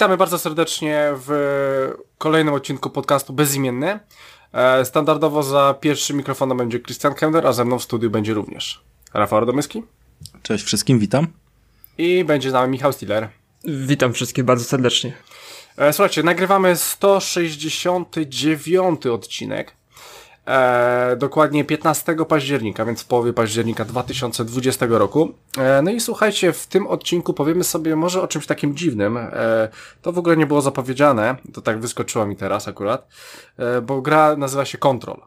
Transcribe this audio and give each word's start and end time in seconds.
Witamy 0.00 0.16
bardzo 0.16 0.38
serdecznie 0.38 1.08
w 1.12 1.92
kolejnym 2.18 2.54
odcinku 2.54 2.90
podcastu 2.90 3.32
Bezimienny. 3.32 4.00
E, 4.52 4.84
standardowo 4.84 5.42
za 5.42 5.74
pierwszym 5.80 6.16
mikrofonem 6.16 6.58
będzie 6.58 6.80
Christian 6.80 7.14
Kender, 7.14 7.46
a 7.46 7.52
ze 7.52 7.64
mną 7.64 7.78
w 7.78 7.82
studiu 7.82 8.10
będzie 8.10 8.34
również 8.34 8.84
Rafał 9.14 9.40
Radomyski. 9.40 9.82
Cześć 10.42 10.64
wszystkim, 10.64 10.98
witam. 10.98 11.26
I 11.98 12.24
będzie 12.24 12.50
z 12.50 12.52
nami 12.52 12.72
Michał 12.72 12.92
Stiller. 12.92 13.28
Witam 13.64 14.12
wszystkich 14.12 14.44
bardzo 14.44 14.64
serdecznie. 14.64 15.12
E, 15.76 15.92
słuchajcie, 15.92 16.22
nagrywamy 16.22 16.76
169 16.76 19.06
odcinek. 19.06 19.76
E, 20.46 21.16
dokładnie 21.18 21.64
15 21.64 22.16
października, 22.28 22.84
więc 22.84 23.02
w 23.02 23.06
połowie 23.06 23.32
października 23.32 23.84
2020 23.84 24.86
roku. 24.88 25.32
E, 25.58 25.82
no 25.82 25.90
i 25.90 26.00
słuchajcie, 26.00 26.52
w 26.52 26.66
tym 26.66 26.86
odcinku 26.86 27.34
powiemy 27.34 27.64
sobie 27.64 27.96
może 27.96 28.22
o 28.22 28.28
czymś 28.28 28.46
takim 28.46 28.76
dziwnym. 28.76 29.16
E, 29.16 29.68
to 30.02 30.12
w 30.12 30.18
ogóle 30.18 30.36
nie 30.36 30.46
było 30.46 30.60
zapowiedziane, 30.60 31.36
to 31.52 31.60
tak 31.60 31.80
wyskoczyło 31.80 32.26
mi 32.26 32.36
teraz 32.36 32.68
akurat, 32.68 33.08
e, 33.58 33.80
bo 33.80 34.02
gra 34.02 34.36
nazywa 34.36 34.64
się 34.64 34.78
Control. 34.78 35.20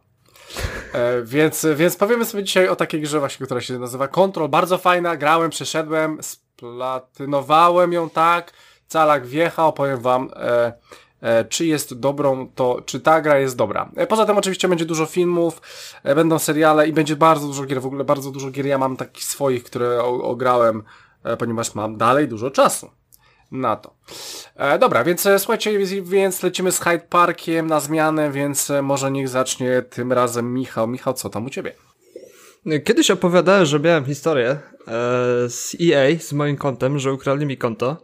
E, 0.93 1.21
więc, 1.23 1.66
więc 1.75 1.95
powiemy 1.95 2.25
sobie 2.25 2.43
dzisiaj 2.43 2.67
o 2.67 2.75
takiej 2.75 3.02
grze 3.02 3.20
właśnie, 3.20 3.45
która 3.45 3.61
się 3.61 3.80
nazywa 3.80 4.07
Control. 4.07 4.49
Bardzo 4.49 4.77
fajna, 4.77 5.17
grałem, 5.17 5.50
przeszedłem, 5.50 6.17
splatynowałem 6.22 7.94
ją 7.94 8.09
tak, 8.09 8.53
calak 8.88 9.25
wjechał, 9.25 9.73
powiem 9.73 10.00
wam, 10.00 10.30
e, 10.36 10.73
E, 11.23 11.45
czy 11.45 11.66
jest 11.66 12.00
dobrą, 12.00 12.47
to 12.55 12.81
czy 12.86 13.00
ta 13.00 13.22
gra 13.22 13.39
jest 13.39 13.55
dobra. 13.55 13.89
E, 13.95 14.08
poza 14.08 14.25
tym 14.25 14.38
oczywiście 14.38 14.67
będzie 14.67 14.86
dużo 14.86 15.05
filmów, 15.05 15.61
będą 16.03 16.39
seriale 16.39 16.88
i 16.88 16.94
będzie 16.94 17.16
bardzo 17.16 17.47
dużo 17.47 17.66
gier, 17.66 17.81
w 17.81 17.85
ogóle 17.85 18.03
bardzo 18.03 18.31
dużo 18.31 18.52
gier. 18.52 18.66
Ja 18.66 18.78
mam 18.78 18.97
takich 18.97 19.23
swoich, 19.23 19.63
które 19.63 20.03
ograłem, 20.03 20.83
ponieważ 21.39 21.75
mam 21.75 21.97
dalej 21.97 22.28
dużo 22.28 22.52
czasu 22.52 22.89
na 23.54 23.76
to. 23.76 23.94
E, 24.56 24.80
dobra, 24.80 25.04
więc 25.04 25.28
słuchajcie, 25.38 25.80
więc 26.04 26.44
lecimy 26.44 26.72
z 26.72 26.80
Hyde 26.80 27.06
Parkiem 27.09 27.68
na 27.68 27.80
zmianę, 27.80 28.32
więc 28.32 28.72
może 28.84 29.12
niech 29.12 29.30
zacznie 29.30 29.82
tym 29.82 30.14
razem 30.14 30.54
Michał. 30.54 30.88
Michał, 30.88 31.14
co 31.14 31.30
tam 31.30 31.46
u 31.46 31.50
ciebie? 31.50 31.74
Kiedyś 32.84 33.12
opowiadałem, 33.12 33.66
że 33.66 33.80
miałem 33.80 34.06
historię 34.06 34.50
e, 34.50 34.59
z 35.50 35.76
EA, 35.81 36.20
z 36.20 36.34
moim 36.34 36.58
kontem, 36.58 37.00
że 37.00 37.14
ukradli 37.14 37.46
mi 37.46 37.58
konto. 37.58 37.98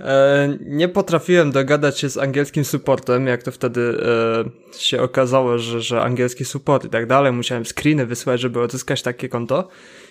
E, 0.00 0.58
nie 0.60 0.88
potrafiłem 0.88 1.52
dogadać 1.52 1.98
się 1.98 2.08
z 2.08 2.18
angielskim 2.18 2.64
supportem, 2.64 3.26
jak 3.26 3.42
to 3.42 3.52
wtedy 3.52 3.80
e, 3.80 4.78
się 4.78 5.02
okazało, 5.02 5.58
że, 5.58 5.80
że 5.80 6.02
angielski 6.02 6.44
support 6.44 6.84
i 6.84 6.88
tak 6.88 7.06
dalej. 7.06 7.32
Musiałem 7.32 7.64
screeny 7.64 8.06
wysłać, 8.06 8.40
żeby 8.40 8.60
odzyskać 8.60 9.02
takie 9.02 9.28
konto. 9.28 9.68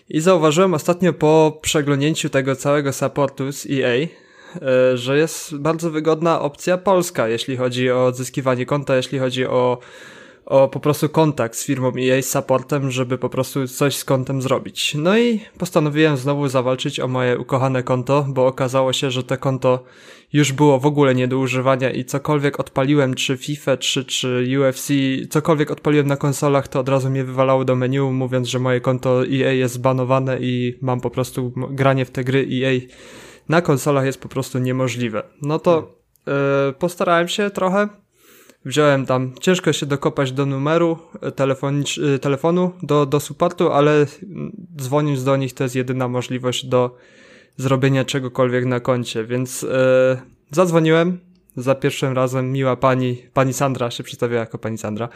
I 0.09 0.19
zauważyłem 0.19 0.73
ostatnio 0.73 1.14
po 1.14 1.59
przeglądnięciu 1.61 2.30
tego 2.30 2.56
całego 2.56 2.94
supportu 2.94 3.52
z 3.52 3.66
EA, 3.66 3.88
e, 3.88 4.08
że 4.93 5.17
jest 5.17 5.57
bardzo 5.57 5.91
wygodna 5.91 6.41
opcja 6.41 6.77
polska, 6.77 7.27
jeśli 7.27 7.57
chodzi 7.57 7.91
o 7.91 8.05
odzyskiwanie 8.05 8.65
konta, 8.65 8.95
jeśli 8.95 9.19
chodzi 9.19 9.45
o 9.45 9.77
o 10.45 10.67
po 10.67 10.79
prostu 10.79 11.09
kontakt 11.09 11.55
z 11.55 11.65
firmą 11.65 11.91
EA 11.99 12.21
z 12.21 12.29
supportem, 12.29 12.91
żeby 12.91 13.17
po 13.17 13.29
prostu 13.29 13.67
coś 13.67 13.95
z 13.95 14.05
kontem 14.05 14.41
zrobić. 14.41 14.95
No 14.95 15.17
i 15.17 15.39
postanowiłem 15.57 16.17
znowu 16.17 16.47
zawalczyć 16.47 16.99
o 16.99 17.07
moje 17.07 17.39
ukochane 17.39 17.83
konto, 17.83 18.25
bo 18.29 18.47
okazało 18.47 18.93
się, 18.93 19.11
że 19.11 19.23
to 19.23 19.37
konto 19.37 19.83
już 20.33 20.51
było 20.51 20.79
w 20.79 20.85
ogóle 20.85 21.16
nie 21.16 21.28
do 21.28 21.38
używania 21.38 21.91
i 21.91 22.05
cokolwiek 22.05 22.59
odpaliłem, 22.59 23.13
czy 23.13 23.38
FIFA, 23.38 23.78
czy, 23.78 24.05
czy 24.05 24.45
UFC, 24.59 24.88
cokolwiek 25.29 25.72
odpaliłem 25.72 26.07
na 26.07 26.17
konsolach, 26.17 26.67
to 26.67 26.79
od 26.79 26.89
razu 26.89 27.09
mnie 27.09 27.23
wywalało 27.23 27.66
do 27.66 27.75
menu, 27.75 28.11
mówiąc, 28.11 28.47
że 28.47 28.59
moje 28.59 28.81
konto 28.81 29.23
EA 29.25 29.51
jest 29.51 29.73
zbanowane 29.73 30.38
i 30.39 30.78
mam 30.81 31.01
po 31.01 31.09
prostu 31.09 31.53
granie 31.55 32.05
w 32.05 32.11
te 32.11 32.23
gry 32.23 32.47
EA 32.51 32.79
na 33.49 33.61
konsolach 33.61 34.05
jest 34.05 34.21
po 34.21 34.29
prostu 34.29 34.59
niemożliwe. 34.59 35.23
No 35.41 35.59
to 35.59 35.95
yy, 36.27 36.33
postarałem 36.73 37.27
się 37.27 37.49
trochę, 37.49 37.89
wziąłem 38.65 39.05
tam, 39.05 39.33
ciężko 39.41 39.73
się 39.73 39.85
dokopać 39.85 40.31
do 40.31 40.45
numeru 40.45 40.97
e, 41.21 41.27
e, 42.15 42.19
telefonu, 42.19 42.71
do, 42.83 43.05
do 43.05 43.19
supportu, 43.19 43.71
ale 43.71 44.05
dzwoniąc 44.77 45.23
do 45.23 45.37
nich 45.37 45.53
to 45.53 45.63
jest 45.63 45.75
jedyna 45.75 46.07
możliwość 46.07 46.65
do 46.65 46.97
zrobienia 47.57 48.05
czegokolwiek 48.05 48.65
na 48.65 48.79
koncie, 48.79 49.25
więc 49.25 49.63
e, 49.63 50.21
zadzwoniłem, 50.51 51.19
za 51.58 51.75
pierwszym 51.75 52.14
razem 52.14 52.52
miła 52.52 52.75
pani, 52.75 53.18
pani 53.34 53.53
Sandra 53.53 53.91
się 53.91 54.03
przedstawia 54.03 54.40
jako 54.40 54.58
pani 54.58 54.78
Sandra. 54.78 55.09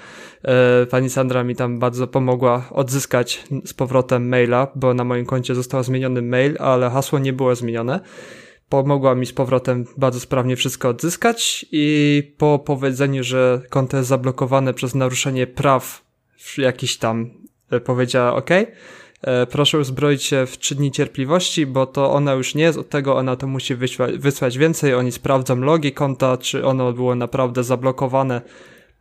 E, 0.44 0.86
pani 0.86 1.10
Sandra 1.10 1.44
mi 1.44 1.56
tam 1.56 1.80
bardzo 1.80 2.08
pomogła 2.08 2.70
odzyskać 2.72 3.44
z 3.66 3.74
powrotem 3.74 4.30
maila, 4.30 4.68
bo 4.76 4.94
na 4.94 5.04
moim 5.04 5.26
koncie 5.26 5.56
został 5.56 5.84
zmieniony 5.84 6.22
mail, 6.22 6.56
ale 6.60 6.90
hasło 6.90 7.20
nie 7.20 7.34
było 7.34 7.56
zmienione 7.56 8.00
pomogła 8.70 9.16
mi 9.16 9.26
z 9.26 9.34
powrotem 9.34 9.86
bardzo 9.98 10.20
sprawnie 10.20 10.56
wszystko 10.56 10.90
odzyskać 10.90 11.66
i 11.72 12.24
po 12.38 12.60
powiedzeniu, 12.60 13.24
że 13.24 13.62
konto 13.70 13.98
jest 13.98 14.10
zablokowane 14.10 14.74
przez 14.74 14.96
naruszenie 14.96 15.48
praw 15.48 16.06
jakiś 16.58 16.98
tam 16.98 17.30
e, 17.72 17.80
powiedziała 17.80 18.36
ok, 18.36 18.50
proszę 19.52 19.80
uzbroić 19.80 20.24
się 20.24 20.46
w 20.46 20.58
trzy 20.58 20.76
dni 20.76 20.92
cierpliwości, 20.92 21.66
bo 21.66 21.86
to 21.86 22.12
ona 22.12 22.34
już 22.34 22.56
nie 22.56 22.64
jest 22.64 22.78
od 22.78 22.90
tego, 22.90 23.16
ona 23.16 23.36
to 23.36 23.48
musi 23.48 23.76
wysłać, 23.76 24.18
wysłać 24.18 24.58
więcej, 24.58 24.94
oni 24.94 25.12
sprawdzą 25.12 25.56
logi 25.56 25.92
konta, 25.92 26.38
czy 26.38 26.66
ono 26.66 26.94
było 26.94 27.16
naprawdę 27.16 27.64
zablokowane 27.64 28.42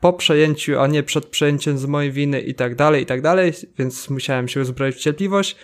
po 0.01 0.13
przejęciu, 0.13 0.81
a 0.81 0.87
nie 0.87 1.03
przed 1.03 1.27
przejęciem 1.27 1.79
z 1.79 1.87
mojej 1.87 2.13
winy 2.13 2.41
i 2.41 2.55
tak 2.55 2.75
dalej, 2.75 3.03
i 3.03 3.07
tak 3.07 3.23
dalej, 3.23 3.53
więc 3.79 4.11
musiałem 4.11 4.49
się 4.49 4.61
uzbroić 4.61 4.97
w 4.97 5.01
cierpliwość. 5.01 5.57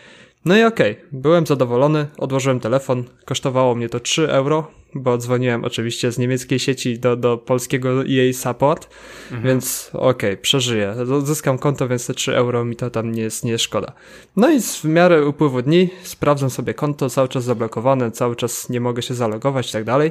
No 0.45 0.57
i 0.57 0.63
okej, 0.65 0.93
okay. 0.93 1.05
byłem 1.13 1.47
zadowolony, 1.47 2.07
odłożyłem 2.19 2.61
telefon, 2.61 3.05
kosztowało 3.25 3.75
mnie 3.75 3.89
to 3.89 4.01
3 4.01 4.33
euro, 4.33 4.71
bo 4.95 5.19
dzwoniłem 5.19 5.65
oczywiście 5.65 6.13
z 6.13 6.19
niemieckiej 6.19 6.59
sieci 6.59 6.99
do, 6.99 7.17
do 7.17 7.39
polskiego 7.39 8.03
EA 8.03 8.33
Support, 8.33 8.89
mhm. 9.25 9.43
więc 9.43 9.91
okej, 9.93 10.11
okay, 10.11 10.37
przeżyję. 10.37 10.95
Zyskam 11.25 11.59
konto, 11.59 11.89
więc 11.89 12.07
te 12.07 12.15
3 12.15 12.37
euro 12.37 12.65
mi 12.65 12.77
to 12.77 12.91
tam 12.91 13.13
nie 13.13 13.23
jest, 13.23 13.45
nie 13.45 13.59
szkoda. 13.59 13.93
No 14.37 14.51
i 14.51 14.61
w 14.61 14.85
miarę 14.85 15.27
upływu 15.27 15.63
dni 15.63 15.91
sprawdzam 16.03 16.51
sobie 16.51 16.75
konto, 16.75 17.11
cały 17.11 17.29
czas 17.29 17.45
zablokowane, 17.45 18.11
cały 18.11 18.37
czas 18.37 18.69
nie 18.69 18.81
mogę 18.81 19.03
się 19.03 19.15
zalogować 19.15 19.71
i 19.71 19.73
tak 19.73 19.85
dalej, 19.85 20.11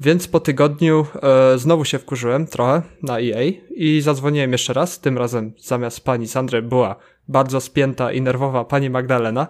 więc 0.00 0.28
po 0.28 0.40
tygodniu 0.40 1.06
e, 1.22 1.58
znowu 1.58 1.84
się 1.84 1.98
wkurzyłem 1.98 2.46
trochę 2.46 2.82
na 3.02 3.20
EA 3.20 3.52
i 3.70 4.00
zadzwoniłem 4.00 4.52
jeszcze 4.52 4.72
raz, 4.72 5.00
tym 5.00 5.18
razem 5.18 5.52
zamiast 5.58 6.04
pani 6.04 6.28
Sandry 6.28 6.62
była 6.62 6.96
bardzo 7.28 7.60
spięta 7.60 8.12
i 8.12 8.22
nerwowa 8.22 8.64
pani 8.64 8.90
Magdalena. 8.90 9.46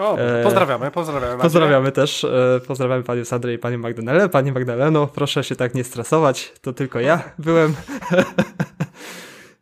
O, 0.00 0.18
e, 0.18 0.42
pozdrawiamy, 0.42 0.90
pozdrawiamy. 0.90 1.42
Pozdrawiamy 1.42 1.92
też, 1.92 2.24
e, 2.24 2.60
pozdrawiamy 2.66 3.02
panią 3.02 3.24
Sandrę 3.24 3.54
i 3.54 3.58
panią 3.58 3.78
Magdalenę. 3.78 4.28
Pani 4.28 4.52
Magdaleno, 4.52 5.06
proszę 5.06 5.44
się 5.44 5.56
tak 5.56 5.74
nie 5.74 5.84
stresować, 5.84 6.52
to 6.60 6.72
tylko 6.72 7.00
ja 7.00 7.22
byłem. 7.38 7.74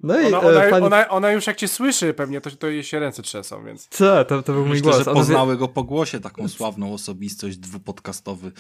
No 0.02 0.20
i 0.20 0.26
ona, 0.26 0.40
ona, 0.40 0.60
pani... 0.70 0.86
ona, 0.86 1.08
ona, 1.08 1.32
już 1.32 1.46
jak 1.46 1.56
cię 1.56 1.68
słyszy 1.68 2.14
pewnie, 2.14 2.40
to, 2.40 2.50
to 2.50 2.66
jej 2.66 2.84
się 2.84 2.98
ręce 2.98 3.22
trzęsą, 3.22 3.64
więc... 3.64 3.88
Co, 3.90 4.24
to, 4.24 4.42
to 4.42 4.52
był 4.52 4.62
mój 4.62 4.70
Myślę, 4.70 4.92
głos. 4.92 5.04
że 5.04 5.04
poznały 5.04 5.56
go 5.56 5.68
po 5.68 5.82
głosie, 5.82 6.20
taką 6.20 6.48
sławną 6.48 6.94
osobistość 6.94 7.56
dwupodcastowy. 7.56 8.52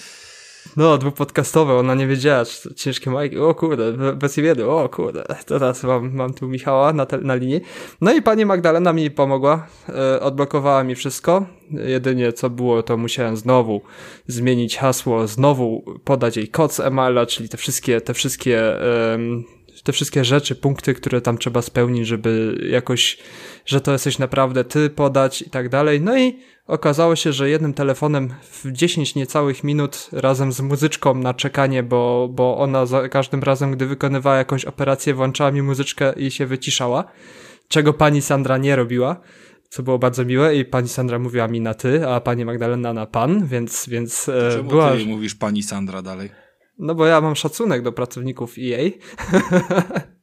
No, 0.76 0.98
dwupodcastowe, 0.98 1.74
ona 1.74 1.94
nie 1.94 2.06
wiedziała, 2.06 2.44
czy 2.44 2.74
ciężkie 2.74 3.10
majki, 3.10 3.38
o 3.38 3.54
kurde, 3.54 3.92
bez 4.16 4.38
imienia, 4.38 4.66
o 4.66 4.88
kurde, 4.88 5.24
teraz 5.46 5.84
mam, 5.84 6.14
mam 6.14 6.34
tu 6.34 6.48
Michała 6.48 6.92
na, 6.92 7.06
te, 7.06 7.18
na 7.18 7.34
linii. 7.34 7.60
No 8.00 8.12
i 8.12 8.22
pani 8.22 8.46
Magdalena 8.46 8.92
mi 8.92 9.10
pomogła, 9.10 9.66
e, 9.88 10.20
odblokowała 10.20 10.84
mi 10.84 10.94
wszystko, 10.94 11.46
jedynie 11.70 12.32
co 12.32 12.50
było, 12.50 12.82
to 12.82 12.96
musiałem 12.96 13.36
znowu 13.36 13.80
zmienić 14.26 14.76
hasło, 14.76 15.26
znowu 15.26 15.84
podać 16.04 16.36
jej 16.36 16.48
kod 16.48 16.74
z 16.74 16.80
emaila, 16.80 17.26
czyli 17.26 17.48
te 17.48 17.56
wszystkie, 17.56 18.00
te 18.00 18.14
wszystkie, 18.14 18.82
e, 18.82 19.18
te 19.84 19.92
wszystkie 19.92 20.24
rzeczy, 20.24 20.54
punkty, 20.54 20.94
które 20.94 21.20
tam 21.20 21.38
trzeba 21.38 21.62
spełnić, 21.62 22.06
żeby 22.06 22.58
jakoś, 22.70 23.18
że 23.66 23.80
to 23.80 23.92
jesteś 23.92 24.18
naprawdę 24.18 24.64
ty 24.64 24.90
podać 24.90 25.42
i 25.42 25.50
tak 25.50 25.68
dalej. 25.68 26.00
No 26.00 26.18
i 26.18 26.38
Okazało 26.68 27.16
się, 27.16 27.32
że 27.32 27.50
jednym 27.50 27.74
telefonem 27.74 28.34
w 28.42 28.72
10 28.72 29.14
niecałych 29.14 29.64
minut 29.64 30.08
razem 30.12 30.52
z 30.52 30.60
muzyczką 30.60 31.14
na 31.14 31.34
czekanie, 31.34 31.82
bo, 31.82 32.28
bo 32.32 32.58
ona 32.58 32.86
za 32.86 33.08
każdym 33.08 33.42
razem, 33.42 33.72
gdy 33.72 33.86
wykonywała 33.86 34.36
jakąś 34.36 34.64
operację, 34.64 35.14
włączała 35.14 35.50
mi 35.50 35.62
muzyczkę 35.62 36.12
i 36.12 36.30
się 36.30 36.46
wyciszała, 36.46 37.04
czego 37.68 37.92
pani 37.92 38.22
Sandra 38.22 38.58
nie 38.58 38.76
robiła, 38.76 39.20
co 39.68 39.82
było 39.82 39.98
bardzo 39.98 40.24
miłe 40.24 40.56
i 40.56 40.64
pani 40.64 40.88
Sandra 40.88 41.18
mówiła 41.18 41.48
mi 41.48 41.60
na 41.60 41.74
ty, 41.74 42.08
a 42.08 42.20
pani 42.20 42.44
Magdalena 42.44 42.92
na 42.92 43.06
pan, 43.06 43.46
więc, 43.46 43.88
więc 43.88 44.28
e, 44.28 44.50
Czemu 44.52 44.70
była... 44.70 44.92
ty 44.92 45.04
mówisz 45.06 45.34
pani 45.34 45.62
Sandra 45.62 46.02
dalej? 46.02 46.30
No 46.78 46.94
bo 46.94 47.06
ja 47.06 47.20
mam 47.20 47.36
szacunek 47.36 47.82
do 47.82 47.92
pracowników 47.92 48.54
EA. 48.58 48.90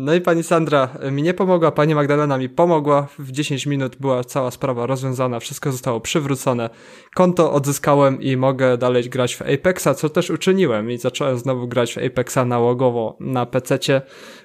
No 0.00 0.14
i 0.14 0.20
pani 0.20 0.42
Sandra 0.42 0.88
mi 1.10 1.22
nie 1.22 1.34
pomogła, 1.34 1.72
pani 1.72 1.94
Magdalena 1.94 2.38
mi 2.38 2.48
pomogła. 2.48 3.08
W 3.18 3.32
10 3.32 3.66
minut 3.66 3.96
była 4.00 4.24
cała 4.24 4.50
sprawa 4.50 4.86
rozwiązana, 4.86 5.40
wszystko 5.40 5.72
zostało 5.72 6.00
przywrócone. 6.00 6.70
Konto 7.14 7.52
odzyskałem 7.52 8.22
i 8.22 8.36
mogę 8.36 8.78
dalej 8.78 9.04
grać 9.04 9.36
w 9.36 9.42
Apexa, 9.42 9.88
co 9.96 10.08
też 10.08 10.30
uczyniłem 10.30 10.90
i 10.90 10.98
zacząłem 10.98 11.38
znowu 11.38 11.68
grać 11.68 11.94
w 11.94 11.98
Apexa 11.98 12.38
nałogowo 12.46 13.16
na 13.20 13.46
PC-cie, 13.46 14.02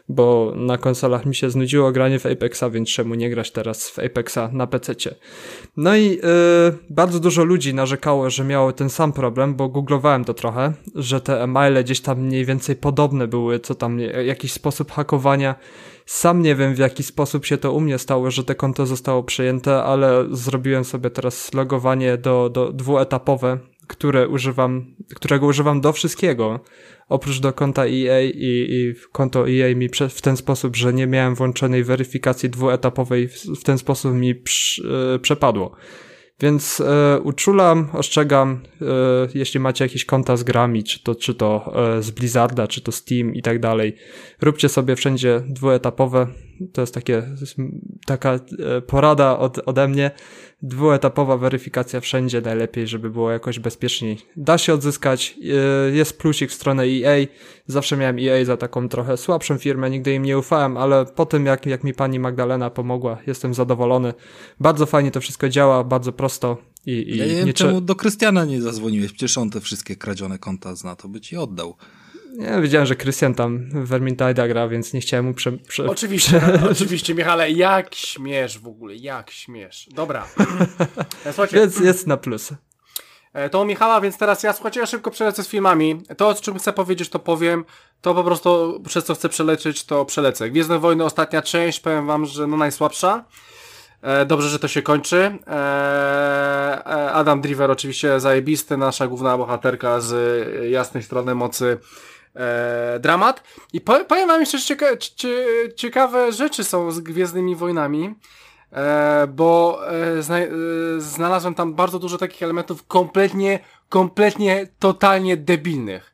bo 0.09 0.53
na 0.55 0.77
konsolach 0.77 1.25
mi 1.25 1.35
się 1.35 1.49
znudziło 1.49 1.91
granie 1.91 2.19
w 2.19 2.25
Apexa, 2.25 2.63
więc 2.71 2.89
czemu 2.89 3.15
nie 3.15 3.29
grać 3.29 3.51
teraz 3.51 3.89
w 3.89 3.99
Apexa 3.99 4.39
na 4.51 4.67
PC-cie. 4.67 5.15
No 5.77 5.95
i 5.95 6.09
yy, 6.09 6.19
bardzo 6.89 7.19
dużo 7.19 7.43
ludzi 7.43 7.73
narzekało, 7.73 8.29
że 8.29 8.43
miało 8.43 8.71
ten 8.71 8.89
sam 8.89 9.13
problem, 9.13 9.55
bo 9.55 9.69
googlowałem 9.69 10.25
to 10.25 10.33
trochę, 10.33 10.73
że 10.95 11.21
te 11.21 11.43
e-maile 11.43 11.83
gdzieś 11.83 12.01
tam 12.01 12.21
mniej 12.21 12.45
więcej 12.45 12.75
podobne 12.75 13.27
były, 13.27 13.59
co 13.59 13.75
tam 13.75 13.99
jakiś 13.99 14.53
sposób 14.53 14.91
Sam 16.05 16.41
nie 16.41 16.55
wiem 16.55 16.75
w 16.75 16.77
jaki 16.77 17.03
sposób 17.03 17.45
się 17.45 17.57
to 17.57 17.73
u 17.73 17.81
mnie 17.81 17.97
stało, 17.97 18.31
że 18.31 18.43
te 18.43 18.55
konto 18.55 18.85
zostało 18.85 19.23
przejęte, 19.23 19.83
ale 19.83 20.25
zrobiłem 20.31 20.85
sobie 20.85 21.09
teraz 21.09 21.53
logowanie 21.53 22.17
do, 22.17 22.49
do 22.49 22.71
dwuetapowe, 22.71 23.59
które 23.87 24.27
używam, 24.27 24.95
którego 25.15 25.45
używam 25.45 25.81
do 25.81 25.93
wszystkiego, 25.93 26.59
oprócz 27.09 27.39
do 27.39 27.53
konta 27.53 27.81
EA 27.85 28.21
i, 28.21 28.67
i 28.69 28.93
konto 29.11 29.49
EA 29.49 29.75
mi 29.75 29.89
prze, 29.89 30.09
w 30.09 30.21
ten 30.21 30.37
sposób, 30.37 30.75
że 30.75 30.93
nie 30.93 31.07
miałem 31.07 31.35
włączonej 31.35 31.83
weryfikacji 31.83 32.49
dwuetapowej, 32.49 33.27
w, 33.27 33.45
w 33.59 33.63
ten 33.63 33.77
sposób 33.77 34.13
mi 34.13 34.35
przy, 34.35 34.83
yy, 35.11 35.19
przepadło. 35.19 35.75
Więc 36.39 36.81
e, 36.81 37.19
uczulam, 37.19 37.89
ostrzegam, 37.93 38.61
e, 38.81 38.85
jeśli 39.33 39.59
macie 39.59 39.85
jakieś 39.85 40.05
konta 40.05 40.37
z 40.37 40.43
grami, 40.43 40.83
czy 40.83 41.03
to, 41.03 41.15
czy 41.15 41.35
to 41.35 41.73
e, 41.97 42.03
z 42.03 42.11
Blizzarda, 42.11 42.67
czy 42.67 42.81
to 42.81 42.91
Steam 42.91 43.35
i 43.35 43.41
tak 43.41 43.59
dalej, 43.59 43.95
róbcie 44.41 44.69
sobie 44.69 44.95
wszędzie 44.95 45.41
dwuetapowe. 45.47 46.27
To 46.73 46.81
jest 46.81 46.93
takie, 46.93 47.23
taka 48.05 48.33
e, 48.33 48.81
porada 48.81 49.37
od, 49.37 49.59
ode 49.65 49.87
mnie 49.87 50.11
dwuetapowa 50.61 51.37
weryfikacja 51.37 51.99
wszędzie 51.99 52.41
najlepiej, 52.41 52.87
żeby 52.87 53.09
było 53.09 53.31
jakoś 53.31 53.59
bezpieczniej. 53.59 54.17
Da 54.37 54.57
się 54.57 54.73
odzyskać, 54.73 55.35
e, 55.87 55.91
jest 55.91 56.17
plusik 56.17 56.51
w 56.51 56.53
stronę 56.53 56.83
EA, 56.83 57.27
zawsze 57.67 57.97
miałem 57.97 58.17
EA 58.19 58.45
za 58.45 58.57
taką 58.57 58.89
trochę 58.89 59.17
słabszą 59.17 59.57
firmę, 59.57 59.89
nigdy 59.89 60.13
im 60.13 60.23
nie 60.23 60.37
ufałem, 60.37 60.77
ale 60.77 61.05
po 61.05 61.25
tym 61.25 61.45
jak, 61.45 61.65
jak 61.65 61.83
mi 61.83 61.93
pani 61.93 62.19
Magdalena 62.19 62.69
pomogła, 62.69 63.17
jestem 63.27 63.53
zadowolony. 63.53 64.13
Bardzo 64.59 64.85
fajnie 64.85 65.11
to 65.11 65.21
wszystko 65.21 65.49
działa, 65.49 65.83
bardzo 65.83 66.11
prosto 66.11 66.57
i, 66.85 66.91
i 66.91 67.17
ja 67.17 67.25
nie 67.25 67.35
wiem, 67.35 67.53
czemu 67.53 67.81
do 67.81 67.95
Krystiana 67.95 68.45
nie 68.45 68.61
zadzwoniłeś, 68.61 69.11
przecież 69.11 69.37
on 69.37 69.49
te 69.49 69.61
wszystkie 69.61 69.95
kradzione 69.95 70.39
konta 70.39 70.75
zna, 70.75 70.95
to 70.95 71.07
by 71.07 71.21
ci 71.21 71.37
oddał. 71.37 71.75
Ja 72.37 72.61
wiedziałem, 72.61 72.87
że 72.87 72.95
Krystian 72.95 73.35
tam 73.35 73.69
w 73.69 73.89
Vermintide'a 73.89 74.47
gra, 74.47 74.67
więc 74.67 74.93
nie 74.93 75.01
chciałem 75.01 75.25
mu 75.25 75.33
prze... 75.33 75.51
prze 75.51 75.85
oczywiście, 75.85 76.41
prze... 76.41 76.69
oczywiście, 76.71 77.15
Michale, 77.15 77.51
jak 77.51 77.95
śmiesz 77.95 78.59
w 78.59 78.67
ogóle, 78.67 78.95
jak 78.95 79.31
śmiesz. 79.31 79.89
Dobra. 79.91 80.27
E, 81.25 81.33
słuchajcie. 81.33 81.57
Więc 81.57 81.79
jest 81.79 82.07
na 82.07 82.17
plus. 82.17 82.53
E, 83.33 83.49
to 83.49 83.65
Michała, 83.65 84.01
więc 84.01 84.17
teraz 84.17 84.43
ja, 84.43 84.53
słuchajcie, 84.53 84.79
ja 84.79 84.85
szybko 84.85 85.11
przelecę 85.11 85.43
z 85.43 85.47
filmami. 85.47 86.01
To, 86.17 86.27
o 86.27 86.33
czym 86.33 86.59
chcę 86.59 86.73
powiedzieć, 86.73 87.09
to 87.09 87.19
powiem. 87.19 87.65
To 88.01 88.15
po 88.15 88.23
prostu, 88.23 88.81
przez 88.87 89.05
co 89.05 89.15
chcę 89.15 89.29
przelecieć, 89.29 89.85
to 89.85 90.05
przelecę. 90.05 90.49
Gwiezdne 90.49 90.79
Wojny, 90.79 91.03
ostatnia 91.03 91.41
część, 91.41 91.79
powiem 91.79 92.07
wam, 92.07 92.25
że 92.25 92.47
no 92.47 92.57
najsłabsza. 92.57 93.25
E, 94.01 94.25
dobrze, 94.25 94.49
że 94.49 94.59
to 94.59 94.67
się 94.67 94.81
kończy. 94.81 95.37
Adam 97.13 97.41
Driver 97.41 97.71
oczywiście 97.71 98.19
zajebisty, 98.19 98.77
nasza 98.77 99.07
główna 99.07 99.37
bohaterka 99.37 99.99
z 99.99 100.71
jasnej 100.71 101.03
strony 101.03 101.35
mocy 101.35 101.77
e, 102.35 102.99
dramat. 102.99 103.43
I 103.73 103.81
powiem 103.81 104.27
wam 104.27 104.39
jeszcze, 104.39 104.61
cieka 104.61 104.85
ciekawe 105.75 106.31
rzeczy 106.31 106.63
są 106.63 106.91
z 106.91 106.99
Gwiezdnymi 106.99 107.55
Wojnami, 107.55 108.15
e, 108.71 109.27
bo 109.27 109.79
e, 109.91 110.21
zna 110.21 110.39
e, 110.39 110.47
znalazłem 110.97 111.55
tam 111.55 111.73
bardzo 111.73 111.99
dużo 111.99 112.17
takich 112.17 112.43
elementów 112.43 112.87
kompletnie, 112.87 113.59
kompletnie, 113.89 114.67
totalnie 114.79 115.37
debilnych. 115.37 116.13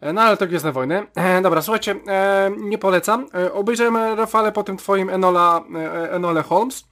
E, 0.00 0.12
no 0.12 0.22
ale 0.22 0.36
to 0.36 0.46
Gwiezdne 0.46 0.72
Wojny. 0.72 1.06
E, 1.14 1.42
dobra, 1.42 1.62
słuchajcie, 1.62 1.94
e, 2.08 2.50
nie 2.58 2.78
polecam. 2.78 3.26
E, 3.34 3.52
obejrzyjmy 3.52 4.16
Rafale 4.16 4.52
po 4.52 4.62
tym 4.62 4.76
twoim 4.76 5.10
Enola, 5.10 5.64
e, 5.74 6.12
Enole 6.12 6.42
Holmes. 6.42 6.84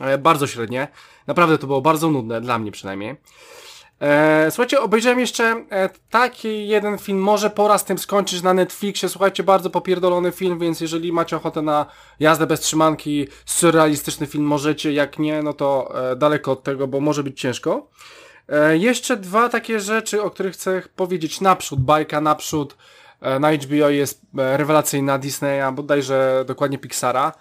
E, 0.00 0.18
bardzo 0.18 0.46
średnie. 0.46 0.88
Naprawdę 1.26 1.58
to 1.58 1.66
było 1.66 1.80
bardzo 1.80 2.10
nudne, 2.10 2.40
dla 2.40 2.58
mnie 2.58 2.72
przynajmniej. 2.72 3.16
E, 4.00 4.50
słuchajcie, 4.50 4.80
obejrzałem 4.80 5.20
jeszcze 5.20 5.64
e, 5.70 5.88
taki 6.10 6.68
jeden 6.68 6.98
film, 6.98 7.18
może 7.18 7.50
pora 7.50 7.78
z 7.78 7.84
tym 7.84 7.98
skończyć 7.98 8.42
na 8.42 8.54
Netflixie, 8.54 9.08
słuchajcie, 9.08 9.42
bardzo 9.42 9.70
popierdolony 9.70 10.32
film, 10.32 10.58
więc 10.58 10.80
jeżeli 10.80 11.12
macie 11.12 11.36
ochotę 11.36 11.62
na 11.62 11.86
jazdę 12.20 12.46
bez 12.46 12.60
trzymanki, 12.60 13.28
surrealistyczny 13.46 14.26
film 14.26 14.44
możecie, 14.44 14.92
jak 14.92 15.18
nie, 15.18 15.42
no 15.42 15.52
to 15.52 15.92
e, 16.10 16.16
daleko 16.16 16.52
od 16.52 16.62
tego, 16.62 16.86
bo 16.88 17.00
może 17.00 17.22
być 17.22 17.40
ciężko. 17.40 17.90
Jeszcze 18.72 19.16
dwa 19.16 19.48
takie 19.48 19.80
rzeczy, 19.80 20.22
o 20.22 20.30
których 20.30 20.54
chcę 20.54 20.82
powiedzieć 20.96 21.40
naprzód, 21.40 21.80
bajka 21.80 22.20
naprzód, 22.20 22.76
na 23.40 23.52
HBO 23.52 23.88
jest 23.88 24.20
rewelacyjna 24.34 25.18
Disneya, 25.18 25.72
bodajże 25.72 26.44
dokładnie 26.46 26.78
Pixara. 26.78 27.32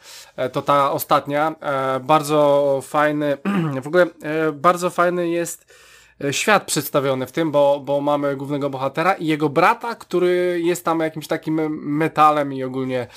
To 0.51 0.61
ta 0.61 0.91
ostatnia. 0.91 1.55
Bardzo 2.01 2.79
fajny, 2.83 3.37
w 3.83 3.87
ogóle 3.87 4.07
bardzo 4.53 4.89
fajny 4.89 5.29
jest 5.29 5.65
świat 6.31 6.65
przedstawiony 6.65 7.25
w 7.25 7.31
tym, 7.31 7.51
bo, 7.51 7.79
bo 7.79 8.01
mamy 8.01 8.35
głównego 8.35 8.69
bohatera 8.69 9.13
i 9.13 9.25
jego 9.25 9.49
brata, 9.49 9.95
który 9.95 10.61
jest 10.63 10.85
tam 10.85 10.99
jakimś 10.99 11.27
takim 11.27 11.81
metalem 11.97 12.53
i 12.53 12.63
ogólnie 12.63 13.07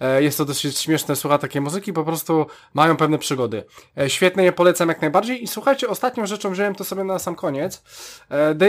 e, 0.00 0.22
jest 0.22 0.38
to 0.38 0.44
dosyć 0.44 0.78
śmieszne, 0.78 1.16
słucha 1.16 1.38
takiej 1.38 1.62
muzyki, 1.62 1.92
po 1.92 2.04
prostu 2.04 2.46
mają 2.74 2.96
pewne 2.96 3.18
przygody. 3.18 3.64
E, 3.98 4.10
świetne 4.10 4.44
je 4.44 4.52
polecam 4.52 4.88
jak 4.88 5.00
najbardziej 5.00 5.42
i 5.42 5.46
słuchajcie, 5.46 5.88
ostatnią 5.88 6.26
rzeczą 6.26 6.50
wziąłem 6.50 6.74
to 6.74 6.84
sobie 6.84 7.04
na 7.04 7.18
sam 7.18 7.34
koniec. 7.34 7.82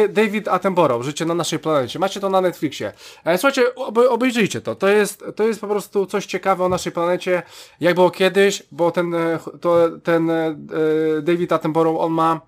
David 0.09 0.47
Attenborough, 0.47 1.03
Życie 1.03 1.25
na 1.25 1.33
naszej 1.33 1.59
planecie. 1.59 1.99
Macie 1.99 2.19
to 2.19 2.29
na 2.29 2.41
Netflixie. 2.41 2.93
Słuchajcie, 3.37 3.75
obejrzyjcie 4.09 4.61
to. 4.61 4.75
To 4.75 4.87
jest, 4.87 5.23
to 5.35 5.43
jest 5.43 5.61
po 5.61 5.67
prostu 5.67 6.05
coś 6.05 6.25
ciekawe 6.25 6.65
o 6.65 6.69
naszej 6.69 6.91
planecie, 6.91 7.43
jak 7.79 7.95
było 7.95 8.11
kiedyś, 8.11 8.63
bo 8.71 8.91
ten, 8.91 9.15
to, 9.61 9.89
ten 10.03 10.31
David 11.21 11.51
Attenborough, 11.51 12.01
on 12.01 12.11
ma 12.11 12.41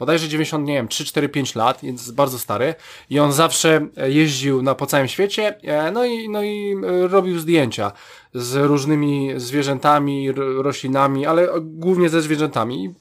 bodajże 0.00 0.28
90, 0.28 0.66
nie 0.66 0.74
wiem, 0.74 0.88
3, 0.88 1.04
4, 1.04 1.28
5 1.28 1.54
lat, 1.54 1.78
więc 1.82 2.10
bardzo 2.10 2.38
stary 2.38 2.74
i 3.10 3.18
on 3.18 3.32
zawsze 3.32 3.86
jeździł 4.06 4.62
na, 4.62 4.74
po 4.74 4.86
całym 4.86 5.08
świecie, 5.08 5.58
e, 5.62 5.92
no 5.92 6.04
i, 6.04 6.28
no 6.28 6.42
i 6.42 6.76
e, 6.84 7.08
robił 7.08 7.38
zdjęcia 7.38 7.92
z 8.34 8.54
różnymi 8.56 9.30
zwierzętami, 9.36 10.32
roślinami, 10.62 11.26
ale 11.26 11.48
głównie 11.60 12.08
ze 12.08 12.22
zwierzętami. 12.22 12.84
I, 12.84 12.94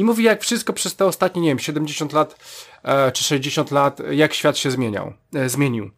I 0.00 0.04
mówi, 0.04 0.24
jak 0.24 0.42
wszystko 0.42 0.72
przez 0.72 0.96
te 0.96 1.06
ostatnie, 1.06 1.42
nie 1.42 1.48
wiem, 1.48 1.58
70 1.58 2.12
lat 2.12 2.36
e, 2.82 3.12
czy 3.12 3.24
60 3.24 3.70
lat, 3.70 4.00
jak 4.10 4.34
świat 4.34 4.58
się 4.58 4.70
zmieniał, 4.70 5.12
zmienił. 5.46 5.90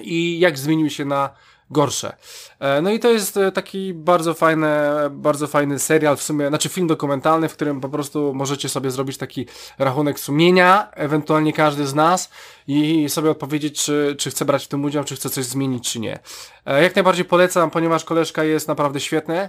I 0.00 0.38
jak 0.38 0.58
zmienił 0.58 0.90
się 0.90 1.04
na 1.04 1.30
gorsze. 1.70 2.16
E, 2.60 2.82
no 2.82 2.90
i 2.90 2.98
to 2.98 3.10
jest 3.10 3.36
e, 3.36 3.52
taki 3.52 3.94
bardzo 3.94 4.34
fajny, 4.34 4.68
bardzo 5.10 5.46
fajny 5.46 5.78
serial, 5.78 6.16
w 6.16 6.22
sumie, 6.22 6.48
znaczy 6.48 6.68
film 6.68 6.86
dokumentalny, 6.86 7.48
w 7.48 7.52
którym 7.52 7.80
po 7.80 7.88
prostu 7.88 8.34
możecie 8.34 8.68
sobie 8.68 8.90
zrobić 8.90 9.16
taki 9.16 9.46
rachunek 9.78 10.20
sumienia, 10.20 10.90
ewentualnie 10.92 11.52
każdy 11.52 11.86
z 11.86 11.94
nas 11.94 12.30
i 12.66 13.08
sobie 13.08 13.30
odpowiedzieć, 13.30 13.84
czy, 13.84 14.16
czy 14.18 14.30
chce 14.30 14.44
brać 14.44 14.64
w 14.64 14.68
tym 14.68 14.84
udział, 14.84 15.04
czy 15.04 15.16
chce 15.16 15.30
coś 15.30 15.44
zmienić, 15.44 15.92
czy 15.92 16.00
nie. 16.00 16.18
E, 16.66 16.82
jak 16.82 16.96
najbardziej 16.96 17.24
polecam, 17.24 17.70
ponieważ 17.70 18.04
koleżka 18.04 18.44
jest 18.44 18.68
naprawdę 18.68 19.00
świetny, 19.00 19.48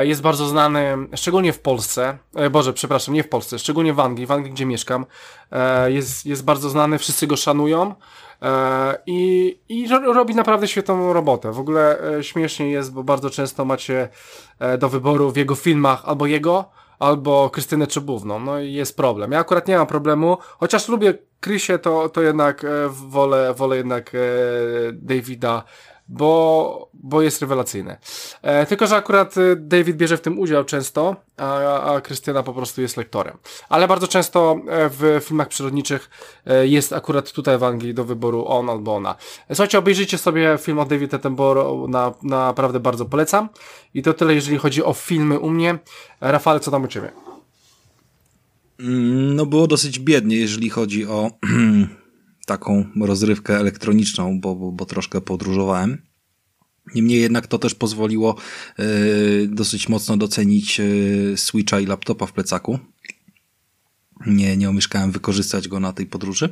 jest 0.00 0.22
bardzo 0.22 0.46
znany, 0.46 0.96
szczególnie 1.16 1.52
w 1.52 1.60
Polsce, 1.60 2.18
Boże, 2.50 2.72
przepraszam, 2.72 3.14
nie 3.14 3.22
w 3.22 3.28
Polsce, 3.28 3.58
szczególnie 3.58 3.92
w 3.92 4.00
Anglii, 4.00 4.26
w 4.26 4.32
Anglii, 4.32 4.52
gdzie 4.52 4.66
mieszkam, 4.66 5.06
jest, 5.86 6.26
jest 6.26 6.44
bardzo 6.44 6.70
znany, 6.70 6.98
wszyscy 6.98 7.26
go 7.26 7.36
szanują, 7.36 7.94
I, 9.06 9.58
I 9.68 9.88
robi 9.88 10.34
naprawdę 10.34 10.68
świetną 10.68 11.12
robotę. 11.12 11.52
W 11.52 11.58
ogóle 11.58 11.98
e, 12.18 12.24
śmiesznie 12.24 12.70
jest, 12.70 12.92
bo 12.92 13.04
bardzo 13.04 13.30
często 13.30 13.64
macie 13.64 14.08
e, 14.58 14.78
do 14.78 14.88
wyboru 14.88 15.30
w 15.30 15.36
jego 15.36 15.54
filmach 15.54 16.02
albo 16.04 16.26
jego, 16.26 16.70
albo 16.98 17.50
Krystynę 17.50 17.86
Czubówną. 17.86 18.38
No 18.40 18.60
i 18.60 18.72
jest 18.72 18.96
problem. 18.96 19.32
Ja 19.32 19.38
akurat 19.38 19.68
nie 19.68 19.76
mam 19.76 19.86
problemu, 19.86 20.38
chociaż 20.58 20.88
lubię 20.88 21.14
Krysie, 21.40 21.78
to, 21.78 22.08
to 22.08 22.22
jednak 22.22 22.66
wolę, 22.88 23.54
wolę 23.54 23.76
jednak 23.76 24.12
Davida 24.92 25.64
bo, 26.08 26.90
bo 26.94 27.22
jest 27.22 27.40
rewelacyjne. 27.40 27.98
E, 28.42 28.66
tylko, 28.66 28.86
że 28.86 28.96
akurat 28.96 29.36
e, 29.38 29.56
David 29.56 29.96
bierze 29.96 30.16
w 30.16 30.20
tym 30.20 30.38
udział 30.38 30.64
często, 30.64 31.16
a, 31.36 31.80
a 31.94 32.00
Krystyna 32.00 32.42
po 32.42 32.52
prostu 32.54 32.82
jest 32.82 32.96
lektorem. 32.96 33.38
Ale 33.68 33.88
bardzo 33.88 34.08
często 34.08 34.56
e, 34.68 34.88
w 34.88 35.20
filmach 35.24 35.48
przyrodniczych 35.48 36.10
e, 36.46 36.66
jest 36.66 36.92
akurat 36.92 37.32
tutaj 37.32 37.58
w 37.58 37.64
Anglii 37.64 37.94
do 37.94 38.04
wyboru 38.04 38.44
on 38.46 38.70
albo 38.70 38.96
ona. 38.96 39.14
Słuchajcie, 39.48 39.78
obejrzyjcie 39.78 40.18
sobie 40.18 40.58
film 40.58 40.78
o 40.78 40.84
David 40.84 41.14
Attenborough, 41.14 41.88
na, 41.88 42.14
naprawdę 42.22 42.80
bardzo 42.80 43.04
polecam. 43.04 43.48
I 43.94 44.02
to 44.02 44.14
tyle, 44.14 44.34
jeżeli 44.34 44.58
chodzi 44.58 44.84
o 44.84 44.92
filmy 44.92 45.38
u 45.38 45.50
mnie. 45.50 45.78
Rafale, 46.20 46.60
co 46.60 46.70
tam 46.70 46.84
u 46.84 46.88
Ciebie? 46.88 47.10
Mm, 48.80 49.36
no 49.36 49.46
było 49.46 49.66
dosyć 49.66 49.98
biednie, 49.98 50.36
jeżeli 50.36 50.70
chodzi 50.70 51.06
o 51.06 51.30
taką 52.44 52.84
rozrywkę 53.00 53.58
elektroniczną, 53.58 54.40
bo, 54.40 54.54
bo, 54.54 54.72
bo 54.72 54.84
troszkę 54.84 55.20
podróżowałem. 55.20 55.98
Niemniej 56.94 57.20
jednak 57.20 57.46
to 57.46 57.58
też 57.58 57.74
pozwoliło 57.74 58.36
dosyć 59.48 59.88
mocno 59.88 60.16
docenić 60.16 60.80
Switcha 61.36 61.80
i 61.80 61.86
laptopa 61.86 62.26
w 62.26 62.32
plecaku. 62.32 62.78
Nie, 64.26 64.56
nie 64.56 64.68
omieszkałem 64.68 65.12
wykorzystać 65.12 65.68
go 65.68 65.80
na 65.80 65.92
tej 65.92 66.06
podróży. 66.06 66.48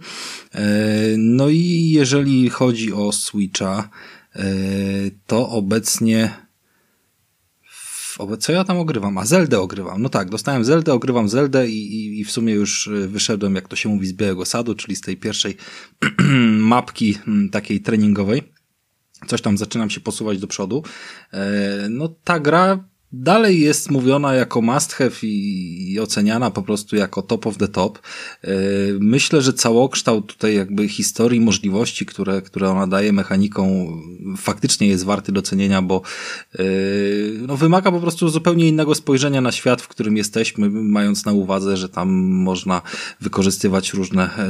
No 1.19 1.49
i 1.49 1.91
jeżeli 1.91 2.51
chodzi 2.51 2.93
o 2.93 3.13
Switcha, 3.13 3.89
to 5.27 5.49
obecnie 5.49 6.35
co 8.39 8.53
ja 8.53 8.65
tam 8.65 8.79
ogrywam? 8.79 9.19
A 9.19 9.27
Zeldę 9.27 9.61
ogrywam. 9.61 10.03
No 10.03 10.09
tak, 10.09 10.31
dostałem 10.31 10.65
Zeldę, 10.65 10.93
ogrywam 10.93 11.29
Zeldę 11.29 11.69
i, 11.69 11.95
i, 11.95 12.21
i 12.21 12.25
w 12.25 12.31
sumie 12.31 12.55
już 12.55 12.89
e, 12.89 13.09
wyszedłem, 13.09 13.55
jak 13.55 13.69
to 13.69 13.77
się 13.77 13.89
mówi, 13.89 14.07
z 14.07 14.13
Białego 14.13 14.45
Sadu, 14.45 14.75
czyli 14.75 14.97
z 14.97 15.01
tej 15.01 15.17
pierwszej 15.17 15.57
mapki 16.75 17.19
takiej 17.53 17.81
treningowej. 17.81 18.43
Coś 19.27 19.43
tam 19.43 19.59
zaczynam 19.59 19.91
się 19.91 20.01
posuwać 20.01 20.39
do 20.39 20.47
przodu. 20.47 20.83
E, 21.33 21.87
no 21.91 22.09
ta 22.09 22.41
gra 22.41 22.85
dalej 23.13 23.61
jest 23.61 23.91
mówiona 23.91 24.35
jako 24.35 24.63
must 24.63 24.93
have 24.93 25.11
i, 25.23 25.93
i, 25.93 26.01
oceniana 26.01 26.51
po 26.51 26.63
prostu 26.63 26.97
jako 26.97 27.23
top 27.23 27.47
of 27.47 27.59
the 27.59 27.69
top. 27.69 27.99
E, 28.45 28.49
myślę, 29.01 29.43
że 29.43 29.53
całokształt 29.53 30.27
tutaj 30.27 30.57
jakby 30.57 30.89
historii, 30.89 31.41
możliwości, 31.41 32.07
które, 32.07 32.43
które 32.43 32.71
ona 32.71 32.87
daje 32.87 33.13
mechaniką 33.13 33.87
faktycznie 34.37 34.87
jest 34.87 35.05
warty 35.05 35.33
docenienia, 35.33 35.83
bo 35.83 36.03
e, 36.55 36.63
no, 37.47 37.57
wymaga 37.57 37.93
po 37.93 38.01
prostu 38.01 38.29
zupełnie 38.29 38.69
innego 38.69 38.95
spojrzenia 38.95 39.41
na 39.41 39.53
świat, 39.53 39.83
w 39.83 39.89
którym 39.89 40.17
jesteśmy, 40.17 40.71
mając 40.71 41.25
na 41.25 41.33
uwadze, 41.33 41.77
że 41.77 41.89
tam 41.89 42.11
można 42.23 42.83
wykorzystywać 43.21 43.93
różne 43.93 44.25
e, 44.25 44.49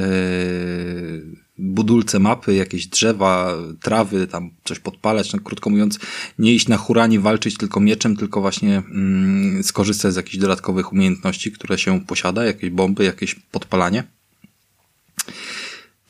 budulce 1.62 2.18
mapy, 2.18 2.54
jakieś 2.54 2.86
drzewa, 2.86 3.56
trawy, 3.82 4.26
tam 4.26 4.50
coś 4.64 4.78
podpalać, 4.78 5.32
no 5.32 5.40
krótko 5.40 5.70
mówiąc, 5.70 5.98
nie 6.38 6.54
iść 6.54 6.68
na 6.68 6.76
huranie 6.76 7.20
walczyć 7.20 7.56
tylko 7.56 7.80
mieczem, 7.80 8.16
tylko 8.16 8.40
właśnie 8.40 8.76
mm, 8.78 9.62
skorzystać 9.62 10.12
z 10.12 10.16
jakichś 10.16 10.36
dodatkowych 10.36 10.92
umiejętności, 10.92 11.52
które 11.52 11.78
się 11.78 12.00
posiada, 12.00 12.44
jakieś 12.44 12.70
bomby, 12.70 13.04
jakieś 13.04 13.34
podpalanie. 13.34 14.04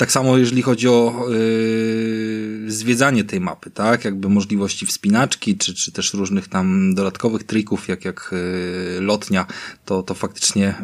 Tak 0.03 0.13
samo 0.13 0.39
jeżeli 0.39 0.63
chodzi 0.63 0.89
o 0.89 1.27
yy, 1.29 2.71
zwiedzanie 2.71 3.25
tej 3.25 3.41
mapy, 3.41 3.71
tak? 3.71 4.05
Jakby 4.05 4.29
możliwości 4.29 4.87
wspinaczki, 4.87 5.57
czy, 5.57 5.75
czy 5.75 5.93
też 5.93 6.15
różnych 6.15 6.49
tam 6.49 6.95
dodatkowych 6.95 7.45
trików, 7.45 7.89
jak, 7.89 8.05
jak 8.05 8.31
yy, 8.33 9.01
lotnia, 9.01 9.47
to, 9.85 10.03
to 10.03 10.15
faktycznie 10.15 10.75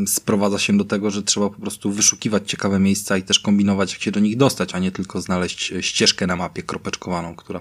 yy, 0.00 0.06
sprowadza 0.06 0.58
się 0.58 0.78
do 0.78 0.84
tego, 0.84 1.10
że 1.10 1.22
trzeba 1.22 1.50
po 1.50 1.60
prostu 1.60 1.92
wyszukiwać 1.92 2.50
ciekawe 2.50 2.78
miejsca 2.78 3.16
i 3.16 3.22
też 3.22 3.38
kombinować, 3.40 3.92
jak 3.92 4.02
się 4.02 4.10
do 4.10 4.20
nich 4.20 4.36
dostać, 4.36 4.74
a 4.74 4.78
nie 4.78 4.92
tylko 4.92 5.20
znaleźć 5.20 5.72
ścieżkę 5.80 6.26
na 6.26 6.36
mapie 6.36 6.62
kropeczkowaną, 6.62 7.36
która 7.36 7.60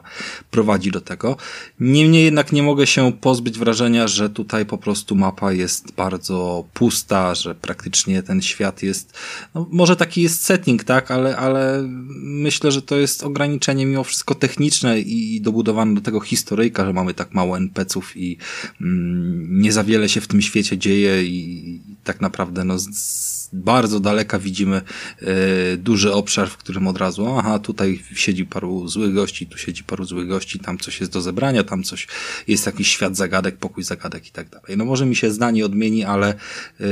prowadzi 0.51 0.91
do 0.91 1.01
tego. 1.01 1.37
Niemniej 1.79 2.25
jednak 2.25 2.51
nie 2.51 2.63
mogę 2.63 2.87
się 2.87 3.11
pozbyć 3.21 3.59
wrażenia, 3.59 4.07
że 4.07 4.29
tutaj 4.29 4.65
po 4.65 4.77
prostu 4.77 5.15
mapa 5.15 5.53
jest 5.53 5.91
bardzo 5.91 6.65
pusta, 6.73 7.35
że 7.35 7.55
praktycznie 7.55 8.23
ten 8.23 8.41
świat 8.41 8.83
jest, 8.83 9.17
no, 9.55 9.67
może 9.71 9.95
taki 9.95 10.21
jest 10.21 10.45
setting, 10.45 10.78
tak, 10.83 11.11
ale, 11.11 11.37
ale 11.37 11.83
myślę, 12.23 12.71
że 12.71 12.81
to 12.81 12.97
jest 12.97 13.23
ograniczenie 13.23 13.85
mimo 13.85 14.03
wszystko 14.03 14.35
techniczne 14.35 14.99
i 14.99 15.41
dobudowane 15.41 15.95
do 15.95 16.01
tego 16.01 16.19
historyjka, 16.19 16.85
że 16.85 16.93
mamy 16.93 17.13
tak 17.13 17.33
mało 17.33 17.57
NPC-ów 17.57 18.17
i 18.17 18.37
mm, 18.81 19.61
nie 19.61 19.71
za 19.71 19.83
wiele 19.83 20.09
się 20.09 20.21
w 20.21 20.27
tym 20.27 20.41
świecie 20.41 20.77
dzieje 20.77 21.23
i, 21.23 21.81
tak 22.03 22.21
naprawdę 22.21 22.63
no, 22.63 22.79
z, 22.79 23.49
bardzo 23.53 23.99
daleka 23.99 24.39
widzimy 24.39 24.81
e, 25.21 25.77
duży 25.77 26.13
obszar, 26.13 26.49
w 26.49 26.57
którym 26.57 26.87
od 26.87 26.97
razu, 26.97 27.35
aha, 27.37 27.59
tutaj 27.59 27.99
siedzi 28.13 28.45
paru 28.45 28.87
złych 28.87 29.13
gości, 29.13 29.47
tu 29.47 29.57
siedzi 29.57 29.83
paru 29.83 30.05
złych 30.05 30.27
gości, 30.27 30.59
tam 30.59 30.77
coś 30.77 30.99
jest 30.99 31.11
do 31.11 31.21
zebrania, 31.21 31.63
tam 31.63 31.83
coś, 31.83 32.07
jest 32.47 32.65
jakiś 32.65 32.87
świat 32.87 33.15
zagadek, 33.15 33.57
pokój 33.57 33.83
zagadek 33.83 34.27
i 34.27 34.31
tak 34.31 34.49
dalej. 34.49 34.77
No 34.77 34.85
może 34.85 35.05
mi 35.05 35.15
się 35.15 35.31
zdanie 35.31 35.65
odmieni, 35.65 36.03
ale 36.03 36.27
e, 36.29 36.85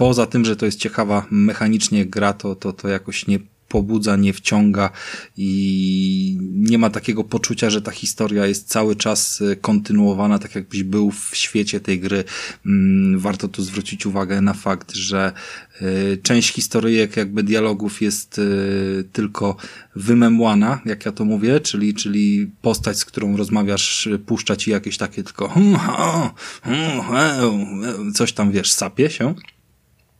poza 0.00 0.26
tym, 0.26 0.44
że 0.44 0.56
to 0.56 0.66
jest 0.66 0.78
ciekawa 0.78 1.26
mechanicznie 1.30 2.06
gra, 2.06 2.32
to, 2.32 2.54
to, 2.54 2.72
to 2.72 2.88
jakoś 2.88 3.26
nie 3.26 3.38
pobudza, 3.68 4.16
nie 4.16 4.32
wciąga 4.32 4.90
i 5.36 6.38
nie 6.40 6.78
ma 6.78 6.90
takiego 6.90 7.24
poczucia, 7.24 7.70
że 7.70 7.82
ta 7.82 7.90
historia 7.90 8.46
jest 8.46 8.68
cały 8.68 8.96
czas 8.96 9.42
e, 9.42 9.56
kontynuowana, 9.56 10.38
tak 10.38 10.54
jakbyś 10.54 10.82
był 10.82 11.10
w 11.10 11.30
świecie 11.32 11.80
tej 11.80 12.00
gry. 12.00 12.24
Mm, 12.66 13.18
warto 13.18 13.48
tu 13.48 13.62
zwrócić 13.62 14.06
uwagę 14.06 14.40
na 14.40 14.54
fakt, 14.54 14.92
że 14.92 15.32
e, 15.80 16.16
część 16.16 16.54
historyjek, 16.54 17.16
jakby 17.16 17.42
dialogów 17.42 18.02
jest 18.02 18.38
e, 18.38 18.42
tylko 19.04 19.56
wymemłana, 19.96 20.80
jak 20.84 21.06
ja 21.06 21.12
to 21.12 21.24
mówię, 21.24 21.60
czyli, 21.60 21.94
czyli 21.94 22.50
postać, 22.62 22.98
z 22.98 23.04
którą 23.04 23.36
rozmawiasz, 23.36 24.08
puszcza 24.26 24.56
ci 24.56 24.70
jakieś 24.70 24.96
takie 24.96 25.22
tylko 25.22 25.48
hmm, 25.48 25.76
hmm, 26.62 27.00
hmm, 27.00 28.12
coś 28.12 28.32
tam, 28.32 28.52
wiesz, 28.52 28.72
sapie 28.72 29.10
się 29.10 29.34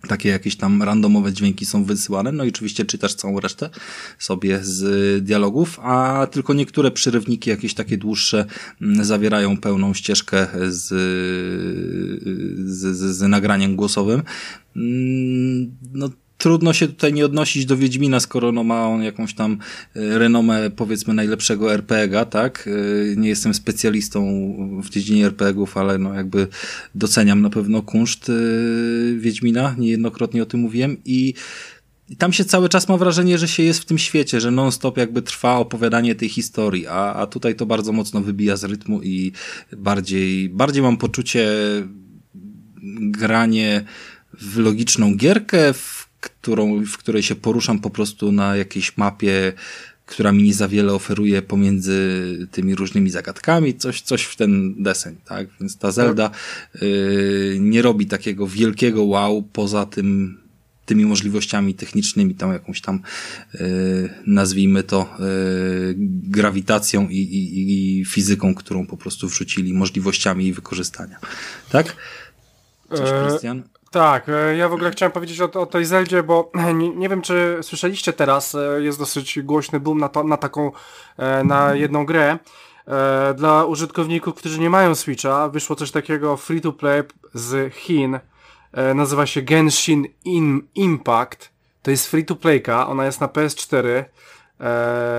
takie 0.08 0.28
jakieś 0.28 0.56
tam 0.56 0.82
randomowe 0.82 1.32
dźwięki 1.32 1.66
są 1.66 1.84
wysyłane, 1.84 2.32
no 2.32 2.44
i 2.44 2.48
oczywiście 2.48 2.84
czytasz 2.84 3.14
całą 3.14 3.40
resztę 3.40 3.70
sobie 4.18 4.58
z 4.62 5.24
dialogów, 5.24 5.80
a 5.82 6.26
tylko 6.30 6.54
niektóre 6.54 6.90
przyrywniki, 6.90 7.50
jakieś 7.50 7.74
takie 7.74 7.98
dłuższe, 7.98 8.46
mm, 8.80 9.04
zawierają 9.04 9.56
pełną 9.56 9.94
ścieżkę 9.94 10.46
z, 10.68 10.86
z, 12.70 12.96
z, 12.96 13.16
z 13.16 13.22
nagraniem 13.28 13.76
głosowym. 13.76 14.22
Mm, 14.76 15.76
no, 15.92 16.08
trudno 16.40 16.72
się 16.72 16.88
tutaj 16.88 17.12
nie 17.12 17.24
odnosić 17.24 17.66
do 17.66 17.76
Wiedźmina, 17.76 18.20
skoro 18.20 18.52
no 18.52 18.64
ma 18.64 18.88
on 18.88 19.02
jakąś 19.02 19.34
tam 19.34 19.58
e, 19.96 20.18
renomę 20.18 20.70
powiedzmy 20.70 21.14
najlepszego 21.14 21.74
RPG-a, 21.74 22.24
tak? 22.24 22.68
E, 23.12 23.16
nie 23.16 23.28
jestem 23.28 23.54
specjalistą 23.54 24.20
w 24.82 24.90
dziedzinie 24.90 25.26
RPG-ów, 25.26 25.76
ale 25.76 25.98
no 25.98 26.14
jakby 26.14 26.46
doceniam 26.94 27.42
na 27.42 27.50
pewno 27.50 27.82
kunszt 27.82 28.28
e, 28.28 28.32
Wiedźmina, 29.18 29.74
niejednokrotnie 29.78 30.42
o 30.42 30.46
tym 30.46 30.60
mówiłem 30.60 30.96
i 31.04 31.34
i 32.08 32.16
tam 32.16 32.32
się 32.32 32.44
cały 32.44 32.68
czas 32.68 32.88
ma 32.88 32.96
wrażenie, 32.96 33.38
że 33.38 33.48
się 33.48 33.62
jest 33.62 33.80
w 33.80 33.84
tym 33.84 33.98
świecie, 33.98 34.40
że 34.40 34.50
non-stop 34.50 34.96
jakby 34.96 35.22
trwa 35.22 35.56
opowiadanie 35.56 36.14
tej 36.14 36.28
historii, 36.28 36.86
a, 36.86 37.14
a 37.14 37.26
tutaj 37.26 37.54
to 37.54 37.66
bardzo 37.66 37.92
mocno 37.92 38.20
wybija 38.20 38.56
z 38.56 38.64
rytmu 38.64 39.02
i 39.02 39.32
bardziej, 39.76 40.48
bardziej 40.48 40.82
mam 40.82 40.96
poczucie 40.96 41.48
granie 43.00 43.84
w 44.40 44.58
logiczną 44.58 45.16
gierkę, 45.16 45.72
w 45.72 45.99
którą, 46.40 46.84
w 46.84 46.98
której 46.98 47.22
się 47.22 47.34
poruszam 47.34 47.78
po 47.78 47.90
prostu 47.90 48.32
na 48.32 48.56
jakiejś 48.56 48.96
mapie, 48.96 49.52
która 50.06 50.32
mi 50.32 50.42
nie 50.42 50.54
za 50.54 50.68
wiele 50.68 50.92
oferuje 50.92 51.42
pomiędzy 51.42 52.48
tymi 52.50 52.74
różnymi 52.74 53.10
zagadkami, 53.10 53.74
coś, 53.74 54.00
coś 54.00 54.22
w 54.22 54.36
ten 54.36 54.82
deseń, 54.82 55.16
tak? 55.24 55.46
Więc 55.60 55.78
ta 55.78 55.92
Zelda 55.92 56.30
y, 56.82 57.56
nie 57.60 57.82
robi 57.82 58.06
takiego 58.06 58.46
wielkiego 58.46 59.04
wow 59.04 59.42
poza 59.42 59.86
tym 59.86 60.40
tymi 60.86 61.06
możliwościami 61.06 61.74
technicznymi, 61.74 62.34
tam 62.34 62.52
jakąś 62.52 62.80
tam 62.80 63.00
y, 63.54 64.08
nazwijmy 64.26 64.82
to 64.82 65.16
y, 65.20 65.94
grawitacją 66.36 67.08
i, 67.08 67.16
i, 67.16 68.00
i 68.00 68.04
fizyką, 68.04 68.54
którą 68.54 68.86
po 68.86 68.96
prostu 68.96 69.28
wrzucili, 69.28 69.74
możliwościami 69.74 70.44
jej 70.44 70.52
wykorzystania. 70.52 71.18
Tak? 71.70 71.96
Coś, 72.88 73.10
Krystian? 73.10 73.62
Tak, 73.90 74.28
e, 74.28 74.56
ja 74.56 74.68
w 74.68 74.72
ogóle 74.72 74.90
chciałem 74.90 75.12
powiedzieć 75.12 75.40
o, 75.40 75.60
o 75.60 75.66
tej 75.66 75.84
Zeldzie, 75.84 76.22
bo 76.22 76.50
nie, 76.74 76.88
nie, 76.88 77.08
wiem, 77.08 77.22
czy 77.22 77.58
słyszeliście 77.62 78.12
teraz, 78.12 78.54
e, 78.54 78.82
jest 78.82 78.98
dosyć 78.98 79.42
głośny 79.42 79.80
boom 79.80 79.98
na, 79.98 80.08
to, 80.08 80.24
na 80.24 80.36
taką, 80.36 80.72
e, 81.16 81.44
na 81.44 81.74
jedną 81.74 82.06
grę. 82.06 82.38
Dla 83.36 83.64
użytkowników, 83.64 84.34
którzy 84.34 84.60
nie 84.60 84.70
mają 84.70 84.94
Switcha, 84.94 85.48
wyszło 85.48 85.76
coś 85.76 85.90
takiego 85.90 86.36
free 86.36 86.60
to 86.60 86.72
play 86.72 87.02
z 87.34 87.74
Chin. 87.74 88.20
Nazywa 88.94 89.26
się 89.26 89.42
Genshin 89.42 90.06
Impact. 90.74 91.50
To 91.82 91.90
jest 91.90 92.06
free 92.06 92.24
to 92.24 92.36
playka, 92.36 92.88
ona 92.88 93.06
jest 93.06 93.20
na 93.20 93.26
PS4. 93.26 94.04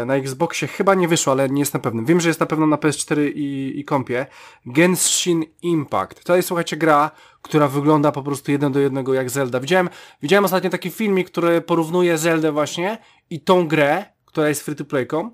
Na 0.06 0.16
Xboxie 0.16 0.68
chyba 0.68 0.96
nie 0.96 1.08
wyszło, 1.08 1.34
ale 1.34 1.50
nie 1.50 1.60
jestem 1.60 1.82
pewny. 1.82 2.06
Wiem, 2.06 2.22
że 2.22 2.28
jest 2.28 2.40
na 2.40 2.46
pewno 2.46 2.68
na 2.68 2.78
PS4 2.78 3.32
i, 3.36 3.80
i 3.80 3.86
kompie. 3.86 4.26
Genshin 4.66 5.44
Impact. 5.62 6.24
To 6.24 6.36
jest, 6.36 6.48
słuchajcie, 6.48 6.78
gra, 6.78 7.12
która 7.42 7.68
wygląda 7.68 8.12
po 8.12 8.24
prostu 8.24 8.52
jeden 8.52 8.72
do 8.72 8.80
jednego 8.80 9.14
jak 9.14 9.30
Zelda. 9.30 9.60
Widziałem, 9.60 9.90
widziałem 10.22 10.46
ostatnio 10.46 10.70
taki 10.70 10.90
filmik, 10.90 11.30
który 11.30 11.62
porównuje 11.62 12.18
Zeldę 12.18 12.52
właśnie 12.52 12.98
i 13.30 13.40
tą 13.40 13.68
grę, 13.68 14.06
która 14.26 14.50
jest 14.50 14.62
free 14.62 14.76
to 14.76 14.86
playką. 14.86 15.32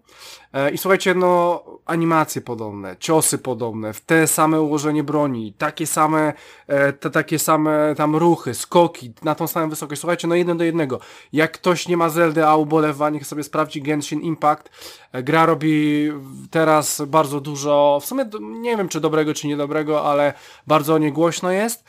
E, 0.54 0.72
I 0.72 0.78
słuchajcie, 0.78 1.14
no, 1.14 1.64
animacje 1.88 2.41
podobne, 2.41 2.96
ciosy 3.00 3.38
podobne, 3.38 3.94
w 3.94 4.01
te 4.01 4.27
same 4.27 4.62
ułożenie 4.62 5.03
broni, 5.03 5.53
takie 5.58 5.88
same, 5.88 6.34
e, 6.67 6.94
te 6.94 7.10
takie 7.10 7.39
same 7.39 7.96
tam 7.98 8.15
ruchy, 8.15 8.53
skoki 8.53 9.13
na 9.24 9.36
tą 9.36 9.48
samą 9.48 9.70
wysokość. 9.70 10.01
Słuchajcie, 10.01 10.27
no 10.27 10.36
jeden 10.36 10.58
do 10.58 10.63
jednego. 10.63 11.00
Jak 11.34 11.51
ktoś 11.51 11.88
nie 11.88 11.98
ma 11.98 12.10
Zeldy, 12.10 12.46
a 12.46 12.56
ubolewa, 12.56 13.10
niech 13.10 13.27
sobie 13.27 13.44
sprawdzi 13.44 13.82
Genshin 13.82 14.22
Impact. 14.22 14.70
E, 15.12 15.24
gra 15.24 15.46
robi 15.46 16.12
teraz 16.51 17.01
bardzo 17.08 17.41
dużo, 17.41 18.00
w 18.01 18.06
sumie 18.06 18.25
nie 18.41 18.77
wiem 18.77 18.89
czy 18.89 19.00
dobrego, 19.01 19.34
czy 19.34 19.48
niedobrego, 19.48 20.12
ale 20.12 20.34
bardzo 20.67 20.94
o 20.94 20.98
niej 20.98 21.12
głośno 21.12 21.51
jest. 21.51 21.84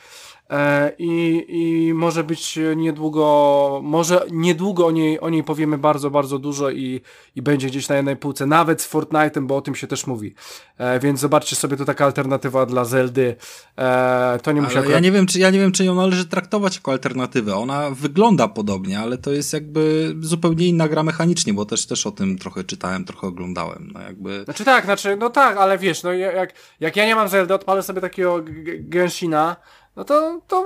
E, 0.49 0.91
I, 0.97 1.45
I 1.47 1.93
może 1.93 2.23
być 2.23 2.59
niedługo, 2.75 3.79
może 3.83 4.25
niedługo 4.31 4.87
o 4.87 4.91
niej, 4.91 5.19
o 5.19 5.29
niej 5.29 5.43
powiemy 5.43 5.77
bardzo, 5.77 6.11
bardzo 6.11 6.39
dużo 6.39 6.69
i, 6.69 7.01
i 7.35 7.41
będzie 7.41 7.67
gdzieś 7.67 7.89
na 7.89 7.95
jednej 7.95 8.15
półce. 8.15 8.45
Na 8.45 8.59
nawet 8.59 8.81
z 8.81 8.91
Fortnite'em, 8.91 9.47
bo 9.47 9.57
o 9.57 9.61
tym 9.61 9.75
się 9.75 9.87
też 9.87 10.07
mówi. 10.07 10.33
E, 10.77 10.99
więc 10.99 11.19
zobaczcie 11.19 11.55
sobie, 11.55 11.77
to 11.77 11.85
taka 11.85 12.05
alternatywa 12.05 12.65
dla 12.65 12.85
Zeldy. 12.85 13.35
E, 13.77 14.39
to 14.43 14.51
nie 14.51 14.61
musi 14.61 14.77
akurat... 14.77 14.93
ja 14.93 14.99
nie 14.99 15.11
wiem, 15.11 15.25
czy 15.25 15.39
ja 15.39 15.49
nie 15.49 15.59
wiem, 15.59 15.71
czy 15.71 15.85
ją 15.85 15.95
należy 15.95 16.25
traktować 16.25 16.75
jako 16.75 16.91
alternatywę. 16.91 17.55
Ona 17.55 17.89
wygląda 17.89 18.47
podobnie, 18.47 18.99
ale 18.99 19.17
to 19.17 19.31
jest 19.31 19.53
jakby 19.53 20.15
zupełnie 20.19 20.67
inna 20.67 20.87
gra 20.87 21.03
mechanicznie, 21.03 21.53
bo 21.53 21.65
też 21.65 21.87
też 21.87 22.07
o 22.07 22.11
tym 22.11 22.37
trochę 22.37 22.63
czytałem, 22.63 23.05
trochę 23.05 23.27
oglądałem. 23.27 23.91
No 23.93 24.01
jakby... 24.01 24.43
Znaczy 24.43 24.65
tak, 24.65 24.85
znaczy, 24.85 25.17
no 25.19 25.29
tak, 25.29 25.57
ale 25.57 25.77
wiesz, 25.77 26.03
no 26.03 26.13
jak, 26.13 26.53
jak 26.79 26.95
ja 26.95 27.05
nie 27.05 27.15
mam 27.15 27.27
Zeldy, 27.27 27.53
odpalę 27.53 27.83
sobie 27.83 28.01
takiego 28.01 28.39
Genshina, 28.79 29.55
no 29.99 30.05
to, 30.05 30.41
to 30.47 30.65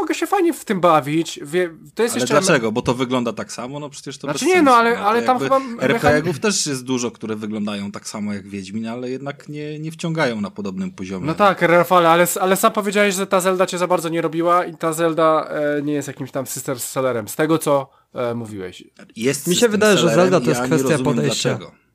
mogę 0.00 0.14
się 0.14 0.26
fajnie 0.26 0.52
w 0.52 0.64
tym 0.64 0.80
bawić. 0.80 1.40
Wie, 1.42 1.70
to 1.94 2.02
jest 2.02 2.14
ale 2.14 2.20
jeszcze 2.22 2.40
dlaczego? 2.40 2.72
Bo 2.72 2.82
to 2.82 2.94
wygląda 2.94 3.32
tak 3.32 3.52
samo? 3.52 3.80
No 3.80 3.90
przecież 3.90 4.18
to 4.18 4.26
Znaczy 4.26 4.44
bez 4.44 4.54
nie, 4.54 4.62
no 4.62 4.70
sensu. 4.72 4.78
ale- 4.80 4.96
To 4.96 5.02
ale 5.06 5.22
tam 5.22 5.38
chyba 5.38 5.60
RPG-ów 5.80 6.40
też 6.40 6.66
jest 6.66 6.84
dużo, 6.84 7.10
które 7.10 7.36
wyglądają 7.36 7.90
tak 7.92 8.08
samo 8.08 8.34
jak 8.34 8.48
Wiedźmin, 8.48 8.86
ale 8.86 9.10
jednak 9.10 9.48
nie, 9.48 9.78
nie 9.78 9.90
wciągają 9.92 10.40
na 10.40 10.50
podobnym 10.50 10.90
poziomie. 10.90 11.26
No 11.26 11.34
tak, 11.34 11.62
Rafale, 11.62 12.08
ale, 12.08 12.26
ale 12.40 12.56
sam 12.56 12.72
powiedziałeś, 12.72 13.14
że 13.14 13.26
ta 13.26 13.40
Zelda 13.40 13.66
cię 13.66 13.78
za 13.78 13.86
bardzo 13.86 14.08
nie 14.08 14.22
robiła 14.22 14.64
i 14.64 14.76
ta 14.76 14.92
Zelda 14.92 15.48
e, 15.50 15.82
nie 15.82 15.92
jest 15.92 16.08
jakimś 16.08 16.30
tam 16.30 16.46
sister 16.46 16.80
sellerem, 16.80 17.28
z 17.28 17.36
tego 17.36 17.58
co 17.58 17.90
e, 18.14 18.34
mówiłeś. 18.34 18.84
Jest 19.16 19.46
Mi 19.46 19.56
się 19.56 19.68
wydaje, 19.68 19.98
że 19.98 20.08
Zelda 20.08 20.40
to 20.40 20.48
jest 20.48 20.60
ja 20.60 20.66
kwestia 20.66 20.98
podejścia. 20.98 21.48
Dlaczego. 21.48 21.87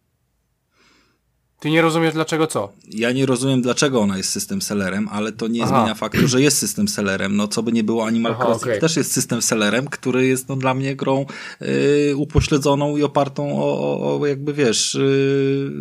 Ty 1.64 1.70
nie 1.70 1.82
rozumiesz 1.82 2.14
dlaczego 2.14 2.48
co? 2.48 2.74
Ja 2.92 3.12
nie 3.12 3.26
rozumiem, 3.26 3.62
dlaczego 3.62 4.02
ona 4.02 4.18
jest 4.18 4.30
system 4.30 4.62
sellerem, 4.62 5.08
ale 5.12 5.32
to 5.32 5.48
nie 5.48 5.64
Aha. 5.64 5.76
zmienia 5.76 5.96
faktu, 5.96 6.28
że 6.28 6.42
jest 6.42 6.58
system 6.58 6.88
sellerem. 6.88 7.36
No, 7.36 7.48
co 7.48 7.64
by 7.64 7.72
nie 7.72 7.84
było, 7.84 8.06
Animal 8.06 8.32
Aha, 8.32 8.46
Crossing 8.46 8.64
okej. 8.64 8.80
też 8.80 8.96
jest 8.98 9.12
system 9.12 9.42
sellerem, 9.42 9.88
który 9.88 10.28
jest 10.28 10.50
no, 10.50 10.56
dla 10.56 10.74
mnie 10.74 10.96
grą 10.96 11.26
y, 11.62 12.16
upośledzoną 12.16 12.98
i 12.98 13.04
opartą 13.04 13.64
o, 13.64 13.80
o, 13.80 14.20
o 14.20 14.28
jakby 14.28 14.54
wiesz, 14.54 14.96
y, 14.96 15.72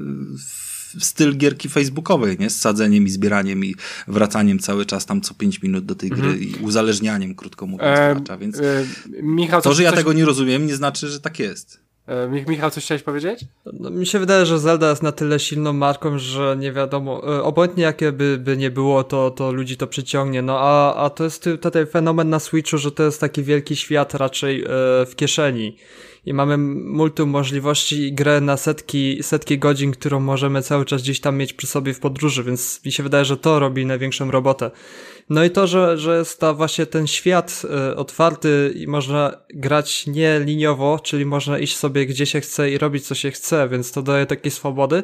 w 0.98 1.04
styl 1.04 1.36
gierki 1.36 1.68
facebookowej, 1.68 2.36
nie? 2.38 2.50
Z 2.50 2.60
sadzeniem 2.60 3.06
i 3.06 3.10
zbieraniem 3.10 3.64
i 3.64 3.74
wracaniem 4.08 4.58
cały 4.58 4.86
czas 4.86 5.06
tam 5.06 5.20
co 5.20 5.34
5 5.34 5.62
minut 5.62 5.84
do 5.84 5.94
tej 5.94 6.10
gry 6.10 6.38
i 6.38 6.54
uzależnianiem, 6.54 7.34
krótko 7.34 7.66
mówiąc, 7.66 7.98
E, 7.98 8.14
gracza. 8.14 8.36
Więc 8.36 8.58
e, 8.60 8.84
Michał, 9.22 9.62
to, 9.62 9.74
że 9.74 9.82
ja 9.82 9.90
coś, 9.90 9.98
tego 9.98 10.12
nie 10.12 10.24
rozumiem, 10.24 10.66
nie 10.66 10.76
znaczy, 10.76 11.08
że 11.08 11.20
tak 11.20 11.38
jest. 11.38 11.80
E, 12.12 12.28
Mi- 12.28 12.44
Michał, 12.48 12.70
coś 12.70 12.84
chciałeś 12.84 13.02
powiedzieć? 13.02 13.40
No, 13.72 13.90
mi 13.90 14.06
się 14.06 14.18
wydaje, 14.18 14.46
że 14.46 14.58
Zelda 14.58 14.90
jest 14.90 15.02
na 15.02 15.12
tyle 15.12 15.38
silną 15.38 15.72
marką, 15.72 16.18
że 16.18 16.56
nie 16.58 16.72
wiadomo, 16.72 17.36
e, 17.36 17.42
obojętnie 17.42 17.82
jakie 17.82 18.12
by, 18.12 18.38
by 18.38 18.56
nie 18.56 18.70
było, 18.70 19.04
to, 19.04 19.30
to 19.30 19.52
ludzi 19.52 19.76
to 19.76 19.86
przyciągnie. 19.86 20.42
No 20.42 20.58
a, 20.60 20.94
a 20.94 21.10
to 21.10 21.24
jest 21.24 21.48
tutaj 21.62 21.86
fenomen 21.86 22.30
na 22.30 22.38
Switchu, 22.38 22.78
że 22.78 22.92
to 22.92 23.02
jest 23.02 23.20
taki 23.20 23.42
wielki 23.42 23.76
świat 23.76 24.14
raczej 24.14 24.62
e, 24.62 24.66
w 25.06 25.12
kieszeni. 25.16 25.76
I 26.26 26.34
mamy 26.34 26.58
multum 26.58 27.30
możliwości 27.30 28.02
i 28.02 28.12
grę 28.12 28.40
na 28.40 28.56
setki, 28.56 29.22
setki 29.22 29.58
godzin, 29.58 29.92
którą 29.92 30.20
możemy 30.20 30.62
cały 30.62 30.84
czas 30.84 31.02
gdzieś 31.02 31.20
tam 31.20 31.36
mieć 31.36 31.52
przy 31.52 31.66
sobie 31.66 31.94
w 31.94 32.00
podróży, 32.00 32.44
więc 32.44 32.80
mi 32.84 32.92
się 32.92 33.02
wydaje, 33.02 33.24
że 33.24 33.36
to 33.36 33.58
robi 33.58 33.86
największą 33.86 34.30
robotę. 34.30 34.70
No 35.32 35.44
i 35.44 35.50
to, 35.50 35.66
że, 35.66 35.98
że 35.98 36.18
jest 36.18 36.40
ta 36.40 36.54
właśnie 36.54 36.86
ten 36.86 37.06
świat 37.06 37.62
e, 37.70 37.96
otwarty 37.96 38.72
i 38.76 38.86
można 38.86 39.36
grać 39.54 40.06
nie 40.06 40.40
liniowo, 40.40 40.98
czyli 41.02 41.26
można 41.26 41.58
iść 41.58 41.76
sobie 41.76 42.06
gdzie 42.06 42.26
się 42.26 42.40
chce 42.40 42.70
i 42.70 42.78
robić 42.78 43.06
co 43.06 43.14
się 43.14 43.30
chce, 43.30 43.68
więc 43.68 43.92
to 43.92 44.02
daje 44.02 44.26
takiej 44.26 44.50
swobody, 44.50 45.02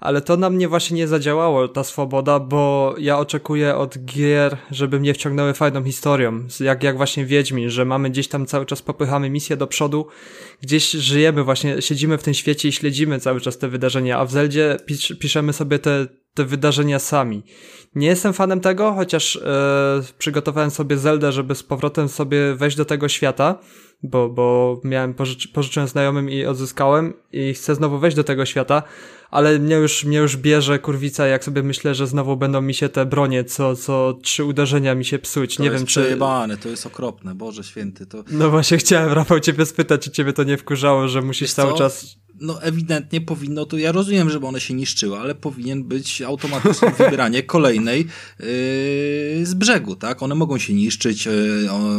ale 0.00 0.20
to 0.20 0.36
na 0.36 0.50
mnie 0.50 0.68
właśnie 0.68 0.96
nie 0.96 1.08
zadziałało, 1.08 1.68
ta 1.68 1.84
swoboda, 1.84 2.40
bo 2.40 2.94
ja 2.98 3.18
oczekuję 3.18 3.76
od 3.76 3.98
gier, 4.04 4.56
żeby 4.70 5.00
mnie 5.00 5.14
wciągnęły 5.14 5.54
fajną 5.54 5.84
historią, 5.84 6.46
jak, 6.60 6.82
jak 6.82 6.96
właśnie 6.96 7.24
Wiedźmin, 7.24 7.70
że 7.70 7.84
mamy 7.84 8.10
gdzieś 8.10 8.28
tam 8.28 8.46
cały 8.46 8.66
czas 8.66 8.82
popychamy 8.82 9.30
misję 9.30 9.56
do 9.56 9.66
przodu, 9.66 10.06
gdzieś 10.62 10.90
żyjemy 10.90 11.44
właśnie, 11.44 11.82
siedzimy 11.82 12.18
w 12.18 12.22
tym 12.22 12.34
świecie 12.34 12.68
i 12.68 12.72
śledzimy 12.72 13.20
cały 13.20 13.40
czas 13.40 13.58
te 13.58 13.68
wydarzenia, 13.68 14.18
a 14.18 14.24
w 14.24 14.30
Zeldzie 14.30 14.76
pisz, 14.86 15.12
piszemy 15.20 15.52
sobie 15.52 15.78
te, 15.78 16.06
te 16.34 16.44
wydarzenia 16.44 16.98
sami. 16.98 17.42
Nie 17.94 18.06
jestem 18.06 18.32
fanem 18.32 18.60
tego, 18.60 18.92
chociaż 18.92 19.36
e, 19.36 20.02
przygotowałem 20.18 20.70
sobie 20.70 20.98
Zeldę, 20.98 21.32
żeby 21.32 21.54
z 21.54 21.62
powrotem 21.62 22.08
sobie 22.08 22.54
wejść 22.54 22.76
do 22.76 22.84
tego 22.84 23.08
świata, 23.08 23.58
bo, 24.02 24.28
bo 24.28 24.80
miałem, 24.84 25.14
pożycz, 25.14 25.48
pożyczyłem 25.48 25.88
znajomym 25.88 26.30
i 26.30 26.44
odzyskałem 26.44 27.14
i 27.32 27.54
chcę 27.54 27.74
znowu 27.74 27.98
wejść 27.98 28.16
do 28.16 28.24
tego 28.24 28.46
świata, 28.46 28.82
ale 29.30 29.58
mnie 29.58 29.74
już, 29.74 30.04
mnie 30.04 30.18
już 30.18 30.36
bierze 30.36 30.78
kurwica, 30.78 31.26
jak 31.26 31.44
sobie 31.44 31.62
myślę, 31.62 31.94
że 31.94 32.06
znowu 32.06 32.36
będą 32.36 32.60
mi 32.60 32.74
się 32.74 32.88
te 32.88 33.06
bronie, 33.06 33.44
co, 33.44 33.76
co 33.76 34.18
trzy 34.22 34.44
uderzenia 34.44 34.94
mi 34.94 35.04
się 35.04 35.18
psuć. 35.18 35.56
To 35.56 35.62
nie 35.62 35.68
jest 35.68 35.78
wiem, 35.78 35.86
czy... 35.86 36.00
przejebane, 36.00 36.56
to 36.56 36.68
jest 36.68 36.86
okropne, 36.86 37.34
Boże 37.34 37.64
święty, 37.64 38.06
to... 38.06 38.24
No 38.30 38.50
właśnie 38.50 38.78
chciałem, 38.78 39.12
Rafał, 39.12 39.40
ciebie 39.40 39.66
spytać, 39.66 40.02
czy 40.02 40.10
ciebie 40.10 40.32
to 40.32 40.44
nie 40.44 40.56
wkurzało, 40.56 41.08
że 41.08 41.22
musisz 41.22 41.48
Wiesz 41.48 41.54
cały 41.54 41.72
co? 41.72 41.78
czas... 41.78 42.18
No 42.40 42.62
ewidentnie 42.62 43.20
powinno 43.20 43.66
to, 43.66 43.78
ja 43.78 43.92
rozumiem, 43.92 44.30
żeby 44.30 44.46
one 44.46 44.60
się 44.60 44.74
niszczyły, 44.74 45.18
ale 45.18 45.34
powinien 45.34 45.84
być 45.84 46.22
automatyczne 46.22 46.90
wybieranie 46.98 47.42
kolejnej 47.42 47.98
yy, 47.98 48.06
z 49.46 49.54
brzegu, 49.54 49.96
tak? 49.96 50.22
One 50.22 50.34
mogą 50.34 50.58
się 50.58 50.74
niszczyć, 50.74 51.26
yy, 51.26 51.32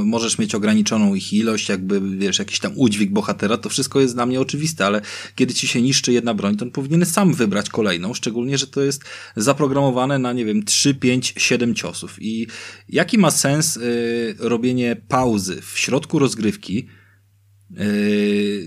możesz 0.05 0.37
mieć 0.37 0.55
ograniczoną 0.55 1.15
ich 1.15 1.33
ilość, 1.33 1.69
jakby, 1.95 2.17
wiesz, 2.17 2.39
jakiś 2.39 2.59
tam 2.59 2.71
udźwig 2.75 3.11
bohatera, 3.11 3.57
to 3.57 3.69
wszystko 3.69 3.99
jest 3.99 4.13
dla 4.15 4.25
mnie 4.25 4.41
oczywiste, 4.41 4.85
ale 4.85 5.01
kiedy 5.35 5.53
ci 5.53 5.67
się 5.67 5.81
niszczy 5.81 6.13
jedna 6.13 6.33
broń, 6.33 6.57
to 6.57 6.65
on 6.65 6.71
powinien 6.71 7.05
sam 7.05 7.33
wybrać 7.33 7.69
kolejną, 7.69 8.13
szczególnie, 8.13 8.57
że 8.57 8.67
to 8.67 8.81
jest 8.81 9.03
zaprogramowane 9.35 10.19
na, 10.19 10.33
nie 10.33 10.45
wiem, 10.45 10.63
3, 10.63 10.95
5, 10.95 11.33
7 11.37 11.75
ciosów. 11.75 12.17
I 12.21 12.47
jaki 12.89 13.17
ma 13.17 13.31
sens 13.31 13.75
yy, 13.75 13.81
robienie 14.39 15.01
pauzy 15.07 15.61
w 15.61 15.79
środku 15.79 16.19
rozgrywki, 16.19 16.87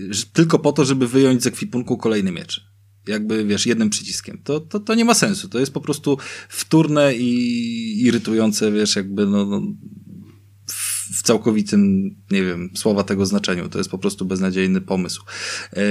że- 0.09 0.25
tylko 0.33 0.59
po 0.59 0.71
to, 0.71 0.85
żeby 0.85 1.07
wyjąć 1.07 1.43
z 1.43 1.47
ekwipunku 1.47 1.97
kolejny 1.97 2.31
miecz. 2.31 2.73
Jakby, 3.07 3.45
wiesz, 3.45 3.65
jednym 3.65 3.89
przyciskiem. 3.89 4.41
To, 4.43 4.59
to, 4.59 4.79
to 4.79 4.95
nie 4.95 5.05
ma 5.05 5.13
sensu. 5.13 5.49
To 5.49 5.59
jest 5.59 5.73
po 5.73 5.81
prostu 5.81 6.17
wtórne 6.49 7.15
i 7.15 8.01
irytujące, 8.01 8.71
wiesz, 8.71 8.95
jakby, 8.95 9.25
no, 9.25 9.45
no 9.45 9.61
w 11.13 11.21
całkowitym, 11.21 12.15
nie 12.31 12.43
wiem, 12.43 12.69
słowa 12.75 13.03
tego 13.03 13.25
znaczeniu. 13.25 13.69
To 13.69 13.77
jest 13.77 13.89
po 13.89 13.97
prostu 13.97 14.25
beznadziejny 14.25 14.81
pomysł. 14.81 15.23
Yy, 15.75 15.81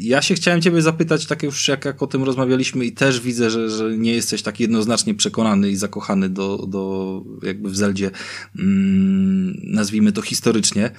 Ja 0.00 0.22
się 0.22 0.34
chciałem 0.34 0.62
ciebie 0.62 0.82
zapytać, 0.82 1.26
tak 1.26 1.42
już 1.42 1.68
jak, 1.68 1.84
jak 1.84 2.02
o 2.02 2.06
tym 2.06 2.24
rozmawialiśmy 2.24 2.84
i 2.84 2.92
też 2.92 3.20
widzę, 3.20 3.50
że, 3.50 3.70
że 3.70 3.98
nie 3.98 4.12
jesteś 4.12 4.42
tak 4.42 4.60
jednoznacznie 4.60 5.14
przekonany 5.14 5.70
i 5.70 5.76
zakochany 5.76 6.28
do, 6.28 6.66
do 6.68 7.24
jakby 7.42 7.70
w 7.70 7.76
Zeldzie, 7.76 8.10
mm, 8.58 9.60
nazwijmy 9.64 10.12
to 10.12 10.22
historycznie. 10.22 10.90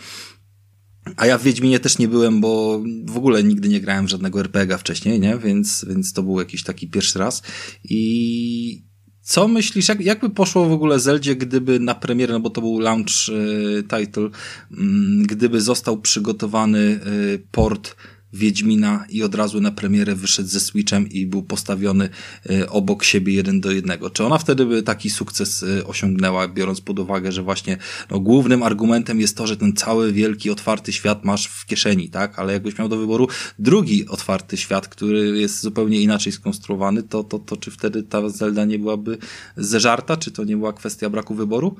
A 1.15 1.25
ja 1.25 1.37
w 1.37 1.43
Wiedźminie 1.43 1.79
też 1.79 1.97
nie 1.97 2.07
byłem, 2.07 2.41
bo 2.41 2.83
w 3.05 3.17
ogóle 3.17 3.43
nigdy 3.43 3.69
nie 3.69 3.81
grałem 3.81 4.07
żadnego 4.07 4.39
RPG 4.39 4.77
wcześniej, 4.77 5.19
nie? 5.19 5.37
Więc, 5.37 5.85
więc 5.89 6.13
to 6.13 6.23
był 6.23 6.39
jakiś 6.39 6.63
taki 6.63 6.87
pierwszy 6.87 7.19
raz. 7.19 7.41
I 7.83 8.90
co 9.21 9.47
myślisz, 9.47 9.89
jak, 9.89 10.01
jakby 10.01 10.29
poszło 10.29 10.65
w 10.65 10.71
ogóle 10.71 10.99
Zeldzie, 10.99 11.35
gdyby 11.35 11.79
na 11.79 11.95
premierę, 11.95 12.33
no 12.33 12.39
bo 12.39 12.49
to 12.49 12.61
był 12.61 12.79
launch 12.79 13.29
y, 13.29 13.83
title, 13.83 14.29
mm, 14.71 15.23
gdyby 15.23 15.61
został 15.61 15.97
przygotowany 15.97 16.79
y, 16.79 17.41
port 17.51 17.95
Wiedźmina 18.33 19.05
i 19.09 19.23
od 19.23 19.35
razu 19.35 19.61
na 19.61 19.71
premierę 19.71 20.15
wyszedł 20.15 20.49
ze 20.49 20.59
Switchem 20.59 21.09
i 21.09 21.25
był 21.25 21.43
postawiony 21.43 22.09
y, 22.49 22.69
obok 22.69 23.03
siebie 23.03 23.33
jeden 23.33 23.61
do 23.61 23.71
jednego. 23.71 24.09
Czy 24.09 24.25
ona 24.25 24.37
wtedy 24.37 24.65
by 24.65 24.83
taki 24.83 25.09
sukces 25.09 25.63
y, 25.63 25.85
osiągnęła, 25.85 26.47
biorąc 26.47 26.81
pod 26.81 26.99
uwagę, 26.99 27.31
że 27.31 27.43
właśnie 27.43 27.77
no, 28.11 28.19
głównym 28.19 28.63
argumentem 28.63 29.19
jest 29.19 29.37
to, 29.37 29.47
że 29.47 29.57
ten 29.57 29.73
cały 29.73 30.13
wielki, 30.13 30.49
otwarty 30.49 30.93
świat 30.93 31.25
masz 31.25 31.47
w 31.47 31.65
kieszeni, 31.65 32.09
tak? 32.09 32.39
Ale 32.39 32.53
jakbyś 32.53 32.77
miał 32.77 32.89
do 32.89 32.97
wyboru 32.97 33.27
drugi 33.59 34.07
otwarty 34.07 34.57
świat, 34.57 34.87
który 34.87 35.39
jest 35.39 35.61
zupełnie 35.61 36.01
inaczej 36.01 36.33
skonstruowany, 36.33 37.03
to, 37.03 37.23
to, 37.23 37.39
to 37.39 37.57
czy 37.57 37.71
wtedy 37.71 38.03
ta 38.03 38.29
Zelda 38.29 38.65
nie 38.65 38.79
byłaby 38.79 39.17
zeżarta? 39.57 40.17
Czy 40.17 40.31
to 40.31 40.43
nie 40.43 40.57
była 40.57 40.73
kwestia 40.73 41.09
braku 41.09 41.35
wyboru? 41.35 41.75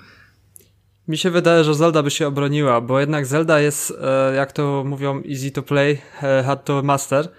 Mi 1.12 1.18
się 1.18 1.30
wydaje, 1.30 1.64
że 1.64 1.76
Zelda 1.76 2.04
by 2.04 2.12
się 2.12 2.28
obroniła, 2.28 2.82
bo 2.82 3.00
jednak 3.00 3.26
Zelda 3.26 3.60
jest, 3.60 3.94
e, 4.02 4.36
jak 4.36 4.52
to 4.52 4.84
mówią, 4.86 5.22
easy 5.30 5.52
to 5.52 5.64
play, 5.64 5.98
e, 6.24 6.44
hard 6.44 6.66
to 6.66 6.84
master. 6.84 7.30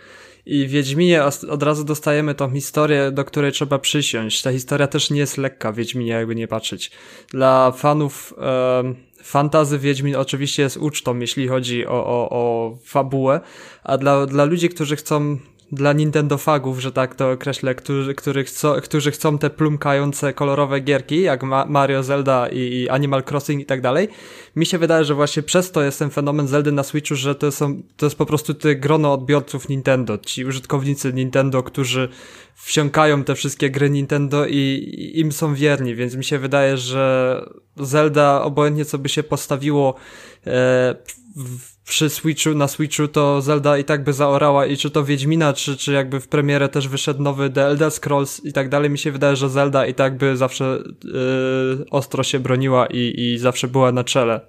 I 0.46 0.66
w 0.66 0.70
Wiedźminie 0.70 1.22
od 1.50 1.62
razu 1.62 1.84
dostajemy 1.84 2.34
tą 2.34 2.50
historię, 2.50 3.10
do 3.10 3.24
której 3.24 3.52
trzeba 3.52 3.78
przysiąść. 3.78 4.42
Ta 4.42 4.52
historia 4.52 4.86
też 4.86 5.10
nie 5.10 5.20
jest 5.20 5.38
lekka 5.38 5.72
w 5.72 5.76
Wiedźminie, 5.76 6.12
jakby 6.12 6.34
nie 6.34 6.48
patrzeć. 6.48 6.90
Dla 7.30 7.72
fanów 7.76 8.34
e, 8.38 8.94
fantazy 9.22 9.78
Wiedźmin 9.78 10.16
oczywiście 10.16 10.62
jest 10.62 10.76
ucztą, 10.76 11.18
jeśli 11.18 11.48
chodzi 11.48 11.86
o, 11.86 12.06
o, 12.06 12.30
o 12.30 12.76
fabułę, 12.84 13.40
a 13.84 13.98
dla, 13.98 14.26
dla 14.26 14.44
ludzi, 14.44 14.68
którzy 14.68 14.96
chcą 14.96 15.38
dla 15.72 15.92
Nintendo 15.92 16.38
fagów, 16.38 16.80
że 16.80 16.92
tak 16.92 17.14
to 17.14 17.30
określę, 17.30 17.74
którzy, 17.74 18.14
którzy, 18.14 18.44
chcą, 18.44 18.74
którzy 18.80 19.10
chcą 19.10 19.38
te 19.38 19.50
plumkające 19.50 20.32
kolorowe 20.32 20.80
gierki, 20.80 21.22
jak 21.22 21.42
Ma 21.42 21.66
Mario, 21.66 22.02
Zelda 22.02 22.48
i, 22.48 22.58
i 22.58 22.88
Animal 22.88 23.22
Crossing 23.30 23.62
i 23.62 23.66
tak 23.66 23.80
dalej. 23.80 24.08
Mi 24.56 24.66
się 24.66 24.78
wydaje, 24.78 25.04
że 25.04 25.14
właśnie 25.14 25.42
przez 25.42 25.70
to 25.70 25.82
jest 25.82 25.98
ten 25.98 26.10
fenomen 26.10 26.48
Zeldy 26.48 26.72
na 26.72 26.82
Switchu, 26.82 27.14
że 27.14 27.34
to, 27.34 27.52
są, 27.52 27.82
to 27.96 28.06
jest 28.06 28.16
po 28.16 28.26
prostu 28.26 28.54
te 28.54 28.76
grono 28.76 29.12
odbiorców 29.12 29.68
Nintendo, 29.68 30.18
ci 30.18 30.44
użytkownicy 30.44 31.12
Nintendo, 31.12 31.62
którzy 31.62 32.08
wsiąkają 32.54 33.24
te 33.24 33.34
wszystkie 33.34 33.70
gry 33.70 33.90
Nintendo 33.90 34.46
i, 34.46 34.56
i 34.56 35.20
im 35.20 35.32
są 35.32 35.54
wierni, 35.54 35.94
więc 35.94 36.16
mi 36.16 36.24
się 36.24 36.38
wydaje, 36.38 36.76
że 36.76 37.36
Zelda, 37.76 38.42
obojętnie 38.42 38.84
co 38.84 38.98
by 38.98 39.08
się 39.08 39.22
postawiło 39.22 39.94
e, 40.46 40.94
w, 41.36 41.71
przy 41.84 42.10
Switchu, 42.10 42.54
na 42.54 42.68
Switchu 42.68 43.08
to 43.08 43.42
Zelda 43.42 43.78
i 43.78 43.84
tak 43.84 44.04
by 44.04 44.12
zaorała 44.12 44.66
i 44.66 44.76
czy 44.76 44.90
to 44.90 45.04
Wiedźmina, 45.04 45.52
czy, 45.52 45.76
czy 45.76 45.92
jakby 45.92 46.20
w 46.20 46.28
premierę 46.28 46.68
też 46.68 46.88
wyszedł 46.88 47.22
nowy 47.22 47.50
The 47.50 47.66
Elder 47.66 47.92
Scrolls 47.92 48.44
i 48.44 48.52
tak 48.52 48.68
dalej, 48.68 48.90
mi 48.90 48.98
się 48.98 49.12
wydaje, 49.12 49.36
że 49.36 49.50
Zelda 49.50 49.86
i 49.86 49.94
tak 49.94 50.16
by 50.16 50.36
zawsze 50.36 50.78
yy, 51.04 51.84
ostro 51.90 52.22
się 52.22 52.40
broniła 52.40 52.86
i, 52.86 53.14
i 53.16 53.38
zawsze 53.38 53.68
była 53.68 53.92
na 53.92 54.04
czele. 54.04 54.40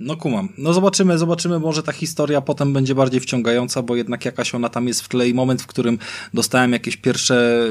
No 0.00 0.16
kumam. 0.16 0.48
No 0.58 0.72
zobaczymy, 0.72 1.18
zobaczymy, 1.18 1.58
może 1.58 1.82
ta 1.82 1.92
historia 1.92 2.40
potem 2.40 2.72
będzie 2.72 2.94
bardziej 2.94 3.20
wciągająca, 3.20 3.82
bo 3.82 3.96
jednak 3.96 4.24
jakaś 4.24 4.54
ona 4.54 4.68
tam 4.68 4.88
jest 4.88 5.00
w 5.00 5.08
tle 5.08 5.28
i 5.28 5.34
moment, 5.34 5.62
w 5.62 5.66
którym 5.66 5.98
dostałem 6.34 6.72
jakieś 6.72 6.96
pierwsze 6.96 7.68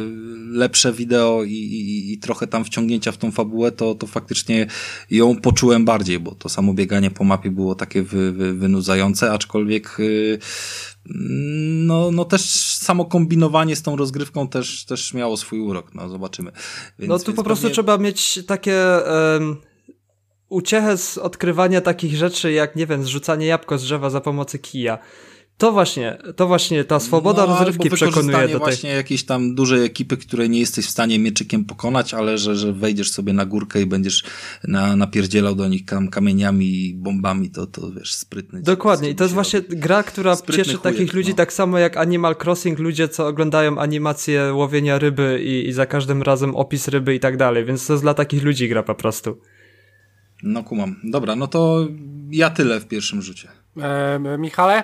lepsze 0.52 0.94
wideo 0.94 1.44
i, 1.44 1.54
i, 1.54 2.14
i 2.14 2.18
trochę 2.18 2.48
tam 2.48 2.66
wciągnięcia 2.66 3.12
w 3.12 3.18
tą 3.18 3.32
fabułę, 3.32 3.72
to, 3.72 3.96
to 3.96 4.08
faktycznie 4.08 4.68
ją 5.12 5.36
poczułem 5.36 5.86
bardziej, 5.86 6.20
bo 6.20 6.36
to 6.36 6.50
samo 6.50 6.74
bieganie 6.74 7.12
po 7.12 7.24
mapie 7.24 7.52
było 7.52 7.76
takie 7.76 8.04
wy, 8.04 8.32
wy, 8.32 8.54
wynudzające, 8.54 9.32
aczkolwiek 9.32 9.96
yy, 10.00 10.40
no, 11.86 12.12
no 12.12 12.26
też 12.26 12.42
samo 12.76 13.06
kombinowanie 13.06 13.76
z 13.76 13.82
tą 13.82 13.96
rozgrywką 13.96 14.48
też, 14.48 14.86
też 14.86 15.14
miało 15.14 15.38
swój 15.38 15.60
urok, 15.60 15.96
no 15.96 16.10
zobaczymy. 16.10 16.52
Więc, 17.00 17.10
no 17.10 17.20
tu 17.20 17.34
po 17.34 17.44
prostu 17.44 17.64
pewnie... 17.64 17.74
trzeba 17.74 17.98
mieć 17.98 18.40
takie... 18.48 18.76
Um 19.40 19.69
uciechę 20.50 20.98
z 20.98 21.18
odkrywania 21.18 21.82
takich 21.82 22.16
rzeczy, 22.16 22.52
jak 22.52 22.76
nie 22.76 22.88
wiem, 22.88 23.04
zrzucanie 23.04 23.46
jabłko 23.46 23.78
z 23.78 23.84
drzewa 23.84 24.10
za 24.10 24.22
pomocą 24.22 24.58
kija. 24.58 25.00
To 25.60 25.72
właśnie, 25.72 26.18
to 26.36 26.48
właśnie 26.48 26.84
ta 26.84 27.00
swoboda 27.00 27.46
no, 27.46 27.56
rozrywki 27.56 27.90
przekonuje 27.90 28.42
do 28.42 28.48
tej... 28.48 28.58
właśnie 28.58 28.90
jakiejś 28.90 29.26
tam 29.26 29.56
dużej 29.56 29.86
ekipy, 29.86 30.18
której 30.18 30.50
nie 30.50 30.60
jesteś 30.60 30.86
w 30.86 30.90
stanie 30.90 31.20
mieczykiem 31.20 31.66
pokonać, 31.66 32.14
ale 32.14 32.38
że, 32.38 32.56
że 32.56 32.74
wejdziesz 32.74 33.12
sobie 33.12 33.34
na 33.34 33.46
górkę 33.46 33.82
i 33.82 33.86
będziesz 33.86 34.24
na, 34.64 34.96
napierdzielał 34.96 35.56
do 35.56 35.68
nich 35.68 35.86
tam 35.86 36.08
kamieniami 36.08 36.66
i 36.66 36.94
bombami, 36.96 37.50
to, 37.50 37.68
to 37.68 37.92
wiesz, 37.92 38.14
sprytny. 38.14 38.62
Dokładnie 38.62 39.10
i 39.10 39.16
to 39.16 39.24
jest 39.24 39.34
właśnie 39.34 39.62
gra, 39.62 40.04
która 40.04 40.36
sprytny 40.36 40.64
cieszy 40.64 40.78
chujek, 40.78 40.96
takich 40.96 41.14
ludzi 41.14 41.30
no. 41.30 41.36
tak 41.36 41.54
samo 41.54 41.78
jak 41.78 41.98
Animal 41.98 42.36
Crossing, 42.44 42.80
ludzie 42.80 43.08
co 43.08 43.28
oglądają 43.28 43.78
animacje 43.78 44.54
łowienia 44.54 45.00
ryby 45.00 45.42
i, 45.44 45.68
i 45.68 45.74
za 45.74 45.86
każdym 45.86 46.22
razem 46.22 46.56
opis 46.56 46.88
ryby 46.88 47.16
i 47.16 47.20
tak 47.20 47.38
dalej, 47.38 47.66
więc 47.66 47.88
to 47.88 47.94
jest 47.94 48.04
dla 48.04 48.14
takich 48.14 48.44
ludzi 48.44 48.70
gra 48.70 48.84
po 48.84 48.96
prostu. 48.96 49.38
No 50.44 50.64
kumam. 50.64 50.96
Dobra, 51.04 51.36
no 51.36 51.48
to 51.48 51.88
ja 52.30 52.50
tyle 52.50 52.80
w 52.80 52.88
pierwszym 52.88 53.22
rzucie. 53.22 53.50
E, 53.82 54.38
Michale? 54.38 54.84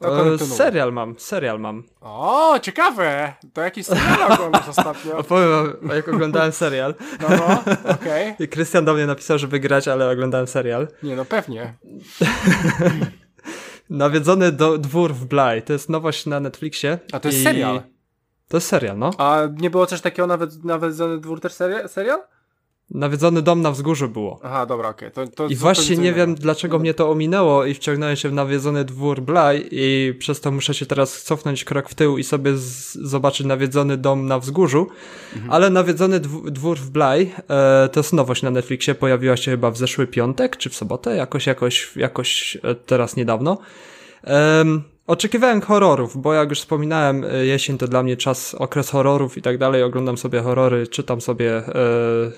E, 0.00 0.38
serial 0.38 0.92
mam, 0.92 1.14
serial 1.18 1.60
mam. 1.60 1.82
O, 2.00 2.58
ciekawe! 2.62 3.34
To 3.52 3.60
jakiś 3.60 3.86
serial 3.86 4.32
oglądasz 4.32 4.68
ostatnio? 4.68 5.16
Opowiem 5.18 5.72
jak 5.94 6.08
oglądałem 6.08 6.52
serial. 6.52 6.94
No, 7.20 7.28
no, 7.28 7.62
okej. 7.92 8.32
Okay. 8.32 8.34
I 8.46 8.48
Krystian 8.48 8.84
do 8.84 8.94
mnie 8.94 9.06
napisał, 9.06 9.38
żeby 9.38 9.60
grać, 9.60 9.88
ale 9.88 10.10
oglądałem 10.10 10.46
serial. 10.46 10.88
Nie, 11.02 11.16
no 11.16 11.24
pewnie. 11.24 11.74
Nawiedzony 13.90 14.52
do, 14.52 14.78
dwór 14.78 15.14
w 15.14 15.24
Bly. 15.24 15.62
To 15.62 15.72
jest 15.72 15.88
nowość 15.88 16.26
na 16.26 16.40
Netflixie. 16.40 16.98
A 17.12 17.20
to 17.20 17.28
jest 17.28 17.40
i... 17.40 17.42
serial? 17.42 17.82
To 18.48 18.56
jest 18.56 18.66
serial, 18.66 18.98
no. 18.98 19.10
A 19.18 19.40
nie 19.56 19.70
było 19.70 19.86
coś 19.86 20.00
takiego 20.00 20.26
nawet 20.26 20.64
nawiedzony 20.64 21.20
dwór 21.20 21.40
też 21.40 21.52
serial? 21.86 22.20
Nawiedzony 22.90 23.42
dom 23.42 23.62
na 23.62 23.70
wzgórzu 23.70 24.08
było. 24.08 24.40
Aha, 24.42 24.66
dobra, 24.66 24.88
okej. 24.88 25.08
Okay. 25.08 25.26
To, 25.26 25.32
to 25.36 25.46
I 25.46 25.56
właśnie 25.56 25.96
nie 25.96 26.12
wiem, 26.12 26.34
dlaczego 26.34 26.78
mnie 26.78 26.94
to 26.94 27.10
ominęło 27.10 27.64
i 27.64 27.74
wciągnąłem 27.74 28.16
się 28.16 28.28
w 28.28 28.32
nawiedzony 28.32 28.84
dwór 28.84 29.20
Blaj 29.22 29.68
i 29.70 30.14
przez 30.18 30.40
to 30.40 30.50
muszę 30.50 30.74
się 30.74 30.86
teraz 30.86 31.22
cofnąć 31.22 31.64
krok 31.64 31.88
w 31.88 31.94
tył 31.94 32.18
i 32.18 32.24
sobie 32.24 32.52
zobaczyć 32.94 33.46
nawiedzony 33.46 33.96
dom 33.96 34.26
na 34.26 34.38
wzgórzu. 34.38 34.86
Mhm. 35.34 35.52
Ale 35.52 35.70
nawiedzony 35.70 36.20
dw- 36.20 36.50
dwór 36.50 36.78
w 36.78 36.90
Blaj 36.90 37.32
e, 37.48 37.88
to 37.92 38.00
jest 38.00 38.12
nowość 38.12 38.42
na 38.42 38.50
Netflixie, 38.50 38.94
pojawiła 38.94 39.36
się 39.36 39.50
chyba 39.50 39.70
w 39.70 39.76
zeszły 39.76 40.06
piątek 40.06 40.56
czy 40.56 40.70
w 40.70 40.74
sobotę, 40.74 41.16
jakoś, 41.16 41.46
jakoś, 41.46 41.96
jakoś 41.96 42.58
e, 42.62 42.74
teraz 42.74 43.16
niedawno. 43.16 43.58
Oczekiwałem 45.06 45.60
horrorów, 45.60 46.22
bo 46.22 46.34
jak 46.34 46.50
już 46.50 46.60
wspominałem, 46.60 47.24
e, 47.24 47.46
jesień 47.46 47.78
to 47.78 47.88
dla 47.88 48.02
mnie 48.02 48.16
czas, 48.16 48.54
okres 48.54 48.90
horrorów 48.90 49.36
i 49.36 49.42
tak 49.42 49.58
dalej. 49.58 49.82
Oglądam 49.82 50.18
sobie 50.18 50.40
horrory, 50.40 50.86
czytam 50.86 51.20
sobie 51.20 51.56
e, 51.56 51.64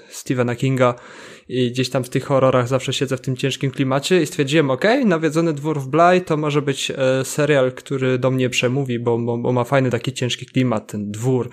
Stephena 0.08 0.54
Kinga 0.56 0.94
i 1.48 1.70
gdzieś 1.70 1.90
tam 1.90 2.04
w 2.04 2.08
tych 2.08 2.24
horrorach 2.24 2.68
zawsze 2.68 2.92
siedzę 2.92 3.16
w 3.16 3.20
tym 3.20 3.36
ciężkim 3.36 3.70
klimacie 3.70 4.22
i 4.22 4.26
stwierdziłem, 4.26 4.70
ok, 4.70 4.84
nawiedzony 5.04 5.52
dwór 5.52 5.80
w 5.80 5.88
Bly 5.88 6.20
to 6.20 6.36
może 6.36 6.62
być 6.62 6.90
e, 6.90 7.24
serial, 7.24 7.72
który 7.72 8.18
do 8.18 8.30
mnie 8.30 8.50
przemówi, 8.50 8.98
bo, 8.98 9.18
bo, 9.18 9.38
bo 9.38 9.52
ma 9.52 9.64
fajny 9.64 9.90
taki 9.90 10.12
ciężki 10.12 10.46
klimat, 10.46 10.86
ten 10.86 11.10
dwór. 11.10 11.50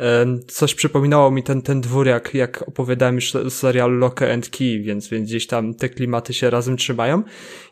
E, 0.00 0.26
coś 0.46 0.74
przypominało 0.74 1.30
mi 1.30 1.42
ten, 1.42 1.62
ten 1.62 1.80
dwór, 1.80 2.06
jak, 2.06 2.34
jak 2.34 2.68
opowiadałem 2.68 3.14
już 3.14 3.32
serial 3.48 3.98
Lock 3.98 4.22
and 4.22 4.50
Key, 4.50 4.82
więc, 4.82 5.08
więc 5.08 5.28
gdzieś 5.28 5.46
tam 5.46 5.74
te 5.74 5.88
klimaty 5.88 6.34
się 6.34 6.50
razem 6.50 6.76
trzymają. 6.76 7.22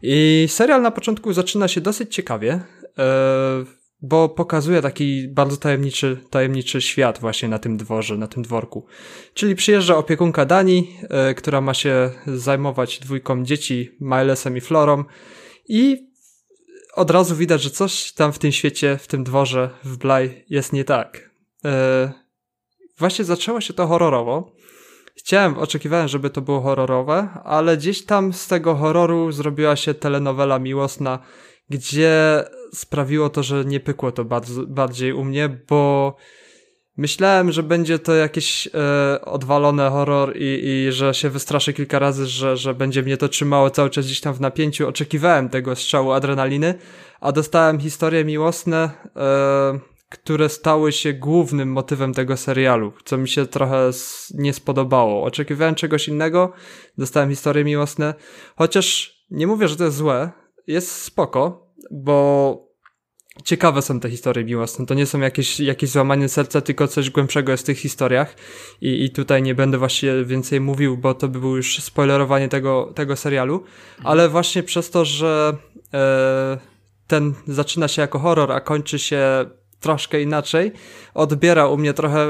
I 0.02 0.46
serial 0.50 0.82
na 0.82 0.90
początku 0.90 1.32
zaczyna 1.32 1.68
się 1.68 1.80
dosyć 1.80 2.14
ciekawie. 2.14 2.60
E, 2.98 3.78
bo 4.02 4.28
pokazuje 4.28 4.82
taki 4.82 5.28
bardzo 5.28 5.56
tajemniczy, 5.56 6.16
tajemniczy 6.30 6.80
świat 6.82 7.18
właśnie 7.20 7.48
na 7.48 7.58
tym 7.58 7.76
dworze, 7.76 8.16
na 8.16 8.26
tym 8.26 8.42
dworku. 8.42 8.86
Czyli 9.34 9.54
przyjeżdża 9.54 9.96
opiekunka 9.96 10.44
Dani, 10.44 10.96
e, 11.10 11.34
która 11.34 11.60
ma 11.60 11.74
się 11.74 12.10
zajmować 12.26 12.98
dwójką 12.98 13.44
dzieci, 13.44 13.96
Milesem 14.00 14.56
i 14.56 14.60
Florą 14.60 15.04
i 15.68 16.08
od 16.94 17.10
razu 17.10 17.36
widać, 17.36 17.62
że 17.62 17.70
coś 17.70 18.12
tam 18.12 18.32
w 18.32 18.38
tym 18.38 18.52
świecie, 18.52 18.98
w 19.00 19.06
tym 19.06 19.24
dworze 19.24 19.70
w 19.84 19.96
Blaj 19.96 20.44
jest 20.48 20.72
nie 20.72 20.84
tak. 20.84 21.30
E, 21.64 22.12
właśnie 22.98 23.24
zaczęło 23.24 23.60
się 23.60 23.74
to 23.74 23.86
horrorowo. 23.86 24.52
Chciałem, 25.16 25.58
oczekiwałem, 25.58 26.08
żeby 26.08 26.30
to 26.30 26.40
było 26.40 26.60
horrorowe, 26.60 27.28
ale 27.44 27.76
gdzieś 27.76 28.04
tam 28.04 28.32
z 28.32 28.46
tego 28.46 28.74
horroru 28.74 29.32
zrobiła 29.32 29.76
się 29.76 29.94
telenowela 29.94 30.58
miłosna, 30.58 31.18
gdzie 31.70 32.44
sprawiło 32.74 33.30
to, 33.30 33.42
że 33.42 33.64
nie 33.64 33.80
pykło 33.80 34.12
to 34.12 34.24
bardzo, 34.24 34.66
bardziej 34.66 35.12
u 35.12 35.24
mnie, 35.24 35.58
bo 35.68 36.16
myślałem, 36.96 37.52
że 37.52 37.62
będzie 37.62 37.98
to 37.98 38.14
jakieś 38.14 38.66
e, 38.66 39.20
odwalone 39.24 39.90
horror 39.90 40.36
i, 40.36 40.60
i 40.64 40.92
że 40.92 41.14
się 41.14 41.30
wystraszę 41.30 41.72
kilka 41.72 41.98
razy, 41.98 42.26
że, 42.26 42.56
że 42.56 42.74
będzie 42.74 43.02
mnie 43.02 43.16
to 43.16 43.28
trzymało 43.28 43.70
cały 43.70 43.90
czas 43.90 44.06
gdzieś 44.06 44.20
tam 44.20 44.34
w 44.34 44.40
napięciu. 44.40 44.88
Oczekiwałem 44.88 45.48
tego 45.48 45.76
strzału 45.76 46.12
adrenaliny, 46.12 46.74
a 47.20 47.32
dostałem 47.32 47.80
historie 47.80 48.24
miłosne, 48.24 48.90
e, 49.16 49.98
które 50.08 50.48
stały 50.48 50.92
się 50.92 51.12
głównym 51.12 51.72
motywem 51.72 52.14
tego 52.14 52.36
serialu, 52.36 52.92
co 53.04 53.18
mi 53.18 53.28
się 53.28 53.46
trochę 53.46 53.90
nie 54.34 54.52
spodobało. 54.52 55.24
Oczekiwałem 55.24 55.74
czegoś 55.74 56.08
innego, 56.08 56.52
dostałem 56.98 57.30
historie 57.30 57.64
miłosne, 57.64 58.14
chociaż 58.56 59.18
nie 59.30 59.46
mówię, 59.46 59.68
że 59.68 59.76
to 59.76 59.84
jest 59.84 59.96
złe, 59.96 60.30
jest 60.66 60.92
spoko, 61.02 61.67
bo 61.90 62.68
ciekawe 63.44 63.82
są 63.82 64.00
te 64.00 64.10
historie 64.10 64.44
miłosne. 64.44 64.86
To 64.86 64.94
nie 64.94 65.06
są 65.06 65.20
jakieś, 65.20 65.60
jakieś 65.60 65.90
złamanie 65.90 66.28
serca, 66.28 66.60
tylko 66.60 66.88
coś 66.88 67.10
głębszego 67.10 67.52
jest 67.52 67.62
w 67.62 67.66
tych 67.66 67.78
historiach. 67.78 68.36
I, 68.80 69.04
I 69.04 69.10
tutaj 69.10 69.42
nie 69.42 69.54
będę 69.54 69.78
właśnie 69.78 70.24
więcej 70.24 70.60
mówił, 70.60 70.96
bo 70.96 71.14
to 71.14 71.28
by 71.28 71.40
było 71.40 71.56
już 71.56 71.82
spoilerowanie 71.82 72.48
tego, 72.48 72.92
tego 72.94 73.16
serialu. 73.16 73.64
Ale 74.04 74.28
właśnie 74.28 74.62
przez 74.62 74.90
to, 74.90 75.04
że 75.04 75.56
e, 75.94 76.58
ten 77.06 77.34
zaczyna 77.46 77.88
się 77.88 78.02
jako 78.02 78.18
horror, 78.18 78.52
a 78.52 78.60
kończy 78.60 78.98
się 78.98 79.46
troszkę 79.80 80.22
inaczej, 80.22 80.72
odbiera 81.14 81.68
u 81.68 81.76
mnie 81.76 81.94
trochę 81.94 82.20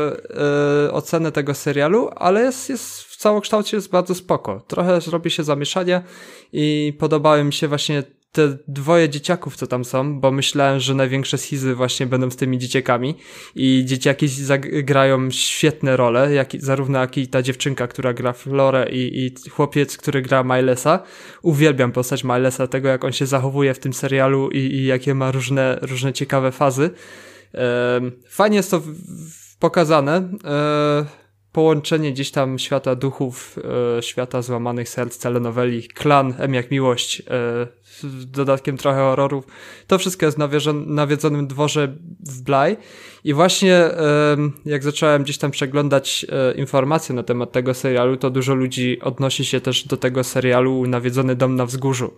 e, 0.87 0.93
ocenę 0.93 1.33
tego 1.33 1.55
serialu, 1.55 2.11
ale 2.17 2.43
jest, 2.43 2.69
jest 2.69 3.03
w 3.03 3.17
całokształcie 3.17 3.77
jest 3.77 3.91
bardzo 3.91 4.15
spoko. 4.15 4.65
Trochę 4.67 5.01
zrobi 5.01 5.31
się 5.31 5.45
zamieszanie 5.45 6.03
i 6.53 6.97
podobały 6.99 7.45
mi 7.45 7.53
się 7.53 7.69
właśnie 7.69 8.03
te 8.33 8.59
dwoje 8.69 9.09
dzieciaków, 9.09 9.57
co 9.57 9.67
tam 9.67 9.85
są, 9.85 10.21
bo 10.21 10.31
myślałem, 10.31 10.81
że 10.81 10.95
największe 10.95 11.39
schizy 11.39 11.75
właśnie 11.75 12.07
będą 12.07 12.31
z 12.31 12.37
tymi 12.37 12.59
dzieciakami 12.59 13.15
i 13.55 13.85
dzieciaki 13.87 14.29
zagrają 14.29 15.31
świetne 15.31 15.97
role, 15.97 16.35
jak, 16.35 16.49
zarówno 16.59 16.99
jak 16.99 17.19
i 17.19 17.29
ta 17.29 17.43
dziewczynka, 17.43 17.87
która 17.87 18.13
gra 18.13 18.33
Florę 18.33 18.89
i, 18.91 19.27
i 19.27 19.51
chłopiec, 19.51 19.97
który 19.97 20.23
gra 20.23 20.43
Milesa. 20.43 21.03
Uwielbiam 21.43 21.93
postać 21.93 22.25
Milesa, 22.25 22.67
tego 22.67 22.89
jak 22.89 23.05
on 23.05 23.13
się 23.13 23.27
zachowuje 23.27 23.75
w 23.75 23.79
tym 23.79 23.93
serialu 23.93 24.51
i, 24.51 24.59
i 24.59 24.87
jakie 24.87 25.15
ma 25.15 25.31
różne, 25.31 25.79
różne 25.83 26.13
ciekawe 26.13 26.53
fazy. 26.53 26.91
Fajnie 28.29 28.57
jest 28.57 28.71
to 28.71 28.83
pokazane. 29.59 30.29
Połączenie 31.53 32.13
gdzieś 32.13 32.31
tam 32.31 32.59
świata 32.59 32.95
duchów, 32.95 33.59
e, 33.99 34.03
świata 34.03 34.43
złamanych 34.43 34.89
serc, 34.89 35.19
telenoweli, 35.19 35.89
klan, 35.89 36.35
M 36.39 36.55
jak 36.55 36.71
miłość, 36.71 37.21
e, 37.21 37.25
z 37.85 38.31
dodatkiem 38.31 38.77
trochę 38.77 38.99
horrorów. 38.99 39.45
To 39.87 39.99
wszystko 39.99 40.27
jest 40.27 40.39
na 40.39 40.49
nawiedzonym 40.87 41.47
dworze 41.47 41.97
w 42.21 42.43
Blaj. 42.43 42.77
I 43.25 43.35
właśnie 43.35 43.75
e, 43.75 44.37
jak 44.65 44.83
zacząłem 44.83 45.23
gdzieś 45.23 45.39
tam 45.39 45.51
przeglądać 45.51 46.27
e, 46.29 46.55
informacje 46.55 47.15
na 47.15 47.23
temat 47.23 47.53
tego 47.53 47.75
serialu, 47.75 48.17
to 48.17 48.31
dużo 48.31 48.55
ludzi 48.55 49.01
odnosi 49.01 49.45
się 49.45 49.61
też 49.61 49.87
do 49.87 49.97
tego 49.97 50.25
serialu 50.25 50.87
Nawiedzony 50.87 51.35
dom 51.35 51.57
na 51.57 51.67
wzgórzu. 51.67 52.15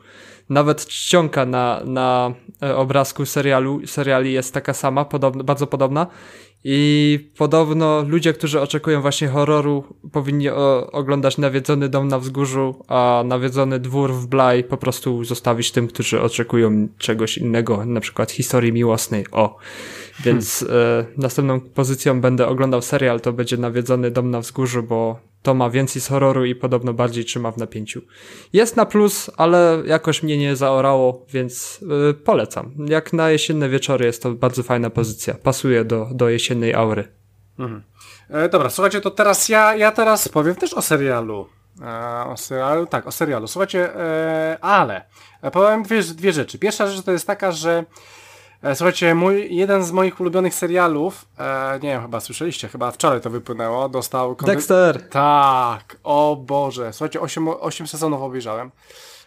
Nawet 0.48 0.86
czcionka 0.86 1.46
na, 1.46 1.80
na 1.84 2.34
e, 2.62 2.76
obrazku 2.76 3.26
serialu, 3.26 3.80
seriali 3.86 4.32
jest 4.32 4.54
taka 4.54 4.74
sama, 4.74 5.06
bardzo 5.44 5.66
podobna 5.66 6.06
I 6.64 7.30
podobno 7.38 8.02
ludzie, 8.02 8.32
którzy 8.32 8.60
oczekują 8.60 9.00
właśnie 9.02 9.28
horroru, 9.28 9.84
powinni 10.12 10.48
o, 10.48 10.90
oglądać 10.92 11.38
Nawiedzony 11.38 11.88
Dom 11.88 12.08
na 12.08 12.18
Wzgórzu, 12.18 12.84
a 12.88 13.22
Nawiedzony 13.26 13.78
Dwór 13.78 14.12
w 14.12 14.26
Blaj 14.26 14.64
po 14.64 14.76
prostu 14.76 15.24
zostawić 15.24 15.72
tym, 15.72 15.88
którzy 15.88 16.20
oczekują 16.20 16.88
czegoś 16.98 17.38
innego, 17.38 17.84
na 17.86 18.00
przykład 18.00 18.32
historii 18.32 18.72
miłosnej. 18.72 19.24
O. 19.32 19.58
Więc 20.24 20.64
hmm. 20.68 20.78
e, 21.00 21.06
następną 21.16 21.60
pozycją 21.60 22.20
będę 22.20 22.46
oglądał 22.46 22.82
serial, 22.82 23.20
to 23.20 23.32
będzie 23.32 23.56
Nawiedzony 23.56 24.10
Dom 24.10 24.30
na 24.30 24.40
Wzgórzu, 24.40 24.82
bo 24.82 25.29
to 25.42 25.54
ma 25.54 25.70
więcej 25.70 26.02
z 26.02 26.08
horroru 26.08 26.44
i 26.44 26.54
podobno 26.54 26.92
bardziej 26.92 27.24
trzyma 27.24 27.50
w 27.50 27.56
napięciu. 27.56 28.02
Jest 28.52 28.76
na 28.76 28.86
plus, 28.86 29.30
ale 29.36 29.82
jakoś 29.86 30.22
mnie 30.22 30.38
nie 30.38 30.56
zaorało, 30.56 31.26
więc 31.28 31.80
yy, 31.82 32.14
polecam. 32.14 32.74
Jak 32.88 33.12
na 33.12 33.30
jesienne 33.30 33.68
wieczory 33.68 34.06
jest 34.06 34.22
to 34.22 34.30
bardzo 34.30 34.62
fajna 34.62 34.90
pozycja. 34.90 35.34
Pasuje 35.34 35.84
do, 35.84 36.08
do 36.12 36.28
jesiennej 36.28 36.74
aury. 36.74 37.08
Mhm. 37.58 37.82
E, 38.30 38.48
dobra, 38.48 38.70
słuchajcie, 38.70 39.00
to 39.00 39.10
teraz 39.10 39.48
ja, 39.48 39.76
ja 39.76 39.92
teraz 39.92 40.28
powiem 40.28 40.54
też 40.54 40.74
o 40.74 40.82
serialu. 40.82 41.46
E, 41.82 42.24
o 42.26 42.36
serialu, 42.36 42.86
tak, 42.86 43.06
o 43.06 43.12
serialu. 43.12 43.46
Słuchajcie, 43.46 43.96
e, 43.96 44.58
ale 44.60 45.04
powiem 45.52 45.82
dwie, 45.82 46.02
dwie 46.02 46.32
rzeczy. 46.32 46.58
Pierwsza 46.58 46.86
rzecz 46.86 47.04
to 47.04 47.12
jest 47.12 47.26
taka, 47.26 47.52
że 47.52 47.84
słuchajcie, 48.74 49.14
mój, 49.14 49.56
jeden 49.56 49.84
z 49.84 49.92
moich 49.92 50.20
ulubionych 50.20 50.54
serialów, 50.54 51.24
e, 51.38 51.78
nie 51.82 51.88
wiem, 51.88 52.02
chyba 52.02 52.20
słyszeliście, 52.20 52.68
chyba 52.68 52.90
wczoraj 52.90 53.20
to 53.20 53.30
wypłynęło, 53.30 53.88
dostał... 53.88 54.36
Dexter! 54.46 55.08
Tak, 55.08 55.96
o 56.02 56.36
Boże, 56.46 56.92
słuchajcie, 56.92 57.20
8, 57.20 57.48
8 57.48 57.86
sezonów 57.86 58.22
obejrzałem. 58.22 58.70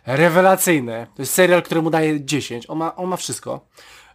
Rewelacyjny, 0.06 1.08
to 1.16 1.22
jest 1.22 1.34
serial, 1.34 1.64
który 1.64 1.82
mu 1.82 1.90
daje 1.90 2.26
10, 2.26 2.70
on 2.70 2.78
ma, 2.78 2.96
on 2.96 3.10
ma 3.10 3.18
wszystko. 3.18 3.66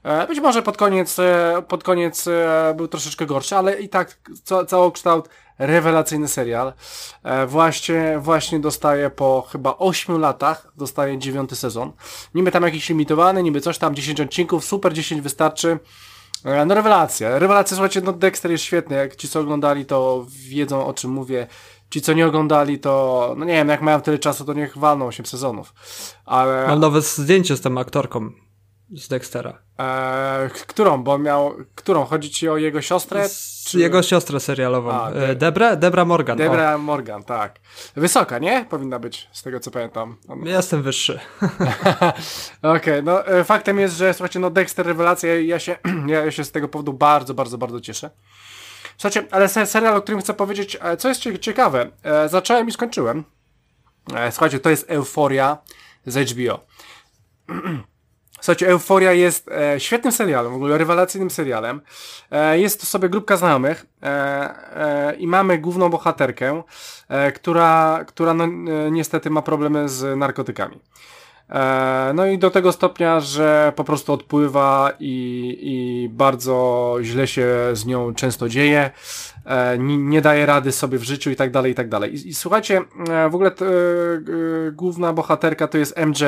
E, 0.03 0.27
być 0.27 0.41
może 0.41 0.63
pod 0.63 0.77
koniec, 0.77 1.19
e, 1.19 1.63
pod 1.69 1.85
koniec 1.85 2.29
e, 2.29 2.75
był 2.77 2.89
troszeczkę 2.89 3.27
gorszy, 3.27 3.57
ale 3.57 3.81
i 3.81 3.89
tak 3.89 4.19
ca 4.45 4.65
całokształt 4.65 5.29
rewelacyjny 5.59 6.29
serial. 6.29 6.73
Właśnie, 7.47 8.19
właśnie 8.19 8.61
dostaje 8.61 9.11
po 9.11 9.47
chyba 9.53 9.75
8 9.79 10.21
latach, 10.21 10.73
dostaje 10.77 11.19
dziewiąty 11.19 11.57
sezon. 11.57 11.93
Niby 12.35 12.51
tam 12.51 12.63
jakiś 12.63 12.89
limitowany, 12.89 13.43
niby 13.43 13.61
coś 13.61 13.79
tam, 13.79 13.95
10 13.95 14.21
odcinków, 14.21 14.65
super 14.65 14.93
10 14.93 15.21
wystarczy. 15.21 15.79
No 16.67 16.75
rewelacja, 16.75 17.39
rewelacja, 17.39 17.77
słuchajcie, 17.77 18.01
no 18.01 18.13
Dexter 18.13 18.51
jest 18.51 18.65
świetny, 18.65 18.97
jak 18.97 19.17
ci 19.17 19.29
co 19.29 19.41
oglądali 19.41 19.87
to 19.87 20.27
wiedzą 20.29 20.87
o 20.87 20.95
czym 20.95 21.11
mówię. 21.11 21.47
Ci 21.91 22.01
co 22.01 22.13
nie 22.13 22.27
oglądali 22.27 22.79
to, 22.79 23.35
no 23.39 23.45
nie 23.45 23.53
wiem, 23.53 23.69
jak 23.69 23.83
mają 23.83 24.01
tyle 24.01 24.19
czasu 24.19 24.45
to 24.45 24.53
niech 24.53 24.79
walną 24.79 25.07
8 25.07 25.27
sezonów. 25.27 25.75
Ale... 26.25 26.67
Mam 26.69 26.81
nowe 26.81 27.01
zdjęcie 27.01 27.57
z 27.57 27.61
tą 27.61 27.79
aktorką 27.79 28.31
z 28.91 29.09
Dextera. 29.09 29.59
Eee, 29.79 30.51
którą? 30.51 31.03
Bo 31.03 31.19
miał. 31.19 31.55
Którą? 31.75 32.05
Chodzi 32.05 32.31
ci 32.31 32.49
o 32.49 32.57
jego 32.57 32.83
siostrę? 32.83 33.29
Czy... 33.65 33.79
Jego 33.79 34.03
siostrę 34.03 34.41
serialową. 34.41 34.91
A, 34.91 35.11
de... 35.11 35.35
Debra? 35.35 35.77
Debra 35.77 36.05
Morgan. 36.05 36.39
Debra 36.39 36.75
o. 36.75 36.79
Morgan, 36.79 37.23
tak. 37.25 37.59
Wysoka, 37.97 38.39
nie? 38.39 38.65
Powinna 38.71 38.99
być, 38.99 39.29
z 39.33 39.43
tego 39.43 39.61
co 39.61 39.71
pamiętam. 39.71 40.17
On... 40.29 40.47
Jestem 40.47 40.83
wyższy. 40.83 41.21
Okej, 42.63 42.77
okay, 42.77 43.03
no 43.03 43.27
e, 43.27 43.45
faktem 43.45 43.79
jest, 43.79 43.97
że 43.97 44.15
słuchajcie, 44.15 44.41
no 44.41 44.51
Dexter 44.51 44.87
rewelacja, 44.87 45.41
ja 45.41 45.59
się, 45.59 45.77
ja 46.07 46.31
się 46.31 46.45
z 46.45 46.53
tego 46.53 46.69
powodu 46.69 46.93
bardzo, 46.93 47.35
bardzo, 47.35 47.59
bardzo 47.59 47.81
cieszę. 47.81 48.11
Słuchajcie, 48.97 49.25
ale 49.31 49.49
serial, 49.49 49.97
o 49.97 50.03
którym 50.03 50.21
chcę 50.21 50.35
powiedzieć, 50.35 50.79
e, 50.81 50.97
co 50.97 51.09
jest 51.09 51.23
ciekawe, 51.41 51.91
e, 52.03 52.29
zacząłem 52.29 52.69
i 52.69 52.73
skończyłem. 52.73 53.25
Słuchajcie, 54.31 54.61
to 54.61 54.71
jest 54.71 54.91
Euforia 54.91 55.59
z 56.07 56.31
HBO. 56.31 56.61
Słuchajcie, 58.49 58.69
Euforia 58.69 59.13
jest 59.13 59.49
e, 59.49 59.81
świetnym 59.81 60.13
serialem, 60.13 60.53
w 60.53 60.55
ogóle 60.55 60.79
rewelacyjnym 60.79 61.31
serialem. 61.31 61.81
E, 62.31 62.59
jest 62.59 62.81
to 62.81 62.87
sobie 62.87 63.09
grupka 63.09 63.37
znajomych 63.37 63.87
e, 64.03 64.07
e 64.77 65.15
i 65.15 65.27
mamy 65.27 65.59
główną 65.59 65.89
bohaterkę, 65.89 66.63
e, 67.09 67.33
która, 67.33 68.05
która 68.07 68.35
no, 68.35 68.45
e, 68.45 68.49
niestety 68.91 69.31
ma 69.31 69.43
problemy 69.43 69.89
z 69.89 70.19
narkotykami. 70.19 70.79
No 72.15 72.27
i 72.27 72.39
do 72.39 72.51
tego 72.51 72.73
stopnia, 72.73 73.21
że 73.21 73.73
po 73.77 73.85
prostu 73.85 74.13
odpływa 74.13 74.93
i, 75.01 75.59
i 75.61 76.09
bardzo 76.09 76.97
źle 77.03 77.27
się 77.27 77.47
z 77.73 77.87
nią 77.87 78.15
często 78.15 78.49
dzieje, 78.49 78.91
nie, 79.79 79.97
nie 79.97 80.23
daje 80.23 80.47
rady 80.47 80.73
sobie 80.73 80.99
w 80.99 81.03
życiu 81.03 81.31
i 81.31 81.37
tak 81.37 81.51
dalej, 81.51 81.73
i 81.73 81.75
tak 81.75 81.89
dalej. 81.89 82.15
I, 82.15 82.29
i 82.29 82.35
słuchajcie, 82.35 82.81
w 83.31 83.35
ogóle 83.35 83.51
t, 83.51 83.65
główna 84.73 85.13
bohaterka 85.13 85.69
to 85.69 85.79
jest 85.79 85.97
MJ 85.97 86.25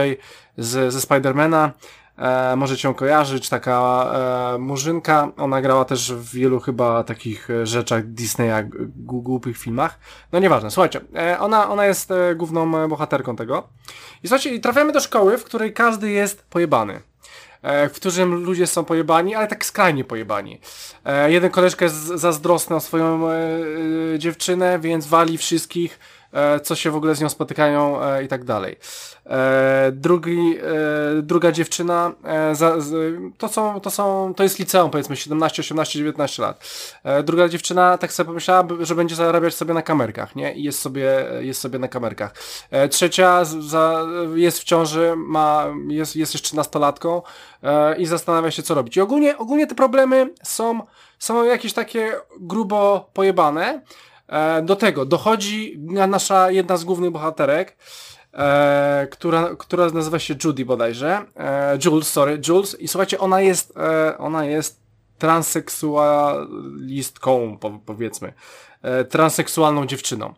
z, 0.59 0.93
ze 0.93 1.01
Spidermana, 1.01 1.73
e, 2.21 2.57
możecie 2.57 2.89
ją 2.89 2.95
kojarzyć, 2.95 3.49
taka 3.49 4.11
e, 4.55 4.59
murzynka, 4.59 5.33
ona 5.37 5.63
grała 5.63 5.85
też 5.85 6.13
w 6.13 6.35
wielu 6.35 6.61
chyba 6.61 7.05
takich 7.05 7.51
e, 7.51 7.67
rzeczach 7.67 8.07
Disneya, 8.07 8.69
głupich 8.97 9.59
filmach, 9.59 9.99
no 10.33 10.39
nieważne, 10.39 10.71
słuchajcie, 10.71 11.01
e, 11.17 11.39
ona, 11.39 11.71
ona 11.71 11.87
jest 11.87 12.11
e, 12.11 12.35
główną 12.35 12.89
bohaterką 12.89 13.37
tego. 13.37 13.69
I 14.23 14.29
słuchajcie, 14.29 14.55
i 14.55 14.61
trafiamy 14.61 14.93
do 14.93 15.01
szkoły, 15.01 15.39
w 15.39 15.45
której 15.45 15.73
każdy 15.73 16.11
jest 16.11 16.43
pojebany. 16.43 17.01
E, 17.63 17.89
w 17.89 17.93
którym 17.93 18.45
ludzie 18.45 18.67
są 18.67 18.85
pojebani, 18.85 19.35
ale 19.35 19.47
tak 19.47 19.65
skrajnie 19.65 20.05
pojebani. 20.05 20.61
E, 21.05 21.33
jeden 21.33 21.51
koleżka 21.51 21.85
jest 21.85 21.97
zazdrosny 21.97 22.77
o 22.77 22.81
swoją 22.81 23.29
e, 23.29 23.35
e, 24.15 24.19
dziewczynę, 24.19 24.79
więc 24.79 25.07
wali 25.07 25.39
wszystkich, 25.39 25.99
E, 25.99 26.20
co 26.63 26.75
się 26.75 26.91
w 26.91 26.97
ogóle 26.97 27.15
z 27.15 27.21
nią 27.21 27.29
spotykają 27.29 28.03
e, 28.03 28.25
i 28.25 28.29
tak 28.29 28.45
dalej. 28.45 28.77
E, 29.27 29.93
drugi, 29.93 30.59
druga 31.23 31.53
dziewczyna, 31.53 32.13
to 33.39 33.49
są, 33.49 33.81
to 33.81 33.91
są, 33.91 34.35
to 34.37 34.43
jest 34.43 34.59
liceum 34.59 34.91
powiedzmy 34.91 35.17
17, 35.17 35.63
18, 35.63 35.99
19 35.99 36.43
lat. 36.43 36.65
Druga 37.25 37.49
dziewczyna 37.49 37.99
tak 37.99 38.13
sobie 38.13 38.27
pomyślała, 38.27 38.65
że 38.81 38.95
będzie 38.95 39.15
zarabiać 39.15 39.55
sobie 39.55 39.75
na 39.75 39.83
kamerkach, 39.83 40.37
nie? 40.37 40.55
I 40.55 40.63
jest 40.63 40.79
sobie, 40.79 41.27
jest 41.41 41.61
sobie 41.61 41.79
na 41.79 41.89
kamerkach. 41.89 42.35
Trzecia 42.91 43.45
za, 43.45 44.07
jest 44.35 44.59
w 44.59 44.65
ciąży, 44.65 45.15
ma, 45.17 45.67
jest, 45.89 46.17
jest 46.17 46.35
jeszcze 46.35 46.57
nastolatką 46.57 47.23
i 47.99 48.07
zastanawia 48.07 48.51
się 48.51 48.63
co 48.63 48.75
robić. 48.75 48.97
I 48.97 49.01
ogólnie, 49.01 49.39
ogólnie 49.39 49.67
te 49.67 49.75
problemy 49.75 50.31
są, 50.43 50.81
są 51.19 51.45
jakieś 51.45 51.73
takie 51.73 52.13
grubo 52.41 53.11
pojebane, 53.13 53.81
E, 53.81 54.10
do 54.63 54.77
tego 54.77 55.05
dochodzi 55.05 55.79
nasza 56.09 56.51
jedna 56.51 56.77
z 56.77 56.85
głównych 56.85 57.11
bohaterek, 57.11 57.77
e, 58.35 59.09
która, 59.11 59.51
która 59.59 59.87
nazywa 59.87 60.19
się 60.19 60.35
Judy 60.45 60.65
bodajże. 60.65 61.25
E, 61.37 61.79
Jules, 61.85 62.09
sorry, 62.09 62.41
Jules. 62.49 62.81
I 62.81 62.89
słuchajcie, 62.89 63.19
ona 63.19 63.41
jest, 63.41 63.77
e, 63.77 64.19
ona 64.19 64.45
jest 64.45 64.81
transseksualistką, 65.19 67.59
powiedzmy. 67.87 68.33
E, 68.83 69.05
transseksualną 69.05 69.87
dziewczyną. 69.87 70.35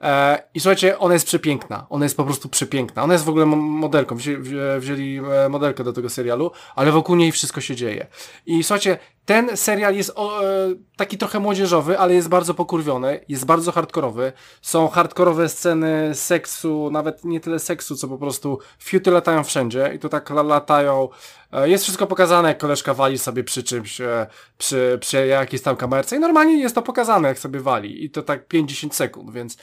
E, 0.00 0.42
I 0.54 0.60
słuchajcie, 0.60 0.98
ona 0.98 1.14
jest 1.14 1.26
przepiękna. 1.26 1.86
Ona 1.90 2.04
jest 2.04 2.16
po 2.16 2.24
prostu 2.24 2.48
przepiękna. 2.48 3.02
Ona 3.02 3.12
jest 3.12 3.24
w 3.24 3.28
ogóle 3.28 3.46
modelką. 3.46 4.16
Wzięli, 4.16 4.42
wzięli 4.78 5.20
modelkę 5.50 5.84
do 5.84 5.92
tego 5.92 6.10
serialu, 6.10 6.50
ale 6.74 6.92
wokół 6.92 7.16
niej 7.16 7.32
wszystko 7.32 7.60
się 7.60 7.76
dzieje. 7.76 8.06
I 8.46 8.64
słuchajcie, 8.64 8.98
ten 9.26 9.56
serial 9.56 9.96
jest 9.96 10.12
o, 10.14 10.44
e, 10.44 10.74
taki 10.96 11.18
trochę 11.18 11.40
młodzieżowy, 11.40 11.98
ale 11.98 12.14
jest 12.14 12.28
bardzo 12.28 12.54
pokurwiony, 12.54 13.20
jest 13.28 13.44
bardzo 13.44 13.72
hardkorowy. 13.72 14.32
Są 14.62 14.88
hardkorowe 14.88 15.48
sceny 15.48 16.14
seksu, 16.14 16.90
nawet 16.90 17.24
nie 17.24 17.40
tyle 17.40 17.58
seksu, 17.58 17.96
co 17.96 18.08
po 18.08 18.18
prostu 18.18 18.58
fiuty 18.78 19.10
latają 19.10 19.44
wszędzie 19.44 19.92
i 19.94 19.98
to 19.98 20.08
tak 20.08 20.30
latają. 20.30 21.08
E, 21.52 21.68
jest 21.68 21.84
wszystko 21.84 22.06
pokazane, 22.06 22.48
jak 22.48 22.58
koleżka 22.58 22.94
wali 22.94 23.18
sobie 23.18 23.44
przy 23.44 23.62
czymś, 23.62 24.00
e, 24.00 24.26
przy, 24.58 24.98
przy 25.00 25.26
jakiejś 25.26 25.62
tam 25.62 25.76
kamerce 25.76 26.16
i 26.16 26.18
normalnie 26.18 26.58
jest 26.58 26.74
to 26.74 26.82
pokazane, 26.82 27.28
jak 27.28 27.38
sobie 27.38 27.60
wali 27.60 28.04
i 28.04 28.10
to 28.10 28.22
tak 28.22 28.48
50 28.48 28.94
sekund, 28.94 29.32
więc 29.32 29.56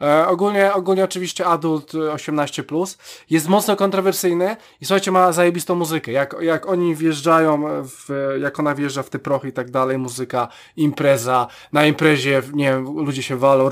e, 0.00 0.28
ogólnie, 0.28 0.72
ogólnie 0.72 1.04
oczywiście 1.04 1.46
adult 1.46 1.92
18+, 1.92 2.62
plus, 2.62 2.98
jest 3.30 3.48
mocno 3.48 3.76
kontrowersyjny 3.76 4.56
i 4.80 4.84
słuchajcie, 4.84 5.10
ma 5.10 5.32
zajebistą 5.32 5.74
muzykę. 5.74 6.12
Jak, 6.12 6.36
jak 6.40 6.68
oni 6.68 6.94
wjeżdżają, 6.94 7.64
w, 7.82 8.36
jak 8.40 8.58
ona 8.58 8.74
wjeżdża 8.74 9.02
w 9.02 9.07
te 9.10 9.18
prochy 9.18 9.48
i 9.48 9.52
tak 9.52 9.70
dalej, 9.70 9.98
muzyka, 9.98 10.48
impreza, 10.76 11.46
na 11.72 11.86
imprezie, 11.86 12.42
nie 12.52 12.64
wiem, 12.64 12.84
ludzie 12.84 13.22
się 13.22 13.36
walą, 13.36 13.70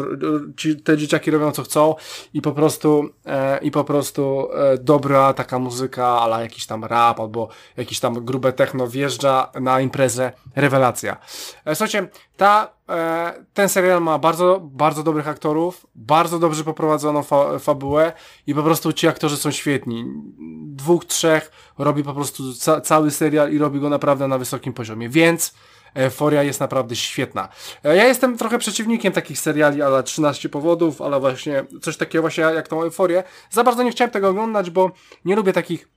ci, 0.56 0.76
te 0.76 0.96
dzieciaki 0.96 1.30
robią 1.30 1.52
co 1.52 1.62
chcą 1.62 1.94
i 2.34 2.42
po 2.42 2.52
prostu, 2.52 3.08
e, 3.26 3.58
i 3.58 3.70
po 3.70 3.84
prostu 3.84 4.48
e, 4.54 4.78
dobra 4.78 5.32
taka 5.32 5.58
muzyka, 5.58 6.06
ale 6.06 6.42
jakiś 6.42 6.66
tam 6.66 6.84
rap 6.84 7.20
albo 7.20 7.48
jakiś 7.76 8.00
tam 8.00 8.24
grube 8.24 8.52
techno 8.52 8.86
wjeżdża 8.86 9.50
na 9.60 9.80
imprezę, 9.80 10.32
rewelacja. 10.56 11.16
E, 11.64 11.74
słuchajcie, 11.74 12.08
ta, 12.36 12.72
e, 12.88 13.44
ten 13.54 13.68
serial 13.68 14.02
ma 14.02 14.18
bardzo, 14.18 14.60
bardzo 14.62 15.02
dobrych 15.02 15.28
aktorów, 15.28 15.86
bardzo 15.94 16.38
dobrze 16.38 16.64
poprowadzoną 16.64 17.22
fa 17.22 17.58
fabułę 17.58 18.12
i 18.46 18.54
po 18.54 18.62
prostu 18.62 18.92
ci 18.92 19.08
aktorzy 19.08 19.36
są 19.36 19.50
świetni. 19.50 20.04
Dwóch, 20.66 21.04
trzech 21.04 21.50
robi 21.78 22.04
po 22.04 22.14
prostu 22.14 22.54
ca 22.54 22.80
cały 22.80 23.10
serial 23.10 23.52
i 23.52 23.58
robi 23.58 23.80
go 23.80 23.88
naprawdę 23.88 24.28
na 24.28 24.38
wysokim 24.38 24.72
poziomie, 24.72 25.08
więc 25.08 25.54
Euforia 25.94 26.42
jest 26.42 26.60
naprawdę 26.60 26.96
świetna. 26.96 27.48
E, 27.84 27.96
ja 27.96 28.04
jestem 28.04 28.38
trochę 28.38 28.58
przeciwnikiem 28.58 29.12
takich 29.12 29.38
seriali, 29.38 29.82
ale 29.82 30.02
13 30.02 30.48
powodów, 30.48 31.02
ale 31.02 31.20
właśnie 31.20 31.64
coś 31.82 31.96
takiego 31.96 32.22
właśnie 32.22 32.44
jak 32.44 32.68
tą 32.68 32.82
Euforię. 32.82 33.22
Za 33.50 33.64
bardzo 33.64 33.82
nie 33.82 33.90
chciałem 33.90 34.10
tego 34.10 34.28
oglądać, 34.28 34.70
bo 34.70 34.90
nie 35.24 35.36
lubię 35.36 35.52
takich 35.52 35.95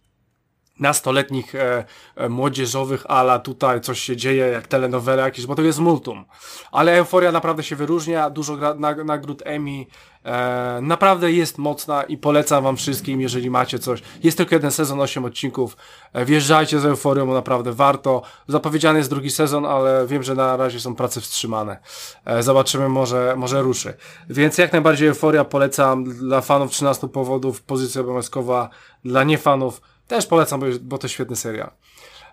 nastoletnich, 0.80 1.56
e, 1.56 1.86
e, 2.16 2.30
młodzieżowych, 2.30 3.06
ala 3.08 3.40
tutaj 3.40 3.82
coś 3.82 4.00
się 4.00 4.18
dzieje, 4.18 4.46
jak 4.46 4.68
telenowele 4.68 5.24
jakieś, 5.24 5.46
bo 5.46 5.56
to 5.56 5.62
jest 5.62 5.80
multum. 5.80 6.26
Ale 6.72 6.98
Euforia 6.98 7.32
naprawdę 7.32 7.64
się 7.64 7.76
wyróżnia, 7.76 8.30
dużo 8.30 8.58
gra, 8.58 8.76
nagród 9.06 9.42
Emmy, 9.46 9.86
e, 10.26 10.80
naprawdę 10.82 11.32
jest 11.32 11.58
mocna 11.58 12.04
i 12.04 12.18
polecam 12.18 12.64
wam 12.64 12.78
wszystkim, 12.78 13.22
jeżeli 13.22 13.50
macie 13.50 13.80
coś. 13.80 14.02
Jest 14.24 14.38
tylko 14.38 14.56
jeden 14.56 14.72
sezon, 14.72 15.02
8 15.02 15.26
odcinków, 15.26 15.78
e, 16.14 16.26
wjeżdżajcie 16.26 16.80
z 16.80 16.86
Euforią, 16.86 17.26
bo 17.26 17.34
naprawdę 17.34 17.74
warto. 17.74 18.22
Zapowiedziany 18.48 19.00
jest 19.00 19.10
drugi 19.10 19.30
sezon, 19.30 19.66
ale 19.66 20.08
wiem, 20.08 20.24
że 20.24 20.36
na 20.36 20.58
razie 20.58 20.80
są 20.80 20.96
prace 20.96 21.22
wstrzymane. 21.22 21.80
E, 22.26 22.44
zobaczymy, 22.44 22.90
może, 22.90 23.34
może 23.38 23.62
ruszy. 23.62 23.94
Więc 24.30 24.58
jak 24.58 24.72
najbardziej 24.72 25.08
Euforia 25.08 25.46
polecam 25.46 26.04
dla 26.04 26.42
fanów 26.42 26.72
13 26.72 27.08
powodów, 27.08 27.62
pozycja 27.62 28.02
obowiązkowa 28.02 28.70
dla 29.06 29.24
niefanów, 29.24 29.82
też 30.10 30.26
polecam, 30.26 30.60
bo, 30.60 30.66
bo 30.82 30.98
to 30.98 31.08
świetny 31.08 31.36
serial. 31.36 31.72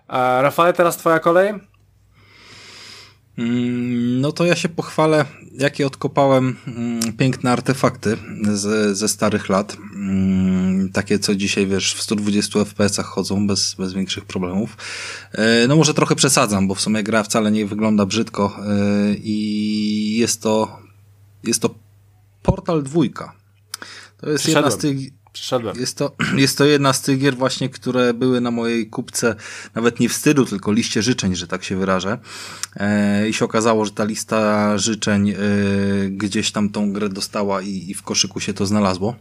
E, 0.09 0.41
Rafale, 0.41 0.73
teraz 0.73 0.97
twoja 0.97 1.19
kolej? 1.19 1.53
Mm, 3.37 4.21
no 4.21 4.31
to 4.31 4.45
ja 4.45 4.55
się 4.55 4.69
pochwalę, 4.69 5.25
jakie 5.53 5.87
odkopałem 5.87 6.57
mm, 6.67 7.13
piękne 7.13 7.51
artefakty 7.51 8.17
ze, 8.53 8.95
ze 8.95 9.07
starych 9.07 9.49
lat. 9.49 9.77
Mm, 9.95 10.91
takie, 10.91 11.19
co 11.19 11.35
dzisiaj, 11.35 11.67
wiesz, 11.67 11.93
w 11.93 12.01
120 12.01 12.59
FPS-ach 12.59 13.05
chodzą 13.05 13.47
bez, 13.47 13.75
bez 13.75 13.93
większych 13.93 14.25
problemów. 14.25 14.77
E, 15.31 15.67
no 15.67 15.75
może 15.75 15.93
trochę 15.93 16.15
przesadzam, 16.15 16.67
bo 16.67 16.75
w 16.75 16.81
sumie 16.81 17.03
gra 17.03 17.23
wcale 17.23 17.51
nie 17.51 17.65
wygląda 17.65 18.05
brzydko 18.05 18.59
e, 18.59 19.13
i 19.13 20.17
jest 20.17 20.41
to, 20.41 20.79
jest 21.43 21.61
to 21.61 21.75
Portal 22.43 22.83
dwójka. 22.83 23.33
To 24.17 24.29
jest 24.29 24.47
jedna 24.47 24.71
z 24.71 24.77
tych 24.77 24.97
Jest 25.79 25.97
to, 25.97 26.15
jest 26.37 26.57
to 26.57 26.65
jedna 26.65 26.93
z 26.93 27.01
tych 27.01 27.19
gier 27.19 27.37
właśnie, 27.37 27.69
które 27.69 28.13
były 28.13 28.41
na 28.41 28.51
mojej 28.51 28.89
kupce 28.89 29.35
nawet 29.75 29.99
nie 29.99 30.09
wstydu, 30.09 30.45
tylko 30.45 30.71
liście 30.71 31.01
życzeń, 31.01 31.35
że 31.35 31.47
tak 31.47 31.63
się 31.63 31.77
wyrażę. 31.77 32.17
E, 32.75 33.29
I 33.29 33.33
się 33.33 33.45
okazało, 33.45 33.85
że 33.85 33.91
ta 33.91 34.03
lista 34.03 34.77
życzeń 34.77 35.29
e, 35.29 35.35
gdzieś 36.09 36.51
tam 36.51 36.69
tą 36.69 36.93
grę 36.93 37.09
dostała 37.09 37.61
i, 37.61 37.89
i 37.89 37.93
w 37.93 38.03
koszyku 38.03 38.39
się 38.39 38.53
to 38.53 38.65
znalazło. 38.65 39.15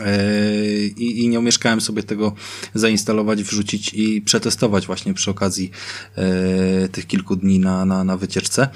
E, 0.00 0.86
I, 0.86 1.24
I 1.24 1.28
nie 1.28 1.38
umieszkałem 1.38 1.80
sobie 1.80 2.02
tego 2.02 2.34
zainstalować, 2.74 3.42
wrzucić 3.42 3.94
i 3.94 4.22
przetestować 4.22 4.86
właśnie 4.86 5.14
przy 5.14 5.30
okazji 5.30 5.70
e, 6.16 6.88
tych 6.88 7.06
kilku 7.06 7.36
dni 7.36 7.58
na, 7.58 7.84
na, 7.84 8.04
na 8.04 8.16
wycieczce. 8.16 8.68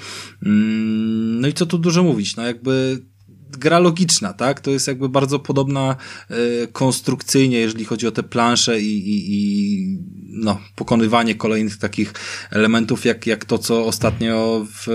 Mm, 0.45 1.41
no 1.41 1.47
i 1.47 1.53
co 1.53 1.65
tu 1.65 1.77
dużo 1.77 2.03
mówić, 2.03 2.35
no 2.35 2.45
jakby 2.45 3.01
gra 3.49 3.79
logiczna, 3.79 4.33
tak? 4.33 4.61
To 4.61 4.71
jest 4.71 4.87
jakby 4.87 5.09
bardzo 5.09 5.39
podobna 5.39 5.95
e, 6.29 6.35
konstrukcyjnie, 6.67 7.59
jeżeli 7.59 7.85
chodzi 7.85 8.07
o 8.07 8.11
te 8.11 8.23
plansze 8.23 8.81
i, 8.81 9.09
i, 9.09 9.33
i 9.33 9.99
no, 10.29 10.59
pokonywanie 10.75 11.35
kolejnych 11.35 11.77
takich 11.77 12.13
elementów, 12.51 13.05
jak, 13.05 13.27
jak 13.27 13.45
to, 13.45 13.57
co 13.57 13.85
ostatnio 13.85 14.65
w, 14.75 14.85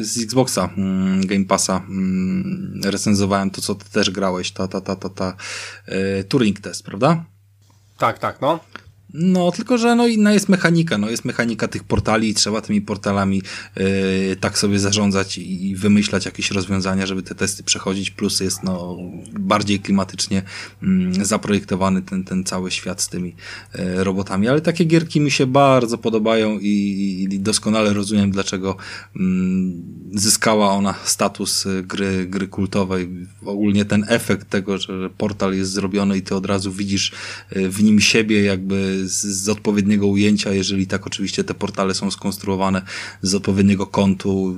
z 0.00 0.22
Xboxa 0.22 0.70
mm, 0.76 1.26
Game 1.26 1.44
Passa 1.44 1.76
mm, 1.76 2.80
recenzowałem, 2.84 3.50
to 3.50 3.60
co 3.60 3.74
ty 3.74 3.90
też 3.90 4.10
grałeś, 4.10 4.50
ta, 4.50 4.68
ta, 4.68 4.80
ta, 4.80 4.96
ta, 4.96 5.08
ta 5.08 5.36
e, 5.86 6.24
Turing 6.24 6.60
Test, 6.60 6.82
prawda? 6.82 7.24
Tak, 7.98 8.18
tak, 8.18 8.40
no. 8.40 8.60
No, 9.14 9.52
tylko 9.52 9.78
że 9.78 9.94
no 9.94 10.06
inna 10.06 10.32
jest 10.32 10.48
mechanika, 10.48 10.98
no 10.98 11.10
jest 11.10 11.24
mechanika 11.24 11.68
tych 11.68 11.84
portali 11.84 12.28
i 12.28 12.34
trzeba 12.34 12.60
tymi 12.60 12.80
portalami 12.80 13.42
yy, 13.76 14.36
tak 14.40 14.58
sobie 14.58 14.78
zarządzać 14.78 15.38
i, 15.38 15.68
i, 15.68 15.76
wymyślać 15.76 16.24
jakieś 16.24 16.50
rozwiązania, 16.50 17.06
żeby 17.06 17.22
te 17.22 17.34
testy 17.34 17.62
przechodzić, 17.62 18.10
plus 18.10 18.40
jest 18.40 18.62
no 18.62 18.96
bardziej 19.32 19.80
klimatycznie 19.80 20.42
yy, 20.82 21.24
zaprojektowany 21.24 22.02
ten, 22.02 22.24
ten 22.24 22.44
cały 22.44 22.70
świat 22.70 23.02
z 23.02 23.08
tymi 23.08 23.34
yy, 23.74 24.04
robotami, 24.04 24.48
ale 24.48 24.60
takie 24.60 24.84
gierki 24.84 25.20
mi 25.20 25.30
się 25.30 25.46
bardzo 25.46 25.98
podobają 25.98 26.58
i, 26.58 27.26
i 27.30 27.40
doskonale 27.40 27.92
rozumiem, 27.92 28.30
dlaczego 28.30 28.76
mm, 29.16 29.82
zyskała 30.14 30.70
ona 30.72 30.94
status 31.04 31.66
y, 31.66 31.82
gry, 31.82 32.26
gry 32.26 32.48
kultowej. 32.48 33.08
Ogólnie 33.44 33.84
ten 33.84 34.04
efekt 34.08 34.50
tego, 34.50 34.78
że 34.78 35.10
portal 35.10 35.54
jest 35.54 35.72
zrobiony 35.72 36.18
i 36.18 36.22
ty 36.22 36.34
od 36.34 36.46
razu 36.46 36.72
widzisz 36.72 37.12
y, 37.56 37.68
w 37.68 37.82
nim 37.82 38.00
siebie 38.00 38.42
jakby 38.42 38.99
z, 39.08 39.26
z 39.26 39.48
odpowiedniego 39.48 40.06
ujęcia, 40.06 40.52
jeżeli 40.52 40.86
tak 40.86 41.06
oczywiście 41.06 41.44
te 41.44 41.54
portale 41.54 41.94
są 41.94 42.10
skonstruowane 42.10 42.82
z 43.22 43.34
odpowiedniego 43.34 43.86
kątu, 43.86 44.56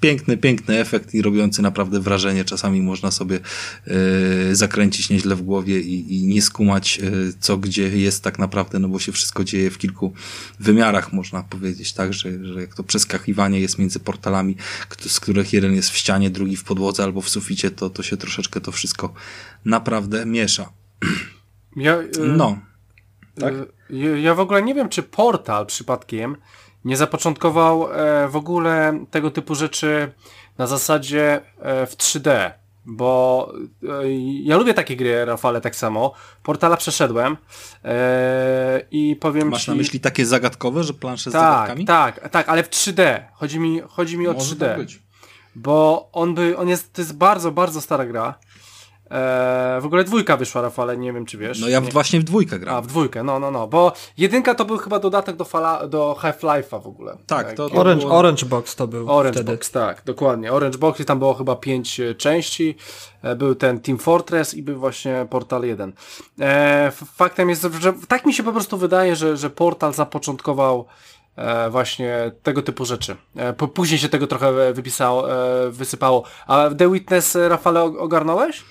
piękny, 0.00 0.36
piękny 0.36 0.78
efekt 0.78 1.14
i 1.14 1.22
robiący 1.22 1.62
naprawdę 1.62 2.00
wrażenie. 2.00 2.44
Czasami 2.44 2.82
można 2.82 3.10
sobie 3.10 3.40
y, 4.50 4.56
zakręcić 4.56 5.10
nieźle 5.10 5.36
w 5.36 5.42
głowie 5.42 5.80
i, 5.80 6.16
i 6.16 6.26
nie 6.26 6.42
skumać, 6.42 7.00
y, 7.02 7.32
co 7.40 7.58
gdzie 7.58 7.88
jest 7.98 8.24
tak 8.24 8.38
naprawdę, 8.38 8.78
no 8.78 8.88
bo 8.88 8.98
się 8.98 9.12
wszystko 9.12 9.44
dzieje 9.44 9.70
w 9.70 9.78
kilku 9.78 10.12
wymiarach, 10.60 11.12
można 11.12 11.42
powiedzieć, 11.42 11.92
tak, 11.92 12.14
że, 12.14 12.44
że 12.44 12.60
jak 12.60 12.74
to 12.74 12.82
przeskakiwanie 12.82 13.60
jest 13.60 13.78
między 13.78 14.00
portalami, 14.00 14.56
z 15.06 15.20
których 15.20 15.52
jeden 15.52 15.74
jest 15.74 15.90
w 15.90 15.96
ścianie, 15.96 16.30
drugi 16.30 16.56
w 16.56 16.64
podłodze 16.64 17.04
albo 17.04 17.20
w 17.20 17.28
suficie, 17.28 17.70
to, 17.70 17.90
to 17.90 18.02
się 18.02 18.16
troszeczkę 18.16 18.60
to 18.60 18.72
wszystko 18.72 19.14
naprawdę 19.64 20.26
miesza. 20.26 20.72
Ja, 21.76 22.00
y 22.00 22.08
no. 22.18 22.69
Tak? 23.40 23.54
Y, 23.90 24.20
ja 24.20 24.34
w 24.34 24.40
ogóle 24.40 24.62
nie 24.62 24.74
wiem, 24.74 24.88
czy 24.88 25.02
portal 25.02 25.66
przypadkiem 25.66 26.36
nie 26.84 26.96
zapoczątkował 26.96 27.92
e, 27.92 28.28
w 28.28 28.36
ogóle 28.36 29.04
tego 29.10 29.30
typu 29.30 29.54
rzeczy 29.54 30.12
na 30.58 30.66
zasadzie 30.66 31.40
e, 31.58 31.86
w 31.86 31.96
3D. 31.96 32.50
Bo 32.86 33.52
e, 33.82 33.86
ja 34.42 34.56
lubię 34.56 34.74
takie 34.74 34.96
gry, 34.96 35.24
Rafale, 35.24 35.60
tak 35.60 35.76
samo. 35.76 36.12
Portala 36.42 36.76
przeszedłem 36.76 37.36
i 38.90 39.16
powiem 39.20 39.48
Masz 39.48 39.64
ci... 39.64 39.70
na 39.70 39.76
myśli 39.76 40.00
takie 40.00 40.26
zagadkowe, 40.26 40.84
że 40.84 40.94
plansze 40.94 41.30
tak, 41.30 41.40
z 41.40 41.44
zagadkami? 41.44 41.84
Tak, 41.84 42.28
tak, 42.28 42.48
ale 42.48 42.62
w 42.62 42.70
3D. 42.70 43.22
Chodzi 43.32 43.60
mi, 43.60 43.80
chodzi 43.88 44.18
mi 44.18 44.28
o 44.28 44.32
Może 44.32 44.54
3D. 44.54 44.58
Tak 44.58 44.78
bo 45.54 46.08
on 46.12 46.34
by, 46.34 46.56
on 46.56 46.68
jest, 46.68 46.92
to 46.92 47.00
jest 47.02 47.16
bardzo, 47.16 47.52
bardzo 47.52 47.80
stara 47.80 48.06
gra. 48.06 48.38
Eee, 49.10 49.80
w 49.80 49.86
ogóle 49.86 50.04
dwójka 50.04 50.36
wyszła, 50.36 50.62
Rafale, 50.62 50.96
nie 50.96 51.12
wiem 51.12 51.26
czy 51.26 51.38
wiesz. 51.38 51.60
No 51.60 51.68
ja 51.68 51.80
nie. 51.80 51.90
właśnie 51.90 52.20
w 52.20 52.24
dwójkę 52.24 52.58
gram. 52.58 52.76
A, 52.76 52.80
w 52.80 52.86
dwójkę, 52.86 53.22
no, 53.22 53.38
no, 53.38 53.50
no, 53.50 53.66
bo 53.66 53.92
jedynka 54.16 54.54
to 54.54 54.64
był 54.64 54.78
chyba 54.78 54.98
dodatek 54.98 55.36
do, 55.36 55.44
fala, 55.44 55.86
do 55.86 56.16
Half-Life'a 56.20 56.82
w 56.82 56.86
ogóle. 56.86 57.16
Tak, 57.26 57.52
to, 57.52 57.70
to 57.70 57.76
Orange, 57.76 58.04
było... 58.06 58.18
Orange 58.18 58.46
Box 58.46 58.76
to 58.76 58.86
był 58.86 59.10
Orange 59.12 59.38
wtedy. 59.38 59.52
Box, 59.52 59.70
tak, 59.70 60.02
dokładnie. 60.04 60.52
Orange 60.52 60.78
Box 60.78 61.00
i 61.00 61.04
tam 61.04 61.18
było 61.18 61.34
chyba 61.34 61.56
pięć 61.56 62.00
e, 62.00 62.14
części. 62.14 62.76
E, 63.22 63.36
był 63.36 63.54
ten 63.54 63.80
Team 63.80 63.98
Fortress 63.98 64.54
i 64.54 64.62
był 64.62 64.78
właśnie 64.78 65.26
Portal 65.30 65.62
1. 65.62 65.92
E, 66.40 66.92
faktem 67.14 67.50
jest, 67.50 67.66
że 67.80 67.92
tak 68.08 68.26
mi 68.26 68.34
się 68.34 68.42
po 68.42 68.52
prostu 68.52 68.78
wydaje, 68.78 69.16
że, 69.16 69.36
że 69.36 69.50
Portal 69.50 69.94
zapoczątkował 69.94 70.86
e, 71.36 71.70
właśnie 71.70 72.32
tego 72.42 72.62
typu 72.62 72.84
rzeczy. 72.84 73.16
E, 73.36 73.52
później 73.52 73.98
się 73.98 74.08
tego 74.08 74.26
trochę 74.26 74.72
wypisało, 74.72 75.32
e, 75.32 75.70
wysypało. 75.70 76.24
A 76.46 76.68
The 76.78 76.92
Witness, 76.92 77.38
Rafale, 77.48 77.82
ogarnąłeś? 77.82 78.64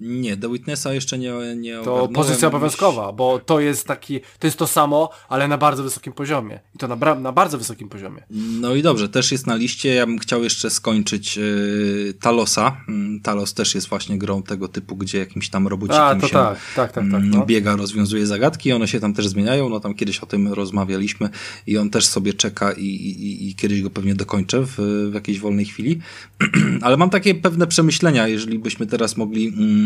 Nie, 0.00 0.36
The 0.36 0.52
Witnessa 0.52 0.94
jeszcze 0.94 1.18
nie, 1.18 1.32
nie 1.56 1.78
To 1.84 2.08
pozycja 2.08 2.48
obowiązkowa, 2.48 3.12
bo 3.12 3.38
to 3.38 3.60
jest 3.60 3.86
taki, 3.86 4.20
to 4.38 4.46
jest 4.46 4.58
to 4.58 4.66
samo, 4.66 5.10
ale 5.28 5.48
na 5.48 5.58
bardzo 5.58 5.82
wysokim 5.82 6.12
poziomie. 6.12 6.60
I 6.74 6.78
to 6.78 6.88
na, 6.88 7.14
na 7.14 7.32
bardzo 7.32 7.58
wysokim 7.58 7.88
poziomie. 7.88 8.22
No 8.60 8.74
i 8.74 8.82
dobrze, 8.82 9.08
też 9.08 9.32
jest 9.32 9.46
na 9.46 9.56
liście. 9.56 9.94
Ja 9.94 10.06
bym 10.06 10.18
chciał 10.18 10.42
jeszcze 10.42 10.70
skończyć 10.70 11.36
yy, 11.36 12.14
Talosa. 12.20 12.76
Yy, 12.88 13.20
Talos 13.20 13.54
też 13.54 13.74
jest 13.74 13.88
właśnie 13.88 14.18
grą 14.18 14.42
tego 14.42 14.68
typu, 14.68 14.96
gdzie 14.96 15.18
jakimś 15.18 15.48
tam 15.48 15.68
robocikiem 15.68 16.20
się 16.20 16.28
tak, 16.28 16.58
tak, 16.76 16.92
tak, 16.92 17.04
tak, 17.10 17.22
no. 17.24 17.46
biega, 17.46 17.76
rozwiązuje 17.76 18.26
zagadki. 18.26 18.72
One 18.72 18.88
się 18.88 19.00
tam 19.00 19.14
też 19.14 19.28
zmieniają. 19.28 19.68
No 19.68 19.80
tam 19.80 19.94
kiedyś 19.94 20.18
o 20.18 20.26
tym 20.26 20.52
rozmawialiśmy 20.52 21.28
i 21.66 21.78
on 21.78 21.90
też 21.90 22.06
sobie 22.06 22.34
czeka 22.34 22.72
i, 22.72 22.84
i, 22.84 23.48
i 23.48 23.54
kiedyś 23.54 23.82
go 23.82 23.90
pewnie 23.90 24.14
dokończę 24.14 24.62
w, 24.62 24.76
w 25.10 25.14
jakiejś 25.14 25.40
wolnej 25.40 25.64
chwili. 25.64 26.00
ale 26.82 26.96
mam 26.96 27.10
takie 27.10 27.34
pewne 27.34 27.66
przemyślenia, 27.66 28.28
jeżeli 28.28 28.58
byśmy 28.58 28.86
teraz 28.86 29.16
mogli 29.16 29.48
mm, 29.48 29.85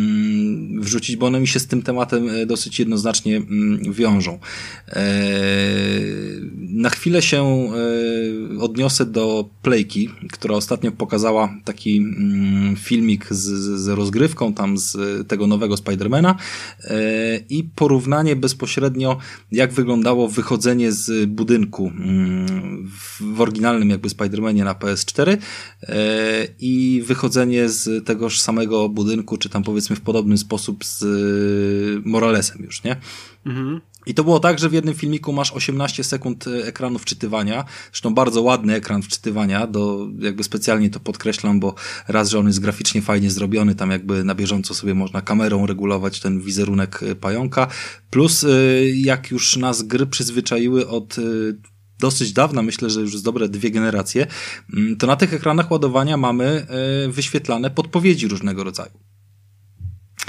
wrzucić, 0.81 1.17
bo 1.17 1.27
one 1.27 1.41
mi 1.41 1.49
się 1.49 1.61
z 1.61 1.67
tym 1.67 1.83
tematem 1.83 2.29
e, 2.29 2.47
dosyć 2.47 2.79
jednoznacznie 2.79 3.37
mm, 3.37 3.93
wiążą. 3.93 4.39
E, 4.89 5.03
na 6.59 6.91
chwilę 6.91 7.23
się 7.23 7.45
e, 7.45 8.61
odniosę 8.61 9.07
do 9.07 9.49
Playki, 9.63 10.09
która 10.33 10.55
ostatnio 10.55 10.93
pokazała 10.93 11.55
taki 11.65 11.99
mm, 11.99 12.77
filmik 12.77 13.27
z, 13.31 13.47
z 13.81 13.89
rozgrywką 13.89 14.53
tam 14.53 14.79
z 14.79 14.97
tego 15.29 15.47
nowego 15.47 15.77
Spidermana 15.77 16.37
i 17.51 17.65
porównanie 17.75 18.37
bezpośrednio 18.37 19.19
jak 19.53 19.73
wyglądało 19.73 20.29
wychodzenie 20.29 20.93
z 20.93 21.31
budynku 21.31 21.93
mm, 21.97 22.91
w 23.31 23.41
oryginalnym 23.41 23.91
jakby 23.91 24.09
Spidermanie 24.09 24.65
na 24.65 24.75
PS4 24.75 25.37
i 26.61 27.03
wychodzenie 27.07 27.69
z 27.69 28.07
tegoż 28.07 28.41
samego 28.41 28.89
budynku, 28.89 29.37
czy 29.37 29.49
tam 29.49 29.63
powiedzmy 29.63 29.90
w 29.97 30.01
podobny 30.01 30.39
sposób 30.39 30.85
z 30.85 31.03
y, 31.03 32.09
Moralesem 32.09 32.63
już, 32.63 32.85
nie? 32.85 32.97
Mhm. 33.47 33.81
I 34.07 34.15
to 34.15 34.25
było 34.25 34.41
tak, 34.41 34.59
że 34.59 34.69
w 34.69 34.73
jednym 34.73 34.95
filmiku 34.95 35.33
masz 35.33 35.53
18 35.53 36.05
sekund 36.05 36.47
e, 36.47 36.67
ekranu 36.67 36.99
wczytywania, 36.99 37.65
zresztą 37.93 38.15
bardzo 38.15 38.43
ładny 38.43 38.75
ekran 38.75 39.03
wczytywania, 39.03 39.67
do, 39.67 40.09
jakby 40.19 40.45
specjalnie 40.45 40.91
to 40.91 41.01
podkreślam, 41.01 41.61
bo 41.61 41.75
raz, 42.09 42.31
że 42.31 42.39
on 42.39 42.47
jest 42.47 42.61
graficznie 42.61 43.03
fajnie 43.03 43.31
zrobiony, 43.31 43.75
tam 43.75 43.91
jakby 43.91 44.25
na 44.25 44.35
bieżąco 44.35 44.75
sobie 44.75 44.95
można 44.95 45.23
kamerą 45.23 45.67
regulować 45.67 46.21
ten 46.21 46.41
wizerunek 46.41 47.03
e, 47.03 47.15
pająka, 47.15 47.67
plus 48.11 48.47
jak 48.95 49.31
już 49.31 49.57
nas 49.57 49.83
gry 49.83 50.07
przyzwyczaiły 50.07 50.89
od 50.89 51.17
dosyć 51.99 52.33
dawna, 52.33 52.63
myślę, 52.63 52.91
że 52.91 53.01
już 53.01 53.19
z 53.19 53.23
dobre 53.23 53.49
dwie 53.49 53.71
generacje, 53.71 54.27
mm, 54.75 54.97
to 54.97 55.07
na 55.07 55.17
tych 55.17 55.35
ekranach 55.35 55.71
ładowania 55.71 56.17
mamy 56.17 56.67
wyświetlane 57.09 57.71
podpowiedzi 57.71 58.29
różnego 58.29 58.65
rodzaju. 58.65 59.10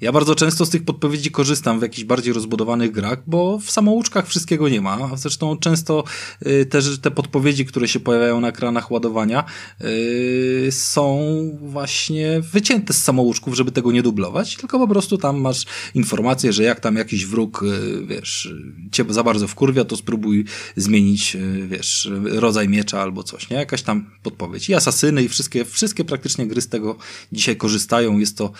Ja 0.00 0.12
bardzo 0.12 0.34
często 0.34 0.66
z 0.66 0.70
tych 0.70 0.84
podpowiedzi 0.84 1.30
korzystam 1.30 1.78
w 1.78 1.82
jakichś 1.82 2.04
bardziej 2.04 2.32
rozbudowanych 2.32 2.92
grach, 2.92 3.22
bo 3.26 3.58
w 3.58 3.70
samouczkach 3.70 4.28
wszystkiego 4.28 4.68
nie 4.68 4.80
ma. 4.80 5.16
Zresztą 5.16 5.56
często 5.56 6.04
y, 6.46 6.66
też 6.66 6.98
te 6.98 7.10
podpowiedzi, 7.10 7.66
które 7.66 7.88
się 7.88 8.00
pojawiają 8.00 8.40
na 8.40 8.48
ekranach 8.48 8.90
ładowania, 8.90 9.44
y, 9.80 10.68
są 10.70 11.18
właśnie 11.62 12.40
wycięte 12.52 12.92
z 12.92 13.02
samouczków, 13.02 13.54
żeby 13.54 13.72
tego 13.72 13.92
nie 13.92 14.02
dublować, 14.02 14.56
tylko 14.56 14.78
po 14.78 14.88
prostu 14.88 15.18
tam 15.18 15.40
masz 15.40 15.64
informację, 15.94 16.52
że 16.52 16.62
jak 16.62 16.80
tam 16.80 16.96
jakiś 16.96 17.26
wróg, 17.26 17.62
y, 17.62 18.06
wiesz, 18.06 18.54
cię 18.92 19.04
za 19.08 19.22
bardzo 19.22 19.48
wkurwia, 19.48 19.84
to 19.84 19.96
spróbuj 19.96 20.44
zmienić, 20.76 21.36
wiesz, 21.68 22.10
rodzaj 22.24 22.68
miecza 22.68 23.02
albo 23.02 23.22
coś, 23.22 23.50
nie? 23.50 23.56
Jakaś 23.56 23.82
tam 23.82 24.10
podpowiedź. 24.22 24.68
I 24.68 24.74
asasyny 24.74 25.22
i 25.22 25.28
wszystkie, 25.28 25.64
wszystkie 25.64 26.04
praktycznie 26.04 26.46
gry 26.46 26.60
z 26.60 26.68
tego 26.68 26.96
dzisiaj 27.32 27.56
korzystają. 27.56 28.18
Jest 28.18 28.38
to 28.38 28.52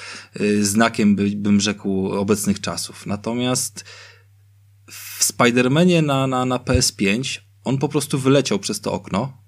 znakiem, 0.60 1.16
by 1.16 1.25
bym 1.34 1.60
rzekł, 1.60 2.08
obecnych 2.08 2.60
czasów. 2.60 3.06
Natomiast 3.06 3.84
w 4.90 5.24
Spider-Manie 5.24 6.02
na, 6.02 6.26
na, 6.26 6.44
na 6.44 6.58
PS5 6.58 7.40
on 7.64 7.78
po 7.78 7.88
prostu 7.88 8.18
wyleciał 8.18 8.58
przez 8.58 8.80
to 8.80 8.92
okno. 8.92 9.42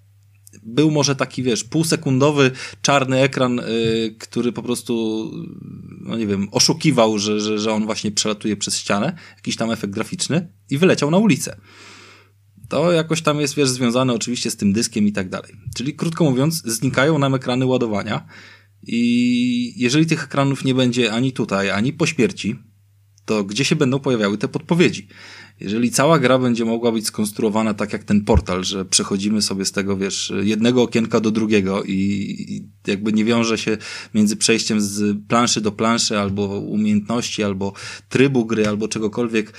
Był 0.63 0.91
może 0.91 1.17
taki, 1.17 1.43
wiesz, 1.43 1.65
półsekundowy 1.65 2.51
czarny 2.83 3.21
ekran, 3.21 3.57
yy, 3.57 4.17
który 4.19 4.53
po 4.53 4.63
prostu, 4.63 5.31
no 6.01 6.17
nie 6.17 6.27
wiem, 6.27 6.49
oszukiwał, 6.53 7.19
że, 7.19 7.41
że, 7.41 7.59
że 7.59 7.73
on 7.73 7.85
właśnie 7.85 8.13
przelatuje 8.13 8.57
przez 8.57 8.77
ścianę, 8.77 9.19
jakiś 9.37 9.57
tam 9.57 9.71
efekt 9.71 9.93
graficzny 9.93 10.53
i 10.71 10.79
wyleciał 10.79 11.11
na 11.11 11.19
ulicę. 11.19 11.57
To 12.69 12.93
jakoś 12.93 13.23
tam 13.23 13.41
jest, 13.41 13.55
wiesz, 13.55 13.69
związane 13.69 14.13
oczywiście 14.13 14.51
z 14.51 14.57
tym 14.57 14.73
dyskiem 14.73 15.07
i 15.07 15.13
tak 15.13 15.29
dalej. 15.29 15.53
Czyli 15.77 15.95
krótko 15.95 16.25
mówiąc, 16.25 16.63
znikają 16.65 17.19
nam 17.19 17.35
ekrany 17.35 17.67
ładowania, 17.67 18.27
i 18.87 19.75
jeżeli 19.77 20.07
tych 20.07 20.25
ekranów 20.25 20.65
nie 20.65 20.75
będzie 20.75 21.13
ani 21.13 21.33
tutaj, 21.33 21.71
ani 21.71 21.93
po 21.93 22.07
śmierci, 22.07 22.57
to 23.25 23.45
gdzie 23.45 23.65
się 23.65 23.77
będą 23.77 23.99
pojawiały 23.99 24.39
te 24.39 24.49
podpowiedzi? 24.49 25.09
Jeżeli 25.61 25.91
cała 25.91 26.19
gra 26.19 26.39
będzie 26.39 26.65
mogła 26.65 26.93
być 26.93 27.07
skonstruowana 27.07 27.75
tak 27.75 27.93
jak 27.93 28.05
ten 28.05 28.25
portal, 28.25 28.65
że 28.65 28.85
przechodzimy 28.85 29.43
sobie 29.43 29.65
z 29.65 29.73
tego, 29.73 29.97
wiesz, 29.97 30.33
jednego 30.43 30.83
okienka 30.83 31.21
do 31.21 31.31
drugiego 31.31 31.83
i, 31.83 31.93
i 32.49 32.69
jakby 32.91 33.13
nie 33.13 33.25
wiąże 33.25 33.59
się 33.59 33.79
między 34.15 34.37
przejściem 34.37 34.81
z 34.81 35.17
planszy 35.29 35.61
do 35.61 35.73
planszy, 35.73 36.19
albo 36.19 36.47
umiejętności, 36.61 37.43
albo 37.43 37.73
trybu 38.09 38.47
gry, 38.47 38.69
albo 38.69 38.89
czegokolwiek, 38.89 39.53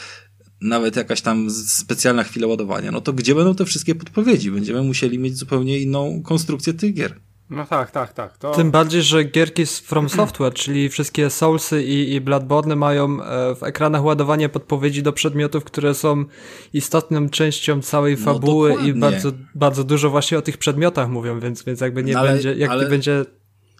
nawet 0.61 0.95
jakaś 0.95 1.21
tam 1.21 1.49
specjalna 1.51 2.23
chwila 2.23 2.47
ładowania, 2.47 2.91
no 2.91 3.01
to 3.01 3.13
gdzie 3.13 3.35
będą 3.35 3.55
te 3.55 3.65
wszystkie 3.65 3.95
podpowiedzi? 3.95 4.51
Będziemy 4.51 4.83
musieli 4.83 5.19
mieć 5.19 5.37
zupełnie 5.37 5.79
inną 5.79 6.21
konstrukcję 6.23 6.73
tych 6.73 6.93
gier. 6.93 7.19
No 7.49 7.65
tak, 7.65 7.91
tak, 7.91 8.13
tak. 8.13 8.37
To... 8.37 8.51
Tym 8.51 8.71
bardziej, 8.71 9.01
że 9.01 9.23
gierki 9.23 9.65
z 9.65 9.79
From 9.79 10.09
Software, 10.09 10.53
czyli 10.53 10.89
wszystkie 10.89 11.29
Soulsy 11.29 11.83
i, 11.83 12.13
i 12.13 12.21
Bloodborne 12.21 12.75
mają 12.75 13.23
e, 13.23 13.55
w 13.55 13.63
ekranach 13.63 14.03
ładowanie 14.03 14.49
podpowiedzi 14.49 15.03
do 15.03 15.13
przedmiotów, 15.13 15.63
które 15.63 15.93
są 15.93 16.25
istotną 16.73 17.29
częścią 17.29 17.81
całej 17.81 18.17
no 18.19 18.25
fabuły 18.25 18.75
no, 18.79 18.85
i 18.85 18.93
bardzo, 18.93 19.31
bardzo 19.55 19.83
dużo 19.83 20.09
właśnie 20.09 20.37
o 20.37 20.41
tych 20.41 20.57
przedmiotach 20.57 21.09
mówią, 21.09 21.39
więc, 21.39 21.63
więc 21.63 21.81
jakby 21.81 22.03
nie 22.03 22.13
no, 22.13 22.19
ale, 22.19 22.31
będzie, 22.31 22.53
jak 22.53 22.71
ale... 22.71 22.83
nie 22.83 22.89
będzie 22.89 23.25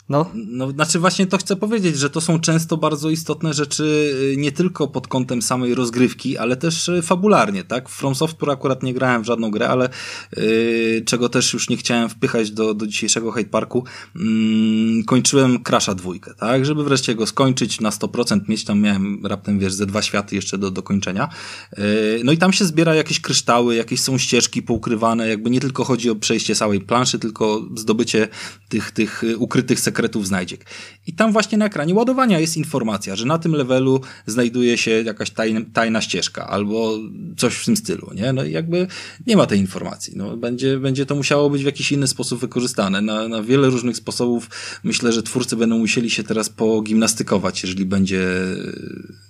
no. 0.10 0.32
no, 0.34 0.72
znaczy 0.72 1.00
właśnie 1.00 1.28
to 1.28 1.38
chcę 1.38 1.56
powiedzieć, 1.56 1.98
że 1.98 2.10
to 2.10 2.22
są 2.22 2.40
często 2.40 2.78
bardzo 2.78 3.10
istotne 3.10 3.54
rzeczy 3.54 4.14
y, 4.34 4.38
nie 4.38 4.52
tylko 4.52 4.88
pod 4.88 5.08
kątem 5.08 5.42
samej 5.42 5.76
rozgrywki, 5.76 6.38
ale 6.38 6.58
też 6.58 6.90
y, 6.90 7.02
fabularnie, 7.02 7.64
tak? 7.64 7.90
From 7.90 8.16
Software 8.16 8.52
akurat 8.52 8.84
nie 8.84 8.94
grałem 8.94 9.24
w 9.24 9.26
żadną 9.26 9.52
grę, 9.52 9.70
ale 9.70 9.90
yy, 10.38 11.04
czego 11.06 11.30
też 11.30 11.54
już 11.54 11.70
nie 11.70 11.78
chciałem 11.78 12.10
wpychać 12.10 12.52
do, 12.52 12.74
do 12.74 12.88
dzisiejszego 12.88 13.32
Hyde 13.32 13.50
Parku, 13.50 13.84
yy, 14.16 15.04
kończyłem 15.04 15.64
Crasha 15.64 15.96
dwójkę, 15.96 16.34
tak? 16.34 16.66
Żeby 16.66 16.84
wreszcie 16.84 17.16
go 17.16 17.26
skończyć 17.26 17.82
na 17.82 17.90
100%, 17.90 18.40
mieć 18.50 18.66
tam 18.66 18.80
miałem 18.80 19.26
raptem, 19.26 19.60
wiesz, 19.60 19.74
ze 19.74 19.86
dwa 19.86 20.02
światy 20.02 20.36
jeszcze 20.36 20.58
do, 20.58 20.72
do 20.72 20.84
kończenia. 20.84 21.30
Yy, 21.78 21.84
no 22.24 22.32
i 22.32 22.38
tam 22.38 22.54
się 22.54 22.66
zbiera 22.66 22.96
jakieś 22.96 23.20
kryształy, 23.22 23.76
jakieś 23.76 24.02
są 24.02 24.18
ścieżki 24.18 24.62
poukrywane, 24.62 25.28
jakby 25.28 25.50
nie 25.50 25.60
tylko 25.60 25.84
chodzi 25.84 26.10
o 26.10 26.16
przejście 26.16 26.56
całej 26.56 26.82
planszy, 26.82 27.20
tylko 27.20 27.66
zdobycie 27.76 28.28
tych, 28.70 28.92
tych 28.92 29.24
y, 29.24 29.38
ukrytych 29.38 29.80
sekretów 29.80 29.99
sekretów 30.00 30.28
znajdziek. 30.28 30.66
I 31.08 31.14
tam 31.14 31.32
właśnie 31.32 31.58
na 31.58 31.66
ekranie 31.66 31.94
ładowania 31.94 32.40
jest 32.40 32.58
informacja, 32.58 33.16
że 33.16 33.26
na 33.26 33.38
tym 33.38 33.52
levelu 33.52 34.02
znajduje 34.26 34.78
się 34.78 34.92
jakaś 34.92 35.32
tajna, 35.32 35.62
tajna 35.74 36.02
ścieżka 36.02 36.48
albo 36.48 36.98
coś 37.38 37.56
w 37.56 37.66
tym 37.66 37.78
stylu, 37.78 38.12
nie? 38.16 38.34
No 38.34 38.44
i 38.44 38.52
jakby 38.52 38.88
nie 39.28 39.38
ma 39.38 39.46
tej 39.46 39.60
informacji. 39.60 40.14
No, 40.16 40.38
będzie, 40.38 40.78
będzie 40.78 41.06
to 41.06 41.16
musiało 41.16 41.50
być 41.50 41.62
w 41.62 41.66
jakiś 41.66 41.92
inny 41.92 42.08
sposób 42.08 42.40
wykorzystane. 42.40 43.02
Na, 43.02 43.28
na 43.28 43.44
wiele 43.44 43.70
różnych 43.70 43.98
sposobów 43.98 44.50
myślę, 44.84 45.12
że 45.12 45.24
twórcy 45.24 45.56
będą 45.56 45.78
musieli 45.78 46.10
się 46.10 46.24
teraz 46.24 46.50
pogimnastykować, 46.50 47.64
jeżeli 47.64 47.86
będzie, 47.86 48.24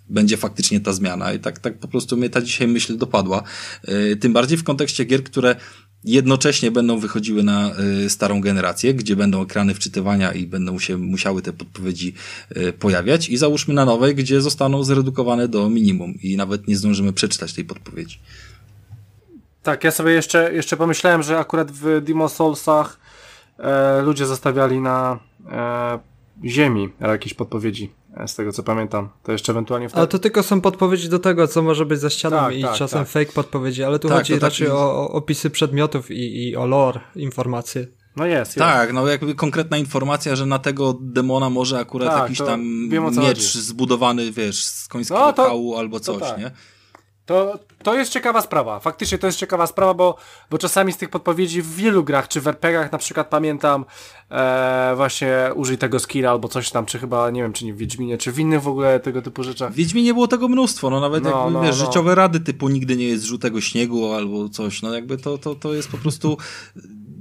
będzie 0.09 0.37
faktycznie 0.37 0.79
ta 0.79 0.93
zmiana. 0.93 1.33
I 1.33 1.39
tak, 1.39 1.59
tak 1.59 1.79
po 1.79 1.87
prostu 1.87 2.17
mnie 2.17 2.29
ta 2.29 2.41
dzisiaj 2.41 2.67
myśl 2.67 2.97
dopadła. 2.97 3.43
Yy, 3.87 4.15
tym 4.15 4.33
bardziej 4.33 4.57
w 4.57 4.63
kontekście 4.63 5.05
gier, 5.05 5.23
które 5.23 5.55
jednocześnie 6.03 6.71
będą 6.71 6.99
wychodziły 6.99 7.43
na 7.43 7.71
y, 8.05 8.09
starą 8.09 8.41
generację, 8.41 8.93
gdzie 8.93 9.15
będą 9.15 9.43
ekrany 9.43 9.73
wczytywania 9.73 10.31
i 10.31 10.47
będą 10.47 10.79
się 10.79 10.97
musiały 10.97 11.41
te 11.41 11.53
podpowiedzi 11.53 12.13
y, 12.57 12.73
pojawiać 12.73 13.29
i 13.29 13.37
załóżmy 13.37 13.73
na 13.73 13.85
nowej, 13.85 14.15
gdzie 14.15 14.41
zostaną 14.41 14.83
zredukowane 14.83 15.47
do 15.47 15.69
minimum 15.69 16.13
i 16.23 16.37
nawet 16.37 16.67
nie 16.67 16.75
zdążymy 16.75 17.13
przeczytać 17.13 17.53
tej 17.53 17.65
podpowiedzi. 17.65 18.19
Tak, 19.63 19.83
ja 19.83 19.91
sobie 19.91 20.11
jeszcze, 20.11 20.53
jeszcze 20.53 20.77
pomyślałem, 20.77 21.23
że 21.23 21.37
akurat 21.37 21.71
w 21.71 22.01
Demo 22.01 22.29
Soulsach 22.29 22.99
e, 23.57 24.01
ludzie 24.01 24.25
zostawiali 24.25 24.79
na 24.79 25.19
e, 25.51 25.99
ziemi 26.45 26.89
jakieś 26.99 27.33
podpowiedzi. 27.33 27.98
Z 28.27 28.35
tego 28.35 28.51
co 28.51 28.63
pamiętam. 28.63 29.09
To 29.23 29.31
jeszcze 29.31 29.51
ewentualnie 29.51 29.89
wtedy... 29.89 29.99
Ale 29.99 30.07
to 30.07 30.19
tylko 30.19 30.43
są 30.43 30.61
podpowiedzi 30.61 31.09
do 31.09 31.19
tego, 31.19 31.47
co 31.47 31.61
może 31.61 31.85
być 31.85 31.99
za 31.99 32.09
ścianą 32.09 32.37
tak, 32.37 32.55
i 32.55 32.61
tak, 32.61 32.75
czasem 32.75 32.99
tak. 32.99 33.09
fake 33.09 33.31
podpowiedzi, 33.31 33.83
ale 33.83 33.99
tu 33.99 34.07
tak, 34.07 34.17
chodzi 34.17 34.39
raczej 34.39 34.67
o, 34.67 34.77
o, 34.77 35.11
opisy 35.11 35.49
przedmiotów 35.49 36.11
i, 36.11 36.49
i 36.49 36.55
o 36.55 36.65
lore, 36.65 36.99
informacje. 37.15 37.87
No 38.15 38.25
jest, 38.25 38.51
jest. 38.51 38.57
Tak, 38.57 38.93
no 38.93 39.07
jakby 39.07 39.35
konkretna 39.35 39.77
informacja, 39.77 40.35
że 40.35 40.45
na 40.45 40.59
tego 40.59 40.97
demona 41.01 41.49
może 41.49 41.79
akurat 41.79 42.09
tak, 42.09 42.21
jakiś 42.21 42.37
tam 42.37 42.89
wiem, 42.89 43.03
miecz 43.03 43.15
chodzi. 43.17 43.61
zbudowany, 43.61 44.31
wiesz, 44.31 44.63
z 44.63 44.87
końskiego 44.87 45.19
no, 45.19 45.33
to, 45.33 45.45
kału 45.45 45.75
albo 45.75 45.99
coś, 45.99 46.19
tak. 46.19 46.37
nie? 46.37 46.51
To, 47.29 47.59
to 47.83 47.95
jest 47.95 48.11
ciekawa 48.11 48.41
sprawa. 48.41 48.79
Faktycznie 48.79 49.17
to 49.17 49.27
jest 49.27 49.39
ciekawa 49.39 49.67
sprawa, 49.67 49.93
bo, 49.93 50.15
bo 50.49 50.57
czasami 50.57 50.93
z 50.93 50.97
tych 50.97 51.09
podpowiedzi 51.09 51.61
w 51.61 51.75
wielu 51.75 52.03
grach, 52.03 52.27
czy 52.27 52.41
w 52.41 52.47
RPGach 52.47 52.91
na 52.91 52.97
przykład 52.97 53.27
pamiętam 53.27 53.85
e, 54.31 54.93
właśnie 54.95 55.49
użyj 55.55 55.77
tego 55.77 55.99
skilla 55.99 56.31
albo 56.31 56.47
coś 56.47 56.71
tam, 56.71 56.85
czy 56.85 56.99
chyba, 56.99 57.29
nie 57.29 57.41
wiem, 57.41 57.53
czy 57.53 57.65
nie 57.65 57.73
w 57.73 57.77
Wiedźminie, 57.77 58.17
czy 58.17 58.31
w 58.31 58.39
innych 58.39 58.61
w 58.61 58.67
ogóle 58.67 58.99
tego 58.99 59.21
typu 59.21 59.43
rzeczach. 59.43 59.71
W 59.71 59.75
Wiedźminie 59.75 60.13
było 60.13 60.27
tego 60.27 60.47
mnóstwo, 60.47 60.89
no 60.89 60.99
nawet 60.99 61.23
no, 61.23 61.29
jakby, 61.29 61.51
no, 61.51 61.61
wiesz, 61.61 61.79
no. 61.79 61.85
życiowe 61.85 62.15
rady 62.15 62.39
typu 62.39 62.69
nigdy 62.69 62.95
nie 62.95 63.07
jest 63.07 63.23
żółtego 63.23 63.61
śniegu 63.61 64.13
albo 64.13 64.49
coś, 64.49 64.81
no 64.81 64.93
jakby 64.93 65.17
to, 65.17 65.37
to, 65.37 65.55
to 65.55 65.73
jest 65.73 65.91
po 65.91 65.97
prostu 65.97 66.37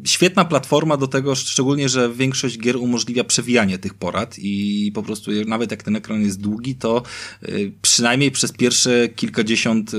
świetna 0.09 0.45
platforma 0.45 0.97
do 0.97 1.07
tego, 1.07 1.35
szczególnie, 1.35 1.89
że 1.89 2.13
większość 2.13 2.59
gier 2.59 2.77
umożliwia 2.77 3.25
przewijanie 3.25 3.79
tych 3.79 3.95
porad 3.95 4.35
i 4.39 4.93
po 4.95 5.03
prostu 5.03 5.31
nawet 5.47 5.71
jak 5.71 5.83
ten 5.83 5.97
ekran 5.97 6.23
jest 6.23 6.41
długi, 6.41 6.75
to 6.75 7.03
y, 7.49 7.73
przynajmniej 7.83 8.31
przez 8.31 8.53
pierwsze 8.53 9.09
kilkadziesiąt 9.09 9.95
y, 9.95 9.99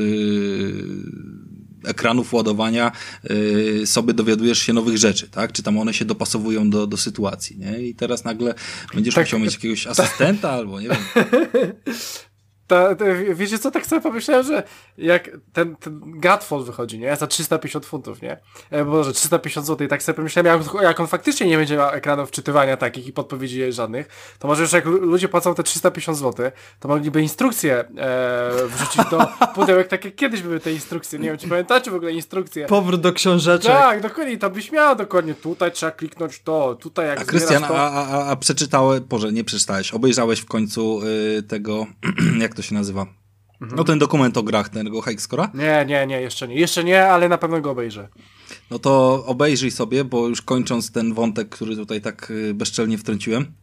ekranów 1.86 2.34
ładowania 2.34 2.92
y, 3.32 3.82
sobie 3.86 4.14
dowiadujesz 4.14 4.60
się 4.60 4.74
nowych 4.74 4.98
rzeczy, 4.98 5.30
tak? 5.30 5.52
Czy 5.52 5.64
tam 5.64 5.78
one 5.78 5.94
się 5.94 6.06
dopasowują 6.06 6.70
do, 6.70 6.88
do 6.88 6.98
sytuacji, 6.98 7.58
nie? 7.58 7.82
I 7.82 7.96
teraz 7.96 8.24
nagle 8.24 8.54
będziesz 8.94 9.16
tak, 9.16 9.26
musiał 9.26 9.40
mieć 9.40 9.54
jakiegoś 9.54 9.88
asystenta 9.88 10.50
albo 10.50 10.82
nie 10.82 10.88
wiem. 10.88 10.98
Ta, 12.70 12.96
ta, 12.96 13.06
wiecie 13.34 13.60
co, 13.60 13.72
tak 13.72 13.86
sobie 13.86 14.02
pomyślałem, 14.02 14.46
że 14.46 14.64
jak 14.98 15.30
ten, 15.54 15.76
ten 15.76 16.02
Godfall 16.06 16.64
wychodzi, 16.64 17.00
nie? 17.00 17.16
Za 17.16 17.28
350 17.28 17.86
funtów, 17.86 18.22
nie? 18.22 18.38
E, 18.72 18.86
Boże, 18.86 19.14
350 19.14 19.68
zł 19.68 19.88
i 19.88 19.90
tak 19.90 20.04
sobie 20.04 20.16
pomyślałem, 20.16 20.62
jak, 20.62 20.84
jak 20.84 21.00
on 21.00 21.08
faktycznie 21.08 21.48
nie 21.48 21.58
będzie 21.58 21.78
miał 21.78 21.90
ekranów 21.90 22.32
czytywania 22.32 22.78
takich 22.78 23.08
i 23.08 23.14
podpowiedzi 23.14 23.72
żadnych, 23.72 24.36
to 24.40 24.48
może 24.48 24.62
już 24.62 24.72
jak 24.72 24.86
ludzie 24.86 25.30
płacą 25.30 25.56
te 25.56 25.64
350 25.64 26.18
zł, 26.18 26.52
to 26.80 26.88
mogliby 26.88 27.22
instrukcje 27.22 27.80
e, 27.80 27.88
wrzucić 28.68 29.02
do 29.12 29.28
pudełek, 29.56 29.88
tak 29.88 30.06
jak 30.06 30.16
kiedyś 30.16 30.42
były 30.42 30.60
te 30.60 30.72
instrukcje, 30.72 31.20
nie 31.20 31.30
wiem, 31.30 31.38
czy 31.38 31.48
pamiętacie 31.48 31.92
w 31.92 31.96
ogóle 31.96 32.12
instrukcje. 32.12 32.66
Powrót 32.66 33.02
do 33.02 33.14
książeczek. 33.14 33.72
Tak, 33.72 34.02
dokładnie, 34.02 34.38
to 34.38 34.50
byś 34.50 34.72
miał 34.72 34.96
dokładnie, 34.96 35.34
tutaj 35.34 35.72
trzeba 35.72 35.92
kliknąć 35.92 36.42
to, 36.42 36.76
tutaj 36.76 37.08
jak 37.08 37.22
A 37.22 37.26
Krystian, 37.26 37.64
a, 37.64 37.92
a, 37.92 38.26
a 38.26 38.36
przeczytałeś, 38.36 39.00
Boże, 39.00 39.32
nie 39.32 39.44
przeczytałeś, 39.44 39.92
obejrzałeś 39.92 40.40
w 40.40 40.46
końcu 40.46 41.02
y, 41.38 41.44
tego, 41.44 41.86
jak 42.42 42.56
to 42.56 42.59
się 42.64 42.76
nazywa? 42.76 43.06
Mhm. 43.62 43.78
No 43.78 43.84
ten 43.84 44.00
dokument 44.00 44.38
o 44.38 44.44
grach, 44.44 44.70
tego 44.70 45.02
Hikescora? 45.02 45.52
Nie, 45.54 45.86
nie, 45.88 46.08
nie, 46.08 46.22
jeszcze 46.22 46.48
nie. 46.48 46.56
Jeszcze 46.56 46.84
nie, 46.84 47.08
ale 47.08 47.30
na 47.30 47.38
pewno 47.38 47.62
go 47.62 47.72
obejrzę. 47.72 48.08
No 48.72 48.80
to 48.80 49.24
obejrzyj 49.26 49.72
sobie, 49.72 50.04
bo 50.04 50.28
już 50.28 50.42
kończąc 50.42 50.92
ten 50.92 51.14
wątek, 51.14 51.50
który 51.50 51.76
tutaj 51.76 52.02
tak 52.02 52.32
y, 52.32 52.54
bezczelnie 52.54 52.98
wtrąciłem. 52.98 53.54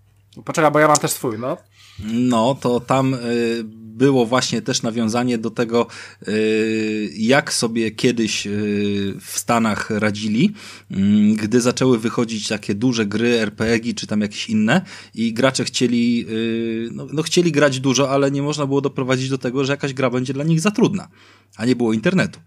Poczekaj, 0.44 0.70
bo 0.70 0.78
ja 0.78 0.88
mam 0.88 0.96
też 0.96 1.10
swój, 1.10 1.38
no. 1.38 1.56
No, 2.04 2.54
to 2.60 2.80
tam 2.80 3.14
y, 3.14 3.64
było 3.96 4.26
właśnie 4.26 4.62
też 4.62 4.82
nawiązanie 4.82 5.38
do 5.38 5.50
tego, 5.50 5.86
y, 6.28 7.10
jak 7.16 7.52
sobie 7.52 7.90
kiedyś 7.90 8.46
y, 8.46 8.50
w 9.20 9.38
Stanach 9.38 9.90
radzili, 9.90 10.52
mm, 10.90 11.34
gdy 11.34 11.60
zaczęły 11.60 11.98
wychodzić 11.98 12.48
takie 12.48 12.74
duże 12.74 13.06
gry, 13.06 13.40
RPG 13.40 13.94
czy 13.94 14.06
tam 14.06 14.20
jakieś 14.20 14.50
inne 14.50 14.82
i 15.14 15.32
gracze 15.32 15.64
chcieli, 15.64 16.26
no, 16.92 17.06
no 17.12 17.22
chcieli 17.22 17.52
grać 17.52 17.80
dużo, 17.80 18.10
ale 18.10 18.30
nie 18.30 18.42
można 18.42 18.66
było 18.66 18.80
doprowadzić 18.80 19.28
do 19.28 19.38
tego, 19.38 19.64
że 19.64 19.72
jakaś 19.72 19.94
gra 19.94 20.10
będzie 20.10 20.32
dla 20.32 20.44
nich 20.44 20.60
za 20.60 20.70
trudna, 20.70 21.08
a 21.56 21.66
nie 21.66 21.76
było 21.76 21.92
internetu. 21.92 22.40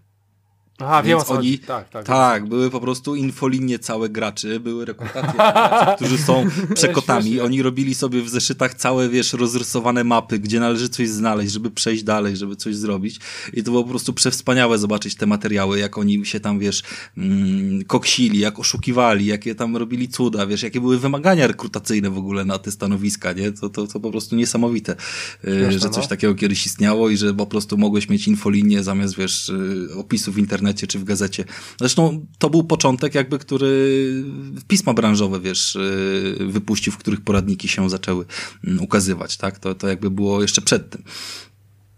Aha, 0.80 1.02
wiem 1.02 1.18
oni, 1.28 1.58
tak, 1.58 1.88
tak, 1.88 2.06
tak, 2.06 2.46
były 2.46 2.70
po 2.70 2.80
prostu 2.80 3.14
infolinie 3.14 3.78
całe 3.78 4.08
graczy, 4.08 4.60
były 4.60 4.84
rekrutacje 4.84 5.32
graczy, 5.32 5.92
którzy 5.96 6.18
są 6.18 6.46
przekotami. 6.74 7.40
Oni 7.40 7.62
robili 7.62 7.94
sobie 7.94 8.22
w 8.22 8.28
zeszytach 8.28 8.74
całe, 8.74 9.08
wiesz, 9.08 9.32
rozrysowane 9.32 10.04
mapy, 10.04 10.38
gdzie 10.38 10.60
należy 10.60 10.88
coś 10.88 11.08
znaleźć, 11.08 11.52
żeby 11.52 11.70
przejść 11.70 12.02
dalej, 12.02 12.36
żeby 12.36 12.56
coś 12.56 12.76
zrobić. 12.76 13.20
I 13.52 13.62
to 13.62 13.70
było 13.70 13.82
po 13.82 13.90
prostu 13.90 14.12
przewspaniałe 14.12 14.78
zobaczyć 14.78 15.14
te 15.14 15.26
materiały, 15.26 15.78
jak 15.78 15.98
oni 15.98 16.26
się 16.26 16.40
tam, 16.40 16.58
wiesz, 16.58 16.82
mm, 17.16 17.84
koksili, 17.84 18.38
jak 18.38 18.58
oszukiwali, 18.58 19.26
jakie 19.26 19.54
tam 19.54 19.76
robili 19.76 20.08
cuda, 20.08 20.46
wiesz, 20.46 20.62
jakie 20.62 20.80
były 20.80 20.98
wymagania 20.98 21.46
rekrutacyjne 21.46 22.10
w 22.10 22.18
ogóle 22.18 22.44
na 22.44 22.58
te 22.58 22.70
stanowiska, 22.70 23.32
nie? 23.32 23.52
To, 23.52 23.68
to, 23.68 23.86
to 23.86 24.00
po 24.00 24.10
prostu 24.10 24.36
niesamowite, 24.36 24.96
y, 25.44 25.72
że 25.72 25.90
coś 25.90 26.04
no. 26.04 26.08
takiego 26.08 26.34
kiedyś 26.34 26.66
istniało 26.66 27.10
i 27.10 27.16
że 27.16 27.34
po 27.34 27.46
prostu 27.46 27.78
mogłeś 27.78 28.08
mieć 28.08 28.28
infolinię 28.28 28.82
zamiast, 28.82 29.16
wiesz, 29.16 29.48
y, 29.48 29.88
opisów 29.96 30.34
w 30.34 30.38
internecie 30.70 30.86
czy 30.86 30.98
w 30.98 31.04
gazecie. 31.04 31.44
Zresztą 31.78 32.26
to 32.38 32.50
był 32.50 32.64
początek 32.64 33.14
jakby, 33.14 33.38
który 33.38 34.24
pisma 34.68 34.94
branżowe, 34.94 35.40
wiesz, 35.40 35.76
y, 35.76 36.36
wypuścił, 36.40 36.92
w 36.92 36.98
których 36.98 37.20
poradniki 37.20 37.68
się 37.68 37.90
zaczęły 37.90 38.24
mm, 38.64 38.84
ukazywać, 38.84 39.36
tak? 39.36 39.58
To, 39.58 39.74
to 39.74 39.88
jakby 39.88 40.10
było 40.10 40.42
jeszcze 40.42 40.62
przed 40.62 40.90
tym. 40.90 41.02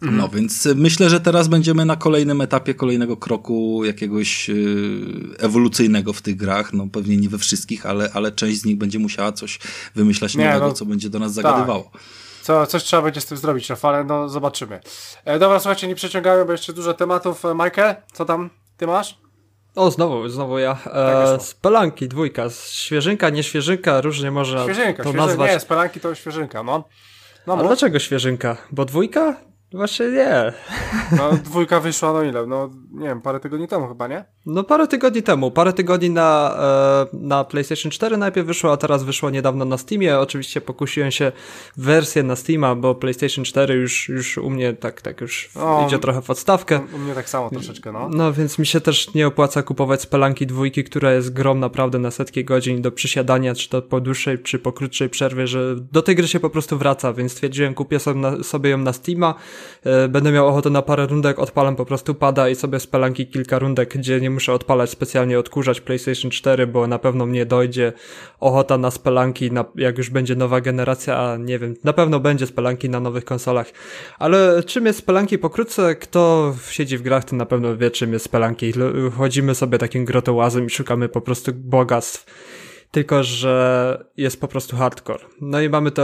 Mhm. 0.03 0.21
No 0.21 0.29
więc 0.29 0.69
myślę, 0.75 1.11
że 1.11 1.21
teraz 1.21 1.49
będziemy 1.49 1.85
na 1.85 1.97
kolejnym 1.97 2.41
etapie 2.41 2.75
kolejnego 2.75 3.17
kroku 3.17 3.85
jakiegoś 3.85 4.51
y, 4.51 5.37
ewolucyjnego 5.39 6.13
w 6.13 6.23
tych 6.23 6.37
grach. 6.37 6.73
No 6.73 6.87
pewnie 6.93 7.17
nie 7.17 7.29
we 7.29 7.39
wszystkich, 7.39 7.87
ale, 7.87 8.11
ale 8.15 8.33
część 8.33 8.61
z 8.61 8.65
nich 8.65 8.79
będzie 8.79 8.99
musiała 8.99 9.33
coś 9.33 9.59
wymyślać 9.95 10.35
nie, 10.35 10.47
nowego, 10.47 10.67
no, 10.67 10.73
co 10.73 10.85
będzie 10.85 11.11
do 11.11 11.19
nas 11.19 11.35
tak. 11.35 11.45
zagadywało. 11.45 11.91
Co, 12.43 12.67
coś 12.67 12.83
trzeba 12.83 13.03
będzie 13.03 13.21
z 13.21 13.27
tym 13.27 13.39
zrobić, 13.39 13.71
Rafale, 13.71 14.05
no 14.05 14.29
zobaczymy. 14.29 14.81
E, 15.25 15.39
dobra, 15.39 15.61
słuchajcie, 15.61 15.89
nie 15.89 15.95
przeciągamy, 15.95 16.45
bo 16.45 16.53
jeszcze 16.53 16.73
dużo 16.73 16.95
tematów. 16.95 17.45
E, 17.45 17.55
Majkę, 17.55 17.97
co 18.13 18.25
tam 18.25 18.51
ty 18.83 18.87
masz? 18.87 19.19
O, 19.75 19.91
znowu, 19.91 20.29
znowu 20.29 20.59
ja. 20.59 20.79
E, 20.87 21.41
spelanki, 21.41 22.09
dwójka. 22.09 22.51
Świeżynka, 22.71 23.31
nie 23.31 23.43
świeżynka, 23.43 24.01
różnie 24.01 24.31
można 24.31 24.65
świeżynka, 24.65 25.03
to 25.03 25.09
świeżynka, 25.09 25.27
nazwać. 25.27 25.53
Nie, 25.53 25.61
spelanki 25.61 26.01
to 26.01 26.15
świeżynka, 26.15 26.63
no. 26.63 26.85
no 27.47 27.55
A 27.55 27.63
dlaczego 27.63 27.99
świeżynka? 27.99 28.57
Bo 28.73 28.85
dwójka? 28.85 29.37
Właśnie 29.75 30.07
nie. 30.11 30.53
No 31.17 31.33
dwójka 31.45 31.81
wyszła, 31.81 32.13
no 32.13 32.23
ile? 32.23 32.47
No 32.47 32.71
nie 32.93 33.07
wiem, 33.07 33.21
parę 33.21 33.41
tygodni 33.41 33.69
temu 33.69 33.89
chyba, 33.89 34.09
nie? 34.09 34.25
No 34.47 34.65
parę 34.65 34.87
tygodni 34.87 35.23
temu. 35.23 35.51
Parę 35.51 35.73
tygodni 35.73 36.11
na, 36.11 36.57
e, 37.13 37.17
na 37.17 37.45
PlayStation 37.45 37.93
4 37.93 38.17
najpierw 38.17 38.47
wyszło, 38.47 38.73
a 38.73 38.77
teraz 38.77 39.05
wyszło 39.05 39.31
niedawno 39.31 39.65
na 39.65 39.79
Steamie. 39.79 40.19
Oczywiście 40.19 40.61
pokusiłem 40.61 41.11
się 41.11 41.33
wersję 41.77 42.23
na 42.23 42.37
Steama, 42.37 42.75
bo 42.75 42.95
PlayStation 42.95 43.45
4 43.45 43.75
już, 43.75 44.09
już 44.09 44.39
u 44.39 44.51
mnie 44.51 44.73
tak, 44.73 45.03
tak 45.03 45.21
już 45.21 45.51
o, 45.57 45.85
idzie 45.87 45.99
trochę 45.99 46.23
w 46.23 46.31
odstawkę. 46.31 46.81
U 46.95 46.99
mnie 46.99 47.15
tak 47.15 47.29
samo 47.29 47.51
troszeczkę, 47.51 47.93
no. 47.93 48.09
No 48.09 48.33
więc 48.33 48.59
mi 48.59 48.67
się 48.67 48.81
też 48.81 49.15
nie 49.15 49.27
opłaca 49.27 49.63
kupować 49.63 50.01
Spelanki 50.03 50.47
dwójki, 50.47 50.85
która 50.85 51.13
jest 51.13 51.33
grom 51.33 51.61
naprawdę 51.61 51.99
na 51.99 52.11
setki 52.11 52.45
godzin 52.45 52.83
do 52.83 52.93
przysiadania, 52.93 53.55
czy 53.55 53.69
to 53.69 53.83
po 53.83 54.01
dłuższej, 54.01 54.39
czy 54.39 54.59
po 54.59 54.73
krótszej 54.73 55.09
przerwie, 55.09 55.47
że 55.47 55.77
do 55.77 56.03
tej 56.03 56.17
gry 56.17 56.29
się 56.29 56.41
po 56.41 56.51
prostu 56.51 56.79
wraca, 56.79 57.13
więc 57.13 57.33
stwierdziłem, 57.33 57.75
kupię 57.75 57.99
sobie, 57.99 58.21
na, 58.21 58.43
sobie 58.43 58.71
ją 58.71 58.79
na 58.79 58.93
Steama 58.93 59.35
będę 60.09 60.33
miał 60.33 60.49
ochotę 60.49 60.71
na 60.71 60.83
parę 60.83 61.07
rundek, 61.07 61.39
odpalam 61.39 61.77
po 61.77 61.85
prostu 61.85 62.15
pada 62.15 62.49
i 62.49 62.55
sobie 62.55 62.81
spelanki 62.81 63.27
kilka 63.27 63.59
rundek, 63.59 63.95
gdzie 63.97 64.21
nie 64.21 64.31
muszę 64.31 64.53
odpalać 64.53 64.91
specjalnie 64.91 65.39
odkurzać 65.39 65.81
PlayStation 65.81 66.31
4, 66.31 66.67
bo 66.67 66.87
na 66.87 66.99
pewno 66.99 67.27
mnie 67.27 67.47
dojdzie 67.47 67.93
ochota 68.41 68.79
na 68.79 68.91
spelanki, 68.91 69.53
na, 69.53 69.65
jak 69.75 69.99
już 69.99 70.11
będzie 70.11 70.37
nowa 70.37 70.61
generacja, 70.61 71.19
a 71.19 71.37
nie 71.37 71.59
wiem, 71.59 71.75
na 71.85 71.93
pewno 71.93 72.21
będzie 72.21 72.47
spelanki 72.47 72.91
na 72.91 73.01
nowych 73.01 73.25
konsolach. 73.25 73.67
Ale 74.19 74.63
czym 74.67 74.87
jest 74.87 74.99
spelanki 74.99 75.39
pokrótce? 75.39 75.95
Kto 75.95 76.55
siedzi 76.71 76.99
w 76.99 77.03
grach, 77.03 77.25
to 77.25 77.37
na 77.37 77.47
pewno 77.47 77.77
wie, 77.77 77.91
czym 77.91 78.13
jest 78.13 78.25
spelanki. 78.25 78.73
Chodzimy 79.19 79.55
sobie 79.55 79.79
takim 79.79 80.05
grotołazem 80.05 80.67
i 80.67 80.71
szukamy 80.71 81.09
po 81.09 81.21
prostu 81.21 81.53
bogactw 81.55 82.27
tylko 82.93 83.23
że 83.23 84.05
jest 84.17 84.41
po 84.41 84.49
prostu 84.49 84.77
hardcore. 84.77 85.25
No 85.41 85.61
i 85.61 85.69
mamy 85.69 85.91
to, 85.91 86.03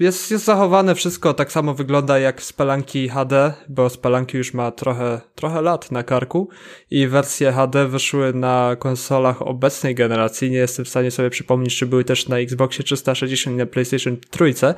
jest, 0.00 0.30
jest 0.30 0.44
zachowane 0.44 0.94
wszystko, 0.94 1.34
tak 1.34 1.52
samo 1.52 1.74
wygląda 1.74 2.18
jak 2.18 2.42
Spelanki 2.42 3.08
HD, 3.08 3.52
bo 3.68 3.90
Spelanki 3.90 4.36
już 4.36 4.54
ma 4.54 4.70
trochę, 4.70 5.20
trochę 5.34 5.62
lat 5.62 5.90
na 5.90 6.02
karku. 6.02 6.48
I 6.90 7.06
wersje 7.06 7.52
HD 7.52 7.86
wyszły 7.86 8.32
na 8.34 8.76
konsolach 8.78 9.42
obecnej 9.42 9.94
generacji, 9.94 10.50
nie 10.50 10.56
jestem 10.56 10.84
w 10.84 10.88
stanie 10.88 11.10
sobie 11.10 11.30
przypomnieć, 11.30 11.76
czy 11.76 11.86
były 11.86 12.04
też 12.04 12.28
na 12.28 12.38
Xboxie 12.38 12.84
360 12.84 13.54
i 13.54 13.58
na 13.58 13.66
PlayStation 13.66 14.16
3, 14.30 14.44
mm, 14.44 14.74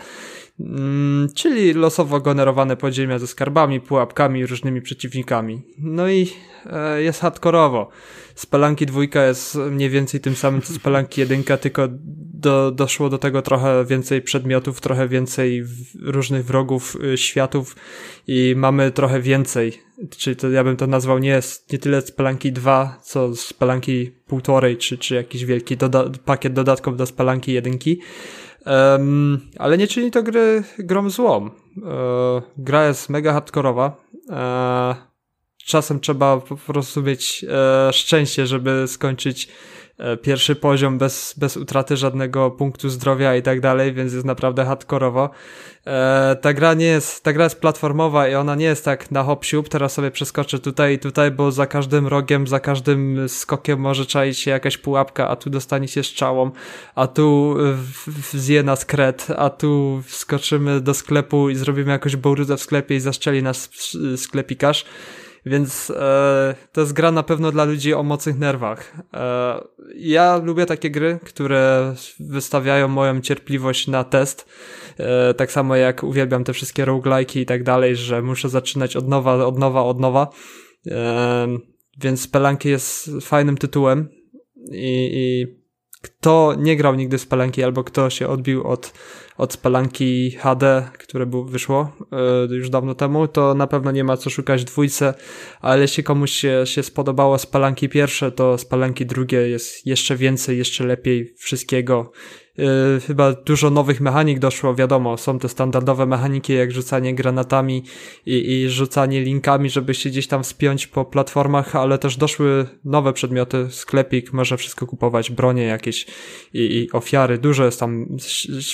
czyli 1.34 1.72
losowo 1.72 2.20
generowane 2.20 2.76
podziemia 2.76 3.18
ze 3.18 3.26
skarbami, 3.26 3.80
pułapkami 3.80 4.40
i 4.40 4.46
różnymi 4.46 4.82
przeciwnikami. 4.82 5.62
No 5.78 6.08
i 6.08 6.28
e, 6.66 7.02
jest 7.02 7.20
hardkorowo. 7.20 7.90
Spelanki 8.34 8.86
dwójka 8.86 9.26
jest 9.26 9.54
mniej 9.54 9.90
więcej 9.90 10.20
tym 10.20 10.34
samym 10.34 10.62
co 10.62 10.72
Spelanki 10.72 11.20
jedynka, 11.20 11.56
tylko 11.56 11.88
do, 12.40 12.70
doszło 12.70 13.08
do 13.08 13.18
tego 13.18 13.42
trochę 13.42 13.84
więcej 13.84 14.22
przedmiotów, 14.22 14.80
trochę 14.80 15.08
więcej 15.08 15.64
różnych 16.02 16.44
wrogów, 16.44 16.96
y, 17.04 17.18
światów 17.18 17.76
i 18.26 18.54
mamy 18.56 18.90
trochę 18.90 19.20
więcej. 19.20 19.82
Czyli 20.18 20.36
to 20.36 20.50
ja 20.50 20.64
bym 20.64 20.76
to 20.76 20.86
nazwał 20.86 21.18
nie, 21.18 21.40
nie 21.72 21.78
tyle 21.78 22.02
Spelanki 22.02 22.52
2, 22.52 22.98
co 23.02 23.36
Spelanki 23.36 24.10
półtorej, 24.26 24.76
czy, 24.76 24.98
czy 24.98 25.14
jakiś 25.14 25.44
wielki 25.44 25.76
doda 25.76 26.04
pakiet 26.24 26.52
dodatków 26.52 26.96
do 26.96 27.06
Spelanki 27.06 27.52
jedynki. 27.52 28.00
Um, 28.66 29.40
ale 29.58 29.78
nie 29.78 29.86
czyni 29.86 30.10
to 30.10 30.22
gry 30.22 30.64
grom 30.78 31.10
złom. 31.10 31.50
E, 31.86 32.42
gra 32.56 32.86
jest 32.86 33.08
mega 33.08 33.32
hardkorowa. 33.32 33.96
E, 34.30 34.94
czasem 35.64 36.00
trzeba 36.00 36.36
po 36.40 36.56
prostu 36.56 37.02
mieć 37.02 37.44
e, 37.48 37.92
szczęście, 37.92 38.46
żeby 38.46 38.84
skończyć 38.86 39.48
pierwszy 40.22 40.56
poziom 40.56 40.98
bez, 40.98 41.34
bez 41.36 41.56
utraty 41.56 41.96
żadnego 41.96 42.50
punktu 42.50 42.88
zdrowia 42.88 43.36
i 43.36 43.42
tak 43.42 43.60
dalej, 43.60 43.92
więc 43.92 44.12
jest 44.12 44.24
naprawdę 44.24 44.64
hardkorowo. 44.64 45.30
E, 45.86 46.36
ta 46.40 46.52
gra 46.52 46.74
nie 46.74 46.86
jest, 46.86 47.24
ta 47.24 47.32
gra 47.32 47.44
jest 47.44 47.60
platformowa 47.60 48.28
i 48.28 48.34
ona 48.34 48.54
nie 48.54 48.64
jest 48.64 48.84
tak 48.84 49.10
na 49.10 49.22
hop 49.22 49.44
siup, 49.44 49.68
teraz 49.68 49.92
sobie 49.92 50.10
przeskoczę 50.10 50.58
tutaj 50.58 50.94
i 50.94 50.98
tutaj, 50.98 51.30
bo 51.30 51.52
za 51.52 51.66
każdym 51.66 52.06
rogiem, 52.06 52.46
za 52.46 52.60
każdym 52.60 53.28
skokiem 53.28 53.80
może 53.80 54.06
czaić 54.06 54.38
się 54.38 54.50
jakaś 54.50 54.78
pułapka, 54.78 55.28
a 55.28 55.36
tu 55.36 55.50
dostanie 55.50 55.88
się 55.88 56.02
strzałą, 56.02 56.50
a 56.94 57.06
tu 57.06 57.56
zje 58.32 58.62
nas 58.62 58.84
kret, 58.84 59.26
a 59.36 59.50
tu 59.50 60.02
wskoczymy 60.06 60.80
do 60.80 60.94
sklepu 60.94 61.50
i 61.50 61.56
zrobimy 61.56 61.92
jakąś 61.92 62.16
bołruzę 62.16 62.56
w 62.56 62.60
sklepie 62.60 62.96
i 62.96 63.00
zaszczeli 63.00 63.42
nas 63.42 63.70
sklepikarz. 64.16 64.84
Więc 65.46 65.90
e, 65.90 66.54
to 66.72 66.80
jest 66.80 66.92
gra 66.92 67.12
na 67.12 67.22
pewno 67.22 67.52
dla 67.52 67.64
ludzi 67.64 67.94
o 67.94 68.02
mocnych 68.02 68.38
nerwach. 68.38 68.94
E, 69.14 69.60
ja 69.94 70.36
lubię 70.36 70.66
takie 70.66 70.90
gry, 70.90 71.18
które 71.24 71.94
wystawiają 72.20 72.88
moją 72.88 73.20
cierpliwość 73.20 73.88
na 73.88 74.04
test. 74.04 74.48
E, 74.98 75.34
tak 75.34 75.52
samo 75.52 75.76
jak 75.76 76.02
uwielbiam 76.02 76.44
te 76.44 76.52
wszystkie 76.52 76.84
roguelike'i 76.84 77.40
i 77.40 77.46
tak 77.46 77.62
dalej, 77.62 77.96
że 77.96 78.22
muszę 78.22 78.48
zaczynać 78.48 78.96
od 78.96 79.08
nowa, 79.08 79.46
od 79.46 79.58
nowa, 79.58 79.84
od 79.84 80.00
nowa. 80.00 80.30
E, 80.86 81.46
więc 82.00 82.28
Pelanki 82.28 82.68
jest 82.68 83.10
fajnym 83.20 83.56
tytułem 83.56 84.08
i, 84.72 85.10
i 85.12 85.59
kto 86.02 86.54
nie 86.58 86.76
grał 86.76 86.94
nigdy 86.94 87.18
z 87.18 87.26
Pelanki 87.26 87.62
albo 87.62 87.84
kto 87.84 88.10
się 88.10 88.28
odbił 88.28 88.66
od 88.66 88.92
od 89.40 89.52
Spalanki 89.52 90.30
HD, 90.30 90.90
które 90.98 91.26
było, 91.26 91.44
wyszło 91.44 91.92
yy, 92.50 92.56
już 92.56 92.70
dawno 92.70 92.94
temu, 92.94 93.28
to 93.28 93.54
na 93.54 93.66
pewno 93.66 93.90
nie 93.90 94.04
ma 94.04 94.16
co 94.16 94.30
szukać 94.30 94.64
dwójce, 94.64 95.14
ale 95.60 95.82
jeśli 95.82 96.04
komuś 96.04 96.30
się, 96.30 96.62
się 96.64 96.82
spodobało 96.82 97.38
Spalanki 97.38 97.88
pierwsze, 97.88 98.32
to 98.32 98.58
Spalanki 98.58 99.06
drugie 99.06 99.48
jest 99.48 99.86
jeszcze 99.86 100.16
więcej, 100.16 100.58
jeszcze 100.58 100.84
lepiej 100.84 101.34
wszystkiego. 101.38 102.12
Yy, 102.60 103.00
chyba 103.00 103.32
dużo 103.32 103.70
nowych 103.70 104.00
mechanik 104.00 104.38
doszło, 104.38 104.74
wiadomo, 104.74 105.16
są 105.16 105.38
te 105.38 105.48
standardowe 105.48 106.06
mechaniki 106.06 106.52
jak 106.52 106.72
rzucanie 106.72 107.14
granatami 107.14 107.84
i, 108.26 108.52
i 108.52 108.68
rzucanie 108.68 109.20
linkami, 109.20 109.70
żeby 109.70 109.94
się 109.94 110.10
gdzieś 110.10 110.26
tam 110.26 110.42
wspiąć 110.42 110.86
po 110.86 111.04
platformach, 111.04 111.76
ale 111.76 111.98
też 111.98 112.16
doszły 112.16 112.66
nowe 112.84 113.12
przedmioty, 113.12 113.66
sklepik, 113.70 114.32
można 114.32 114.56
wszystko 114.56 114.86
kupować, 114.86 115.30
bronie 115.30 115.62
jakieś 115.62 116.06
i, 116.54 116.60
i 116.60 116.92
ofiary, 116.92 117.38
dużo 117.38 117.64
jest 117.64 117.80
tam 117.80 118.16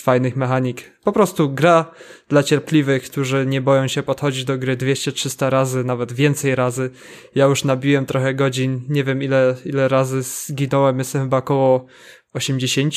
fajnych 0.03 0.37
mechanik. 0.37 0.93
Po 1.05 1.13
prostu 1.13 1.51
gra 1.51 1.91
dla 2.29 2.43
cierpliwych, 2.43 3.03
którzy 3.03 3.47
nie 3.47 3.61
boją 3.61 3.89
się 3.89 4.03
podchodzić 4.03 4.45
do 4.45 4.59
gry 4.59 4.77
200-300 4.77 5.51
razy, 5.51 5.85
nawet 5.85 6.13
więcej 6.13 6.55
razy. 6.55 6.91
Ja 7.35 7.45
już 7.45 7.65
nabiłem 7.65 8.07
trochę 8.07 8.35
godzin, 8.35 8.81
nie 8.89 9.05
wiem 9.05 9.23
ile, 9.23 9.57
ile 9.65 9.89
razy 9.89 10.23
zginąłem, 10.23 10.99
jestem 10.99 11.23
chyba 11.23 11.37
około 11.37 11.87
80 12.33 12.95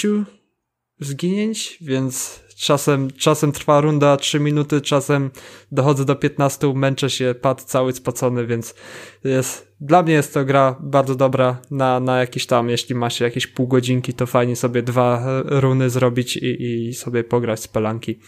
zginięć, 0.99 1.77
więc 1.81 2.43
czasem, 2.55 3.11
czasem 3.11 3.51
trwa 3.51 3.81
runda 3.81 4.17
3 4.17 4.39
minuty, 4.39 4.81
czasem 4.81 5.31
dochodzę 5.71 6.05
do 6.05 6.15
15, 6.15 6.73
męczę 6.73 7.09
się, 7.09 7.35
pad 7.41 7.63
cały 7.63 7.93
spocony, 7.93 8.45
więc 8.45 8.75
jest, 9.23 9.75
dla 9.81 10.03
mnie 10.03 10.13
jest 10.13 10.33
to 10.33 10.45
gra 10.45 10.75
bardzo 10.79 11.15
dobra 11.15 11.61
na, 11.71 11.99
na 11.99 12.19
jakieś 12.19 12.45
tam, 12.45 12.69
jeśli 12.69 12.95
ma 12.95 13.09
się 13.09 13.25
jakieś 13.25 13.47
pół 13.47 13.67
godzinki, 13.67 14.13
to 14.13 14.25
fajnie 14.25 14.55
sobie 14.55 14.83
dwa 14.83 15.41
runy 15.45 15.89
zrobić 15.89 16.37
i, 16.37 16.87
i 16.87 16.93
sobie 16.93 17.23
pograć 17.23 17.59
z 17.59 17.67
pelanki. 17.67 18.19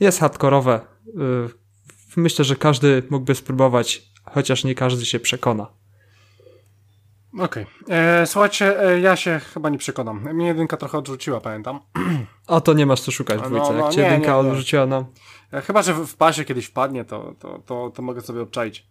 Jest 0.00 0.20
hardkorowe. 0.20 0.80
Y, 1.06 1.10
myślę, 2.16 2.44
że 2.44 2.56
każdy 2.56 3.02
mógłby 3.10 3.34
spróbować, 3.34 4.02
chociaż 4.24 4.64
nie 4.64 4.74
każdy 4.74 5.04
się 5.04 5.20
przekona. 5.20 5.77
Okej. 7.38 7.66
Okay. 7.84 7.96
E, 7.96 8.26
słuchajcie, 8.26 8.82
e, 8.82 9.00
ja 9.00 9.16
się 9.16 9.40
chyba 9.54 9.68
nie 9.68 9.78
przekonam. 9.78 10.34
Mnie 10.34 10.46
jedynka 10.46 10.76
trochę 10.76 10.98
odrzuciła, 10.98 11.40
pamiętam. 11.40 11.80
A 12.46 12.60
to 12.60 12.72
nie 12.72 12.86
masz 12.86 13.00
co 13.00 13.10
szukać 13.10 13.38
w 13.38 13.42
no, 13.42 13.48
dwójce. 13.48 13.72
No, 13.72 13.78
no, 13.78 13.84
Jak 13.84 13.94
cię 13.94 14.00
nie, 14.00 14.06
jedynka 14.06 14.36
nie, 14.36 14.42
nie. 14.42 14.50
odrzuciła, 14.50 14.86
no. 14.86 15.06
E, 15.52 15.60
chyba, 15.60 15.82
że 15.82 15.94
w, 15.94 16.06
w 16.06 16.16
pasie 16.16 16.44
kiedyś 16.44 16.66
wpadnie, 16.66 17.04
to, 17.04 17.34
to, 17.38 17.58
to, 17.66 17.90
to 17.94 18.02
mogę 18.02 18.20
sobie 18.20 18.40
obczaić. 18.40 18.86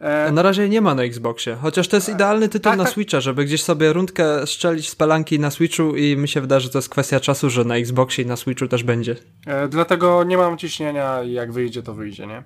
E... 0.00 0.32
Na 0.32 0.42
razie 0.42 0.68
nie 0.68 0.80
ma 0.80 0.94
na 0.94 1.02
Xboxie, 1.02 1.56
chociaż 1.62 1.88
to 1.88 1.96
jest 1.96 2.08
idealny 2.08 2.48
tytuł 2.48 2.70
tak, 2.70 2.78
na 2.78 2.84
tak. 2.84 2.92
Switcha, 2.92 3.20
żeby 3.20 3.44
gdzieś 3.44 3.62
sobie 3.62 3.92
rundkę 3.92 4.46
strzelić 4.46 4.90
z 4.90 4.94
pelanki 4.94 5.40
na 5.40 5.50
Switchu 5.50 5.96
i 5.96 6.16
mi 6.16 6.28
się 6.28 6.40
wydaje, 6.40 6.60
że 6.60 6.70
to 6.70 6.78
jest 6.78 6.88
kwestia 6.88 7.20
czasu, 7.20 7.50
że 7.50 7.64
na 7.64 7.76
Xboxie 7.76 8.24
i 8.24 8.26
na 8.26 8.36
Switchu 8.36 8.68
też 8.68 8.82
będzie. 8.82 9.16
E, 9.46 9.68
dlatego 9.68 10.24
nie 10.24 10.36
mam 10.36 10.58
ciśnienia 10.58 11.22
i 11.22 11.32
jak 11.32 11.52
wyjdzie, 11.52 11.82
to 11.82 11.94
wyjdzie, 11.94 12.26
nie? 12.26 12.42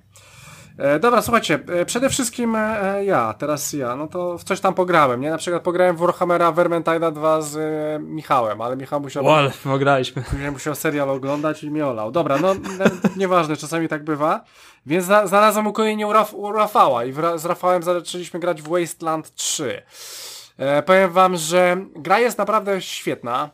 E, 0.81 0.99
dobra, 0.99 1.22
słuchajcie, 1.22 1.59
e, 1.68 1.85
przede 1.85 2.11
wszystkim 2.11 2.57
e, 2.57 3.05
ja, 3.05 3.35
teraz 3.39 3.72
ja, 3.72 3.97
no 3.97 4.07
to 4.07 4.39
w 4.39 4.45
coś 4.45 4.61
tam 4.61 4.74
pograłem, 4.74 5.20
nie? 5.20 5.31
Na 5.31 5.39
przykład 5.39 5.62
pograłem 5.62 5.97
w 5.97 5.99
Warhammera 5.99 6.53
Vermintide 6.53 7.12
2 7.12 7.43
z 7.43 7.59
Michałem, 8.03 8.61
ale 8.61 8.76
Michał 8.76 9.01
musiał... 9.01 9.24
Well, 9.24 9.51
pograliśmy. 9.64 10.24
Musiał 10.53 10.74
serial 10.74 11.11
oglądać 11.11 11.64
i 11.64 11.70
mi 11.70 11.83
olał. 11.83 12.11
Dobra, 12.12 12.39
no 12.39 12.55
nieważne, 13.16 13.57
czasami 13.57 13.89
tak 13.89 14.05
bywa. 14.05 14.45
Więc 14.87 15.05
znalazłem 15.05 15.66
ukojenie 15.66 16.07
u, 16.07 16.12
Raf 16.12 16.35
u 16.35 16.53
Rafała 16.53 17.05
i 17.05 17.12
z 17.37 17.45
Rafałem 17.45 17.83
zaczęliśmy 17.83 18.41
grać 18.41 18.62
w 18.62 18.68
Wasteland 18.68 19.35
3. 19.35 19.83
E, 20.59 20.83
powiem 20.83 21.11
wam, 21.11 21.37
że 21.37 21.76
gra 21.97 22.20
jest 22.20 22.39
naprawdę 22.39 22.83
świetna. 22.83 23.51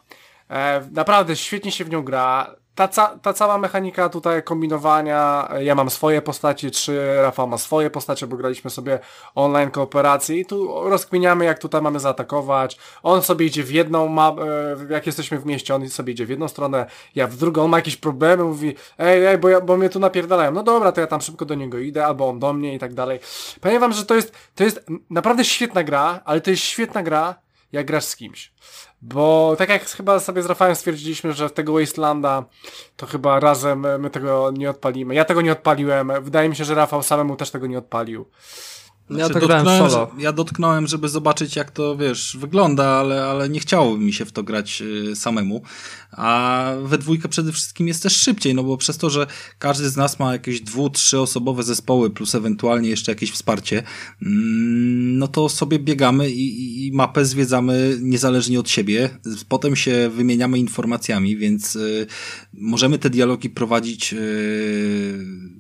E, 0.51 0.89
naprawdę 0.93 1.37
świetnie 1.37 1.73
się 1.73 1.85
w 1.85 1.91
nią 1.91 2.03
gra 2.03 2.55
ta, 2.77 2.89
ca 2.89 3.19
ta 3.23 3.33
cała 3.33 3.59
mechanika 3.59 4.09
tutaj 4.09 4.43
kombinowania, 4.43 5.49
ja 5.61 5.75
mam 5.75 5.91
swoje 5.91 6.23
postacie, 6.23 6.71
czy 6.71 7.23
Rafał 7.23 7.49
ma 7.49 7.59
swoje 7.59 7.91
postacie, 7.91 8.27
bo 8.27 8.37
graliśmy 8.37 8.71
sobie 8.71 8.99
online 9.35 9.71
kooperację 9.71 10.41
i 10.41 10.47
tu 10.47 10.91
rozkminiamy, 10.91 11.45
jak 11.45 11.59
tutaj 11.59 11.83
mamy 11.83 12.01
zaatakować. 12.01 12.79
On 13.03 13.23
sobie 13.23 13.47
idzie 13.47 13.63
w 13.63 13.71
jedną, 13.71 14.09
ma, 14.09 14.29
e, 14.29 14.93
jak 14.93 15.07
jesteśmy 15.07 15.39
w 15.39 15.47
mieście, 15.47 15.75
on 15.75 15.89
sobie 15.89 16.13
idzie 16.13 16.27
w 16.27 16.31
jedną 16.31 16.49
stronę, 16.49 16.87
ja 17.15 17.27
w 17.27 17.37
drugą, 17.37 17.65
on 17.65 17.71
ma 17.71 17.79
jakieś 17.79 17.97
problemy, 17.97 18.45
mówi, 18.45 18.75
ej, 18.99 19.27
ej, 19.27 19.39
bo, 19.39 19.49
ja, 19.49 19.61
bo 19.61 19.77
mnie 19.77 19.89
tu 19.89 20.01
napierdalają. 20.01 20.53
No 20.53 20.63
dobra, 20.63 20.93
to 20.93 21.01
ja 21.01 21.07
tam 21.07 21.21
szybko 21.21 21.45
do 21.45 21.55
niego 21.55 21.79
idę, 21.79 22.07
albo 22.07 22.29
on 22.29 22.39
do 22.39 22.53
mnie 22.53 22.75
i 22.75 22.79
tak 22.79 22.95
dalej. 22.95 23.21
Powiem 23.61 23.81
wam, 23.81 23.93
że 23.93 24.07
to 24.07 24.15
jest, 24.15 24.35
to 24.55 24.65
jest 24.65 24.87
naprawdę 25.11 25.45
świetna 25.45 25.85
gra, 25.85 26.21
ale 26.25 26.41
to 26.41 26.51
jest 26.51 26.63
świetna 26.63 27.03
gra, 27.03 27.35
jak 27.73 27.87
grasz 27.87 28.05
z 28.05 28.17
kimś. 28.17 28.53
Bo 29.03 29.55
tak 29.59 29.69
jak 29.69 29.85
chyba 29.85 30.21
sobie 30.21 30.43
z 30.43 30.47
Rafałem 30.47 30.75
stwierdziliśmy, 30.77 31.33
że 31.33 31.51
tego 31.51 31.73
Wastelanda 31.73 32.45
to 32.97 33.07
chyba 33.07 33.41
razem 33.41 33.87
my 34.01 34.11
tego 34.11 34.51
nie 34.51 34.71
odpalimy. 34.71 35.15
Ja 35.15 35.25
tego 35.25 35.43
nie 35.43 35.53
odpaliłem. 35.53 36.13
Wydaje 36.21 36.49
mi 36.49 36.57
się, 36.57 36.65
że 36.65 36.75
Rafał 36.75 37.03
samemu 37.03 37.37
też 37.37 37.51
tego 37.51 37.67
nie 37.67 37.79
odpalił. 37.79 38.27
Znaczy, 39.11 39.35
ja 39.35 39.41
to 39.41 39.47
grałem 39.47 39.67
solo. 39.67 40.11
Ja 40.19 40.33
dotknąłem, 40.33 40.87
żeby 40.87 41.09
zobaczyć 41.09 41.57
jak 41.57 41.71
to, 41.71 41.97
wiesz, 41.97 42.37
wygląda, 42.41 42.85
ale, 42.85 43.25
ale 43.25 43.49
nie 43.49 43.61
chciało 43.61 43.99
mi 43.99 44.13
się 44.13 44.25
w 44.25 44.33
to 44.33 44.43
grać 44.43 44.83
y, 44.83 45.17
samemu. 45.17 45.63
A 46.11 46.73
we 46.83 46.99
dwójkę 46.99 47.29
przede 47.29 47.53
wszystkim 47.53 47.89
jest 47.89 48.03
też 48.03 48.17
szybciej, 48.17 48.55
no 48.55 48.65
bo 48.65 48.77
przez 48.77 48.99
to, 48.99 49.11
że 49.11 49.27
każdy 49.59 49.91
z 49.91 49.97
nas 49.97 50.19
ma 50.19 50.33
jakieś 50.33 50.61
dwu, 50.61 50.91
trzyosobowe 50.91 51.63
zespoły, 51.63 52.11
plus 52.11 52.35
ewentualnie 52.35 52.89
jeszcze 52.89 53.13
jakieś 53.13 53.33
wsparcie, 53.33 53.83
mm, 54.23 55.19
no 55.19 55.29
to 55.29 55.49
sobie 55.49 55.79
biegamy 55.79 56.31
i, 56.31 56.87
i 56.87 56.93
mapę 56.93 57.25
zwiedzamy 57.25 57.99
niezależnie 58.01 58.61
od 58.61 58.71
siebie. 58.71 59.11
Potem 59.49 59.77
się 59.77 60.11
wymieniamy 60.15 60.59
informacjami, 60.59 61.37
więc 61.37 61.77
y, 61.77 62.07
możemy 62.53 62.99
te 62.99 63.11
dialogi 63.11 63.51
prowadzić 63.51 64.13
y, 64.13 65.57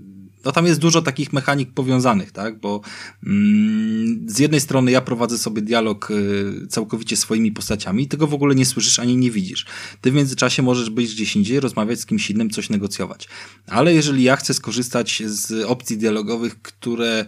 no 0.47 0.53
tam 0.53 0.67
jest 0.67 0.81
dużo 0.81 1.03
takich 1.03 1.33
mechanik 1.33 1.73
powiązanych, 1.73 2.33
tak, 2.33 2.61
bo 2.61 2.81
mm, 3.27 4.27
z 4.27 4.39
jednej 4.39 4.61
strony 4.61 4.91
ja 4.91 5.01
prowadzę 5.01 5.39
sobie 5.39 5.63
dialog 5.63 6.11
y, 6.11 6.67
całkowicie 6.69 7.17
swoimi 7.17 7.53
postaciami 7.53 8.09
tego 8.09 8.27
w 8.27 8.35
ogóle 8.35 8.55
nie 8.55 8.67
słyszysz 8.67 8.99
ani 8.99 9.17
nie 9.17 9.31
widzisz. 9.31 9.67
Ty 10.01 10.11
w 10.11 10.15
międzyczasie 10.15 10.63
możesz 10.63 10.91
być 10.91 11.15
gdzieś 11.15 11.37
indziej, 11.37 11.61
rozmawiać 11.61 12.01
z 12.01 12.07
kimś 12.07 12.31
innym, 12.31 12.51
coś 12.51 12.71
negocjować. 12.71 13.29
Ale 13.67 13.95
jeżeli 13.95 14.23
ja 14.23 14.37
chcę 14.37 14.55
skorzystać 14.55 15.23
z 15.27 15.65
opcji 15.65 15.99
dialogowych, 15.99 16.63
które 16.63 17.27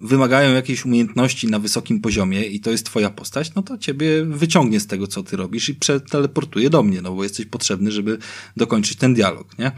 wymagają 0.00 0.54
jakiejś 0.54 0.84
umiejętności 0.84 1.46
na 1.46 1.58
wysokim 1.58 2.00
poziomie 2.00 2.44
i 2.44 2.60
to 2.60 2.70
jest 2.70 2.86
twoja 2.86 3.10
postać, 3.10 3.54
no 3.54 3.62
to 3.62 3.78
ciebie 3.78 4.24
wyciągnie 4.24 4.80
z 4.80 4.86
tego, 4.86 5.06
co 5.06 5.22
ty 5.22 5.36
robisz 5.36 5.68
i 5.68 5.74
przeteleportuje 5.74 6.70
do 6.70 6.82
mnie, 6.82 7.02
no 7.02 7.14
bo 7.14 7.22
jesteś 7.22 7.46
potrzebny, 7.46 7.90
żeby 7.90 8.18
dokończyć 8.56 8.98
ten 8.98 9.14
dialog, 9.14 9.58
nie? 9.58 9.72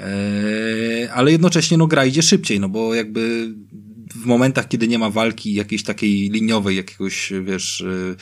Eee, 0.00 1.08
ale 1.08 1.32
jednocześnie, 1.32 1.76
no 1.76 1.86
gra 1.86 2.04
idzie 2.06 2.22
szybciej, 2.22 2.60
no 2.60 2.68
bo 2.68 2.94
jakby 2.94 3.54
w 4.14 4.26
momentach, 4.26 4.68
kiedy 4.68 4.88
nie 4.88 4.98
ma 4.98 5.10
walki 5.10 5.54
jakiejś 5.54 5.82
takiej 5.82 6.30
liniowej, 6.30 6.76
jakiegoś, 6.76 7.32
wiesz, 7.44 7.80
y, 7.80 8.16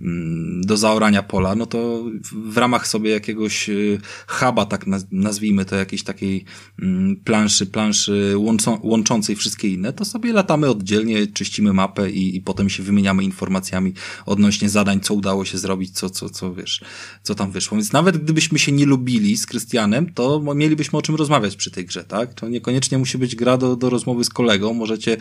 mm, 0.00 0.62
do 0.62 0.76
zaorania 0.76 1.22
pola, 1.22 1.54
no 1.54 1.66
to 1.66 2.04
w 2.32 2.56
ramach 2.56 2.86
sobie 2.86 3.10
jakiegoś 3.10 3.68
y, 3.68 4.00
huba, 4.26 4.66
tak 4.66 4.84
nazwijmy 5.12 5.64
to, 5.64 5.76
jakiejś 5.76 6.02
takiej 6.02 6.44
mm, 6.82 7.16
planszy, 7.16 7.66
planszy 7.66 8.34
łączącej 8.82 9.36
wszystkie 9.36 9.68
inne, 9.68 9.92
to 9.92 10.04
sobie 10.04 10.32
latamy 10.32 10.70
oddzielnie, 10.70 11.26
czyścimy 11.26 11.72
mapę 11.72 12.10
i, 12.10 12.36
i 12.36 12.40
potem 12.40 12.70
się 12.70 12.82
wymieniamy 12.82 13.24
informacjami 13.24 13.92
odnośnie 14.26 14.68
zadań, 14.68 15.00
co 15.00 15.14
udało 15.14 15.44
się 15.44 15.58
zrobić, 15.58 15.90
co, 15.90 16.10
co, 16.10 16.30
co, 16.30 16.54
wiesz, 16.54 16.80
co 17.22 17.34
tam 17.34 17.50
wyszło. 17.50 17.76
Więc 17.76 17.92
nawet 17.92 18.16
gdybyśmy 18.16 18.58
się 18.58 18.72
nie 18.72 18.86
lubili 18.86 19.36
z 19.36 19.46
Krystianem, 19.46 20.12
to 20.12 20.42
mielibyśmy 20.54 20.98
o 20.98 21.02
czym 21.02 21.14
rozmawiać 21.14 21.56
przy 21.56 21.70
tej 21.70 21.84
grze, 21.84 22.04
tak? 22.04 22.34
To 22.34 22.48
niekoniecznie 22.48 22.98
musi 22.98 23.18
być 23.18 23.36
gra 23.36 23.56
do, 23.56 23.76
do 23.76 23.90
rozmowy 23.90 24.24
z 24.24 24.28
kolegą, 24.28 24.74
możecie 24.74 25.16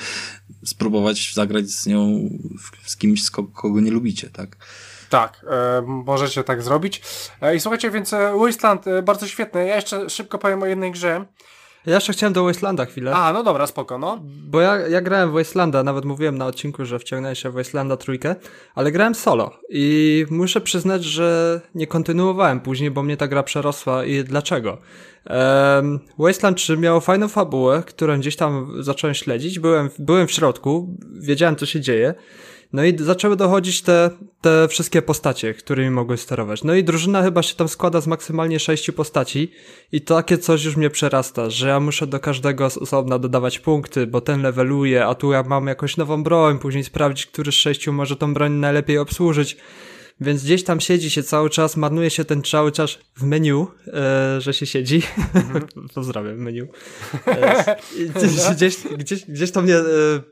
spróbować 0.66 1.34
zagrać 1.34 1.70
z 1.70 1.86
nią 1.86 2.30
z 2.84 2.98
kimś, 2.98 3.30
kogo 3.54 3.80
nie 3.80 3.92
lubicie, 3.92 4.30
tak? 4.30 4.58
Tak, 5.10 5.46
e, 5.50 5.82
możecie 5.82 6.44
tak 6.44 6.62
zrobić. 6.62 7.02
E, 7.42 7.56
I 7.56 7.60
słuchajcie, 7.60 7.92
więc 7.92 8.14
e, 8.14 8.34
Wasteland 8.38 8.88
e, 8.88 9.02
bardzo 9.02 9.28
świetny. 9.28 9.68
Ja 9.68 9.76
jeszcze 9.76 10.10
szybko 10.10 10.38
powiem 10.38 10.64
o 10.64 10.66
jednej 10.66 10.92
grze. 10.92 11.26
Ja 11.88 11.96
jeszcze 11.96 12.14
chciałem 12.14 12.34
do 12.34 12.44
Wastelanda 12.44 12.86
chwilę. 12.86 13.16
A, 13.16 13.34
no 13.34 13.44
dobra, 13.44 13.68
spoko, 13.68 13.98
no. 13.98 14.20
Bo 14.24 14.62
ja, 14.62 14.88
ja 14.88 15.02
grałem 15.02 15.32
w 15.32 15.34
Wastelanda, 15.34 15.84
nawet 15.84 16.06
mówiłem 16.06 16.38
na 16.38 16.46
odcinku, 16.46 16.86
że 16.86 17.00
wciągnąłem 17.00 17.36
się 17.36 17.50
w 17.50 17.54
Wastelanda 17.54 17.98
trójkę, 17.98 18.36
ale 18.76 18.92
grałem 18.92 19.16
solo 19.16 19.52
i 19.70 20.26
muszę 20.30 20.62
przyznać, 20.62 21.04
że 21.04 21.62
nie 21.76 21.88
kontynuowałem 21.88 22.60
później, 22.60 22.92
bo 22.92 23.04
mnie 23.04 23.18
ta 23.18 23.28
gra 23.28 23.44
przerosła 23.44 24.06
i 24.06 24.24
dlaczego? 24.24 24.78
Um, 25.30 26.00
Wasteland 26.18 26.58
3 26.58 26.78
miało 26.78 27.00
fajną 27.00 27.28
fabułę, 27.28 27.84
którą 27.86 28.20
gdzieś 28.20 28.36
tam 28.36 28.74
zacząłem 28.80 29.14
śledzić, 29.14 29.60
byłem, 29.60 29.90
byłem 30.00 30.28
w 30.28 30.32
środku, 30.32 30.98
wiedziałem 31.20 31.56
co 31.56 31.66
się 31.66 31.82
dzieje, 31.82 32.14
no 32.74 32.86
i 32.86 32.98
zaczęły 32.98 33.36
dochodzić 33.36 33.82
te, 33.82 34.10
te 34.42 34.68
wszystkie 34.68 35.02
postacie, 35.02 35.54
którymi 35.54 35.90
mogły 35.90 36.18
sterować. 36.18 36.64
No 36.64 36.74
i 36.74 36.84
drużyna 36.84 37.24
chyba 37.24 37.44
się 37.44 37.56
tam 37.56 37.68
składa 37.68 38.02
z 38.02 38.08
maksymalnie 38.08 38.60
sześciu 38.60 38.94
postaci 38.94 39.52
i 39.92 40.02
takie 40.02 40.38
coś 40.38 40.64
już 40.64 40.76
mnie 40.76 40.90
przerasta, 40.90 41.50
że 41.50 41.68
ja 41.68 41.80
muszę 41.80 42.08
do 42.08 42.20
każdego 42.20 42.70
z 42.70 42.78
osobna 42.78 43.20
dodawać 43.20 43.60
punkty, 43.60 44.08
bo 44.08 44.22
ten 44.22 44.42
leveluje, 44.42 45.06
a 45.06 45.16
tu 45.16 45.32
ja 45.32 45.44
mam 45.44 45.68
jakąś 45.68 45.98
nową 45.98 46.24
broń, 46.24 46.60
później 46.60 46.84
sprawdzić, 46.84 47.26
który 47.26 47.52
z 47.52 47.56
sześciu 47.56 47.94
może 47.94 48.16
tą 48.16 48.34
broń 48.34 48.52
najlepiej 48.52 48.98
obsłużyć. 48.98 49.58
Więc 50.22 50.44
gdzieś 50.44 50.64
tam 50.64 50.80
siedzi 50.80 51.10
się 51.10 51.24
cały 51.24 51.50
czas, 51.50 51.78
marnuje 51.78 52.10
się 52.10 52.26
ten 52.26 52.44
cały 52.44 52.72
czas 52.72 52.98
w 53.16 53.24
menu, 53.24 53.68
e, 53.88 54.42
że 54.42 54.54
się 54.54 54.66
siedzi. 54.66 55.02
Mhm. 55.36 55.68
Pozdrawiam 55.96 56.38
menu. 56.38 56.62
E, 57.28 57.76
gdzieś, 58.16 58.32
gdzieś, 58.98 59.26
gdzieś, 59.26 59.52
to 59.52 59.62
mnie 59.62 59.76
e, 59.76 59.84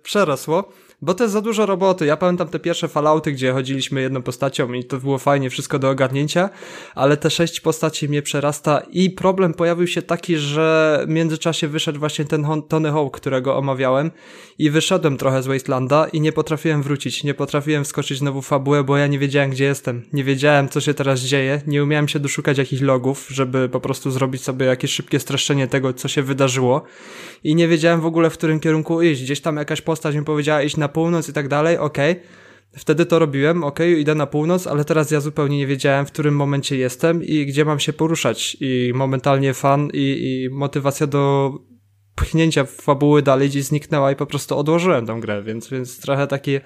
przerosło. 0.04 0.74
Bo 1.02 1.14
to 1.14 1.24
jest 1.24 1.34
za 1.34 1.42
dużo 1.42 1.66
roboty. 1.66 2.06
Ja 2.06 2.18
pamiętam 2.18 2.48
te 2.48 2.60
pierwsze 2.60 2.88
Fallouty, 2.88 3.32
gdzie 3.32 3.52
chodziliśmy 3.54 4.02
jedną 4.02 4.22
postacią 4.22 4.74
i 4.74 4.84
to 4.84 4.98
było 4.98 5.18
fajnie, 5.18 5.50
wszystko 5.50 5.80
do 5.80 5.90
ogarnięcia, 5.90 6.50
ale 6.96 7.18
te 7.18 7.30
sześć 7.30 7.62
postaci 7.62 8.10
mnie 8.10 8.22
przerasta 8.22 8.82
i 8.92 9.10
problem 9.10 9.54
pojawił 9.54 9.88
się 9.88 10.02
taki, 10.02 10.38
że 10.38 11.04
w 11.08 11.10
międzyczasie 11.10 11.68
wyszedł 11.68 12.00
właśnie 12.00 12.26
ten 12.26 12.46
Tony 12.68 12.92
Hawk, 12.92 13.18
którego 13.18 13.58
omawiałem 13.58 14.12
i 14.60 14.70
wyszedłem 14.70 15.18
trochę 15.18 15.44
z 15.44 15.48
Wastelanda 15.48 16.08
i 16.14 16.22
nie 16.22 16.32
potrafiłem 16.32 16.84
wrócić, 16.84 17.24
nie 17.24 17.34
potrafiłem 17.34 17.84
wskoczyć 17.84 18.20
znowu 18.20 18.42
w 18.42 18.48
fabułę, 18.48 18.84
bo 18.84 18.98
ja 18.98 19.08
nie 19.08 19.20
wiedziałem, 19.20 19.50
gdzie 19.50 19.66
jestem. 19.66 20.06
Nie 20.14 20.24
wiedziałem, 20.24 20.70
co 20.70 20.82
się 20.82 20.94
teraz 20.94 21.20
dzieje, 21.20 21.62
nie 21.68 21.84
umiałem 21.84 22.08
się 22.08 22.20
doszukać 22.20 22.58
jakichś 22.58 22.82
logów, 22.82 23.28
żeby 23.30 23.70
po 23.70 23.80
prostu 23.80 24.12
zrobić 24.12 24.44
sobie 24.44 24.66
jakieś 24.66 24.92
szybkie 24.92 25.20
streszczenie 25.20 25.68
tego, 25.68 25.94
co 25.94 26.08
się 26.08 26.24
wydarzyło 26.24 26.84
i 27.44 27.56
nie 27.56 27.68
wiedziałem 27.68 28.02
w 28.02 28.06
ogóle, 28.06 28.30
w 28.30 28.34
którym 28.34 28.60
kierunku 28.60 29.02
iść. 29.02 29.24
Gdzieś 29.24 29.42
tam 29.42 29.58
jakaś 29.58 29.82
postać 29.82 30.16
mi 30.16 30.24
powiedziała 30.24 30.62
iść 30.62 30.78
na 30.78 30.85
północ 30.88 31.30
i 31.30 31.34
tak 31.34 31.48
dalej, 31.48 31.78
okej. 31.78 32.12
Okay. 32.12 32.24
Wtedy 32.78 33.06
to 33.06 33.20
robiłem, 33.20 33.64
ok, 33.64 33.80
idę 33.98 34.16
na 34.16 34.28
północ, 34.28 34.68
ale 34.68 34.86
teraz 34.86 35.12
ja 35.12 35.22
zupełnie 35.22 35.58
nie 35.58 35.68
wiedziałem, 35.68 36.06
w 36.06 36.12
którym 36.12 36.36
momencie 36.36 36.78
jestem 36.78 37.24
i 37.24 37.46
gdzie 37.46 37.66
mam 37.66 37.80
się 37.80 37.94
poruszać. 37.94 38.58
I 38.60 38.92
momentalnie 38.96 39.54
fan 39.54 39.90
i, 39.94 40.44
i 40.44 40.50
motywacja 40.50 41.08
do 41.08 41.54
pchnięcia 42.16 42.64
fabuły 42.66 43.22
dalej 43.22 43.50
gdzieś 43.50 43.64
zniknęła 43.64 44.12
i 44.12 44.16
po 44.16 44.26
prostu 44.26 44.58
odłożyłem 44.58 45.06
tą 45.06 45.20
grę, 45.20 45.44
więc, 45.44 45.70
więc 45.70 46.00
trochę 46.00 46.28
takie 46.28 46.62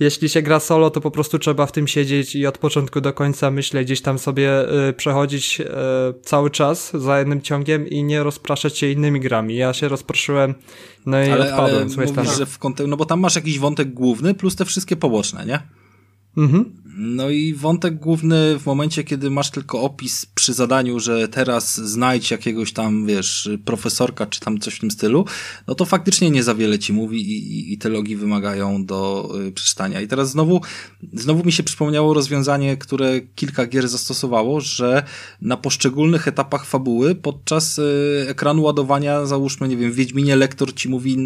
jeśli 0.00 0.28
się 0.28 0.42
gra 0.42 0.60
solo, 0.60 0.90
to 0.90 1.00
po 1.00 1.10
prostu 1.10 1.38
trzeba 1.38 1.66
w 1.66 1.72
tym 1.72 1.88
siedzieć 1.88 2.34
i 2.34 2.46
od 2.46 2.58
początku 2.58 3.00
do 3.00 3.12
końca 3.12 3.50
myślę 3.50 3.84
gdzieś 3.84 4.00
tam 4.00 4.18
sobie 4.18 4.74
y, 4.88 4.92
przechodzić 4.92 5.60
y, 5.60 5.64
cały 6.22 6.50
czas 6.50 6.92
za 6.94 7.18
jednym 7.18 7.42
ciągiem 7.42 7.88
i 7.88 8.04
nie 8.04 8.22
rozpraszać 8.22 8.78
się 8.78 8.90
innymi 8.90 9.20
grami. 9.20 9.56
Ja 9.56 9.72
się 9.72 9.88
rozproszyłem, 9.88 10.54
no 11.06 11.22
i 11.22 11.30
ale, 11.30 11.44
odpadłem. 11.44 11.88
Ale 11.98 12.06
mówisz, 12.06 12.36
że 12.36 12.46
w 12.46 12.58
kontek- 12.58 12.88
no 12.88 12.96
bo 12.96 13.04
tam 13.04 13.20
masz 13.20 13.36
jakiś 13.36 13.58
wątek 13.58 13.92
główny 13.92 14.34
plus 14.34 14.56
te 14.56 14.64
wszystkie 14.64 14.96
poboczne, 14.96 15.46
nie? 15.46 15.60
Mhm. 16.36 16.83
No 16.96 17.30
i 17.30 17.54
wątek 17.54 17.96
główny 17.96 18.58
w 18.58 18.66
momencie, 18.66 19.04
kiedy 19.04 19.30
masz 19.30 19.50
tylko 19.50 19.82
opis 19.82 20.26
przy 20.26 20.52
zadaniu, 20.52 21.00
że 21.00 21.28
teraz 21.28 21.76
znajdź 21.76 22.30
jakiegoś 22.30 22.72
tam, 22.72 23.06
wiesz, 23.06 23.48
profesorka 23.64 24.26
czy 24.26 24.40
tam 24.40 24.58
coś 24.58 24.74
w 24.74 24.80
tym 24.80 24.90
stylu, 24.90 25.24
no 25.66 25.74
to 25.74 25.84
faktycznie 25.84 26.30
nie 26.30 26.42
za 26.42 26.54
wiele 26.54 26.78
ci 26.78 26.92
mówi 26.92 27.20
i, 27.20 27.58
i, 27.58 27.72
i 27.72 27.78
te 27.78 27.88
logi 27.88 28.16
wymagają 28.16 28.84
do 28.84 29.30
y, 29.48 29.52
przeczytania. 29.52 30.00
I 30.00 30.08
teraz 30.08 30.30
znowu, 30.30 30.60
znowu 31.12 31.44
mi 31.44 31.52
się 31.52 31.62
przypomniało 31.62 32.14
rozwiązanie, 32.14 32.76
które 32.76 33.20
kilka 33.20 33.66
gier 33.66 33.88
zastosowało, 33.88 34.60
że 34.60 35.02
na 35.40 35.56
poszczególnych 35.56 36.28
etapach 36.28 36.66
fabuły 36.66 37.14
podczas 37.14 37.78
y, 37.78 38.26
ekranu 38.28 38.62
ładowania, 38.62 39.26
załóżmy, 39.26 39.68
nie 39.68 39.76
wiem, 39.76 39.92
w 39.92 39.94
Wiedźminie 39.94 40.36
lektor 40.36 40.74
ci 40.74 40.88
mówi, 40.88 41.16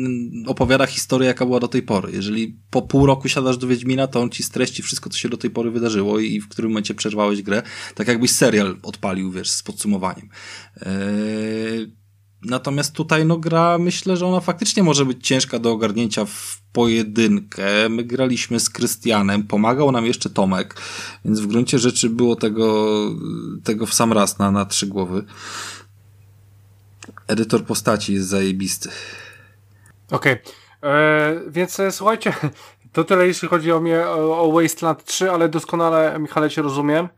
opowiada 0.46 0.86
historię, 0.86 1.28
jaka 1.28 1.46
była 1.46 1.60
do 1.60 1.68
tej 1.68 1.82
pory. 1.82 2.12
Jeżeli 2.12 2.56
po 2.70 2.82
pół 2.82 3.06
roku 3.06 3.28
siadasz 3.28 3.56
do 3.56 3.66
Wiedźmina, 3.66 4.06
to 4.06 4.20
on 4.20 4.30
ci 4.30 4.42
streści 4.42 4.82
wszystko, 4.82 5.10
co 5.10 5.18
się 5.18 5.28
do 5.28 5.36
tej 5.36 5.50
pory 5.50 5.57
pory 5.58 5.70
wydarzyło 5.70 6.18
i 6.18 6.40
w 6.40 6.48
którym 6.48 6.70
momencie 6.70 6.94
przerwałeś 6.94 7.42
grę, 7.42 7.62
tak 7.94 8.08
jakbyś 8.08 8.30
serial 8.30 8.76
odpalił, 8.82 9.30
wiesz, 9.30 9.50
z 9.50 9.62
podsumowaniem. 9.62 10.28
Eee, 10.80 11.92
natomiast 12.42 12.92
tutaj 12.92 13.26
no 13.26 13.36
gra, 13.36 13.78
myślę, 13.78 14.16
że 14.16 14.26
ona 14.26 14.40
faktycznie 14.40 14.82
może 14.82 15.04
być 15.04 15.26
ciężka 15.26 15.58
do 15.58 15.72
ogarnięcia 15.72 16.24
w 16.24 16.62
pojedynkę. 16.72 17.88
My 17.88 18.04
graliśmy 18.04 18.60
z 18.60 18.70
Krystianem, 18.70 19.42
pomagał 19.42 19.92
nam 19.92 20.06
jeszcze 20.06 20.30
Tomek, 20.30 20.80
więc 21.24 21.40
w 21.40 21.46
gruncie 21.46 21.78
rzeczy 21.78 22.10
było 22.10 22.36
tego, 22.36 22.94
tego 23.64 23.86
w 23.86 23.94
sam 23.94 24.12
raz 24.12 24.38
na, 24.38 24.50
na 24.50 24.64
trzy 24.64 24.86
głowy. 24.86 25.24
Edytor 27.26 27.64
postaci 27.64 28.14
jest 28.14 28.28
zajebisty. 28.28 28.88
Okej. 30.10 30.32
Okay. 30.32 30.52
Eee, 30.82 31.38
więc 31.50 31.80
e, 31.80 31.92
słuchajcie, 31.92 32.32
to 32.98 33.04
tyle 33.04 33.26
jeśli 33.26 33.48
chodzi 33.48 33.72
o 33.72 33.80
mnie, 33.80 34.06
o, 34.08 34.52
Wasteland 34.52 35.04
3, 35.04 35.30
ale 35.30 35.48
doskonale, 35.48 36.18
Michale, 36.18 36.50
cię 36.50 36.62
rozumiem, 36.62 37.08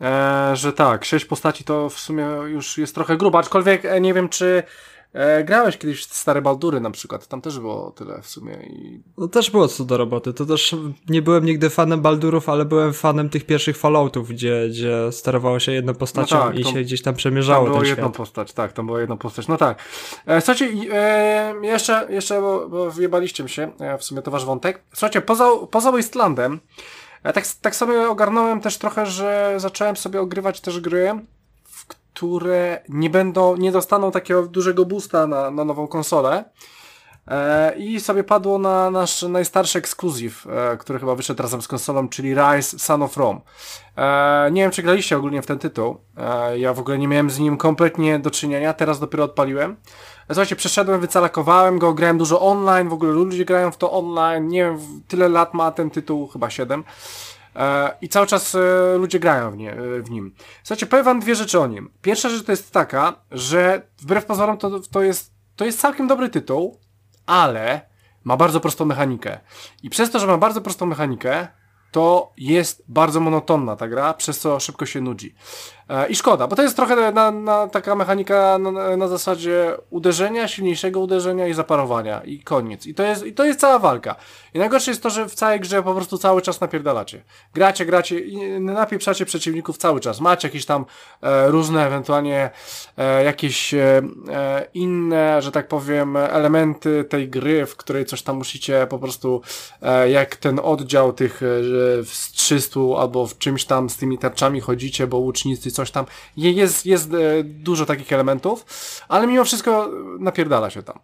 e, 0.00 0.56
że 0.56 0.72
tak, 0.72 1.04
sześć 1.04 1.24
postaci 1.24 1.64
to 1.64 1.90
w 1.90 1.98
sumie 1.98 2.24
już 2.46 2.78
jest 2.78 2.94
trochę 2.94 3.16
grubo, 3.16 3.38
aczkolwiek 3.38 3.84
e, 3.84 4.00
nie 4.00 4.14
wiem, 4.14 4.28
czy 4.28 4.62
E, 5.12 5.44
grałeś 5.44 5.78
kiedyś 5.78 6.06
w 6.06 6.14
stare 6.14 6.42
Baldury 6.42 6.80
na 6.80 6.90
przykład, 6.90 7.26
tam 7.26 7.40
też 7.40 7.58
było 7.58 7.90
tyle 7.90 8.22
w 8.22 8.26
sumie. 8.26 8.54
I... 8.54 9.02
No 9.18 9.28
też 9.28 9.50
było 9.50 9.68
co 9.68 9.84
do 9.84 9.96
roboty, 9.96 10.34
to 10.34 10.46
też 10.46 10.76
nie 11.08 11.22
byłem 11.22 11.44
nigdy 11.44 11.70
fanem 11.70 12.00
Baldurów, 12.00 12.48
ale 12.48 12.64
byłem 12.64 12.92
fanem 12.92 13.28
tych 13.28 13.46
pierwszych 13.46 13.76
Falloutów, 13.76 14.28
gdzie, 14.28 14.68
gdzie 14.68 15.12
sterowało 15.12 15.58
się 15.58 15.72
jedną 15.72 15.94
postacią 15.94 16.36
no 16.36 16.44
tak, 16.44 16.58
i 16.58 16.64
się 16.64 16.80
gdzieś 16.80 17.02
tam 17.02 17.14
przemierzało 17.14 17.64
tam 17.64 17.72
było 17.72 17.84
jedną 17.84 18.04
świat. 18.04 18.16
postać, 18.16 18.52
tak, 18.52 18.72
tam 18.72 18.86
była 18.86 19.00
jedna 19.00 19.16
postać, 19.16 19.48
no 19.48 19.56
tak. 19.56 19.78
E, 20.26 20.40
słuchajcie, 20.40 20.68
e, 20.92 21.54
jeszcze, 21.62 22.06
jeszcze 22.10 22.40
bo, 22.40 22.68
bo 22.68 22.90
wyjebaliście 22.90 23.42
mi 23.42 23.50
się, 23.50 23.72
e, 23.80 23.98
w 23.98 24.04
sumie 24.04 24.22
to 24.22 24.30
wasz 24.30 24.44
wątek. 24.44 24.82
Słuchajcie, 24.92 25.20
poza, 25.20 25.50
poza 25.70 25.92
Wastelandem, 25.92 26.60
e, 27.22 27.32
tak, 27.32 27.44
tak 27.60 27.76
sobie 27.76 28.08
ogarnąłem 28.08 28.60
też 28.60 28.78
trochę, 28.78 29.06
że 29.06 29.54
zacząłem 29.56 29.96
sobie 29.96 30.20
ogrywać 30.20 30.60
też 30.60 30.80
gry, 30.80 31.20
które 32.20 32.82
nie 32.88 33.10
będą, 33.10 33.56
nie 33.56 33.72
dostaną 33.72 34.10
takiego 34.10 34.46
dużego 34.46 34.86
boosta 34.86 35.26
na, 35.26 35.50
na 35.50 35.64
nową 35.64 35.86
konsolę. 35.86 36.44
E, 37.28 37.74
I 37.76 38.00
sobie 38.00 38.24
padło 38.24 38.58
na 38.58 38.90
nasz 38.90 39.22
najstarszy 39.22 39.78
ekskluzyw, 39.78 40.46
e, 40.46 40.76
który 40.76 40.98
chyba 40.98 41.14
wyszedł 41.14 41.42
razem 41.42 41.62
z 41.62 41.68
konsolą, 41.68 42.08
czyli 42.08 42.34
Rise 42.34 42.78
Son 42.78 43.02
of 43.02 43.16
Rome. 43.16 43.40
E, 43.96 44.50
nie 44.52 44.62
wiem, 44.62 44.70
czy 44.70 44.82
graliście 44.82 45.16
ogólnie 45.16 45.42
w 45.42 45.46
ten 45.46 45.58
tytuł. 45.58 45.96
E, 46.16 46.58
ja 46.58 46.74
w 46.74 46.78
ogóle 46.78 46.98
nie 46.98 47.08
miałem 47.08 47.30
z 47.30 47.38
nim 47.38 47.56
kompletnie 47.56 48.18
do 48.18 48.30
czynienia, 48.30 48.72
teraz 48.72 49.00
dopiero 49.00 49.24
odpaliłem. 49.24 49.70
E, 50.28 50.34
słuchajcie, 50.34 50.56
przeszedłem, 50.56 51.00
wycalakowałem 51.00 51.78
go, 51.78 51.94
grałem 51.94 52.18
dużo 52.18 52.40
online, 52.40 52.88
w 52.88 52.92
ogóle 52.92 53.12
ludzie 53.12 53.44
grają 53.44 53.70
w 53.70 53.76
to 53.76 53.92
online, 53.92 54.48
nie 54.48 54.64
wiem, 54.64 54.78
tyle 55.08 55.28
lat 55.28 55.54
ma 55.54 55.70
ten 55.70 55.90
tytuł, 55.90 56.28
chyba 56.28 56.50
7. 56.50 56.84
E, 57.56 57.96
I 58.00 58.08
cały 58.08 58.26
czas 58.26 58.54
e, 58.54 58.58
ludzie 58.98 59.20
grają 59.20 59.50
w, 59.50 59.56
nie, 59.56 59.72
e, 59.72 60.02
w 60.02 60.10
nim. 60.10 60.34
Słuchajcie, 60.62 60.86
powiem 60.86 61.04
wam 61.04 61.20
dwie 61.20 61.34
rzeczy 61.34 61.60
o 61.60 61.66
nim. 61.66 61.90
Pierwsza 62.02 62.28
rzecz 62.28 62.44
to 62.44 62.52
jest 62.52 62.70
taka, 62.70 63.14
że 63.30 63.82
wbrew 63.98 64.26
pozorom 64.26 64.58
to, 64.58 64.80
to, 64.80 65.02
jest, 65.02 65.32
to 65.56 65.64
jest 65.64 65.80
całkiem 65.80 66.06
dobry 66.06 66.28
tytuł, 66.28 66.78
ale 67.26 67.90
ma 68.24 68.36
bardzo 68.36 68.60
prostą 68.60 68.84
mechanikę. 68.84 69.40
I 69.82 69.90
przez 69.90 70.10
to, 70.10 70.18
że 70.18 70.26
ma 70.26 70.38
bardzo 70.38 70.60
prostą 70.60 70.86
mechanikę, 70.86 71.48
to 71.90 72.32
jest 72.36 72.82
bardzo 72.88 73.20
monotonna 73.20 73.76
ta 73.76 73.88
gra, 73.88 74.14
przez 74.14 74.38
co 74.38 74.60
szybko 74.60 74.86
się 74.86 75.00
nudzi. 75.00 75.34
E, 75.90 76.08
I 76.08 76.16
szkoda, 76.16 76.46
bo 76.46 76.56
to 76.56 76.62
jest 76.62 76.76
trochę 76.76 77.12
na, 77.12 77.30
na 77.30 77.68
taka 77.68 77.94
mechanika 77.94 78.58
na, 78.58 78.96
na, 78.96 79.08
zasadzie 79.08 79.76
uderzenia, 79.90 80.48
silniejszego 80.48 81.00
uderzenia 81.00 81.46
i 81.46 81.54
zaparowania 81.54 82.22
i 82.24 82.38
koniec. 82.38 82.86
I 82.86 82.94
to 82.94 83.02
jest, 83.02 83.26
i 83.26 83.32
to 83.32 83.44
jest 83.44 83.60
cała 83.60 83.78
walka. 83.78 84.16
I 84.54 84.58
najgorsze 84.58 84.90
jest 84.90 85.02
to, 85.02 85.10
że 85.10 85.28
w 85.28 85.34
całej 85.34 85.60
grze 85.60 85.82
po 85.82 85.94
prostu 85.94 86.18
cały 86.18 86.42
czas 86.42 86.60
napierdalacie. 86.60 87.22
Gracie, 87.54 87.86
gracie 87.86 88.20
i 88.20 88.60
napieprzacie 88.60 89.26
przeciwników 89.26 89.78
cały 89.78 90.00
czas. 90.00 90.20
Macie 90.20 90.48
jakieś 90.48 90.66
tam 90.66 90.84
e, 91.22 91.48
różne 91.48 91.86
ewentualnie 91.86 92.50
e, 92.96 93.24
jakieś 93.24 93.74
e, 93.74 94.02
e 94.28 94.66
inne, 94.74 95.42
że 95.42 95.52
tak 95.52 95.68
powiem, 95.68 96.16
elementy 96.16 97.04
tej 97.04 97.28
gry, 97.28 97.66
w 97.66 97.76
której 97.76 98.06
coś 98.06 98.22
tam 98.22 98.36
musicie 98.36 98.86
po 98.90 98.98
prostu 98.98 99.42
e, 99.82 100.10
jak 100.10 100.36
ten 100.36 100.60
oddział 100.62 101.12
tych 101.12 101.40
w 102.04 102.32
300 102.32 102.80
albo 102.98 103.26
w 103.26 103.38
czymś 103.38 103.64
tam 103.64 103.90
z 103.90 103.96
tymi 103.96 104.18
tarczami 104.18 104.60
chodzicie, 104.60 105.06
bo 105.06 105.18
łucznicy 105.18 105.70
coś 105.80 105.90
tam. 105.90 106.06
Jest, 106.36 106.86
jest 106.86 107.14
e, 107.14 107.44
dużo 107.44 107.86
takich 107.86 108.12
elementów, 108.12 108.64
ale 109.08 109.26
mimo 109.26 109.44
wszystko 109.44 109.90
napierdala 110.18 110.70
się 110.70 110.82
tam. 110.82 110.98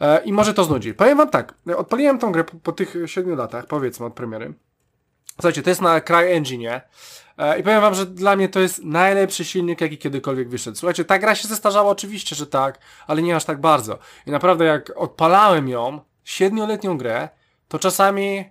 E, 0.00 0.24
I 0.24 0.32
może 0.32 0.54
to 0.54 0.64
znudzi. 0.64 0.94
Powiem 0.94 1.18
wam 1.18 1.30
tak, 1.30 1.54
odpaliłem 1.76 2.18
tą 2.18 2.32
grę 2.32 2.44
po, 2.44 2.56
po 2.56 2.72
tych 2.72 2.96
7 3.06 3.36
latach, 3.36 3.66
powiedzmy 3.66 4.06
od 4.06 4.14
premiery. 4.14 4.54
Słuchajcie, 5.32 5.62
to 5.62 5.70
jest 5.70 5.80
na 5.80 6.00
CryEngine. 6.00 6.80
E, 7.38 7.58
I 7.58 7.62
powiem 7.62 7.80
wam, 7.80 7.94
że 7.94 8.06
dla 8.06 8.36
mnie 8.36 8.48
to 8.48 8.60
jest 8.60 8.84
najlepszy 8.84 9.44
silnik, 9.44 9.80
jaki 9.80 9.98
kiedykolwiek 9.98 10.48
wyszedł. 10.48 10.76
Słuchajcie, 10.76 11.04
ta 11.04 11.18
gra 11.18 11.34
się 11.34 11.48
zestarzała 11.48 11.90
oczywiście, 11.90 12.36
że 12.36 12.46
tak, 12.46 12.78
ale 13.06 13.22
nie 13.22 13.36
aż 13.36 13.44
tak 13.44 13.60
bardzo. 13.60 13.98
I 14.26 14.30
naprawdę 14.30 14.64
jak 14.64 14.92
odpalałem 14.96 15.68
ją, 15.68 16.00
siedmioletnią 16.24 16.98
grę, 16.98 17.28
to 17.68 17.78
czasami 17.78 18.44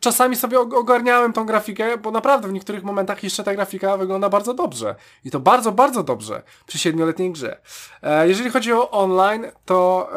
Czasami 0.00 0.36
sobie 0.36 0.60
ogarniałem 0.60 1.32
tą 1.32 1.46
grafikę, 1.46 1.98
bo 1.98 2.10
naprawdę 2.10 2.48
w 2.48 2.52
niektórych 2.52 2.84
momentach 2.84 3.24
jeszcze 3.24 3.44
ta 3.44 3.54
grafika 3.54 3.96
wygląda 3.96 4.28
bardzo 4.28 4.54
dobrze. 4.54 4.94
I 5.24 5.30
to 5.30 5.40
bardzo, 5.40 5.72
bardzo 5.72 6.02
dobrze 6.02 6.42
przy 6.66 6.78
siedmioletniej 6.78 7.32
grze. 7.32 7.60
E, 8.02 8.28
jeżeli 8.28 8.50
chodzi 8.50 8.72
o 8.72 8.90
online, 8.90 9.46
to, 9.64 10.08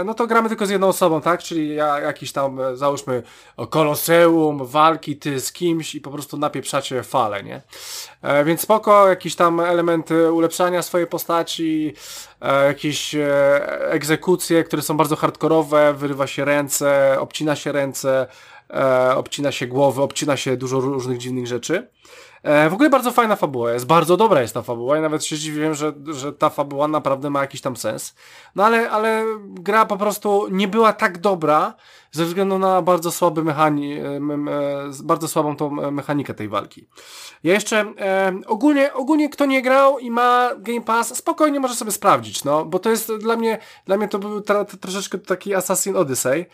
e, 0.00 0.04
no 0.04 0.14
to 0.14 0.26
gramy 0.26 0.48
tylko 0.48 0.66
z 0.66 0.70
jedną 0.70 0.88
osobą, 0.88 1.20
tak? 1.20 1.42
Czyli 1.42 1.74
ja, 1.74 2.00
jakiś 2.00 2.32
tam, 2.32 2.60
e, 2.60 2.76
załóżmy, 2.76 3.22
koloseum, 3.70 4.66
walki 4.66 5.16
ty 5.16 5.40
z 5.40 5.52
kimś 5.52 5.94
i 5.94 6.00
po 6.00 6.10
prostu 6.10 6.36
napieprzacie 6.36 7.02
fale, 7.02 7.42
nie? 7.42 7.62
Więc 8.44 8.60
spoko, 8.60 9.08
jakieś 9.08 9.36
tam 9.36 9.60
elementy 9.60 10.32
ulepszania 10.32 10.82
swojej 10.82 11.06
postaci, 11.06 11.94
jakieś 12.66 13.16
egzekucje, 13.90 14.64
które 14.64 14.82
są 14.82 14.96
bardzo 14.96 15.16
hardkorowe, 15.16 15.94
wyrywa 15.94 16.26
się 16.26 16.44
ręce, 16.44 17.16
obcina 17.20 17.56
się 17.56 17.72
ręce, 17.72 18.26
e, 18.70 19.16
obcina 19.16 19.52
się 19.52 19.66
głowy, 19.66 20.02
obcina 20.02 20.36
się 20.36 20.56
dużo 20.56 20.80
różnych 20.80 21.18
dziwnych 21.18 21.46
rzeczy. 21.46 21.88
E, 22.42 22.70
w 22.70 22.74
ogóle 22.74 22.90
bardzo 22.90 23.10
fajna 23.10 23.36
fabuła 23.36 23.72
jest, 23.72 23.86
bardzo 23.86 24.16
dobra 24.16 24.42
jest 24.42 24.54
ta 24.54 24.62
fabuła 24.62 24.98
i 24.98 25.00
nawet 25.00 25.24
się 25.24 25.38
dziwiłem, 25.38 25.74
że, 25.74 25.92
że 26.06 26.32
ta 26.32 26.50
fabuła 26.50 26.88
naprawdę 26.88 27.30
ma 27.30 27.40
jakiś 27.40 27.60
tam 27.60 27.76
sens. 27.76 28.14
No 28.54 28.64
ale, 28.64 28.90
ale 28.90 29.24
gra 29.44 29.86
po 29.86 29.96
prostu 29.96 30.48
nie 30.50 30.68
była 30.68 30.92
tak 30.92 31.18
dobra 31.18 31.74
ze 32.16 32.24
względu 32.24 32.58
na 32.58 32.82
bardzo 32.82 33.12
słaby 33.12 33.44
mechani, 33.44 33.92
e, 33.92 34.06
e, 34.06 34.20
bardzo 35.04 35.28
słabą 35.28 35.56
tą 35.56 35.70
mechanikę 35.70 36.34
tej 36.34 36.48
walki. 36.48 36.88
Ja 37.44 37.52
jeszcze 37.54 37.80
e, 37.98 38.40
ogólnie, 38.46 38.92
ogólnie 38.92 39.28
kto 39.28 39.46
nie 39.46 39.62
grał 39.62 39.98
i 39.98 40.10
ma 40.10 40.50
Game 40.58 40.80
Pass, 40.80 41.16
spokojnie 41.16 41.60
może 41.60 41.74
sobie 41.74 41.92
sprawdzić, 41.92 42.44
no, 42.44 42.64
bo 42.64 42.78
to 42.78 42.90
jest 42.90 43.12
dla 43.16 43.36
mnie, 43.36 43.58
dla 43.86 43.96
mnie 43.96 44.08
to 44.08 44.18
był 44.18 44.40
tra, 44.40 44.64
troszeczkę 44.64 45.18
taki 45.18 45.54
Assassin 45.54 45.96
Odyssey, 45.96 46.46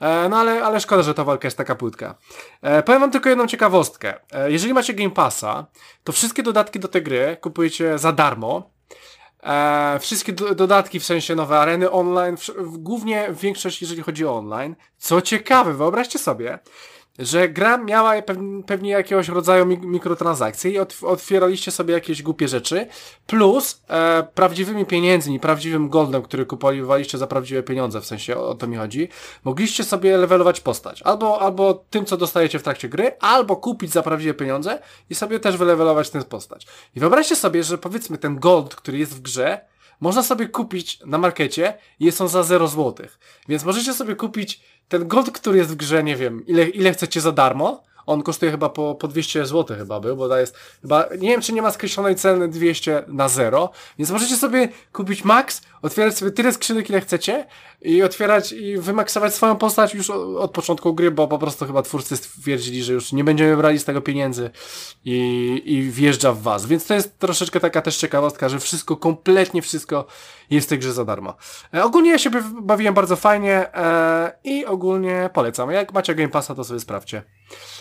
e, 0.00 0.28
no 0.28 0.36
ale, 0.36 0.64
ale 0.64 0.80
szkoda, 0.80 1.02
że 1.02 1.14
ta 1.14 1.24
walka 1.24 1.46
jest 1.46 1.56
taka 1.56 1.74
płytka. 1.74 2.14
E, 2.62 2.82
powiem 2.82 3.00
wam 3.00 3.10
tylko 3.10 3.28
jedną 3.28 3.46
ciekawostkę. 3.46 4.14
E, 4.32 4.52
jeżeli 4.52 4.74
macie 4.74 4.94
Game 4.94 5.10
Passa, 5.10 5.66
to 6.04 6.12
wszystkie 6.12 6.42
dodatki 6.42 6.80
do 6.80 6.88
tej 6.88 7.02
gry 7.02 7.36
kupujecie 7.40 7.98
za 7.98 8.12
darmo, 8.12 8.70
E, 9.42 9.98
wszystkie 10.00 10.32
do, 10.32 10.54
dodatki, 10.54 11.00
w 11.00 11.04
sensie 11.04 11.34
nowe 11.34 11.58
areny 11.58 11.90
online, 11.90 12.36
w, 12.36 12.46
w, 12.46 12.78
głównie 12.78 13.28
większość, 13.30 13.80
jeżeli 13.82 14.02
chodzi 14.02 14.26
o 14.26 14.38
online. 14.38 14.76
Co 14.98 15.22
ciekawe, 15.22 15.74
wyobraźcie 15.74 16.18
sobie, 16.18 16.58
że 17.20 17.48
gra 17.48 17.78
miała 17.78 18.12
pewnie 18.66 18.90
jakiegoś 18.90 19.28
rodzaju 19.28 19.66
mikrotransakcji 19.66 20.72
i 20.72 20.78
otwieraliście 21.02 21.70
sobie 21.70 21.94
jakieś 21.94 22.22
głupie 22.22 22.48
rzeczy, 22.48 22.86
plus 23.26 23.82
e, 23.88 24.26
prawdziwymi 24.34 24.86
pieniędzmi, 24.86 25.40
prawdziwym 25.40 25.88
goldem, 25.88 26.22
który 26.22 26.46
kupowaliście 26.46 27.18
za 27.18 27.26
prawdziwe 27.26 27.62
pieniądze, 27.62 28.00
w 28.00 28.06
sensie 28.06 28.36
o, 28.36 28.48
o 28.48 28.54
to 28.54 28.66
mi 28.66 28.76
chodzi, 28.76 29.08
mogliście 29.44 29.84
sobie 29.84 30.16
levelować 30.16 30.60
postać. 30.60 31.02
Albo, 31.02 31.40
albo 31.40 31.84
tym, 31.90 32.04
co 32.04 32.16
dostajecie 32.16 32.58
w 32.58 32.62
trakcie 32.62 32.88
gry, 32.88 33.12
albo 33.20 33.56
kupić 33.56 33.90
za 33.90 34.02
prawdziwe 34.02 34.34
pieniądze 34.34 34.78
i 35.10 35.14
sobie 35.14 35.40
też 35.40 35.56
wylevelować 35.56 36.10
tę 36.10 36.22
postać. 36.22 36.66
I 36.96 37.00
wyobraźcie 37.00 37.36
sobie, 37.36 37.64
że 37.64 37.78
powiedzmy 37.78 38.18
ten 38.18 38.38
gold, 38.38 38.74
który 38.74 38.98
jest 38.98 39.14
w 39.14 39.20
grze, 39.20 39.60
można 40.00 40.22
sobie 40.22 40.48
kupić 40.48 41.00
na 41.06 41.18
markecie 41.18 41.74
i 42.00 42.04
jest 42.04 42.20
on 42.20 42.28
za 42.28 42.42
0 42.42 42.68
zł. 42.68 43.06
Więc 43.48 43.64
możecie 43.64 43.94
sobie 43.94 44.16
kupić 44.16 44.60
ten 44.88 45.08
gold, 45.08 45.30
który 45.30 45.58
jest 45.58 45.70
w 45.70 45.76
grze, 45.76 46.04
nie 46.04 46.16
wiem, 46.16 46.46
ile, 46.46 46.68
ile 46.68 46.92
chcecie 46.92 47.20
za 47.20 47.32
darmo, 47.32 47.82
on 48.10 48.22
kosztuje 48.22 48.50
chyba 48.50 48.68
po, 48.68 48.94
po 48.94 49.08
200 49.08 49.46
zł 49.46 49.76
chyba 49.76 50.00
był, 50.00 50.16
bo 50.16 50.28
to 50.28 50.38
jest 50.38 50.56
chyba, 50.82 51.08
nie 51.18 51.28
wiem 51.28 51.40
czy 51.40 51.52
nie 51.52 51.62
ma 51.62 51.70
skreślonej 51.70 52.16
ceny 52.16 52.48
200 52.48 53.04
na 53.08 53.28
zero, 53.28 53.70
więc 53.98 54.10
możecie 54.10 54.36
sobie 54.36 54.68
kupić 54.92 55.24
max, 55.24 55.62
otwierać 55.82 56.18
sobie 56.18 56.30
tyle 56.30 56.52
skrzynek 56.52 56.90
ile 56.90 57.00
chcecie 57.00 57.46
i 57.82 58.02
otwierać 58.02 58.52
i 58.52 58.78
wymaksować 58.78 59.34
swoją 59.34 59.56
postać 59.56 59.94
już 59.94 60.10
od, 60.10 60.36
od 60.36 60.50
początku 60.50 60.94
gry, 60.94 61.10
bo 61.10 61.28
po 61.28 61.38
prostu 61.38 61.66
chyba 61.66 61.82
twórcy 61.82 62.16
stwierdzili, 62.16 62.82
że 62.82 62.92
już 62.92 63.12
nie 63.12 63.24
będziemy 63.24 63.56
brali 63.56 63.78
z 63.78 63.84
tego 63.84 64.00
pieniędzy 64.00 64.50
i, 65.04 65.62
i 65.64 65.82
wjeżdża 65.82 66.32
w 66.32 66.42
was, 66.42 66.66
więc 66.66 66.86
to 66.86 66.94
jest 66.94 67.18
troszeczkę 67.18 67.60
taka 67.60 67.82
też 67.82 67.96
ciekawostka, 67.96 68.48
że 68.48 68.58
wszystko, 68.60 68.96
kompletnie 68.96 69.62
wszystko 69.62 70.06
jest 70.50 70.66
w 70.66 70.70
tej 70.70 70.78
grze 70.78 70.92
za 70.92 71.04
darmo. 71.04 71.34
E, 71.74 71.84
ogólnie 71.84 72.10
ja 72.10 72.18
się 72.18 72.30
bawiłem 72.62 72.94
bardzo 72.94 73.16
fajnie 73.16 73.74
e, 73.74 74.32
i 74.44 74.66
ogólnie 74.66 75.30
polecam. 75.32 75.70
Jak 75.70 75.92
macie 75.92 76.14
Game 76.14 76.28
Passa, 76.28 76.54
to 76.54 76.64
sobie 76.64 76.80
sprawdźcie. 76.80 77.22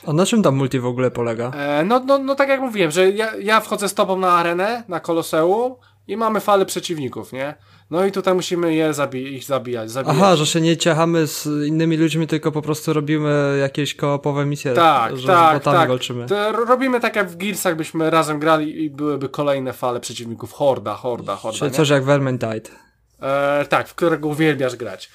A 0.08 0.14
na 0.20 0.26
czym 0.26 0.44
tam 0.44 0.56
multi 0.56 0.80
w 0.80 0.86
ogóle 0.86 1.12
polega? 1.12 1.52
E, 1.56 1.84
no, 1.86 2.00
no, 2.00 2.18
no 2.18 2.36
tak 2.36 2.50
jak 2.50 2.62
mówiłem, 2.62 2.92
że 2.92 3.10
ja, 3.10 3.36
ja 3.36 3.60
wchodzę 3.60 3.90
z 3.90 3.94
tobą 3.94 4.18
na 4.18 4.32
arenę, 4.32 4.84
na 4.88 5.00
Koloseum 5.00 5.76
i 6.08 6.18
mamy 6.18 6.40
falę 6.40 6.66
przeciwników, 6.66 7.34
nie? 7.34 7.56
No 7.90 8.06
i 8.06 8.12
tutaj 8.12 8.34
musimy 8.34 8.76
je 8.76 8.94
zabi 8.94 9.36
ich 9.36 9.44
zabijać, 9.44 9.92
zabijać. 9.92 10.18
Aha, 10.20 10.36
że 10.36 10.46
się 10.46 10.62
nie 10.62 10.78
ciachamy 10.78 11.28
z 11.28 11.68
innymi 11.68 11.98
ludźmi, 11.98 12.28
tylko 12.28 12.52
po 12.52 12.62
prostu 12.62 12.94
robimy 12.94 13.58
jakieś 13.62 13.96
kołopowe 13.96 14.46
misje. 14.46 14.74
Tak, 14.74 15.18
że 15.18 15.28
tak, 15.28 15.64
tak. 15.64 15.88
walczymy. 15.90 16.26
To 16.26 16.52
robimy 16.52 17.00
tak 17.00 17.16
jak 17.16 17.30
w 17.30 17.38
Gearsach 17.38 17.76
byśmy 17.76 18.10
razem 18.10 18.40
grali 18.40 18.84
i 18.84 18.90
byłyby 18.90 19.30
kolejne 19.30 19.74
fale 19.74 20.00
przeciwników. 20.00 20.54
Horda, 20.54 20.94
horda, 20.94 21.36
horda. 21.36 21.60
Czyli 21.60 21.72
coś 21.72 21.90
jak 21.90 22.04
Vermintide. 22.04 22.70
E, 23.22 23.66
tak, 23.70 23.88
w 23.88 23.96
którego 23.96 24.28
uwielbiasz 24.28 24.76
grać. 24.76 25.10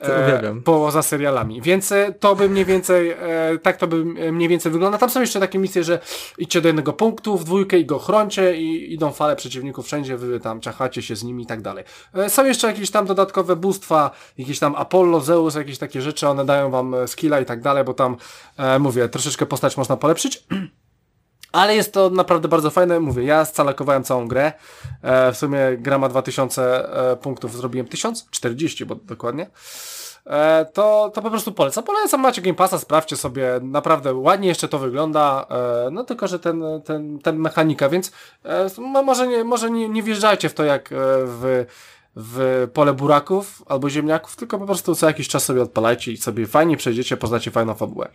E, 0.00 0.54
poza 0.64 1.02
serialami. 1.02 1.62
Więc 1.62 1.92
e, 1.92 2.12
to 2.12 2.36
by 2.36 2.48
mniej 2.48 2.64
więcej, 2.64 3.10
e, 3.10 3.58
tak 3.62 3.76
to 3.76 3.86
by 3.86 4.04
mniej 4.32 4.48
więcej 4.48 4.72
wygląda. 4.72 4.98
Tam 4.98 5.10
są 5.10 5.20
jeszcze 5.20 5.40
takie 5.40 5.58
misje, 5.58 5.84
że 5.84 5.98
idźcie 6.38 6.60
do 6.60 6.68
jednego 6.68 6.92
punktu 6.92 7.38
w 7.38 7.44
dwójkę 7.44 7.78
i 7.78 7.86
go 7.86 7.98
chroncie 7.98 8.56
i 8.56 8.94
idą 8.94 9.12
fale 9.12 9.36
przeciwników 9.36 9.86
wszędzie, 9.86 10.16
wy 10.16 10.40
tam 10.40 10.60
czachacie 10.60 11.02
się 11.02 11.16
z 11.16 11.24
nimi 11.24 11.42
i 11.42 11.46
tak 11.46 11.62
dalej. 11.62 11.84
E, 12.14 12.30
są 12.30 12.44
jeszcze 12.44 12.66
jakieś 12.66 12.90
tam 12.90 13.06
dodatkowe 13.06 13.56
bóstwa, 13.56 14.10
jakieś 14.38 14.58
tam 14.58 14.74
Apollo, 14.74 15.20
Zeus, 15.20 15.54
jakieś 15.54 15.78
takie 15.78 16.02
rzeczy, 16.02 16.28
one 16.28 16.44
dają 16.44 16.70
wam 16.70 16.94
e, 16.94 17.08
skilla 17.08 17.40
i 17.40 17.44
tak 17.44 17.60
dalej, 17.60 17.84
bo 17.84 17.94
tam, 17.94 18.16
e, 18.56 18.78
mówię, 18.78 19.08
troszeczkę 19.08 19.46
postać 19.46 19.76
można 19.76 19.96
polepszyć. 19.96 20.44
Ale 21.56 21.76
jest 21.76 21.92
to 21.92 22.10
naprawdę 22.10 22.48
bardzo 22.48 22.70
fajne. 22.70 23.00
Mówię, 23.00 23.24
ja 23.24 23.44
scalakowałem 23.44 24.04
całą 24.04 24.28
grę. 24.28 24.52
E, 25.02 25.32
w 25.32 25.36
sumie 25.36 25.58
gra 25.78 25.98
ma 25.98 26.08
2000 26.08 26.62
e, 26.62 27.16
punktów, 27.16 27.56
zrobiłem 27.56 27.88
1040, 27.88 28.86
bo 28.86 28.94
dokładnie. 28.94 29.50
E, 30.26 30.66
to, 30.72 31.10
to 31.14 31.22
po 31.22 31.30
prostu 31.30 31.52
polecam. 31.52 31.84
Polecam, 31.84 32.20
macie 32.20 32.42
Game 32.42 32.54
Passa, 32.54 32.78
sprawdźcie 32.78 33.16
sobie, 33.16 33.60
naprawdę 33.62 34.14
ładnie 34.14 34.48
jeszcze 34.48 34.68
to 34.68 34.78
wygląda, 34.78 35.46
e, 35.50 35.90
no 35.90 36.04
tylko, 36.04 36.28
że 36.28 36.38
ten, 36.38 36.62
ten, 36.84 37.18
ten 37.18 37.36
mechanika, 37.36 37.88
więc 37.88 38.12
e, 38.44 38.66
może, 38.80 39.26
nie, 39.26 39.44
może 39.44 39.70
nie, 39.70 39.88
nie 39.88 40.02
wjeżdżajcie 40.02 40.48
w 40.48 40.54
to 40.54 40.64
jak 40.64 40.92
e, 40.92 40.96
w 41.24 41.66
w 42.18 42.68
pole 42.74 42.94
buraków 42.94 43.62
albo 43.66 43.90
ziemniaków, 43.90 44.36
tylko 44.36 44.58
po 44.58 44.66
prostu 44.66 44.94
co 44.94 45.06
jakiś 45.06 45.28
czas 45.28 45.44
sobie 45.44 45.62
odpalajcie 45.62 46.12
i 46.12 46.16
sobie 46.16 46.46
fajnie 46.46 46.76
przejdziecie, 46.76 47.16
poznacie 47.16 47.50
fajną 47.50 47.74
fabułę. 47.74 48.08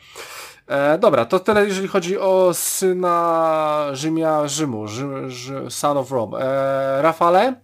E, 0.71 0.97
dobra, 0.97 1.25
to 1.25 1.39
tyle 1.39 1.65
jeżeli 1.65 1.87
chodzi 1.87 2.17
o 2.17 2.51
syna 2.53 3.89
Rzymia 3.93 4.47
Rzymu, 4.47 4.87
Rzy, 4.87 5.05
Rzy, 5.27 5.65
Son 5.69 5.97
of 5.97 6.11
Rome. 6.11 6.37
E, 6.39 7.01
Rafale? 7.01 7.61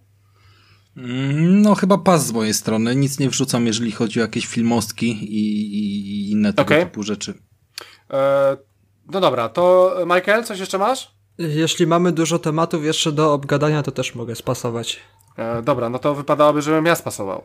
Mm, 0.96 1.62
no 1.62 1.74
chyba 1.74 1.98
pas 1.98 2.26
z 2.26 2.32
mojej 2.32 2.54
strony, 2.54 2.96
nic 2.96 3.18
nie 3.18 3.28
wrzucam 3.28 3.66
jeżeli 3.66 3.92
chodzi 3.92 4.20
o 4.20 4.22
jakieś 4.22 4.46
filmostki 4.46 5.06
i, 5.10 5.74
i 5.78 6.30
inne 6.30 6.52
tego 6.52 6.74
okay. 6.74 6.86
typu 6.86 7.02
rzeczy. 7.02 7.34
E, 8.10 8.56
no 9.12 9.20
dobra, 9.20 9.48
to 9.48 9.94
Michael, 10.06 10.44
coś 10.44 10.58
jeszcze 10.58 10.78
masz? 10.78 11.14
Jeśli 11.38 11.86
mamy 11.86 12.12
dużo 12.12 12.38
tematów 12.38 12.84
jeszcze 12.84 13.12
do 13.12 13.32
obgadania, 13.32 13.82
to 13.82 13.90
też 13.90 14.14
mogę 14.14 14.36
spasować. 14.36 15.00
E, 15.36 15.62
dobra, 15.62 15.88
no 15.88 15.98
to 15.98 16.14
wypadałoby, 16.14 16.62
żebym 16.62 16.86
ja 16.86 16.94
spasował. 16.94 17.42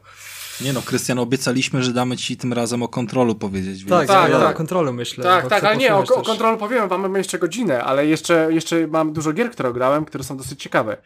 Nie 0.61 0.73
no, 0.73 0.81
Krystian, 0.81 1.19
obiecaliśmy, 1.19 1.83
że 1.83 1.93
damy 1.93 2.17
ci 2.17 2.37
tym 2.37 2.53
razem 2.53 2.83
o 2.83 2.87
kontrolu 2.87 3.35
powiedzieć. 3.35 3.83
Więc... 3.83 3.89
Tak, 3.89 4.07
tak, 4.07 4.31
ja 4.31 4.49
o 4.49 4.53
kontrolu 4.53 4.93
myślę. 4.93 5.23
Tak, 5.23 5.47
tak, 5.47 5.63
ale 5.63 5.77
nie, 5.77 5.95
o, 5.95 5.99
o 5.99 6.21
kontrolu 6.21 6.57
powiem, 6.57 6.89
mamy 6.89 7.17
jeszcze 7.17 7.39
godzinę, 7.39 7.83
ale 7.83 8.07
jeszcze, 8.07 8.47
jeszcze 8.49 8.87
mam 8.87 9.13
dużo 9.13 9.33
gier, 9.33 9.51
które 9.51 9.73
grałem, 9.73 10.05
które 10.05 10.23
są 10.23 10.37
dosyć 10.37 10.63
ciekawe. 10.63 10.97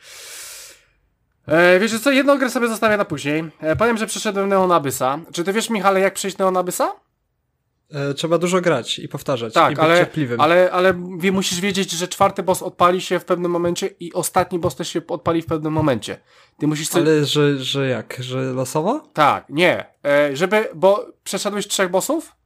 E, 1.47 1.79
wiecie 1.79 1.99
co, 1.99 2.11
jedną 2.11 2.37
grę 2.37 2.49
sobie 2.49 2.67
zostawię 2.67 2.97
na 2.97 3.05
później. 3.05 3.43
E, 3.59 3.75
powiem, 3.75 3.97
że 3.97 4.07
przeszedłem 4.07 4.49
Neon 4.49 4.71
Abyssa. 4.71 5.19
Czy 5.31 5.43
ty 5.43 5.53
wiesz, 5.53 5.69
Michale, 5.69 5.99
jak 5.99 6.13
przejść 6.13 6.37
Neon 6.37 6.57
Abyssa? 6.57 6.85
E, 6.85 7.06
trzeba 8.15 8.37
dużo 8.37 8.61
grać 8.61 8.99
i 8.99 9.07
powtarzać. 9.07 9.53
Tak, 9.53 9.77
i 9.77 9.79
ale, 9.79 10.07
ale, 10.37 10.71
ale 10.71 10.93
wie, 11.19 11.31
musisz 11.31 11.59
wiedzieć, 11.59 11.91
że 11.91 12.07
czwarty 12.07 12.43
boss 12.43 12.61
odpali 12.61 13.01
się 13.01 13.19
w 13.19 13.25
pewnym 13.25 13.51
momencie 13.51 13.87
i 13.99 14.13
ostatni 14.13 14.59
boss 14.59 14.75
też 14.75 14.87
się 14.89 15.01
odpali 15.07 15.41
w 15.41 15.45
pewnym 15.45 15.73
momencie. 15.73 16.19
Ty 16.59 16.67
musisz 16.67 16.87
sobie... 16.89 17.11
Ale 17.11 17.25
że, 17.25 17.59
że 17.59 17.87
jak? 17.87 18.17
Że 18.19 18.41
losowo? 18.41 19.09
Tak, 19.13 19.45
nie. 19.49 19.85
E, 20.05 20.35
żeby, 20.35 20.69
bo 20.75 21.05
przeszedłeś 21.23 21.67
trzech 21.67 21.91
bossów? 21.91 22.36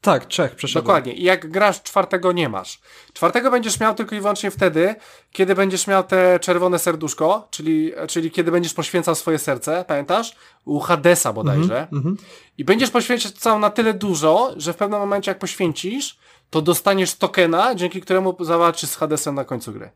Tak, 0.00 0.26
trzech 0.26 0.54
przeszedłem. 0.54 0.84
Dokładnie. 0.84 1.12
I 1.12 1.22
jak 1.22 1.50
grasz 1.50 1.82
czwartego 1.82 2.32
nie 2.32 2.48
masz. 2.48 2.80
Czwartego 3.12 3.50
będziesz 3.50 3.80
miał 3.80 3.94
tylko 3.94 4.16
i 4.16 4.20
wyłącznie 4.20 4.50
wtedy, 4.50 4.94
kiedy 5.32 5.54
będziesz 5.54 5.86
miał 5.86 6.04
te 6.04 6.40
czerwone 6.40 6.78
serduszko, 6.78 7.48
czyli, 7.50 7.92
czyli 8.08 8.30
kiedy 8.30 8.50
będziesz 8.50 8.74
poświęcał 8.74 9.14
swoje 9.14 9.38
serce, 9.38 9.84
pamiętasz? 9.88 10.36
U 10.64 10.80
Hadesa 10.80 11.32
bodajże. 11.32 11.88
Mm 11.92 12.04
-hmm. 12.04 12.14
I 12.58 12.64
będziesz 12.64 12.90
poświęcał 12.90 13.58
na 13.58 13.70
tyle 13.70 13.94
dużo, 13.94 14.54
że 14.56 14.72
w 14.72 14.76
pewnym 14.76 15.00
momencie 15.00 15.30
jak 15.30 15.38
poświęcisz, 15.38 16.18
to 16.50 16.62
dostaniesz 16.62 17.14
tokena, 17.14 17.74
dzięki 17.74 18.00
któremu 18.00 18.44
zawalczysz 18.44 18.90
z 18.90 18.96
Hadesem 18.96 19.34
na 19.34 19.44
końcu 19.44 19.72
gry. 19.72 19.90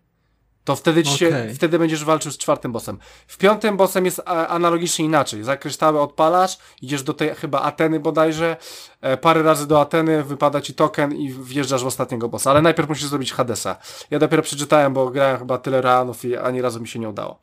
To 0.65 0.77
wtedy 0.77 1.03
ci 1.03 1.19
się, 1.19 1.29
okay. 1.29 1.55
wtedy 1.55 1.79
będziesz 1.79 2.05
walczył 2.05 2.33
z 2.33 2.39
czwartym 2.39 2.73
bossem. 2.73 2.99
W 3.27 3.39
piątym 3.39 3.77
bossem 3.77 4.05
jest 4.05 4.23
analogicznie 4.27 5.05
inaczej. 5.05 5.45
Za 5.45 5.57
kryształy 5.57 6.01
odpalasz, 6.01 6.59
idziesz 6.83 7.03
do 7.03 7.15
tej 7.15 7.35
chyba 7.35 7.61
Ateny 7.63 8.01
bodajże, 8.01 8.57
e, 9.01 9.17
parę 9.17 9.43
razy 9.43 9.67
do 9.67 9.81
Ateny, 9.81 10.23
wypada 10.23 10.61
ci 10.61 10.75
token 10.75 11.13
i 11.13 11.33
wjeżdżasz 11.33 11.85
w 11.85 11.87
ostatniego 11.87 12.29
bossa. 12.29 12.51
Ale 12.51 12.63
najpierw 12.63 12.89
musisz 12.89 13.07
zrobić 13.07 13.33
Hadesa. 13.33 13.77
Ja 14.11 14.19
dopiero 14.19 14.43
przeczytałem, 14.43 14.93
bo 14.93 15.11
grałem 15.11 15.39
chyba 15.39 15.59
tyle 15.59 15.83
ranów 15.83 16.25
i 16.25 16.37
ani 16.37 16.63
razu 16.63 16.81
mi 16.81 16.89
się 16.89 16.99
nie 16.99 17.09
udało. 17.09 17.41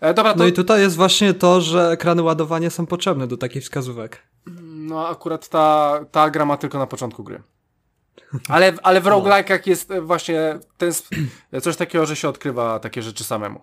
E, 0.00 0.14
dobra, 0.14 0.32
to... 0.32 0.38
No 0.38 0.46
i 0.46 0.52
tutaj 0.52 0.80
jest 0.80 0.96
właśnie 0.96 1.34
to, 1.34 1.60
że 1.60 1.90
ekrany 1.90 2.22
ładowania 2.22 2.70
są 2.70 2.86
potrzebne 2.86 3.26
do 3.26 3.36
takich 3.36 3.62
wskazówek. 3.62 4.22
No 4.62 5.08
akurat 5.08 5.48
ta, 5.48 6.00
ta 6.10 6.30
gra 6.30 6.44
ma 6.44 6.56
tylko 6.56 6.78
na 6.78 6.86
początku 6.86 7.24
gry. 7.24 7.42
Ale, 8.48 8.74
ale 8.82 9.00
w 9.00 9.04
roguelike'ach 9.04 9.60
jest 9.66 9.92
właśnie 10.00 10.58
ten, 10.78 10.92
coś 11.62 11.76
takiego, 11.76 12.06
że 12.06 12.16
się 12.16 12.28
odkrywa 12.28 12.78
takie 12.78 13.02
rzeczy 13.02 13.24
samemu. 13.24 13.60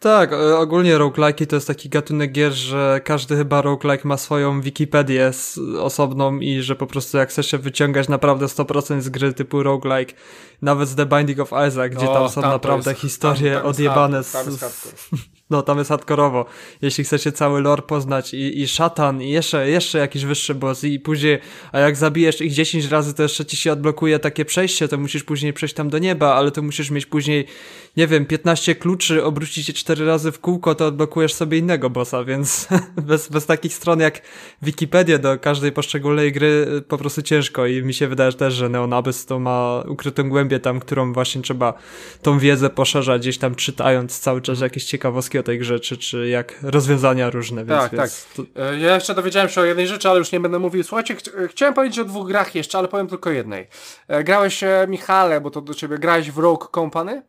Tak, 0.00 0.32
e, 0.32 0.56
ogólnie 0.56 0.98
roguelike'i 0.98 1.46
to 1.46 1.56
jest 1.56 1.66
taki 1.66 1.88
gatunek 1.88 2.32
gier, 2.32 2.52
że 2.52 3.00
każdy 3.04 3.36
chyba 3.36 3.62
roguelike 3.62 4.08
ma 4.08 4.16
swoją 4.16 4.60
Wikipedię 4.60 5.30
osobną 5.80 6.38
i 6.38 6.62
że 6.62 6.76
po 6.76 6.86
prostu 6.86 7.18
jak 7.18 7.28
chcesz 7.28 7.50
się 7.50 7.58
wyciągać 7.58 8.08
naprawdę 8.08 8.46
100% 8.46 9.00
z 9.00 9.08
gry 9.08 9.34
typu 9.34 9.62
roguelike, 9.62 10.14
nawet 10.62 10.88
z 10.88 10.94
The 10.94 11.06
Binding 11.06 11.40
of 11.40 11.52
Isaac, 11.68 11.92
gdzie 11.92 12.10
o, 12.10 12.14
tam 12.14 12.28
są 12.28 12.42
tam 12.42 12.50
naprawdę 12.50 12.90
jest, 12.90 13.00
historie 13.00 13.52
tam, 13.52 13.62
tam 13.62 13.70
odjebane 13.70 14.24
z, 14.24 14.32
no 15.50 15.62
tam 15.62 15.78
jest 15.78 15.90
hardkorowo. 15.90 16.46
Jeśli 16.82 17.04
chcecie 17.04 17.32
cały 17.32 17.60
lore 17.60 17.82
poznać 17.82 18.34
i, 18.34 18.60
i 18.60 18.68
szatan 18.68 19.22
i 19.22 19.30
jeszcze, 19.30 19.70
jeszcze 19.70 19.98
jakiś 19.98 20.24
wyższy 20.24 20.54
boss 20.54 20.84
i 20.84 21.00
później, 21.00 21.38
a 21.72 21.78
jak 21.78 21.96
zabijesz 21.96 22.40
ich 22.40 22.52
10 22.52 22.86
razy, 22.86 23.14
to 23.14 23.22
jeszcze 23.22 23.44
ci 23.44 23.56
się 23.56 23.72
odblokuje 23.72 24.18
takie 24.18 24.44
przejście, 24.44 24.88
to 24.88 24.98
musisz 24.98 25.24
później 25.24 25.52
przejść 25.52 25.74
tam 25.74 25.90
do 25.90 25.98
nieba, 25.98 26.34
ale 26.34 26.50
to 26.50 26.62
musisz 26.62 26.90
mieć 26.90 27.06
później, 27.06 27.46
nie 27.98 28.06
wiem, 28.06 28.26
15 28.26 28.74
kluczy, 28.74 29.24
obrócić 29.24 29.68
je 29.68 29.74
4 29.74 30.06
razy 30.06 30.32
w 30.32 30.40
kółko, 30.40 30.74
to 30.74 30.86
odblokujesz 30.86 31.34
sobie 31.34 31.58
innego 31.58 31.90
bossa, 31.90 32.24
więc 32.24 32.68
bez, 33.08 33.28
bez 33.28 33.46
takich 33.46 33.74
stron 33.74 34.00
jak 34.00 34.22
Wikipedia 34.62 35.18
do 35.18 35.38
każdej 35.38 35.72
poszczególnej 35.72 36.32
gry 36.32 36.66
po 36.88 36.98
prostu 36.98 37.22
ciężko 37.22 37.66
i 37.66 37.82
mi 37.82 37.94
się 37.94 38.08
wydaje 38.08 38.32
też, 38.32 38.54
że 38.54 38.68
Neon 38.68 38.92
Abyss 38.92 39.26
to 39.26 39.38
ma 39.38 39.82
ukrytą 39.88 40.28
głębię 40.28 40.60
tam, 40.60 40.80
którą 40.80 41.12
właśnie 41.12 41.42
trzeba 41.42 41.74
tą 42.22 42.38
wiedzę 42.38 42.70
poszerzać 42.70 43.22
gdzieś 43.22 43.38
tam 43.38 43.54
czytając 43.54 44.20
cały 44.20 44.42
czas 44.42 44.60
jakieś 44.60 44.84
ciekawostki 44.84 45.38
o 45.38 45.42
tej 45.42 45.58
grze, 45.58 45.80
czy, 45.80 45.96
czy 45.96 46.28
jak 46.28 46.58
rozwiązania 46.62 47.30
różne. 47.30 47.64
Więc, 47.64 47.80
tak, 47.80 47.92
więc 47.92 48.26
tak. 48.36 48.46
To... 48.54 48.62
E, 48.62 48.78
ja 48.78 48.94
jeszcze 48.94 49.14
dowiedziałem 49.14 49.48
się 49.48 49.60
o 49.60 49.64
jednej 49.64 49.86
rzeczy, 49.86 50.08
ale 50.08 50.18
już 50.18 50.32
nie 50.32 50.40
będę 50.40 50.58
mówił. 50.58 50.82
Słuchajcie, 50.82 51.14
ch 51.14 51.20
chciałem 51.50 51.74
powiedzieć 51.74 51.98
o 51.98 52.04
dwóch 52.04 52.28
grach 52.28 52.54
jeszcze, 52.54 52.78
ale 52.78 52.88
powiem 52.88 53.06
tylko 53.06 53.30
jednej. 53.30 53.68
E, 54.08 54.24
grałeś, 54.24 54.60
Michale, 54.88 55.40
bo 55.40 55.50
to 55.50 55.60
do 55.60 55.74
ciebie, 55.74 55.98
grałeś 55.98 56.30
w 56.30 56.38
Rogue 56.38 56.66
Company? 56.74 57.22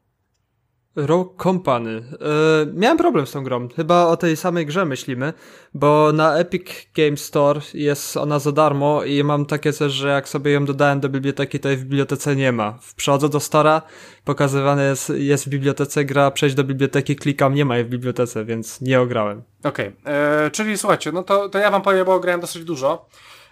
Rogue 0.95 1.35
Company. 1.43 1.91
Yy, 1.91 2.73
miałem 2.73 2.97
problem 2.97 3.27
z 3.27 3.31
tą 3.31 3.43
grą. 3.43 3.67
Chyba 3.75 4.05
o 4.05 4.17
tej 4.17 4.37
samej 4.37 4.65
grze 4.65 4.85
myślimy, 4.85 5.33
bo 5.73 6.11
na 6.13 6.37
Epic 6.37 6.63
Game 6.95 7.17
Store 7.17 7.61
jest 7.73 8.17
ona 8.17 8.39
za 8.39 8.51
darmo 8.51 9.03
i 9.03 9.23
mam 9.23 9.45
takie 9.45 9.73
coś, 9.73 9.91
że 9.91 10.09
jak 10.09 10.29
sobie 10.29 10.51
ją 10.51 10.65
dodałem 10.65 10.99
do 10.99 11.09
biblioteki, 11.09 11.59
to 11.59 11.69
jej 11.69 11.77
w 11.77 11.83
bibliotece 11.83 12.35
nie 12.35 12.51
ma. 12.51 12.79
Przychodzę 12.95 13.29
do 13.29 13.39
Stora, 13.39 13.81
pokazywane 14.25 14.85
jest, 14.85 15.09
jest 15.09 15.45
w 15.45 15.49
bibliotece 15.49 16.05
gra, 16.05 16.31
przejść 16.31 16.55
do 16.55 16.63
biblioteki, 16.63 17.15
klikam, 17.15 17.55
nie 17.55 17.65
ma 17.65 17.75
jej 17.75 17.85
w 17.85 17.89
bibliotece, 17.89 18.45
więc 18.45 18.81
nie 18.81 19.01
ograłem. 19.01 19.43
Okej, 19.63 19.91
okay. 20.01 20.13
E, 20.13 20.51
czyli 20.51 20.77
słuchajcie, 20.77 21.11
no 21.11 21.23
to, 21.23 21.49
to 21.49 21.59
ja 21.59 21.71
wam 21.71 21.81
powiem, 21.81 22.05
bo 22.05 22.19
grałem 22.19 22.41
dosyć 22.41 22.63
dużo. 22.63 23.09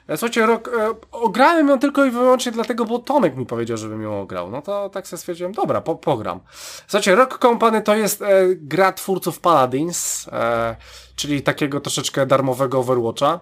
E, 0.07 0.17
słuchajcie, 0.17 0.45
rok, 0.45 0.67
e, 0.67 0.93
ograłem 1.11 1.67
ją 1.67 1.79
tylko 1.79 2.05
i 2.05 2.11
wyłącznie 2.11 2.51
dlatego, 2.51 2.85
bo 2.85 2.99
Tomek 2.99 3.35
mi 3.35 3.45
powiedział, 3.45 3.77
żebym 3.77 4.01
ją 4.01 4.21
ograł. 4.21 4.51
No 4.51 4.61
to 4.61 4.89
tak 4.89 5.07
sobie 5.07 5.17
stwierdziłem, 5.17 5.51
dobra, 5.51 5.81
po, 5.81 5.95
pogram. 5.95 6.39
Słuchajcie, 6.87 7.15
Rock 7.15 7.39
Company 7.39 7.81
to 7.81 7.95
jest 7.95 8.21
e, 8.21 8.25
gra 8.55 8.93
twórców 8.93 9.39
Paladins, 9.39 10.27
e, 10.31 10.75
czyli 11.15 11.41
takiego 11.41 11.81
troszeczkę 11.81 12.25
darmowego 12.25 12.79
Overwatcha. 12.79 13.39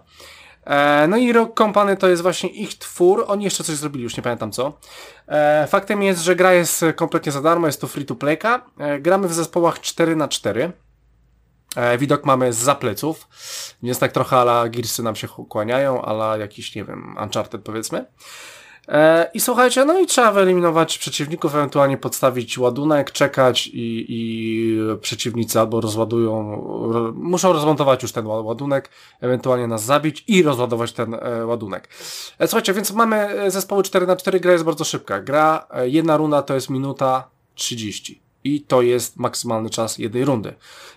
E, 0.66 1.08
no 1.08 1.18
i 1.18 1.34
Rock 1.34 1.58
Company 1.58 1.98
to 1.98 2.08
jest 2.08 2.22
właśnie 2.22 2.50
ich 2.50 2.78
twór. 2.78 3.26
Oni 3.28 3.44
jeszcze 3.44 3.64
coś 3.64 3.76
zrobili, 3.76 4.04
już 4.04 4.18
nie 4.18 4.24
pamiętam 4.24 4.52
co. 4.52 4.74
E, 5.28 5.68
faktem 5.68 6.04
jest, 6.04 6.22
że 6.22 6.36
gra 6.36 6.54
jest 6.54 6.86
kompletnie 6.96 7.32
za 7.32 7.42
darmo, 7.42 7.68
jest 7.68 7.82
to 7.82 7.88
free 7.88 8.06
to 8.06 8.16
playka. 8.16 8.66
Gramy 9.00 9.28
w 9.28 9.34
zespołach 9.34 9.82
4 9.82 10.16
na 10.16 10.28
4 10.28 10.64
E, 10.64 10.85
widok 11.98 12.26
mamy 12.26 12.54
z 12.54 12.58
zapleców, 12.58 13.28
więc 13.84 14.00
tak 14.00 14.12
trochę 14.12 14.38
ala 14.38 14.70
Gearsy 14.70 15.04
nam 15.04 15.16
się 15.16 15.28
kłaniają, 15.28 16.02
ala 16.02 16.38
jakiś, 16.38 16.76
nie 16.76 16.84
wiem, 16.84 17.16
Uncharted 17.24 17.62
powiedzmy. 17.62 18.06
E, 18.88 19.30
I 19.34 19.40
słuchajcie, 19.40 19.86
no 19.86 20.00
i 20.00 20.06
trzeba 20.06 20.32
wyeliminować 20.32 20.98
przeciwników, 20.98 21.56
ewentualnie 21.56 21.98
podstawić 21.98 22.58
ładunek, 22.58 23.12
czekać 23.12 23.68
i, 23.68 24.06
i 24.10 24.78
przeciwnicy 25.02 25.60
albo 25.60 25.82
rozładują, 25.82 26.62
ro, 26.92 27.14
muszą 27.16 27.54
rozmontować 27.54 28.04
już 28.04 28.12
ten 28.12 28.28
ładunek, 28.28 28.90
ewentualnie 29.22 29.68
nas 29.68 29.84
zabić 29.84 30.24
i 30.28 30.44
rozładować 30.44 30.92
ten 30.92 31.14
e, 31.14 31.46
ładunek. 31.46 31.90
E, 32.40 32.48
słuchajcie, 32.48 32.74
więc 32.74 32.92
mamy 32.92 33.16
e, 33.16 33.52
zespoły 33.52 33.84
4 33.84 34.08
na 34.08 34.16
4 34.16 34.40
gra 34.40 34.52
jest 34.52 34.64
bardzo 34.64 34.84
szybka. 34.84 35.22
Gra, 35.22 35.68
e, 35.72 35.90
jedna 35.90 36.18
runda 36.18 36.42
to 36.42 36.54
jest 36.54 36.70
minuta 36.70 37.30
30 37.56 38.25
i 38.46 38.62
to 38.62 38.82
jest 38.82 39.18
maksymalny 39.18 39.70
czas 39.70 39.98
jednej 39.98 40.26
rundy. 40.26 40.54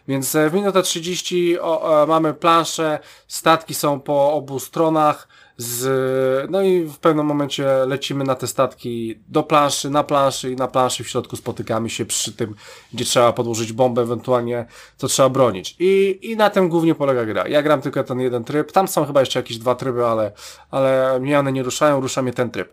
Więc 0.08 0.34
e, 0.34 0.50
w 0.50 0.54
minutę 0.54 0.82
30 0.82 1.58
o, 1.58 1.82
o, 1.82 2.06
mamy 2.06 2.34
planszę, 2.34 2.98
statki 3.28 3.74
są 3.74 4.00
po 4.00 4.32
obu 4.32 4.58
stronach, 4.58 5.28
z, 5.60 6.50
no 6.50 6.62
i 6.62 6.82
w 6.82 6.98
pewnym 6.98 7.26
momencie 7.26 7.66
lecimy 7.86 8.24
na 8.24 8.34
te 8.34 8.46
statki 8.46 9.18
do 9.28 9.42
planszy, 9.42 9.90
na 9.90 10.04
planszy 10.04 10.52
i 10.52 10.56
na 10.56 10.68
planszy 10.68 11.04
w 11.04 11.08
środku 11.08 11.36
spotykamy 11.36 11.90
się 11.90 12.06
przy 12.06 12.32
tym, 12.32 12.54
gdzie 12.92 13.04
trzeba 13.04 13.32
podłożyć 13.32 13.72
bombę, 13.72 14.02
ewentualnie 14.02 14.66
co 14.96 15.08
trzeba 15.08 15.28
bronić. 15.28 15.76
I, 15.78 16.18
i 16.22 16.36
na 16.36 16.50
tym 16.50 16.68
głównie 16.68 16.94
polega 16.94 17.24
gra. 17.24 17.48
Ja 17.48 17.62
gram 17.62 17.80
tylko 17.80 18.04
ten 18.04 18.20
jeden 18.20 18.44
tryb, 18.44 18.72
tam 18.72 18.88
są 18.88 19.04
chyba 19.04 19.20
jeszcze 19.20 19.38
jakieś 19.38 19.58
dwa 19.58 19.74
tryby, 19.74 20.06
ale, 20.06 20.32
ale 20.70 21.20
mnie 21.20 21.38
one 21.38 21.52
nie 21.52 21.62
ruszają, 21.62 22.00
rusza 22.00 22.22
mnie 22.22 22.32
ten 22.32 22.50
tryb. 22.50 22.72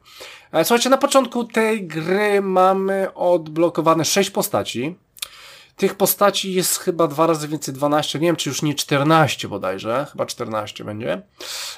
E, 0.55 0.65
słuchajcie, 0.65 0.89
na 0.89 0.97
początku 0.97 1.43
tej 1.43 1.87
gry 1.87 2.41
mamy 2.41 3.13
odblokowane 3.13 4.05
sześć 4.05 4.29
postaci. 4.29 4.95
Tych 5.75 5.95
postaci 5.95 6.53
jest 6.53 6.79
chyba 6.79 7.07
dwa 7.07 7.27
razy 7.27 7.47
więcej 7.47 7.73
12, 7.73 8.19
nie 8.19 8.27
wiem 8.27 8.35
czy 8.35 8.49
już 8.49 8.61
nie 8.61 8.75
14 8.75 9.47
bodajże, 9.47 10.07
chyba 10.11 10.25
14 10.25 10.83
będzie. 10.83 11.21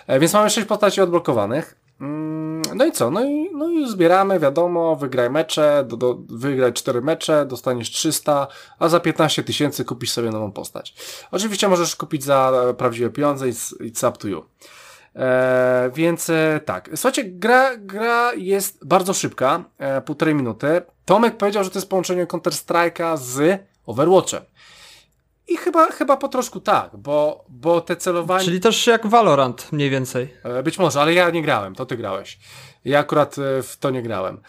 E, 0.08 0.20
więc 0.20 0.34
mamy 0.34 0.50
6 0.50 0.68
postaci 0.68 1.02
odblokowanych. 1.02 1.76
Mm, 2.02 2.62
no 2.76 2.86
i 2.86 2.92
co? 2.92 3.12
No 3.12 3.26
i, 3.26 3.50
no 3.54 3.70
i 3.70 3.90
zbieramy, 3.90 4.40
wiadomo, 4.40 4.96
wygraj 4.96 5.30
mecze, 5.30 5.86
do, 5.88 5.98
do, 5.98 6.18
wygraj 6.30 6.74
4 6.74 7.02
mecze, 7.02 7.46
dostaniesz 7.46 7.92
300, 7.92 8.48
a 8.80 8.90
za 8.90 9.00
15 9.00 9.44
tysięcy 9.44 9.86
kupisz 9.86 10.12
sobie 10.12 10.30
nową 10.30 10.52
postać. 10.52 10.94
Oczywiście 11.32 11.68
możesz 11.68 11.96
kupić 11.96 12.24
za 12.24 12.52
prawdziwe 12.78 13.10
pieniądze 13.10 13.50
i 13.50 13.52
it's 13.52 14.10
up 14.10 14.18
to 14.18 14.28
you. 14.28 14.44
E, 15.18 15.92
więc 15.94 16.30
e, 16.30 16.60
tak. 16.66 16.90
Słuchajcie, 16.96 17.24
gra, 17.24 17.78
gra 17.78 18.34
jest 18.34 18.88
bardzo 18.88 19.14
szybka, 19.14 19.64
e, 19.78 20.02
półtorej 20.02 20.36
minuty. 20.36 20.82
Tomek 21.06 21.38
powiedział, 21.38 21.64
że 21.64 21.70
to 21.70 21.80
jest 21.80 21.90
połączenie 21.90 22.26
Counter-Strike'a 22.26 23.18
z 23.18 23.62
Overwatchem. 23.86 24.42
I 25.48 25.58
chyba, 25.58 25.92
chyba 25.92 26.18
po 26.18 26.28
troszku 26.28 26.60
tak, 26.60 26.98
bo, 26.98 27.46
bo 27.50 27.82
te 27.82 27.96
celowanie... 27.96 28.46
Czyli 28.46 28.60
też 28.60 28.88
jak 28.88 29.08
Valorant 29.08 29.72
mniej 29.72 29.90
więcej. 29.90 30.34
E, 30.44 30.64
być 30.64 30.80
może, 30.80 31.02
ale 31.02 31.14
ja 31.14 31.30
nie 31.30 31.42
grałem, 31.42 31.76
to 31.76 31.86
ty 31.86 31.98
grałeś. 31.98 32.40
Ja 32.86 33.00
akurat 33.00 33.36
e, 33.38 33.64
w 33.64 33.78
to 33.78 33.90
nie 33.90 34.02
grałem, 34.02 34.42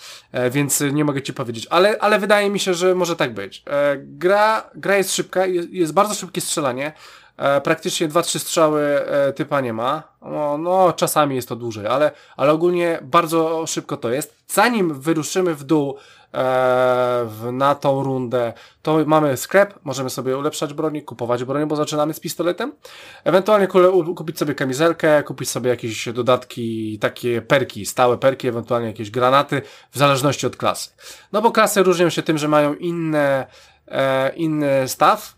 więc 0.50 0.80
nie 0.80 1.04
mogę 1.04 1.22
ci 1.22 1.32
powiedzieć, 1.32 1.66
ale, 1.70 1.98
ale 1.98 2.18
wydaje 2.18 2.50
mi 2.50 2.60
się, 2.60 2.74
że 2.74 2.94
może 2.94 3.16
tak 3.16 3.34
być. 3.34 3.64
Gra, 3.98 4.70
gra 4.74 4.96
jest 4.96 5.14
szybka, 5.14 5.46
jest 5.70 5.92
bardzo 5.92 6.14
szybkie 6.14 6.40
strzelanie, 6.40 6.92
praktycznie 7.62 8.08
2-3 8.08 8.38
strzały 8.38 9.00
typa 9.36 9.60
nie 9.60 9.72
ma. 9.72 10.02
No, 10.22 10.58
no, 10.58 10.92
czasami 10.92 11.36
jest 11.36 11.48
to 11.48 11.56
dłużej, 11.56 11.86
ale, 11.86 12.10
ale 12.36 12.52
ogólnie 12.52 12.98
bardzo 13.02 13.66
szybko 13.66 13.96
to 13.96 14.10
jest. 14.10 14.36
Zanim 14.48 15.00
wyruszymy 15.00 15.54
w 15.54 15.64
dół 15.64 15.98
w, 16.32 17.48
na 17.52 17.74
tą 17.74 18.02
rundę, 18.02 18.52
to 18.82 18.98
mamy 19.06 19.36
sklep, 19.36 19.74
możemy 19.84 20.10
sobie 20.10 20.38
ulepszać 20.38 20.74
broni, 20.74 21.02
kupować 21.02 21.44
broni, 21.44 21.66
bo 21.66 21.76
zaczynamy 21.76 22.14
z 22.14 22.20
pistoletem. 22.20 22.72
Ewentualnie 23.24 23.66
kupić 24.16 24.38
sobie 24.38 24.54
kamizelkę, 24.54 25.22
kupić 25.22 25.50
sobie 25.50 25.70
jakieś 25.70 26.08
dodatki, 26.12 26.98
takie 26.98 27.42
perki, 27.42 27.86
stałe 27.86 28.18
perki, 28.18 28.48
ewentualnie 28.48 28.86
jakieś 28.86 29.10
granaty, 29.10 29.62
w 29.90 29.98
zależności 29.98 30.46
od 30.46 30.56
klasy. 30.56 30.90
No 31.32 31.42
bo 31.42 31.50
klasy 31.50 31.82
różnią 31.82 32.10
się 32.10 32.22
tym, 32.22 32.38
że 32.38 32.48
mają 32.48 32.74
inne, 32.74 33.46
e, 33.88 34.32
inny 34.36 34.88
staw, 34.88 35.37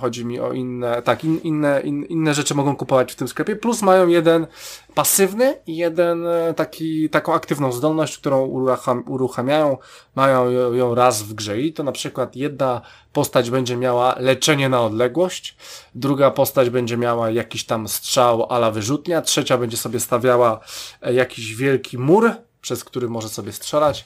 chodzi 0.00 0.24
mi 0.24 0.40
o 0.40 0.52
inne, 0.52 1.02
tak, 1.02 1.24
in, 1.24 1.38
inne, 1.38 1.80
in, 1.80 2.04
inne 2.04 2.34
rzeczy 2.34 2.54
mogą 2.54 2.76
kupować 2.76 3.12
w 3.12 3.16
tym 3.16 3.28
sklepie, 3.28 3.56
plus 3.56 3.82
mają 3.82 4.08
jeden 4.08 4.46
pasywny 4.94 5.58
i 5.66 5.76
jeden 5.76 6.26
e, 6.26 6.54
taki, 6.54 7.10
taką 7.10 7.34
aktywną 7.34 7.72
zdolność, 7.72 8.18
którą 8.18 8.46
urucham, 8.46 9.04
uruchamiają, 9.06 9.78
mają 10.14 10.50
ją 10.72 10.94
raz 10.94 11.22
w 11.22 11.34
grze. 11.34 11.60
I 11.60 11.72
to 11.72 11.82
na 11.82 11.92
przykład 11.92 12.36
jedna 12.36 12.80
postać 13.12 13.50
będzie 13.50 13.76
miała 13.76 14.14
leczenie 14.18 14.68
na 14.68 14.82
odległość, 14.82 15.56
druga 15.94 16.30
postać 16.30 16.70
będzie 16.70 16.96
miała 16.96 17.30
jakiś 17.30 17.64
tam 17.66 17.88
strzał 17.88 18.52
ala 18.52 18.70
wyrzutnia, 18.70 19.22
trzecia 19.22 19.58
będzie 19.58 19.76
sobie 19.76 20.00
stawiała 20.00 20.60
e, 21.02 21.14
jakiś 21.14 21.54
wielki 21.54 21.98
mur, 21.98 22.30
przez 22.60 22.84
który 22.84 23.08
może 23.08 23.28
sobie 23.28 23.52
strzelać, 23.52 24.04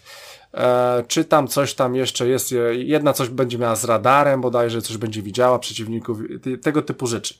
E, 0.55 1.05
czy 1.09 1.24
tam 1.24 1.49
coś 1.49 1.74
tam 1.74 1.94
jeszcze 1.94 2.28
jest, 2.28 2.53
e, 2.53 2.74
jedna 2.74 3.12
coś 3.12 3.28
będzie 3.28 3.59
miała 3.59 3.76
z 3.76 3.84
radarem 3.84 4.40
bodajże, 4.40 4.82
coś 4.82 4.96
będzie 4.96 5.22
widziała 5.22 5.59
przeciwników, 5.59 6.18
tego 6.62 6.82
typu 6.82 7.07
rzeczy. 7.07 7.34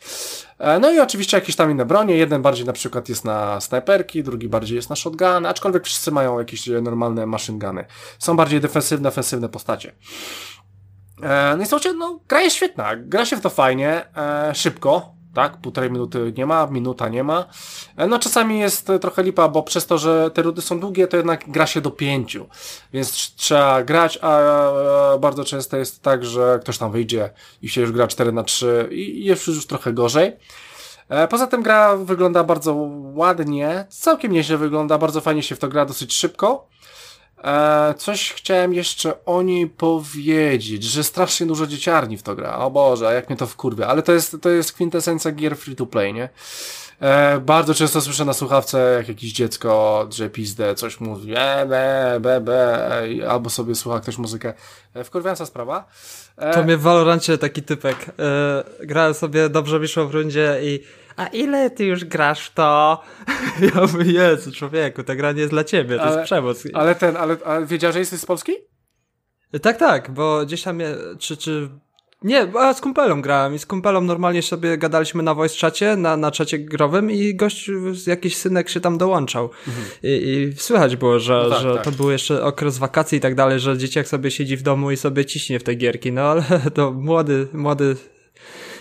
E, 0.59 0.79
no 0.79 0.93
i 0.93 1.01
oczywiście 1.01 1.37
jakieś 1.37 1.57
tam 1.57 1.71
inne 1.71 1.85
bronie, 1.85 2.17
jeden 2.17 2.43
bardziej 2.43 2.67
na 2.67 2.73
przykład 2.73 3.09
jest 3.09 3.25
na 3.25 3.61
snajperki, 3.61 4.23
drugi 4.23 4.49
bardziej 4.49 4.77
jest 4.77 4.91
na 4.91 4.97
shotgun, 4.97 5.47
aczkolwiek 5.47 5.85
wszyscy 5.85 6.11
mają 6.11 6.39
jakieś 6.39 6.67
normalne 6.67 7.27
machine 7.27 7.59
guny. 7.59 7.85
Są 8.19 8.37
bardziej 8.37 8.61
defensywne, 8.61 9.09
ofensywne 9.09 9.49
postacie. 9.49 9.93
No 11.57 11.63
i 11.63 11.67
słuchajcie, 11.67 11.93
no 11.93 12.21
gra 12.29 12.41
jest 12.41 12.57
świetna, 12.57 12.97
gra 12.97 13.25
się 13.25 13.37
w 13.37 13.41
to 13.41 13.51
fajnie, 13.51 14.07
szybko, 14.55 15.18
tak? 15.39 15.57
Półtorej 15.57 15.91
minuty 15.91 16.33
nie 16.37 16.47
ma, 16.47 16.67
minuta 16.67 17.09
nie 17.09 17.25
ma. 17.25 17.47
E, 17.97 18.07
no 18.07 18.19
czasami 18.19 18.59
jest 18.59 18.93
trochę 19.01 19.23
lipa, 19.23 19.49
bo 19.49 19.63
przez 19.63 19.87
to, 19.87 19.99
że 19.99 20.31
te 20.31 20.43
rudy 20.43 20.63
są 20.63 20.81
długie, 20.81 21.07
to 21.07 21.17
jednak 21.17 21.51
gra 21.51 21.67
się 21.67 21.81
do 21.81 21.91
pięciu, 21.91 22.47
więc 22.93 23.35
trzeba 23.37 23.83
grać, 23.83 24.19
a 24.23 24.41
bardzo 25.21 25.45
często 25.45 25.77
jest 25.77 26.03
tak, 26.03 26.25
że 26.25 26.59
ktoś 26.63 26.79
tam 26.79 26.93
wyjdzie 26.93 27.31
i 27.63 27.69
się 27.69 27.81
już 27.81 27.93
gra 27.93 28.07
4 28.07 28.33
na 28.33 28.43
3 28.43 28.89
i 28.91 29.25
jest 29.25 29.47
już 29.47 29.67
trochę 29.67 29.93
gorzej. 29.93 30.37
E, 31.09 31.29
poza 31.29 31.47
tym 31.47 31.63
gra 31.63 31.97
wygląda 31.97 32.45
bardzo 32.45 32.75
ładnie, 33.15 33.87
całkiem 33.89 34.33
nieźle 34.33 34.57
wygląda, 34.57 34.99
bardzo 34.99 35.21
fajnie 35.21 35.43
się 35.43 35.57
w 35.57 35.59
to 35.59 35.69
gra 35.69 35.85
dosyć 35.85 36.15
szybko. 36.15 36.69
E, 37.45 37.95
coś 37.99 38.33
chciałem 38.33 38.75
jeszcze 38.75 39.25
o 39.25 39.43
niej 39.43 39.67
powiedzieć, 39.67 40.85
że 40.85 41.05
strasznie 41.05 41.47
dużo 41.47 41.67
dzieciarni 41.67 42.17
w 42.17 42.23
to 42.23 42.35
gra. 42.35 42.59
O 42.59 42.71
Boże, 42.71 43.15
jak 43.15 43.29
mnie 43.29 43.37
to 43.37 43.47
wkurwia. 43.47 43.87
Ale 43.87 44.03
to 44.03 44.13
jest, 44.13 44.37
to 44.41 44.51
jest 44.51 44.73
kwintesencja 44.73 45.33
gier 45.33 45.57
free 45.57 45.77
to 45.77 45.87
play, 45.87 46.13
nie? 46.13 46.29
E, 47.01 47.41
bardzo 47.41 47.75
często 47.75 48.01
słyszę 48.01 48.25
na 48.25 48.33
słuchawce, 48.33 48.95
jak 48.97 49.09
jakieś 49.09 49.33
dziecko 49.33 50.07
drze 50.11 50.31
pizdę, 50.31 50.75
coś 50.75 51.01
mówi, 51.01 51.33
e, 51.37 51.67
be, 51.67 52.19
be, 52.21 52.41
be, 52.41 53.31
albo 53.31 53.51
sobie 53.51 53.75
słucha 53.75 54.01
ktoś 54.01 54.19
muzykę. 54.19 54.55
E, 54.95 55.05
wkurwiająca 55.05 55.47
sprawa. 55.47 55.89
E, 56.37 56.55
to 56.55 56.63
mnie 56.65 56.77
w 56.77 56.83
Valorancie 56.83 57.39
taki 57.39 57.63
typek. 57.63 57.97
E, 58.19 58.87
grałem 58.87 59.15
sobie, 59.15 59.49
dobrze 59.49 59.79
wyszło 59.79 60.07
w 60.07 60.15
rundzie 60.15 60.59
i 60.63 60.81
a 61.19 61.27
ile 61.27 61.71
ty 61.71 61.85
już 61.85 62.05
grasz 62.05 62.47
w 62.47 62.55
to? 62.55 63.03
Ja 63.75 63.81
mówię, 63.81 64.13
Jezu, 64.13 64.53
człowieku, 64.53 65.03
ta 65.03 65.15
gra 65.15 65.33
nie 65.33 65.41
jest 65.41 65.53
dla 65.53 65.65
ciebie, 65.65 65.97
to 65.97 66.03
ale, 66.03 66.13
jest 66.17 66.25
przemoc. 66.25 66.65
Ale 66.75 66.95
ten, 66.95 67.17
ale, 67.17 67.37
ale 67.45 67.67
wiedziałeś, 67.67 67.95
że 67.95 68.01
jesteś 68.01 68.21
z 68.21 68.27
Polski? 68.27 68.53
Tak, 69.63 69.77
tak, 69.77 70.11
bo 70.11 70.47
gdzieś 70.47 70.63
tam, 70.63 70.79
czy, 71.19 71.37
czy 71.37 71.69
nie, 72.23 72.47
a 72.59 72.75
z 72.75 72.81
kumpelą 72.81 73.23
grałem 73.23 73.55
i 73.55 73.59
z 73.59 73.67
kumpelą 73.67 74.01
normalnie 74.01 74.43
sobie 74.43 74.79
gadaliśmy 74.79 75.23
na 75.23 75.35
voice 75.35 75.55
czacie, 75.55 75.97
na, 75.97 76.17
na 76.17 76.31
czacie 76.31 76.59
growym 76.59 77.11
i 77.11 77.35
gość, 77.35 77.71
jakiś 78.07 78.37
synek 78.37 78.69
się 78.69 78.81
tam 78.81 78.99
dołączał. 78.99 79.51
Mhm. 79.69 79.87
I, 80.03 80.09
I, 80.09 80.57
słychać 80.57 80.97
było, 80.97 81.19
że, 81.19 81.43
no 81.45 81.51
tak, 81.51 81.63
że 81.63 81.75
tak. 81.75 81.85
to 81.85 81.93
był 81.93 82.11
jeszcze 82.11 82.45
okres 82.45 82.79
wakacji 82.79 83.19
i 83.19 83.21
tak 83.21 83.35
dalej, 83.35 83.61
że 83.61 83.79
dzieciak 83.79 84.09
sobie 84.09 84.31
siedzi 84.31 84.57
w 84.57 84.63
domu 84.63 84.91
i 84.91 84.97
sobie 84.97 85.25
ciśnie 85.25 85.59
w 85.59 85.63
te 85.63 85.75
gierki, 85.75 86.13
no 86.13 86.23
ale 86.23 86.43
to 86.75 86.93
młody, 86.93 87.49
młody 87.53 87.97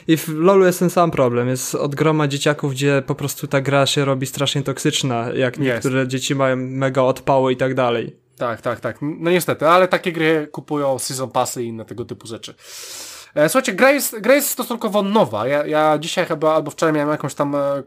i 0.07 0.17
w 0.17 0.29
LoLu 0.29 0.65
jest 0.65 0.79
ten 0.79 0.89
sam 0.89 1.11
problem. 1.11 1.47
Jest 1.47 1.75
od 1.75 1.95
groma 1.95 2.27
dzieciaków, 2.27 2.71
gdzie 2.71 3.03
po 3.07 3.15
prostu 3.15 3.47
ta 3.47 3.61
gra 3.61 3.85
się 3.85 4.05
robi 4.05 4.27
strasznie 4.27 4.63
toksyczna, 4.63 5.29
jak 5.33 5.59
niektóre 5.59 6.07
dzieci 6.07 6.35
mają 6.35 6.55
mega 6.55 7.01
odpały 7.01 7.53
i 7.53 7.57
tak 7.57 7.73
dalej. 7.73 8.15
Tak, 8.37 8.61
tak, 8.61 8.79
tak. 8.79 8.97
No 9.01 9.31
niestety, 9.31 9.67
ale 9.67 9.87
takie 9.87 10.11
gry 10.11 10.47
kupują 10.51 10.99
season 10.99 11.31
passy 11.31 11.63
i 11.63 11.67
inne 11.67 11.85
tego 11.85 12.05
typu 12.05 12.27
rzeczy. 12.27 12.55
E, 13.35 13.49
słuchajcie, 13.49 13.73
gra 13.73 13.91
jest, 13.91 14.19
gra 14.19 14.35
jest 14.35 14.49
stosunkowo 14.49 15.01
nowa. 15.01 15.47
Ja, 15.47 15.65
ja 15.65 15.97
dzisiaj 15.97 16.25
chyba 16.25 16.55
albo 16.55 16.71
wczoraj 16.71 16.93
miałem 16.93 17.09
jakąś 17.09 17.33
tam 17.33 17.55
e, 17.55 17.59
e 17.59 17.83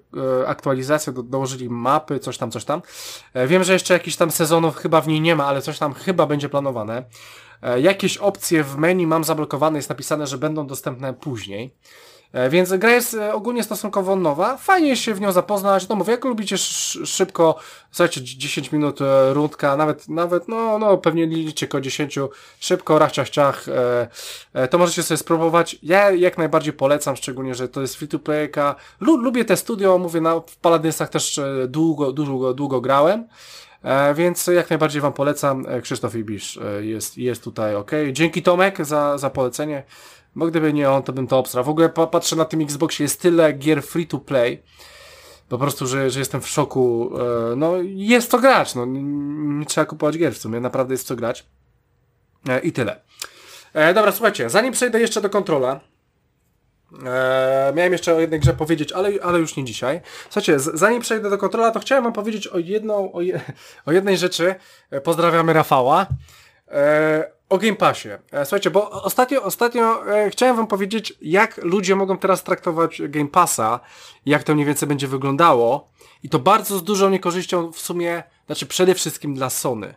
aktualizację, 0.46 1.12
do, 1.12 1.22
dołożyli 1.22 1.70
mapy, 1.70 2.18
coś 2.18 2.38
tam, 2.38 2.50
coś 2.50 2.64
tam. 2.64 2.82
E, 3.34 3.46
wiem, 3.46 3.64
że 3.64 3.72
jeszcze 3.72 3.94
jakichś 3.94 4.16
tam 4.16 4.30
sezonów 4.30 4.76
chyba 4.76 5.00
w 5.00 5.08
niej 5.08 5.20
nie 5.20 5.36
ma, 5.36 5.46
ale 5.46 5.62
coś 5.62 5.78
tam 5.78 5.94
chyba 5.94 6.26
będzie 6.26 6.48
planowane. 6.48 7.04
E, 7.62 7.80
jakieś 7.80 8.16
opcje 8.16 8.64
w 8.64 8.76
menu 8.76 9.06
mam 9.06 9.24
zablokowane, 9.24 9.78
jest 9.78 9.88
napisane, 9.88 10.26
że 10.26 10.38
będą 10.38 10.66
dostępne 10.66 11.14
później. 11.14 11.74
E, 12.32 12.50
więc 12.50 12.72
gra 12.72 12.90
jest 12.90 13.14
e, 13.14 13.34
ogólnie 13.34 13.62
stosunkowo 13.62 14.16
nowa. 14.16 14.56
Fajnie 14.56 14.96
się 14.96 15.14
w 15.14 15.20
nią 15.20 15.32
zapoznać. 15.32 15.88
No 15.88 15.96
mówię, 15.96 16.10
jak 16.12 16.24
lubicie 16.24 16.58
szybko, 16.58 17.58
słuchajcie, 17.90 18.22
10 18.22 18.72
minut 18.72 19.00
e, 19.00 19.34
rundka, 19.34 19.76
nawet, 19.76 20.08
nawet, 20.08 20.48
no, 20.48 20.78
no, 20.78 20.98
pewnie 20.98 21.26
liczycie 21.26 21.68
koło 21.68 21.80
10, 21.80 22.18
szybko, 22.60 22.98
rachciach, 22.98 23.28
ciach, 23.28 23.66
to 24.70 24.78
możecie 24.78 25.02
sobie 25.02 25.18
spróbować. 25.18 25.76
Ja 25.82 26.10
jak 26.10 26.38
najbardziej 26.38 26.72
polecam, 26.72 27.16
szczególnie, 27.16 27.54
że 27.54 27.68
to 27.68 27.80
jest 27.80 27.96
free 27.96 28.08
to 28.08 28.18
playka. 28.18 28.74
lubię 29.00 29.44
te 29.44 29.56
studio, 29.56 29.98
mówię, 29.98 30.20
na, 30.20 30.40
w 30.40 30.56
też 31.10 31.40
długo, 31.68 32.12
długo, 32.12 32.54
długo 32.54 32.80
grałem. 32.80 33.28
E, 33.82 34.14
więc 34.14 34.46
jak 34.46 34.70
najbardziej 34.70 35.02
Wam 35.02 35.12
polecam. 35.12 35.66
Krzysztof 35.82 36.14
Ibisz 36.14 36.58
jest, 36.80 37.18
jest 37.18 37.44
tutaj 37.44 37.74
ok. 37.74 37.90
Dzięki 38.12 38.42
Tomek 38.42 38.84
za, 38.84 39.18
za 39.18 39.30
polecenie. 39.30 39.82
Bo 40.36 40.46
gdyby 40.46 40.72
nie 40.72 40.90
on, 40.90 41.02
to 41.02 41.12
bym 41.12 41.26
to 41.26 41.38
obstrał. 41.38 41.64
W 41.64 41.68
ogóle 41.68 41.88
patrzę 41.88 42.36
na 42.36 42.44
tym 42.44 42.60
Xboxie, 42.60 43.04
jest 43.04 43.20
tyle 43.20 43.52
gier 43.52 43.82
free 43.82 44.06
to 44.06 44.18
play. 44.18 44.62
Po 45.48 45.58
prostu, 45.58 45.86
że, 45.86 46.10
że 46.10 46.18
jestem 46.18 46.40
w 46.40 46.48
szoku. 46.48 47.10
E, 47.52 47.56
no, 47.56 47.72
jest 47.82 48.30
co 48.30 48.38
grać, 48.38 48.74
no. 48.74 48.86
Nie 48.86 49.66
trzeba 49.66 49.84
kupować 49.84 50.18
gier 50.18 50.34
w 50.34 50.38
sumie, 50.38 50.60
naprawdę 50.60 50.94
jest 50.94 51.06
co 51.06 51.16
grać. 51.16 51.46
E, 52.48 52.60
I 52.60 52.72
tyle. 52.72 53.00
E, 53.72 53.94
dobra, 53.94 54.12
słuchajcie, 54.12 54.50
zanim 54.50 54.72
przejdę 54.72 55.00
jeszcze 55.00 55.20
do 55.20 55.30
kontrola, 55.30 55.80
miałem 57.74 57.92
jeszcze 57.92 58.14
o 58.14 58.20
jednej 58.20 58.40
grze 58.40 58.52
powiedzieć, 58.52 58.92
ale, 58.92 59.10
ale 59.22 59.38
już 59.38 59.56
nie 59.56 59.64
dzisiaj. 59.64 60.00
Słuchajcie, 60.24 60.58
zanim 60.58 61.00
przejdę 61.00 61.30
do 61.30 61.38
kontrola, 61.38 61.70
to 61.70 61.80
chciałem 61.80 62.04
wam 62.04 62.12
powiedzieć 62.12 62.46
o 62.46 62.58
jedną, 62.58 63.12
o, 63.12 63.20
je, 63.20 63.40
o 63.86 63.92
jednej 63.92 64.18
rzeczy. 64.18 64.54
Pozdrawiamy 65.04 65.52
Rafała. 65.52 66.06
O 67.50 67.58
Game 67.58 67.76
Passie. 67.76 68.08
E, 68.32 68.44
słuchajcie, 68.44 68.70
bo 68.70 68.90
ostatnio, 68.90 69.42
ostatnio 69.42 70.16
e, 70.16 70.30
chciałem 70.30 70.56
wam 70.56 70.66
powiedzieć, 70.66 71.12
jak 71.22 71.56
ludzie 71.64 71.96
mogą 71.96 72.18
teraz 72.18 72.42
traktować 72.42 73.02
Game 73.08 73.28
Passa, 73.28 73.80
jak 74.26 74.42
to 74.42 74.54
mniej 74.54 74.66
więcej 74.66 74.88
będzie 74.88 75.08
wyglądało. 75.08 75.88
I 76.22 76.28
to 76.28 76.38
bardzo 76.38 76.78
z 76.78 76.84
dużą 76.84 77.10
niekorzyścią 77.10 77.72
w 77.72 77.80
sumie, 77.80 78.22
znaczy 78.46 78.66
przede 78.66 78.94
wszystkim 78.94 79.34
dla 79.34 79.50
Sony. 79.50 79.94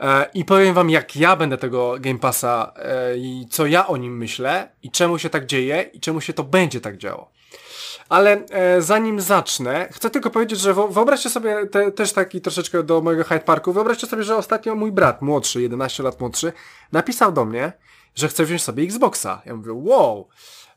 E, 0.00 0.30
I 0.34 0.44
powiem 0.44 0.74
wam, 0.74 0.90
jak 0.90 1.16
ja 1.16 1.36
będę 1.36 1.58
tego 1.58 1.94
Game 2.00 2.18
Passa 2.18 2.72
e, 2.76 3.16
i 3.16 3.46
co 3.50 3.66
ja 3.66 3.86
o 3.86 3.96
nim 3.96 4.16
myślę 4.16 4.68
i 4.82 4.90
czemu 4.90 5.18
się 5.18 5.30
tak 5.30 5.46
dzieje 5.46 5.90
i 5.92 6.00
czemu 6.00 6.20
się 6.20 6.32
to 6.32 6.44
będzie 6.44 6.80
tak 6.80 6.96
działo. 6.96 7.30
Ale 8.08 8.46
e, 8.50 8.82
zanim 8.82 9.20
zacznę, 9.20 9.88
chcę 9.92 10.10
tylko 10.10 10.30
powiedzieć, 10.30 10.60
że 10.60 10.74
wyobraźcie 10.74 11.30
sobie 11.30 11.66
te, 11.66 11.92
też 11.92 12.12
taki 12.12 12.40
troszeczkę 12.40 12.82
do 12.82 13.00
mojego 13.00 13.24
Hyde 13.24 13.44
Parku, 13.44 13.72
wyobraźcie 13.72 14.06
sobie, 14.06 14.22
że 14.22 14.36
ostatnio 14.36 14.74
mój 14.74 14.92
brat, 14.92 15.22
młodszy, 15.22 15.62
11 15.62 16.02
lat 16.02 16.20
młodszy, 16.20 16.52
napisał 16.92 17.32
do 17.32 17.44
mnie, 17.44 17.72
że 18.14 18.28
chce 18.28 18.44
wziąć 18.44 18.62
sobie 18.62 18.84
Xboxa. 18.84 19.42
Ja 19.46 19.54
mówię, 19.54 19.72
wow. 19.74 20.28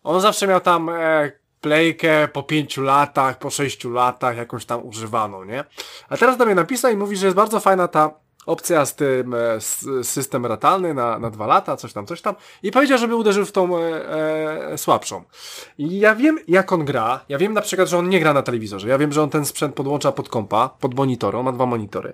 On 0.03 0.21
zawsze 0.21 0.47
miał 0.47 0.59
tam 0.59 0.89
e, 0.89 1.31
playkę 1.61 2.27
po 2.27 2.43
pięciu 2.43 2.81
latach, 2.81 3.39
po 3.39 3.49
sześciu 3.49 3.89
latach, 3.89 4.37
jakąś 4.37 4.65
tam 4.65 4.87
używaną, 4.87 5.43
nie? 5.43 5.63
A 6.09 6.17
teraz 6.17 6.37
do 6.37 6.45
mnie 6.45 6.55
napisał 6.55 6.91
i 6.91 6.95
mówi, 6.95 7.17
że 7.17 7.25
jest 7.27 7.37
bardzo 7.37 7.59
fajna 7.59 7.87
ta 7.87 8.22
opcja 8.45 8.85
z 8.85 8.95
tym 8.95 9.33
e, 9.33 9.61
system 10.03 10.45
ratalny 10.45 10.93
na, 10.93 11.19
na 11.19 11.29
dwa 11.29 11.47
lata, 11.47 11.77
coś 11.77 11.93
tam, 11.93 12.05
coś 12.05 12.21
tam 12.21 12.35
i 12.63 12.71
powiedział, 12.71 12.97
żeby 12.97 13.15
uderzył 13.15 13.45
w 13.45 13.51
tą 13.51 13.77
e, 13.77 13.81
e, 14.71 14.77
słabszą. 14.77 15.23
I 15.77 15.99
ja 15.99 16.15
wiem, 16.15 16.39
jak 16.47 16.71
on 16.71 16.85
gra, 16.85 17.19
ja 17.29 17.37
wiem 17.37 17.53
na 17.53 17.61
przykład, 17.61 17.89
że 17.89 17.97
on 17.97 18.09
nie 18.09 18.19
gra 18.19 18.33
na 18.33 18.41
telewizorze, 18.41 18.89
ja 18.89 18.97
wiem, 18.97 19.13
że 19.13 19.23
on 19.23 19.29
ten 19.29 19.45
sprzęt 19.45 19.75
podłącza 19.75 20.11
pod 20.11 20.29
kompa, 20.29 20.69
pod 20.79 20.93
monitor, 20.93 21.35
on 21.35 21.45
ma 21.45 21.51
dwa 21.51 21.65
monitory. 21.65 22.13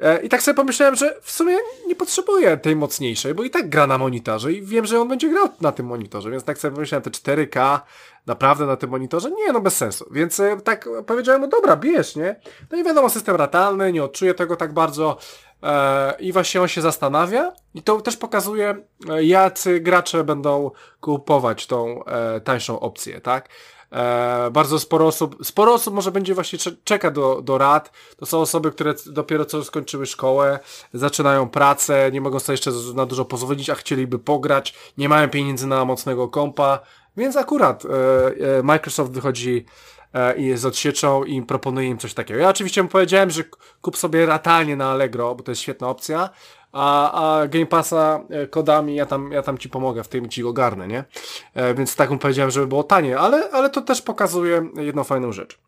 E, 0.00 0.22
I 0.22 0.28
tak 0.28 0.42
sobie 0.42 0.54
pomyślałem, 0.54 0.96
że 0.96 1.16
w 1.22 1.30
sumie 1.30 1.56
nie 1.86 1.96
potrzebuję 1.96 2.56
tej 2.56 2.76
mocniejszej, 2.76 3.34
bo 3.34 3.42
i 3.42 3.50
tak 3.50 3.68
gra 3.68 3.86
na 3.86 3.98
monitorze 3.98 4.52
i 4.52 4.62
wiem, 4.62 4.86
że 4.86 5.00
on 5.00 5.08
będzie 5.08 5.28
grał 5.28 5.48
na 5.60 5.72
tym 5.72 5.86
monitorze, 5.86 6.30
więc 6.30 6.44
tak 6.44 6.58
sobie 6.58 6.74
pomyślałem, 6.74 7.02
te 7.02 7.10
4K 7.10 7.80
naprawdę 8.26 8.66
na 8.66 8.76
tym 8.76 8.90
monitorze? 8.90 9.30
Nie, 9.30 9.52
no 9.52 9.60
bez 9.60 9.76
sensu. 9.76 10.06
Więc 10.10 10.40
e, 10.40 10.56
tak 10.64 10.88
powiedziałem, 11.06 11.40
no 11.40 11.48
dobra, 11.48 11.76
bierz, 11.76 12.16
nie? 12.16 12.40
No 12.70 12.78
i 12.78 12.84
wiadomo, 12.84 13.10
system 13.10 13.36
ratalny, 13.36 13.92
nie 13.92 14.04
odczuję 14.04 14.34
tego 14.34 14.56
tak 14.56 14.72
bardzo 14.72 15.16
e, 15.62 16.14
i 16.18 16.32
właśnie 16.32 16.62
on 16.62 16.68
się 16.68 16.80
zastanawia 16.80 17.52
i 17.74 17.82
to 17.82 18.00
też 18.00 18.16
pokazuje, 18.16 18.76
jacy 19.20 19.80
gracze 19.80 20.24
będą 20.24 20.70
kupować 21.00 21.66
tą 21.66 22.04
tańszą 22.44 22.80
opcję, 22.80 23.20
tak? 23.20 23.48
E, 23.92 24.50
bardzo 24.50 24.78
sporo 24.78 25.06
osób, 25.06 25.36
sporo 25.42 25.74
osób 25.74 25.94
może 25.94 26.12
będzie 26.12 26.34
właśnie 26.34 26.58
czeka 26.84 27.10
do, 27.10 27.42
do 27.42 27.58
rad. 27.58 27.92
To 28.16 28.26
są 28.26 28.38
osoby, 28.38 28.72
które 28.72 28.94
dopiero 29.06 29.44
co 29.44 29.64
skończyły 29.64 30.06
szkołę, 30.06 30.58
zaczynają 30.94 31.48
pracę, 31.48 32.10
nie 32.12 32.20
mogą 32.20 32.38
sobie 32.40 32.54
jeszcze 32.54 32.70
na 32.94 33.06
dużo 33.06 33.24
pozwolić, 33.24 33.70
a 33.70 33.74
chcieliby 33.74 34.18
pograć, 34.18 34.74
nie 34.98 35.08
mają 35.08 35.28
pieniędzy 35.28 35.66
na 35.66 35.84
mocnego 35.84 36.28
kompa, 36.28 36.80
więc 37.16 37.36
akurat 37.36 37.84
e, 37.84 37.88
e, 38.58 38.62
Microsoft 38.62 39.12
wychodzi 39.12 39.64
e, 40.14 40.36
i 40.36 40.56
z 40.56 40.66
odsieczą 40.66 41.24
i 41.24 41.42
proponuje 41.42 41.88
im 41.88 41.98
coś 41.98 42.14
takiego. 42.14 42.40
Ja 42.40 42.48
oczywiście 42.48 42.82
mu 42.82 42.88
powiedziałem, 42.88 43.30
że 43.30 43.44
kup 43.80 43.96
sobie 43.96 44.26
ratalnie 44.26 44.76
na 44.76 44.90
Allegro, 44.90 45.34
bo 45.34 45.42
to 45.42 45.50
jest 45.50 45.62
świetna 45.62 45.88
opcja, 45.88 46.30
a, 46.72 47.12
a 47.12 47.48
Game 47.48 47.66
Passa 47.66 48.20
kodami 48.50 48.94
ja 48.94 49.06
tam, 49.06 49.32
ja 49.32 49.42
tam 49.42 49.58
ci 49.58 49.68
pomogę, 49.68 50.04
w 50.04 50.08
tym 50.08 50.28
ci 50.28 50.42
go 50.42 50.52
garnę, 50.52 50.88
nie? 50.88 51.04
więc 51.74 51.96
tak 51.96 52.10
mu 52.10 52.18
powiedziałem, 52.18 52.50
żeby 52.50 52.66
było 52.66 52.84
tanie, 52.84 53.18
ale, 53.18 53.50
ale 53.50 53.70
to 53.70 53.80
też 53.82 54.02
pokazuje 54.02 54.68
jedną 54.76 55.04
fajną 55.04 55.32
rzecz. 55.32 55.58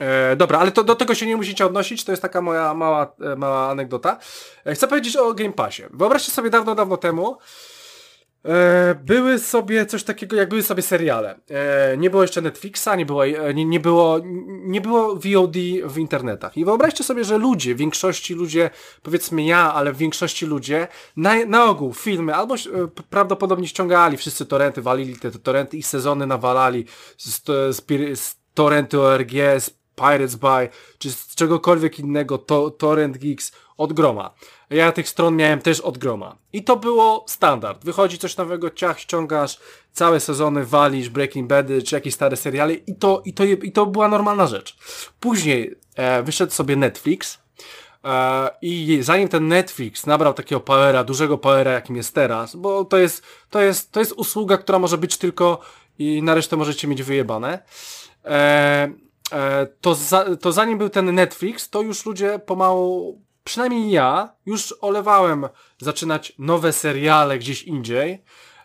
E, 0.00 0.36
dobra, 0.36 0.58
ale 0.58 0.72
to 0.72 0.84
do 0.84 0.94
tego 0.94 1.14
się 1.14 1.26
nie 1.26 1.36
musicie 1.36 1.66
odnosić, 1.66 2.04
to 2.04 2.12
jest 2.12 2.22
taka 2.22 2.42
moja 2.42 2.74
mała, 2.74 3.12
mała 3.36 3.70
anegdota. 3.70 4.18
E, 4.64 4.74
chcę 4.74 4.88
powiedzieć 4.88 5.16
o 5.16 5.34
Game 5.34 5.52
Passie. 5.52 5.82
Wyobraźcie 5.90 6.32
sobie 6.32 6.50
dawno, 6.50 6.74
dawno 6.74 6.96
temu, 6.96 7.36
E, 7.36 7.38
były 9.04 9.38
sobie 9.38 9.86
coś 9.86 10.04
takiego, 10.04 10.36
jak 10.36 10.48
były 10.48 10.62
sobie 10.62 10.82
seriale. 10.82 11.40
E, 11.50 11.96
nie 11.96 12.10
było 12.10 12.22
jeszcze 12.22 12.40
Netflixa, 12.40 12.88
nie 12.96 13.06
było, 13.06 13.26
e, 13.26 13.54
nie, 13.54 13.64
nie, 13.64 13.80
było, 13.80 14.20
nie 14.64 14.80
było 14.80 15.14
VOD 15.14 15.56
w 15.84 15.98
internetach. 15.98 16.56
I 16.56 16.64
wyobraźcie 16.64 17.04
sobie, 17.04 17.24
że 17.24 17.38
ludzie, 17.38 17.74
w 17.74 17.78
większości 17.78 18.34
ludzie, 18.34 18.70
powiedzmy 19.02 19.44
ja, 19.44 19.74
ale 19.74 19.92
w 19.92 19.96
większości 19.96 20.46
ludzie, 20.46 20.88
na, 21.16 21.44
na 21.44 21.64
ogół 21.64 21.94
filmy 21.94 22.34
albo 22.34 22.54
e, 22.54 22.58
prawdopodobnie 23.10 23.68
ściągali 23.68 24.16
wszyscy 24.16 24.46
torrenty, 24.46 24.82
walili 24.82 25.16
te 25.16 25.30
torrenty 25.30 25.76
i 25.76 25.82
sezony 25.82 26.26
nawalali 26.26 26.84
z, 27.16 27.44
z, 27.76 27.82
z 28.18 28.36
torrenty 28.54 29.00
ORG, 29.00 29.32
z 29.58 29.70
Pirates 29.96 30.34
By, 30.34 30.68
czy 30.98 31.12
z 31.12 31.34
czegokolwiek 31.34 31.98
innego, 31.98 32.38
to, 32.38 32.70
Torrent 32.70 33.18
Geeks 33.18 33.52
od 33.76 33.92
groma. 33.92 34.34
Ja 34.70 34.92
tych 34.92 35.08
stron 35.08 35.36
miałem 35.36 35.60
też 35.60 35.80
od 35.80 35.98
groma. 35.98 36.36
I 36.52 36.64
to 36.64 36.76
było 36.76 37.24
standard. 37.28 37.84
Wychodzi 37.84 38.18
coś 38.18 38.36
nowego, 38.36 38.70
ciach, 38.70 39.00
ściągasz, 39.00 39.58
całe 39.92 40.20
sezony 40.20 40.64
walisz, 40.64 41.08
Breaking 41.08 41.48
Bady, 41.48 41.82
czy 41.82 41.94
jakieś 41.94 42.14
stare 42.14 42.36
seriale 42.36 42.74
i 42.74 42.94
to, 42.94 43.22
i 43.24 43.34
to, 43.34 43.44
i 43.44 43.72
to 43.72 43.86
była 43.86 44.08
normalna 44.08 44.46
rzecz. 44.46 44.76
Później 45.20 45.74
e, 45.96 46.22
wyszedł 46.22 46.52
sobie 46.52 46.76
Netflix, 46.76 47.38
e, 48.04 48.50
i 48.62 48.98
zanim 49.02 49.28
ten 49.28 49.48
Netflix 49.48 50.06
nabrał 50.06 50.34
takiego 50.34 50.60
powera, 50.60 51.04
dużego 51.04 51.38
powera, 51.38 51.72
jakim 51.72 51.96
jest 51.96 52.14
teraz, 52.14 52.56
bo 52.56 52.84
to 52.84 52.98
jest, 52.98 53.22
to 53.50 53.62
jest, 53.62 53.92
to 53.92 54.00
jest 54.00 54.12
usługa, 54.12 54.58
która 54.58 54.78
może 54.78 54.98
być 54.98 55.16
tylko 55.16 55.60
i 55.98 56.22
na 56.22 56.34
resztę 56.34 56.56
możecie 56.56 56.88
mieć 56.88 57.02
wyjebane, 57.02 57.58
e, 58.24 58.92
e, 59.32 59.66
to, 59.80 59.94
za, 59.94 60.36
to 60.36 60.52
zanim 60.52 60.78
był 60.78 60.88
ten 60.88 61.14
Netflix, 61.14 61.70
to 61.70 61.82
już 61.82 62.06
ludzie 62.06 62.38
pomału 62.38 63.23
przynajmniej 63.44 63.90
ja 63.90 64.32
już 64.46 64.74
olewałem 64.80 65.48
zaczynać 65.78 66.32
nowe 66.38 66.72
seriale 66.72 67.38
gdzieś 67.38 67.62
indziej, 67.62 68.22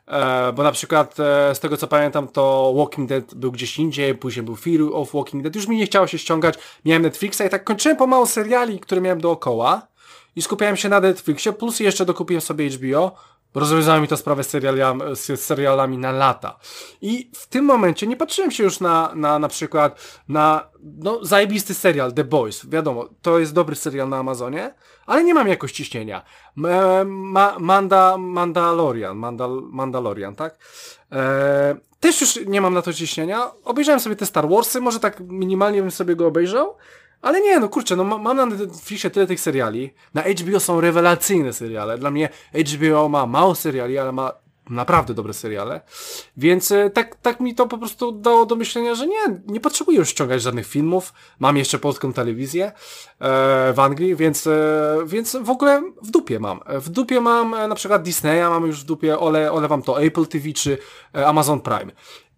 e, 0.08 0.54
bo 0.54 0.64
na 0.64 0.72
przykład 0.72 1.20
e, 1.20 1.56
z 1.56 1.60
tego 1.60 1.78
co 1.78 1.88
pamiętam 1.88 2.28
to 2.28 2.74
Walking 2.78 3.10
Dead 3.10 3.36
był 3.36 3.52
gdzieś 3.52 3.80
indziej, 3.80 4.16
później 4.16 4.46
był 4.46 4.56
Fear 4.56 4.82
of 4.94 5.14
Walking 5.14 5.44
Dead, 5.44 5.56
już 5.56 5.68
mi 5.68 5.78
nie 5.78 5.86
chciało 5.86 6.08
się 6.08 6.18
ściągać, 6.18 6.56
miałem 6.86 7.02
Netflixa 7.02 7.42
i 7.48 7.50
tak 7.50 7.64
kończyłem 7.64 7.98
pomału 7.98 8.26
seriali, 8.26 8.80
które 8.80 9.02
miałem 9.02 9.22
dookoła 9.22 9.88
i 10.36 10.42
skupiałem 10.42 10.78
się 10.78 10.90
na 10.90 11.00
Netflixie, 11.00 11.54
plus 11.54 11.80
jeszcze 11.80 12.06
dokupiłem 12.06 12.42
sobie 12.42 12.70
HBO, 12.70 13.16
Rozwiązało 13.56 14.02
mi 14.02 14.08
to 14.08 14.18
sprawę 14.18 14.44
z 14.44 15.40
serialami, 15.42 15.98
na 15.98 16.12
lata. 16.12 16.60
I 17.02 17.32
w 17.36 17.48
tym 17.48 17.66
momencie 17.66 18.08
nie 18.08 18.16
patrzyłem 18.16 18.52
się 18.52 18.64
już 18.64 18.80
na, 18.80 19.12
na, 19.16 19.40
na 19.40 19.48
przykład 19.48 20.20
na 20.28 20.70
no, 20.84 21.26
zajebisty 21.26 21.74
serial 21.74 22.14
The 22.14 22.24
Boys. 22.24 22.70
Wiadomo, 22.70 23.10
to 23.22 23.40
jest 23.40 23.54
dobry 23.54 23.76
serial 23.76 24.10
na 24.10 24.18
Amazonie, 24.18 24.74
ale 25.06 25.24
nie 25.24 25.34
mam 25.34 25.48
jakoś 25.48 25.72
ciśnienia. 25.72 26.24
Ma, 26.56 27.56
Manda, 27.60 28.18
Mandalorian, 28.18 29.18
Mandal, 29.18 29.62
Mandalorian, 29.64 30.36
tak? 30.36 30.58
E, 31.12 31.76
też 32.00 32.22
już 32.22 32.40
nie 32.46 32.62
mam 32.62 32.74
na 32.74 32.82
to 32.82 32.94
ciśnienia. 32.94 33.52
Obejrzałem 33.64 34.00
sobie 34.00 34.16
te 34.16 34.26
Star 34.26 34.50
Warsy, 34.50 34.82
może 34.82 35.00
tak 35.00 35.20
minimalnie 35.20 35.82
bym 35.82 35.92
sobie 35.92 36.16
go 36.16 36.28
obejrzał, 36.28 36.76
ale 37.22 37.42
nie, 37.42 37.60
no 37.60 37.70
kurczę, 37.70 37.96
no 37.96 38.04
mam 38.04 38.38
na 38.38 38.46
Netflixie 38.46 39.10
tyle 39.10 39.28
tych 39.28 39.40
seriali. 39.40 39.94
Na 40.14 40.22
HBO 40.22 40.60
są 40.60 40.82
rewelacyjne 40.82 41.54
seriale. 41.54 41.98
Dla 41.98 42.12
mnie 42.12 42.30
HBO 42.54 43.10
ma 43.10 43.26
mało 43.26 43.56
seriali, 43.56 43.98
ale 43.98 44.12
ma 44.12 44.34
naprawdę 44.70 45.14
dobre 45.14 45.34
seriale. 45.34 45.82
Więc 46.38 46.72
e, 46.72 46.90
tak, 46.90 47.16
tak 47.16 47.40
mi 47.40 47.56
to 47.56 47.68
po 47.68 47.78
prostu 47.78 48.12
dało 48.12 48.46
do 48.46 48.56
myślenia, 48.56 48.96
że 48.96 49.08
nie, 49.08 49.42
nie 49.48 49.60
potrzebuję 49.60 49.98
już 49.98 50.10
ściągać 50.10 50.42
żadnych 50.42 50.68
filmów. 50.68 51.14
Mam 51.40 51.58
jeszcze 51.58 51.80
polską 51.80 52.14
telewizję 52.14 52.66
e, 52.66 52.72
w 53.74 53.80
Anglii, 53.80 54.16
więc, 54.16 54.48
e, 54.48 54.98
więc 55.06 55.38
w 55.42 55.50
ogóle 55.50 55.84
w 56.02 56.12
dupie 56.12 56.40
mam. 56.40 56.60
W 56.68 56.90
dupie 56.90 57.22
mam 57.22 57.54
e, 57.54 57.68
na 57.68 57.76
przykład 57.76 58.02
Disneya, 58.02 58.50
mam 58.50 58.66
już 58.66 58.82
w 58.82 58.86
dupie, 58.86 59.20
ole, 59.20 59.52
olewam 59.52 59.82
to 59.82 60.02
Apple 60.02 60.26
TV 60.26 60.54
czy 60.54 60.78
e, 61.16 61.28
Amazon 61.28 61.60
Prime. 61.60 61.92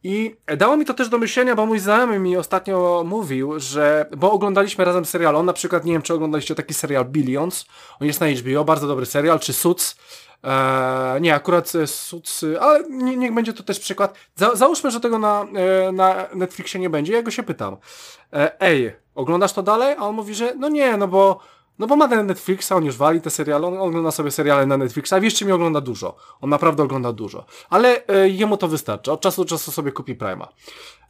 I 0.04 0.36
dało 0.58 0.78
mi 0.78 0.86
to 0.86 0.94
też 0.94 1.10
do 1.10 1.18
myślenia, 1.18 1.56
bo 1.56 1.66
mój 1.66 1.80
znajomy 1.80 2.20
mi 2.20 2.38
ostatnio 2.38 3.04
mówił, 3.06 3.60
że, 3.60 4.06
bo 4.18 4.32
oglądaliśmy 4.32 4.86
razem 4.86 5.06
serial, 5.06 5.36
on 5.36 5.46
na 5.46 5.54
przykład, 5.54 5.86
nie 5.86 5.94
wiem 5.94 6.02
czy 6.02 6.14
oglądaliście 6.14 6.56
taki 6.56 6.74
serial 6.74 7.06
Billions, 7.06 7.66
on 8.00 8.08
jest 8.08 8.22
na 8.22 8.28
HBO, 8.28 8.66
bardzo 8.66 8.88
dobry 8.88 9.06
serial, 9.06 9.40
czy 9.40 9.54
Suits, 9.54 9.96
eee, 10.44 11.22
nie, 11.22 11.36
akurat 11.36 11.74
Suits, 11.86 12.46
ale 12.60 12.84
nie, 12.90 13.18
niech 13.18 13.34
będzie 13.34 13.54
to 13.54 13.64
też 13.64 13.80
przykład. 13.80 14.16
Za, 14.36 14.56
załóżmy, 14.56 14.92
że 14.92 15.00
tego 15.00 15.20
na, 15.20 15.46
e, 15.56 15.92
na 15.92 16.28
Netflixie 16.36 16.80
nie 16.80 16.90
będzie, 16.90 17.14
ja 17.14 17.24
go 17.24 17.32
się 17.32 17.44
pytam, 17.44 17.78
e, 18.34 18.62
ej, 18.62 18.96
oglądasz 19.16 19.54
to 19.54 19.64
dalej? 19.64 19.96
A 20.00 20.02
on 20.02 20.16
mówi, 20.16 20.36
że 20.36 20.54
no 20.56 20.70
nie, 20.70 20.98
no 20.98 21.08
bo 21.08 21.40
no 21.82 21.88
bo 21.88 21.96
ma 21.96 22.08
ten 22.08 22.28
Netflixa, 22.28 22.72
on 22.72 22.86
już 22.86 22.98
wali 22.98 23.22
te 23.22 23.30
seriale, 23.30 23.68
on 23.68 23.78
ogląda 23.78 24.12
sobie 24.12 24.32
seriale 24.32 24.66
na 24.66 24.78
Netflixa, 24.78 25.14
wiesz, 25.22 25.42
mi 25.42 25.52
ogląda 25.52 25.82
dużo. 25.82 26.16
On 26.42 26.50
naprawdę 26.50 26.84
ogląda 26.84 27.14
dużo. 27.14 27.46
Ale 27.70 28.08
e, 28.08 28.30
jemu 28.30 28.58
to 28.58 28.68
wystarczy. 28.68 29.12
Od 29.12 29.22
czasu 29.22 29.44
do 29.44 29.50
czasu 29.50 29.72
sobie 29.72 29.92
kupi 29.92 30.16
Prima. 30.16 30.48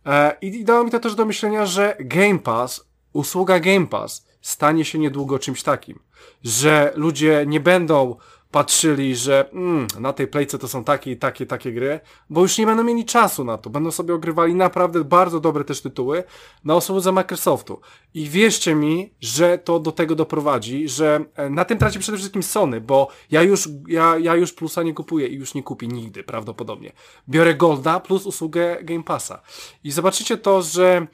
E, 0.06 0.38
I, 0.42 0.48
I 0.48 0.66
dało 0.66 0.84
mi 0.84 0.92
to 0.92 1.00
też 1.00 1.16
do 1.16 1.26
myślenia, 1.26 1.66
że 1.66 1.96
Game 2.00 2.40
Pass, 2.40 2.86
usługa 3.14 3.60
Game 3.60 3.88
Pass 3.88 4.26
stanie 4.42 4.86
się 4.86 5.00
niedługo 5.00 5.40
czymś 5.40 5.64
takim. 5.64 6.00
Że 6.44 6.94
ludzie 6.96 7.44
nie 7.48 7.60
będą 7.60 8.16
patrzyli, 8.52 9.16
że 9.16 9.50
mm, 9.50 9.88
na 10.00 10.14
tej 10.14 10.28
playce 10.28 10.58
to 10.58 10.68
są 10.68 10.84
takie 10.84 11.12
i 11.12 11.18
takie, 11.18 11.46
takie 11.46 11.72
gry, 11.72 12.00
bo 12.30 12.42
już 12.42 12.58
nie 12.58 12.66
będą 12.66 12.84
mieli 12.84 13.06
czasu 13.06 13.44
na 13.44 13.58
to. 13.58 13.70
Będą 13.70 13.92
sobie 13.92 14.14
ogrywali 14.14 14.56
naprawdę 14.56 15.04
bardzo 15.04 15.40
dobre 15.40 15.64
też 15.64 15.82
tytuły 15.82 16.24
na 16.64 16.76
usłudze 16.76 17.12
Microsoftu. 17.12 17.82
I 18.14 18.30
wierzcie 18.30 18.76
mi, 18.76 19.14
że 19.22 19.58
to 19.58 19.80
do 19.80 19.92
tego 19.92 20.16
doprowadzi, 20.16 20.90
że 20.90 21.26
e, 21.36 21.50
na 21.50 21.66
tym 21.66 21.78
traci 21.78 22.00
przede 22.00 22.18
wszystkim 22.18 22.44
Sony, 22.44 22.82
bo 22.82 23.08
ja 23.32 23.42
już, 23.42 23.70
ja, 23.88 24.18
ja 24.18 24.36
już 24.36 24.54
plusa 24.54 24.84
nie 24.84 24.94
kupuję 24.94 25.28
i 25.28 25.36
już 25.36 25.54
nie 25.54 25.64
kupię 25.64 25.88
nigdy 25.88 26.24
prawdopodobnie. 26.24 26.92
Biorę 27.30 27.56
Golda 27.56 28.00
plus 28.00 28.26
usługę 28.26 28.78
Game 28.84 29.04
Passa. 29.04 29.42
I 29.84 29.92
zobaczycie 29.92 30.38
to, 30.38 30.62
że 30.62 31.08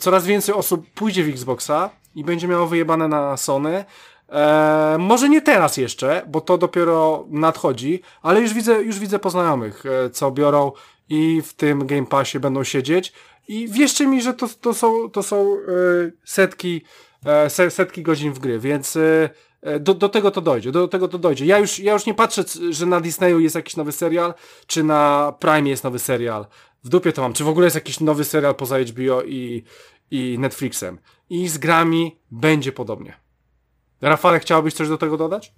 coraz 0.00 0.26
więcej 0.26 0.54
osób 0.54 0.86
pójdzie 0.94 1.24
w 1.24 1.28
Xboxa 1.28 1.90
i 2.14 2.24
będzie 2.24 2.48
miało 2.48 2.66
wyjebane 2.66 3.08
na 3.08 3.36
Sony, 3.36 3.84
E, 4.28 4.96
może 4.98 5.28
nie 5.28 5.42
teraz 5.42 5.76
jeszcze, 5.76 6.22
bo 6.28 6.40
to 6.40 6.58
dopiero 6.58 7.26
nadchodzi, 7.30 8.02
ale 8.22 8.40
już 8.40 8.54
widzę, 8.54 8.82
już 8.82 8.98
widzę 8.98 9.18
poznajomych, 9.18 9.86
e, 9.86 10.10
co 10.10 10.30
biorą 10.30 10.72
i 11.08 11.42
w 11.42 11.52
tym 11.52 11.86
Game 11.86 12.06
Passie 12.06 12.40
będą 12.40 12.64
siedzieć. 12.64 13.12
I 13.48 13.68
wierzcie 13.68 14.06
mi, 14.06 14.22
że 14.22 14.34
to, 14.34 14.48
to 14.60 14.74
są, 14.74 15.10
to 15.10 15.22
są 15.22 15.52
e, 15.52 15.56
setki, 16.24 16.82
setki 17.68 18.02
godzin 18.02 18.32
w 18.32 18.38
gry, 18.38 18.58
więc 18.58 18.98
do, 19.80 19.94
do 19.94 20.08
tego 20.08 20.30
to 20.30 20.40
dojdzie, 20.40 20.72
do 20.72 20.88
tego 20.88 21.08
to 21.08 21.18
dojdzie. 21.18 21.46
Ja 21.46 21.58
już, 21.58 21.78
ja 21.78 21.92
już 21.92 22.06
nie 22.06 22.14
patrzę, 22.14 22.44
że 22.70 22.86
na 22.86 23.00
Disneyu 23.00 23.40
jest 23.40 23.54
jakiś 23.54 23.76
nowy 23.76 23.92
serial, 23.92 24.34
czy 24.66 24.84
na 24.84 25.32
Prime 25.38 25.68
jest 25.68 25.84
nowy 25.84 25.98
serial. 25.98 26.46
W 26.84 26.88
dupie 26.88 27.12
to 27.12 27.22
mam. 27.22 27.32
Czy 27.32 27.44
w 27.44 27.48
ogóle 27.48 27.66
jest 27.66 27.74
jakiś 27.74 28.00
nowy 28.00 28.24
serial 28.24 28.54
poza 28.54 28.78
HBO 28.78 29.22
i, 29.22 29.64
i 30.10 30.36
Netflixem. 30.38 30.98
I 31.30 31.48
z 31.48 31.58
grami 31.58 32.18
będzie 32.30 32.72
podobnie. 32.72 33.23
Rafale, 34.08 34.40
chciałbyś 34.40 34.74
coś 34.74 34.88
do 34.88 34.98
tego 34.98 35.16
dodać? 35.16 35.52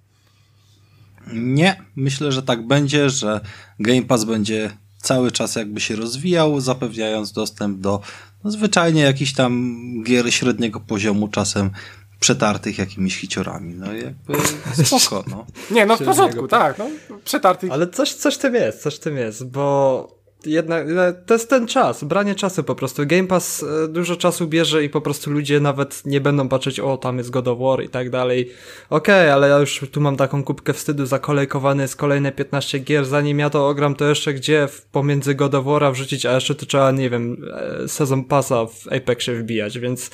Nie, 1.32 1.82
myślę, 1.96 2.32
że 2.32 2.42
tak 2.42 2.66
będzie, 2.66 3.10
że 3.10 3.40
Game 3.78 4.02
Pass 4.02 4.24
będzie 4.24 4.70
cały 4.98 5.32
czas 5.32 5.56
jakby 5.56 5.80
się 5.80 5.96
rozwijał, 5.96 6.60
zapewniając 6.60 7.32
dostęp 7.32 7.80
do 7.80 8.00
no, 8.44 8.50
zwyczajnie 8.50 9.02
jakichś 9.02 9.32
tam 9.32 9.76
gier 10.04 10.34
średniego 10.34 10.80
poziomu, 10.80 11.28
czasem 11.28 11.70
przetartych 12.20 12.78
jakimiś 12.78 13.16
hiciorami. 13.16 13.74
No 13.74 13.92
jakby 13.92 14.34
spoko, 14.84 15.24
no. 15.30 15.46
Nie, 15.70 15.86
no 15.86 15.96
w 15.96 16.02
porządku, 16.02 16.48
tak, 16.48 16.78
no, 16.78 16.88
przetartych. 17.24 17.70
Ale 17.72 17.88
coś, 17.88 18.14
coś 18.14 18.36
tym 18.36 18.54
jest, 18.54 18.82
coś 18.82 18.98
tym 18.98 19.16
jest, 19.16 19.50
bo 19.50 20.15
jednak 20.46 20.86
to 21.26 21.34
jest 21.34 21.50
ten 21.50 21.66
czas, 21.66 22.04
branie 22.04 22.34
czasu 22.34 22.64
po 22.64 22.74
prostu. 22.74 23.06
Game 23.06 23.26
Pass 23.26 23.62
e, 23.84 23.88
dużo 23.88 24.16
czasu 24.16 24.46
bierze 24.46 24.84
i 24.84 24.88
po 24.88 25.00
prostu 25.00 25.30
ludzie 25.30 25.60
nawet 25.60 26.02
nie 26.06 26.20
będą 26.20 26.48
patrzeć, 26.48 26.80
o 26.80 26.96
tam 26.96 27.18
jest 27.18 27.30
God 27.30 27.48
of 27.48 27.58
War 27.58 27.84
i 27.84 27.88
tak 27.88 28.10
dalej. 28.10 28.50
Okej, 28.90 29.24
okay, 29.24 29.32
ale 29.32 29.48
ja 29.48 29.58
już 29.58 29.84
tu 29.92 30.00
mam 30.00 30.16
taką 30.16 30.44
kubkę 30.44 30.72
wstydu, 30.72 31.06
zakolejkowany 31.06 31.82
jest 31.82 31.96
kolejne 31.96 32.32
15 32.32 32.78
gier, 32.78 33.04
zanim 33.04 33.38
ja 33.38 33.50
to 33.50 33.68
ogram, 33.68 33.94
to 33.94 34.08
jeszcze 34.08 34.34
gdzie 34.34 34.68
pomiędzy 34.92 35.34
God 35.34 35.54
of 35.54 35.64
War'a 35.64 35.92
wrzucić, 35.92 36.26
a 36.26 36.34
jeszcze 36.34 36.54
to 36.54 36.66
trzeba, 36.66 36.90
nie 36.90 37.10
wiem, 37.10 37.36
e, 37.84 37.88
sezon 37.88 38.24
pasa 38.24 38.66
w 38.66 38.92
Apexie 38.92 39.34
wbijać, 39.34 39.78
więc 39.78 40.10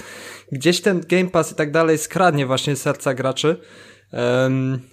gdzieś 0.52 0.80
ten 0.80 1.00
Game 1.08 1.28
Pass 1.28 1.52
i 1.52 1.54
tak 1.54 1.70
dalej 1.70 1.98
skradnie 1.98 2.46
właśnie 2.46 2.76
serca 2.76 3.14
graczy. 3.14 3.56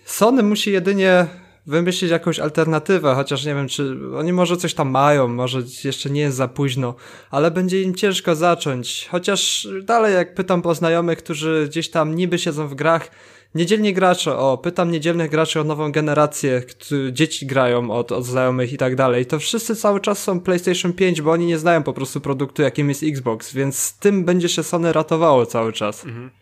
Sony 0.05 0.43
musi 0.43 0.71
jedynie 0.71 1.27
wymyślić 1.69 2.11
jakąś 2.11 2.39
alternatywę, 2.39 3.15
chociaż 3.15 3.45
nie 3.45 3.55
wiem, 3.55 3.67
czy 3.67 3.97
oni 4.17 4.33
może 4.33 4.57
coś 4.57 4.73
tam 4.73 4.89
mają, 4.89 5.27
może 5.27 5.61
jeszcze 5.83 6.09
nie 6.09 6.21
jest 6.21 6.37
za 6.37 6.47
późno, 6.47 6.95
ale 7.31 7.51
będzie 7.51 7.81
im 7.81 7.95
ciężko 7.95 8.35
zacząć. 8.35 9.07
Chociaż 9.11 9.67
dalej, 9.83 10.13
jak 10.13 10.35
pytam 10.35 10.61
po 10.61 10.75
znajomych, 10.75 11.17
którzy 11.17 11.65
gdzieś 11.69 11.89
tam 11.89 12.15
niby 12.15 12.39
siedzą 12.39 12.67
w 12.67 12.75
grach, 12.75 13.11
niedzielni 13.55 13.93
gracze, 13.93 14.37
o, 14.37 14.57
pytam 14.57 14.91
niedzielnych 14.91 15.31
graczy 15.31 15.59
o 15.59 15.63
nową 15.63 15.91
generację, 15.91 16.63
dzieci 17.11 17.45
grają 17.45 17.91
od, 17.91 18.11
od 18.11 18.25
znajomych 18.25 18.73
i 18.73 18.77
tak 18.77 18.95
dalej, 18.95 19.25
to 19.25 19.39
wszyscy 19.39 19.75
cały 19.75 19.99
czas 19.99 20.23
są 20.23 20.39
PlayStation 20.39 20.93
5, 20.93 21.21
bo 21.21 21.31
oni 21.31 21.45
nie 21.45 21.57
znają 21.57 21.83
po 21.83 21.93
prostu 21.93 22.21
produktu, 22.21 22.61
jakim 22.61 22.89
jest 22.89 23.03
Xbox, 23.03 23.53
więc 23.53 23.97
tym 23.97 24.25
będzie 24.25 24.49
się 24.49 24.63
Sony 24.63 24.93
ratowało 24.93 25.45
cały 25.45 25.73
czas. 25.73 26.05
Mhm. 26.05 26.38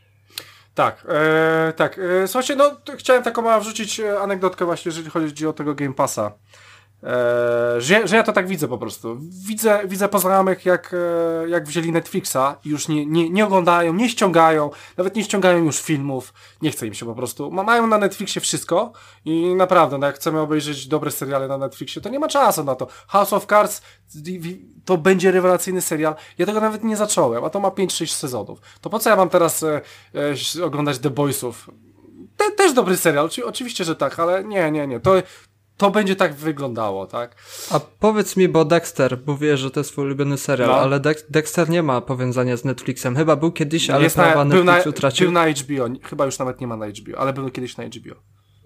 Tak, 0.77 1.05
e, 1.09 1.73
tak. 1.73 1.99
E, 2.23 2.27
słuchajcie, 2.27 2.55
no 2.55 2.71
chciałem 2.97 3.23
taką 3.23 3.59
wrzucić 3.59 3.99
e, 3.99 4.19
anegdotkę 4.19 4.65
właśnie, 4.65 4.89
jeżeli 4.89 5.09
chodzi 5.09 5.47
o 5.47 5.53
tego 5.53 5.75
Game 5.75 5.93
Passa. 5.93 6.31
E, 7.03 7.81
że, 7.81 8.07
że 8.07 8.15
ja 8.15 8.23
to 8.23 8.33
tak 8.33 8.47
widzę 8.47 8.67
po 8.67 8.77
prostu. 8.77 9.17
Widzę, 9.47 9.81
widzę 9.87 10.09
poznajomych, 10.09 10.65
jak, 10.65 10.93
e, 10.93 11.49
jak 11.49 11.67
wzięli 11.67 11.91
Netflixa 11.91 12.37
i 12.65 12.69
już 12.69 12.87
nie, 12.87 13.05
nie, 13.05 13.29
nie 13.29 13.45
oglądają, 13.45 13.93
nie 13.93 14.09
ściągają, 14.09 14.69
nawet 14.97 15.15
nie 15.15 15.23
ściągają 15.23 15.63
już 15.63 15.81
filmów, 15.81 16.33
nie 16.61 16.71
chce 16.71 16.87
im 16.87 16.93
się 16.93 17.05
po 17.05 17.15
prostu. 17.15 17.51
Ma, 17.51 17.63
mają 17.63 17.87
na 17.87 17.97
Netflixie 17.97 18.41
wszystko 18.41 18.91
i 19.25 19.55
naprawdę, 19.55 19.97
no 19.97 20.07
jak 20.07 20.15
chcemy 20.15 20.39
obejrzeć 20.39 20.87
dobre 20.87 21.11
seriale 21.11 21.47
na 21.47 21.57
Netflixie, 21.57 22.01
to 22.01 22.09
nie 22.09 22.19
ma 22.19 22.27
czasu 22.27 22.63
na 22.63 22.75
to. 22.75 22.87
House 23.07 23.33
of 23.33 23.45
Cards 23.45 23.81
to 24.85 24.97
będzie 24.97 25.31
rewelacyjny 25.31 25.81
serial. 25.81 26.15
Ja 26.37 26.45
tego 26.45 26.61
nawet 26.61 26.83
nie 26.83 26.97
zacząłem, 26.97 27.43
a 27.43 27.49
to 27.49 27.59
ma 27.59 27.69
5-6 27.69 28.07
sezonów. 28.07 28.59
To 28.81 28.89
po 28.89 28.99
co 28.99 29.09
ja 29.09 29.15
mam 29.15 29.29
teraz 29.29 29.63
e, 29.63 29.81
e, 30.59 30.65
oglądać 30.65 30.99
The 30.99 31.09
Boysów? 31.09 31.69
Te, 32.37 32.51
też 32.51 32.73
dobry 32.73 32.97
serial, 32.97 33.29
oczywiście, 33.45 33.83
że 33.83 33.95
tak, 33.95 34.19
ale 34.19 34.43
nie, 34.43 34.71
nie, 34.71 34.87
nie. 34.87 34.99
To, 34.99 35.13
to 35.77 35.91
będzie 35.91 36.15
tak 36.15 36.33
wyglądało, 36.33 37.05
tak? 37.05 37.35
A 37.71 37.79
powiedz 37.79 38.37
mi, 38.37 38.47
bo 38.47 38.65
Dexter, 38.65 39.19
mówię, 39.25 39.57
że 39.57 39.71
to 39.71 39.79
jest 39.79 39.91
twój 39.91 40.05
ulubiony 40.05 40.37
serial, 40.37 40.69
no. 40.69 40.75
ale 40.75 40.99
Dexter 41.29 41.69
nie 41.69 41.83
ma 41.83 42.01
powiązania 42.01 42.57
z 42.57 42.65
Netflixem. 42.65 43.15
Chyba 43.15 43.35
był 43.35 43.51
kiedyś, 43.51 43.89
ale 43.89 44.03
jest 44.03 44.15
prawa 44.15 44.45
na, 44.45 44.55
Netflix 44.55 44.85
na, 44.85 44.89
utracił. 44.89 45.25
Był 45.25 45.33
na 45.33 45.45
HBO, 45.49 45.99
chyba 46.03 46.25
już 46.25 46.39
nawet 46.39 46.61
nie 46.61 46.67
ma 46.67 46.77
na 46.77 46.87
HBO, 46.87 47.17
ale 47.17 47.33
był 47.33 47.49
kiedyś 47.49 47.77
na 47.77 47.83
HBO. 47.83 48.15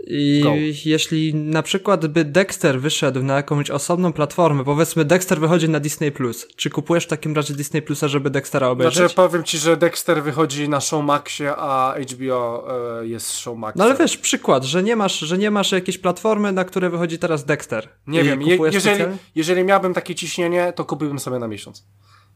I 0.08 0.42
Go. 0.44 0.54
jeśli 0.86 1.36
na 1.36 1.64
przykład 1.64 2.08
by 2.08 2.26
Dexter 2.26 2.82
wyszedł 2.82 3.24
na 3.24 3.36
jakąś 3.36 3.70
osobną 3.70 4.14
platformę, 4.14 4.64
powiedzmy 4.64 5.06
Dexter 5.06 5.40
wychodzi 5.40 5.70
na 5.70 5.80
Disney+, 5.80 6.12
czy 6.56 6.70
kupujesz 6.70 7.06
w 7.06 7.08
takim 7.08 7.36
razie 7.36 7.54
Disney 7.54 7.82
Plusa, 7.82 8.08
żeby 8.08 8.30
Dextera 8.30 8.68
obejrzeć? 8.68 8.98
Znaczy 8.98 9.16
powiem 9.16 9.44
ci, 9.44 9.58
że 9.58 9.78
Dexter 9.78 10.24
wychodzi 10.24 10.70
na 10.70 10.82
Showmaxie, 10.82 11.56
a 11.56 11.96
HBO 12.12 12.68
e, 13.02 13.08
jest 13.08 13.32
Showmaxem. 13.32 13.80
No 13.80 13.84
ale 13.86 13.96
wiesz, 13.96 14.18
przykład, 14.18 14.64
że 14.64 14.84
nie 14.84 14.96
masz, 14.96 15.20
że 15.20 15.38
nie 15.38 15.52
masz 15.52 15.72
jakiejś 15.72 15.98
platformy, 15.98 16.52
na 16.52 16.66
której 16.66 16.90
wychodzi 16.90 17.20
teraz 17.20 17.46
Dexter. 17.46 17.90
Nie 18.08 18.24
wiem, 18.24 18.42
je, 18.42 18.58
jeżeli, 18.72 19.04
jeżeli 19.36 19.64
miałbym 19.64 19.94
takie 19.94 20.16
ciśnienie, 20.16 20.74
to 20.76 20.86
kupiłbym 20.86 21.20
sobie 21.20 21.40
na 21.40 21.48
miesiąc. 21.48 21.86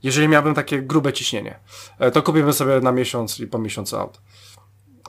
Jeżeli 0.03 0.27
miałbym 0.27 0.53
takie 0.53 0.81
grube 0.81 1.13
ciśnienie, 1.13 1.59
e, 1.99 2.11
to 2.11 2.21
kupiłbym 2.21 2.53
sobie 2.53 2.79
na 2.81 2.91
miesiąc 2.91 3.39
i 3.39 3.47
po 3.47 3.59
miesiącu 3.59 3.97
out. 3.97 4.21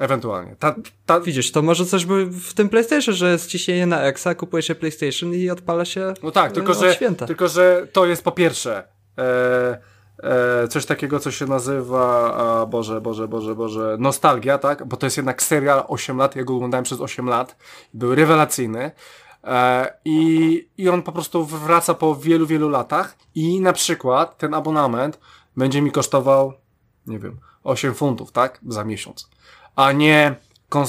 Ewentualnie. 0.01 0.56
Ta, 0.56 0.74
ta... 1.06 1.20
Widzisz, 1.20 1.52
to 1.52 1.62
może 1.62 1.86
coś 1.86 2.05
by 2.05 2.27
w 2.27 2.55
tym 2.55 2.68
PlayStation, 2.68 3.14
że 3.14 3.32
jest 3.32 3.47
ciśnienie 3.51 3.86
na 3.86 4.02
Exa, 4.02 4.35
kupuje 4.35 4.62
się 4.62 4.74
PlayStation 4.74 5.35
i 5.35 5.51
odpala 5.51 5.85
się 5.85 6.14
No 6.23 6.31
tak, 6.31 6.52
tylko, 6.52 6.74
że, 6.74 6.94
święta. 6.94 7.27
tylko 7.27 7.48
że 7.48 7.86
to 7.93 8.06
jest 8.06 8.24
po 8.24 8.32
pierwsze 8.32 8.85
e, 9.18 9.78
e, 10.62 10.68
coś 10.68 10.86
takiego, 10.86 11.20
co 11.20 11.31
się 11.31 11.47
nazywa 11.47 12.35
a, 12.35 12.66
Boże, 12.66 13.01
Boże, 13.01 13.28
Boże, 13.28 13.55
Boże, 13.55 13.97
nostalgia, 14.01 14.59
tak? 14.59 14.86
Bo 14.86 14.97
to 14.97 15.06
jest 15.06 15.16
jednak 15.16 15.43
serial 15.43 15.85
8 15.89 16.16
lat, 16.16 16.36
ja 16.36 16.44
go 16.44 16.55
oglądałem 16.55 16.85
przez 16.85 17.01
8 17.01 17.28
lat. 17.28 17.56
Był 17.94 18.14
rewelacyjny. 18.14 18.90
E, 19.44 19.93
i, 20.05 20.68
I 20.78 20.89
on 20.89 21.02
po 21.02 21.12
prostu 21.12 21.44
wraca 21.44 21.94
po 21.94 22.16
wielu, 22.16 22.47
wielu 22.47 22.68
latach 22.68 23.16
i 23.35 23.60
na 23.60 23.73
przykład 23.73 24.39
ten 24.39 24.55
abonament 24.55 25.20
będzie 25.56 25.82
mi 25.82 25.90
kosztował, 25.90 26.52
nie 27.06 27.18
wiem, 27.18 27.39
8 27.64 27.94
funtów, 27.94 28.32
tak? 28.32 28.60
Za 28.68 28.85
miesiąc 28.85 29.31
a 29.77 29.93
nie 29.93 30.35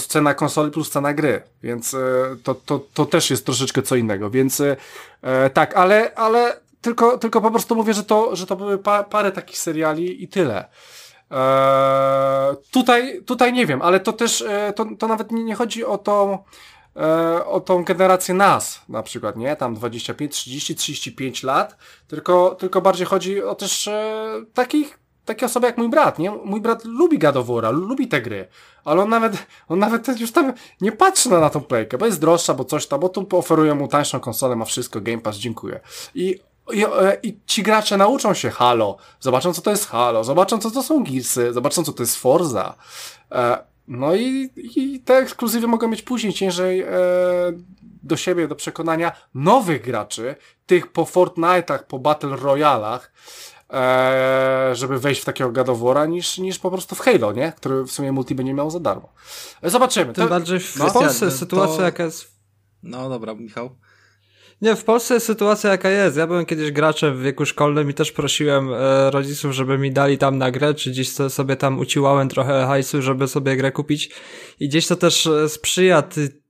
cena 0.08 0.34
konsoli 0.34 0.72
plus 0.72 0.90
cena 0.90 1.14
gry, 1.14 1.42
więc 1.64 1.94
e, 1.94 1.98
to, 2.44 2.56
to, 2.56 2.80
to 2.94 3.06
też 3.06 3.30
jest 3.30 3.46
troszeczkę 3.46 3.82
co 3.82 3.96
innego, 3.96 4.30
więc 4.30 4.62
e, 4.62 4.76
e, 5.22 5.50
tak, 5.50 5.76
ale, 5.76 6.16
ale 6.16 6.60
tylko, 6.82 7.18
tylko 7.18 7.42
po 7.42 7.52
prostu 7.52 7.76
mówię, 7.76 7.94
że 7.94 8.04
to, 8.04 8.36
że 8.36 8.46
to 8.46 8.56
były 8.56 8.78
pa 8.78 9.04
parę 9.04 9.32
takich 9.32 9.58
seriali 9.58 10.24
i 10.24 10.28
tyle. 10.28 10.66
E, 11.32 12.56
tutaj, 12.72 13.24
tutaj 13.24 13.54
nie 13.54 13.66
wiem, 13.66 13.82
ale 13.82 14.00
to 14.00 14.14
też, 14.14 14.44
to, 14.76 14.86
to 15.00 15.08
nawet 15.08 15.32
nie, 15.32 15.44
nie 15.44 15.56
chodzi 15.56 15.86
o 15.86 15.98
tą, 15.98 16.38
e, 16.98 17.46
o 17.46 17.60
tą 17.60 17.84
generację 17.84 18.36
nas, 18.36 18.82
na 18.90 19.04
przykład, 19.04 19.38
nie? 19.38 19.56
Tam 19.56 19.76
25, 19.76 20.32
30, 20.32 20.76
35 20.76 21.44
lat, 21.44 21.78
tylko, 22.08 22.56
tylko 22.56 22.82
bardziej 22.82 23.08
chodzi 23.08 23.44
o 23.44 23.56
też 23.56 23.88
e, 23.88 24.26
takich 24.54 25.00
takie 25.28 25.46
osoby 25.46 25.68
jak 25.68 25.78
mój 25.78 25.90
brat, 25.90 26.20
nie? 26.20 26.32
Mój 26.32 26.62
brat 26.62 26.86
lubi 26.86 27.18
gadowora, 27.18 27.70
lubi 27.70 28.08
te 28.08 28.22
gry, 28.22 28.48
ale 28.86 29.02
on 29.02 29.10
nawet, 29.10 29.48
on 29.68 29.80
nawet 29.80 30.20
już 30.20 30.32
tam 30.32 30.54
nie 30.82 30.92
patrzy 30.92 31.30
na, 31.30 31.40
na 31.40 31.50
tą 31.50 31.62
playkę, 31.62 31.98
bo 31.98 32.06
jest 32.06 32.22
droższa, 32.22 32.54
bo 32.54 32.66
coś 32.66 32.88
tam, 32.88 33.00
bo 33.00 33.10
tu 33.10 33.28
oferują 33.32 33.76
mu 33.76 33.88
tańszą 33.88 34.20
konsolę, 34.20 34.56
ma 34.56 34.66
wszystko, 34.66 35.02
Game 35.02 35.22
Pass, 35.22 35.38
dziękuję. 35.38 35.80
I, 36.16 36.40
i, 36.74 36.84
e, 36.84 37.18
I 37.24 37.40
ci 37.46 37.64
gracze 37.64 37.98
nauczą 37.98 38.34
się 38.34 38.50
Halo, 38.50 38.98
zobaczą 39.20 39.54
co 39.54 39.62
to 39.62 39.72
jest 39.72 39.88
Halo, 39.88 40.24
zobaczą 40.24 40.60
co 40.60 40.72
to 40.72 40.84
są 40.84 41.04
Gearsy, 41.04 41.54
zobaczą 41.54 41.84
co 41.84 41.94
to 41.94 42.04
jest 42.04 42.16
Forza. 42.16 42.76
E, 43.32 43.58
no 43.88 44.16
i, 44.16 44.50
i 44.56 45.00
te 45.00 45.18
ekskluzywy 45.18 45.68
mogą 45.68 45.88
mieć 45.88 46.02
później 46.02 46.34
ciężej 46.34 46.82
e, 46.82 46.88
do 48.04 48.18
siebie, 48.18 48.48
do 48.48 48.56
przekonania 48.56 49.12
nowych 49.34 49.82
graczy, 49.82 50.36
tych 50.66 50.88
po 50.88 51.04
Fortnite'ach, 51.04 51.84
po 51.84 52.00
Battle 52.00 52.36
Royalach, 52.36 53.12
e, 53.74 54.70
żeby 54.74 55.00
wejść 55.00 55.22
w 55.22 55.26
takiego 55.26 55.52
gadowora, 55.52 56.06
niż, 56.06 56.38
niż 56.38 56.60
po 56.60 56.72
prostu 56.72 56.96
w 56.96 57.00
Halo, 57.00 57.34
nie? 57.34 57.54
Który 57.58 57.84
w 57.84 57.92
sumie 57.92 58.12
multi 58.12 58.36
będzie 58.36 58.54
miał 58.54 58.72
za 58.72 58.80
darmo. 58.80 59.14
E, 59.62 59.70
zobaczymy. 59.70 60.14
Tym 60.14 60.24
to, 60.24 60.30
bardziej 60.30 60.60
w 60.60 60.76
no, 60.76 60.92
Polsce 60.92 61.32
sytuacja 61.32 61.78
to... 61.78 61.84
jaka 61.84 62.04
jest... 62.04 62.38
No 62.84 63.10
dobra, 63.10 63.34
Michał. 63.34 63.70
Nie, 64.62 64.76
w 64.76 64.84
Polsce 64.84 65.14
jest 65.14 65.26
sytuacja 65.26 65.70
jaka 65.70 65.90
jest. 65.90 66.18
Ja 66.18 66.28
byłem 66.28 66.46
kiedyś 66.46 66.72
graczem 66.72 67.18
w 67.18 67.22
wieku 67.22 67.46
szkolnym 67.46 67.90
i 67.90 67.94
też 67.94 68.12
prosiłem 68.12 68.74
e, 68.74 69.12
rodziców, 69.12 69.52
żeby 69.52 69.78
mi 69.78 69.92
dali 69.92 70.18
tam 70.18 70.38
na 70.38 70.52
grę, 70.52 70.74
czy 70.74 70.92
gdzieś 70.92 71.12
sobie 71.12 71.56
tam 71.56 71.80
uciłałem 71.80 72.30
trochę 72.30 72.66
hajsu, 72.66 73.02
żeby 73.02 73.28
sobie 73.28 73.58
grę 73.58 73.72
kupić. 73.72 74.12
I 74.60 74.70
gdzieś 74.70 74.88
to 74.88 74.96
też 74.96 75.28
e, 75.28 75.50
sprzyja 75.50 76.02
ty, 76.02 76.42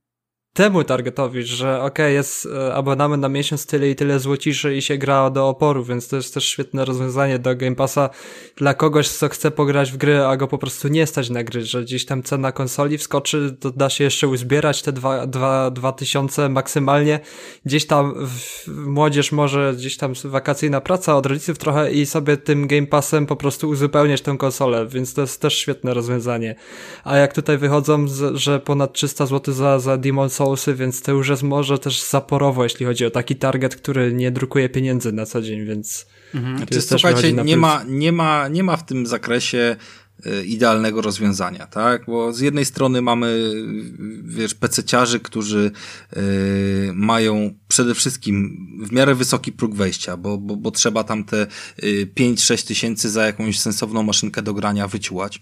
temu 0.58 0.84
targetowi, 0.84 1.44
że 1.44 1.82
okay, 1.82 2.12
jest 2.12 2.46
e, 2.46 2.74
abonament 2.74 3.22
na 3.22 3.30
miesiąc 3.30 3.66
tyle 3.66 3.90
i 3.90 3.96
tyle 3.96 4.20
złociszy 4.20 4.76
i 4.76 4.82
się 4.82 4.98
gra 4.98 5.30
do 5.30 5.50
oporu, 5.50 5.84
więc 5.84 6.08
to 6.08 6.16
jest 6.16 6.34
też 6.34 6.46
świetne 6.46 6.86
rozwiązanie 6.86 7.40
do 7.40 7.56
Game 7.56 7.76
Passa 7.76 8.10
dla 8.56 8.74
kogoś, 8.74 9.10
kto 9.10 9.30
chce 9.30 9.52
pograć 9.52 9.92
w 9.92 9.98
gry, 9.98 10.26
a 10.26 10.38
go 10.38 10.48
po 10.48 10.58
prostu 10.58 10.88
nie 10.88 11.08
stać 11.08 11.30
na 11.30 11.44
gry, 11.44 11.66
że 11.66 11.82
gdzieś 11.82 12.06
tam 12.06 12.24
cena 12.24 12.52
konsoli 12.52 12.98
wskoczy, 12.98 13.58
to 13.60 13.72
da 13.72 13.90
się 13.90 14.04
jeszcze 14.04 14.28
uzbierać 14.28 14.82
te 14.82 14.92
dwa, 14.92 15.28
dwa, 15.28 15.72
dwa 15.72 15.92
tysiące 15.92 16.50
maksymalnie. 16.50 17.20
Gdzieś 17.66 17.88
tam 17.88 18.28
w, 18.28 18.68
młodzież 18.68 19.32
może 19.32 19.74
gdzieś 19.78 19.98
tam 19.98 20.14
wakacyjna 20.26 20.82
praca 20.82 21.16
od 21.16 21.26
rodziców 21.26 21.58
trochę 21.58 21.92
i 21.92 22.06
sobie 22.06 22.38
tym 22.38 22.68
Game 22.68 22.88
Passem 22.88 23.26
po 23.26 23.36
prostu 23.36 23.70
uzupełniać 23.70 24.22
tę 24.22 24.36
konsolę, 24.38 24.88
więc 24.88 25.14
to 25.14 25.22
jest 25.22 25.42
też 25.42 25.58
świetne 25.58 25.94
rozwiązanie. 25.94 26.56
A 27.04 27.18
jak 27.18 27.34
tutaj 27.34 27.58
wychodzą, 27.58 28.06
że 28.34 28.60
ponad 28.60 28.94
300 28.94 29.26
zł 29.26 29.54
za, 29.54 29.80
za 29.80 29.98
Demon 29.98 30.30
Soul 30.30 30.47
Soulsy, 30.48 30.76
więc 30.76 31.02
to 31.02 31.12
już 31.12 31.30
jest 31.30 31.44
może 31.44 31.80
też 31.80 32.04
zaporowo, 32.04 32.64
jeśli 32.64 32.86
chodzi 32.86 33.06
o 33.06 33.10
taki 33.10 33.36
target, 33.36 33.76
który 33.76 34.14
nie 34.14 34.32
drukuje 34.32 34.70
pieniędzy 34.70 35.12
na 35.12 35.26
co 35.26 35.42
dzień, 35.42 35.66
więc 35.66 36.06
mhm. 36.36 36.58
znaczy, 36.58 36.82
słuchajcie, 36.82 37.34
nie 37.34 37.58
ma, 37.58 37.84
nie, 37.88 38.12
ma, 38.12 38.48
nie 38.48 38.64
ma 38.64 38.78
w 38.78 38.86
tym 38.86 39.08
zakresie 39.08 39.76
y, 40.26 40.46
idealnego 40.46 41.02
rozwiązania, 41.02 41.68
tak? 41.68 42.06
Bo 42.06 42.34
z 42.34 42.40
jednej 42.40 42.66
strony 42.66 43.02
mamy, 43.02 43.52
wiesz, 44.24 44.54
pececiarzy, 44.54 45.20
którzy 45.20 45.72
yy, 46.16 46.22
mają 46.94 47.54
przede 47.68 47.96
wszystkim 47.96 48.68
w 48.84 48.92
miarę 48.92 49.16
wysoki 49.16 49.52
próg 49.52 49.76
wejścia, 49.76 50.18
bo, 50.18 50.38
bo, 50.38 50.56
bo 50.56 50.72
trzeba 50.72 51.04
tam 51.04 51.24
te 51.24 51.48
yy, 51.84 52.08
5-6 52.20 52.68
tysięcy 52.68 53.10
za 53.10 53.26
jakąś 53.26 53.60
sensowną 53.60 54.04
maszynkę 54.04 54.42
do 54.42 54.54
grania 54.54 54.88
wyciłać. 54.88 55.42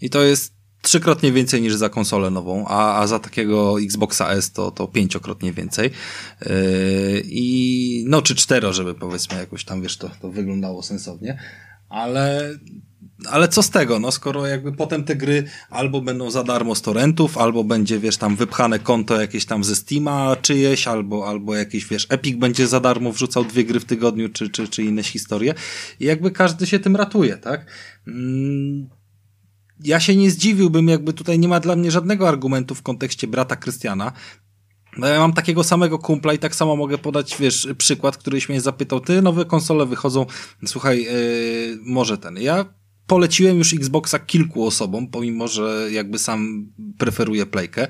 I 0.00 0.10
to 0.10 0.22
jest 0.22 0.55
trzykrotnie 0.82 1.32
więcej 1.32 1.62
niż 1.62 1.74
za 1.74 1.88
konsolę 1.88 2.30
nową, 2.30 2.64
a, 2.68 3.00
a 3.00 3.06
za 3.06 3.18
takiego 3.18 3.80
Xboxa 3.80 4.30
S 4.30 4.52
to, 4.52 4.70
to 4.70 4.88
pięciokrotnie 4.88 5.52
więcej. 5.52 5.90
Yy, 6.40 6.50
I 7.24 8.04
no, 8.08 8.22
czy 8.22 8.34
cztero, 8.34 8.72
żeby 8.72 8.94
powiedzmy 8.94 9.38
jakoś 9.38 9.64
tam, 9.64 9.82
wiesz, 9.82 9.96
to, 9.96 10.10
to 10.20 10.30
wyglądało 10.30 10.82
sensownie. 10.82 11.38
Ale, 11.88 12.58
ale 13.30 13.48
co 13.48 13.62
z 13.62 13.70
tego, 13.70 13.98
no 13.98 14.12
skoro 14.12 14.46
jakby 14.46 14.72
potem 14.72 15.04
te 15.04 15.16
gry 15.16 15.44
albo 15.70 16.00
będą 16.00 16.30
za 16.30 16.44
darmo 16.44 16.74
z 16.74 16.82
torrentów, 16.82 17.38
albo 17.38 17.64
będzie, 17.64 17.98
wiesz, 17.98 18.16
tam 18.16 18.36
wypchane 18.36 18.78
konto 18.78 19.20
jakieś 19.20 19.46
tam 19.46 19.64
ze 19.64 19.76
Steama 19.76 20.36
czyjeś, 20.42 20.88
albo, 20.88 21.28
albo 21.28 21.54
jakiś, 21.54 21.86
wiesz, 21.86 22.06
Epic 22.10 22.36
będzie 22.36 22.66
za 22.66 22.80
darmo 22.80 23.12
wrzucał 23.12 23.44
dwie 23.44 23.64
gry 23.64 23.80
w 23.80 23.84
tygodniu, 23.84 24.28
czy, 24.28 24.48
czy, 24.48 24.68
czy 24.68 24.82
inne 24.82 25.02
historie. 25.02 25.54
I 26.00 26.04
jakby 26.04 26.30
każdy 26.30 26.66
się 26.66 26.78
tym 26.78 26.96
ratuje, 26.96 27.36
tak? 27.36 27.66
Mm, 28.06 28.88
ja 29.84 30.00
się 30.00 30.16
nie 30.16 30.30
zdziwiłbym, 30.30 30.88
jakby 30.88 31.12
tutaj 31.12 31.38
nie 31.38 31.48
ma 31.48 31.60
dla 31.60 31.76
mnie 31.76 31.90
żadnego 31.90 32.28
argumentu 32.28 32.74
w 32.74 32.82
kontekście 32.82 33.26
brata 33.26 33.56
Krystiana. 33.56 34.12
No 34.98 35.06
ja 35.06 35.18
mam 35.18 35.32
takiego 35.32 35.64
samego 35.64 35.98
kumpla 35.98 36.32
i 36.32 36.38
tak 36.38 36.54
samo 36.54 36.76
mogę 36.76 36.98
podać, 36.98 37.36
wiesz, 37.40 37.68
przykład, 37.78 38.16
któryś 38.16 38.48
mnie 38.48 38.60
zapytał, 38.60 39.00
ty, 39.00 39.22
nowe 39.22 39.44
konsole 39.44 39.86
wychodzą, 39.86 40.26
słuchaj, 40.66 41.02
yy, 41.02 41.78
może 41.82 42.18
ten. 42.18 42.36
Ja 42.36 42.64
poleciłem 43.06 43.58
już 43.58 43.74
Xboxa 43.74 44.18
kilku 44.18 44.66
osobom, 44.66 45.08
pomimo, 45.08 45.48
że 45.48 45.88
jakby 45.92 46.18
sam 46.18 46.72
preferuję 46.98 47.46
playkę. 47.46 47.88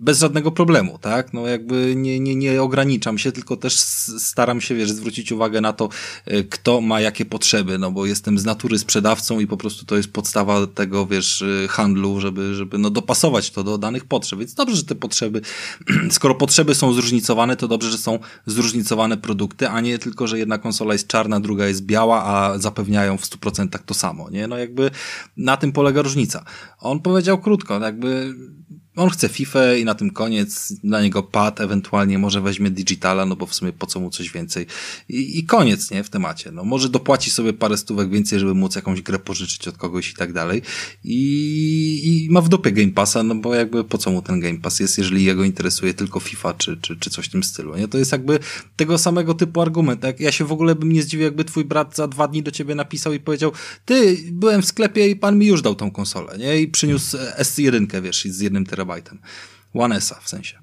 Bez 0.00 0.18
żadnego 0.18 0.50
problemu, 0.50 0.98
tak? 0.98 1.32
No 1.32 1.46
jakby 1.46 1.94
nie, 1.96 2.20
nie, 2.20 2.34
nie 2.34 2.62
ograniczam 2.62 3.18
się, 3.18 3.32
tylko 3.32 3.56
też 3.56 3.78
staram 4.18 4.60
się, 4.60 4.74
wiesz, 4.74 4.90
zwrócić 4.90 5.32
uwagę 5.32 5.60
na 5.60 5.72
to, 5.72 5.88
e, 6.24 6.44
kto 6.44 6.80
ma 6.80 7.00
jakie 7.00 7.24
potrzeby, 7.24 7.78
no 7.78 7.90
bo 7.90 8.06
jestem 8.06 8.38
z 8.38 8.44
natury 8.44 8.78
sprzedawcą 8.78 9.40
i 9.40 9.46
po 9.46 9.56
prostu 9.56 9.86
to 9.86 9.96
jest 9.96 10.12
podstawa 10.12 10.66
tego, 10.66 11.06
wiesz, 11.06 11.42
e, 11.42 11.68
handlu, 11.68 12.20
żeby, 12.20 12.54
żeby 12.54 12.78
no 12.78 12.90
dopasować 12.90 13.50
to 13.50 13.64
do 13.64 13.78
danych 13.78 14.04
potrzeb. 14.04 14.38
Więc 14.38 14.54
dobrze, 14.54 14.76
że 14.76 14.84
te 14.84 14.94
potrzeby, 14.94 15.40
skoro 16.10 16.34
potrzeby 16.34 16.74
są 16.74 16.92
zróżnicowane, 16.92 17.56
to 17.56 17.68
dobrze, 17.68 17.90
że 17.90 17.98
są 17.98 18.18
zróżnicowane 18.46 19.16
produkty, 19.16 19.68
a 19.68 19.80
nie 19.80 19.98
tylko, 19.98 20.26
że 20.26 20.38
jedna 20.38 20.58
konsola 20.58 20.92
jest 20.92 21.06
czarna, 21.06 21.40
druga 21.40 21.66
jest 21.66 21.84
biała, 21.84 22.24
a 22.24 22.58
zapewniają 22.58 23.16
w 23.16 23.22
100% 23.22 23.78
to 23.86 23.94
samo, 23.94 24.30
nie? 24.30 24.48
No 24.48 24.58
jakby 24.58 24.90
na 25.36 25.56
tym 25.56 25.72
polega 25.72 26.02
różnica. 26.02 26.44
On 26.78 27.00
powiedział 27.00 27.38
krótko, 27.38 27.80
jakby 27.80 28.34
on 28.96 29.10
chce 29.10 29.28
FIFA 29.28 29.74
i 29.74 29.84
na 29.84 29.94
tym 29.94 30.10
koniec, 30.10 30.72
dla 30.72 31.02
niego 31.02 31.22
pad, 31.22 31.60
ewentualnie 31.60 32.18
może 32.18 32.40
weźmie 32.40 32.70
digitala, 32.70 33.26
no 33.26 33.36
bo 33.36 33.46
w 33.46 33.54
sumie 33.54 33.72
po 33.72 33.86
co 33.86 34.00
mu 34.00 34.10
coś 34.10 34.30
więcej. 34.30 34.66
I, 35.08 35.38
I, 35.38 35.44
koniec, 35.44 35.90
nie, 35.90 36.04
w 36.04 36.10
temacie. 36.10 36.52
No 36.52 36.64
może 36.64 36.88
dopłaci 36.88 37.30
sobie 37.30 37.52
parę 37.52 37.76
stówek 37.76 38.10
więcej, 38.10 38.38
żeby 38.38 38.54
móc 38.54 38.76
jakąś 38.76 39.02
grę 39.02 39.18
pożyczyć 39.18 39.68
od 39.68 39.76
kogoś 39.76 40.10
i 40.10 40.14
tak 40.14 40.32
dalej. 40.32 40.62
I, 41.04 42.00
i 42.04 42.32
ma 42.32 42.40
w 42.40 42.48
dupie 42.48 42.72
Game 42.72 42.92
Passa, 42.92 43.22
no 43.22 43.34
bo 43.34 43.54
jakby 43.54 43.84
po 43.84 43.98
co 43.98 44.10
mu 44.10 44.22
ten 44.22 44.40
Game 44.40 44.58
Pass 44.58 44.80
jest, 44.80 44.98
jeżeli 44.98 45.24
jego 45.24 45.44
interesuje 45.44 45.94
tylko 45.94 46.20
FIFA 46.20 46.54
czy, 46.54 46.76
czy, 46.76 46.96
czy 46.96 47.10
coś 47.10 47.26
w 47.26 47.30
tym 47.30 47.42
stylu, 47.42 47.76
nie? 47.76 47.88
To 47.88 47.98
jest 47.98 48.12
jakby 48.12 48.38
tego 48.76 48.98
samego 48.98 49.34
typu 49.34 49.60
argument. 49.60 50.04
Jak 50.04 50.20
ja 50.20 50.32
się 50.32 50.44
w 50.44 50.52
ogóle 50.52 50.74
bym 50.74 50.92
nie 50.92 51.02
zdziwił, 51.02 51.24
jakby 51.24 51.44
twój 51.44 51.64
brat 51.64 51.96
za 51.96 52.08
dwa 52.08 52.28
dni 52.28 52.42
do 52.42 52.50
ciebie 52.50 52.74
napisał 52.74 53.12
i 53.12 53.20
powiedział, 53.20 53.52
ty, 53.84 54.18
byłem 54.32 54.62
w 54.62 54.66
sklepie 54.66 55.08
i 55.08 55.16
pan 55.16 55.38
mi 55.38 55.46
już 55.46 55.62
dał 55.62 55.74
tą 55.74 55.90
konsolę, 55.90 56.38
nie? 56.38 56.60
I 56.60 56.68
przyniósł 56.68 57.16
S1, 57.16 58.02
wiesz, 58.02 58.24
z 58.24 58.40
jednym 58.40 58.66
terabajtem. 58.80 59.18
One 59.74 59.96
S-a 59.96 60.20
w 60.20 60.28
sensie. 60.28 60.58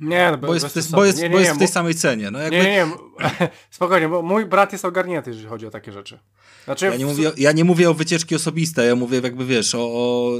Nie, 0.00 0.30
no, 0.30 0.38
bo 0.38 0.54
jest, 0.54 0.90
bo 0.90 1.04
jest, 1.04 1.18
nie, 1.18 1.24
nie, 1.24 1.30
bo 1.30 1.40
jest 1.40 1.52
w 1.52 1.58
tej 1.58 1.68
samej 1.68 1.94
cenie. 1.94 2.30
No 2.30 2.38
jakby... 2.38 2.56
Nie, 2.56 2.64
nie, 2.64 2.70
nie, 2.70 3.48
spokojnie, 3.70 4.08
bo 4.08 4.22
mój 4.22 4.46
brat 4.46 4.72
jest 4.72 4.84
ogarnięty, 4.84 5.30
jeżeli 5.30 5.48
chodzi 5.48 5.66
o 5.66 5.70
takie 5.70 5.92
rzeczy. 5.92 6.18
Znaczy, 6.64 6.86
ja, 6.86 6.96
nie 6.96 7.06
mówię, 7.06 7.32
ja 7.36 7.52
nie 7.52 7.64
mówię 7.64 7.90
o 7.90 7.94
wycieczki 7.94 8.34
osobiste, 8.34 8.86
ja 8.86 8.96
mówię 8.96 9.20
jakby 9.20 9.46
wiesz, 9.46 9.74
o, 9.74 9.78
o 9.78 10.30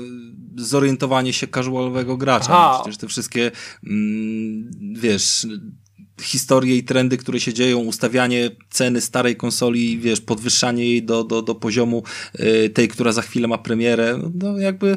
zorientowanie 0.56 1.32
się 1.32 1.46
casualowego 1.46 2.16
gracza. 2.16 2.52
No, 2.52 2.80
przecież 2.80 2.98
te 2.98 3.08
wszystkie, 3.08 3.50
mm, 3.86 4.70
wiesz, 4.94 5.46
historie 6.20 6.76
i 6.76 6.84
trendy, 6.84 7.16
które 7.16 7.40
się 7.40 7.52
dzieją, 7.52 7.78
ustawianie 7.78 8.50
ceny 8.70 9.00
starej 9.00 9.36
konsoli, 9.36 9.98
wiesz, 9.98 10.20
podwyższanie 10.20 10.84
jej 10.84 11.02
do, 11.02 11.24
do, 11.24 11.42
do 11.42 11.54
poziomu 11.54 12.02
y, 12.40 12.70
tej, 12.70 12.88
która 12.88 13.12
za 13.12 13.22
chwilę 13.22 13.48
ma 13.48 13.58
premierę, 13.58 14.18
no 14.34 14.58
jakby 14.58 14.96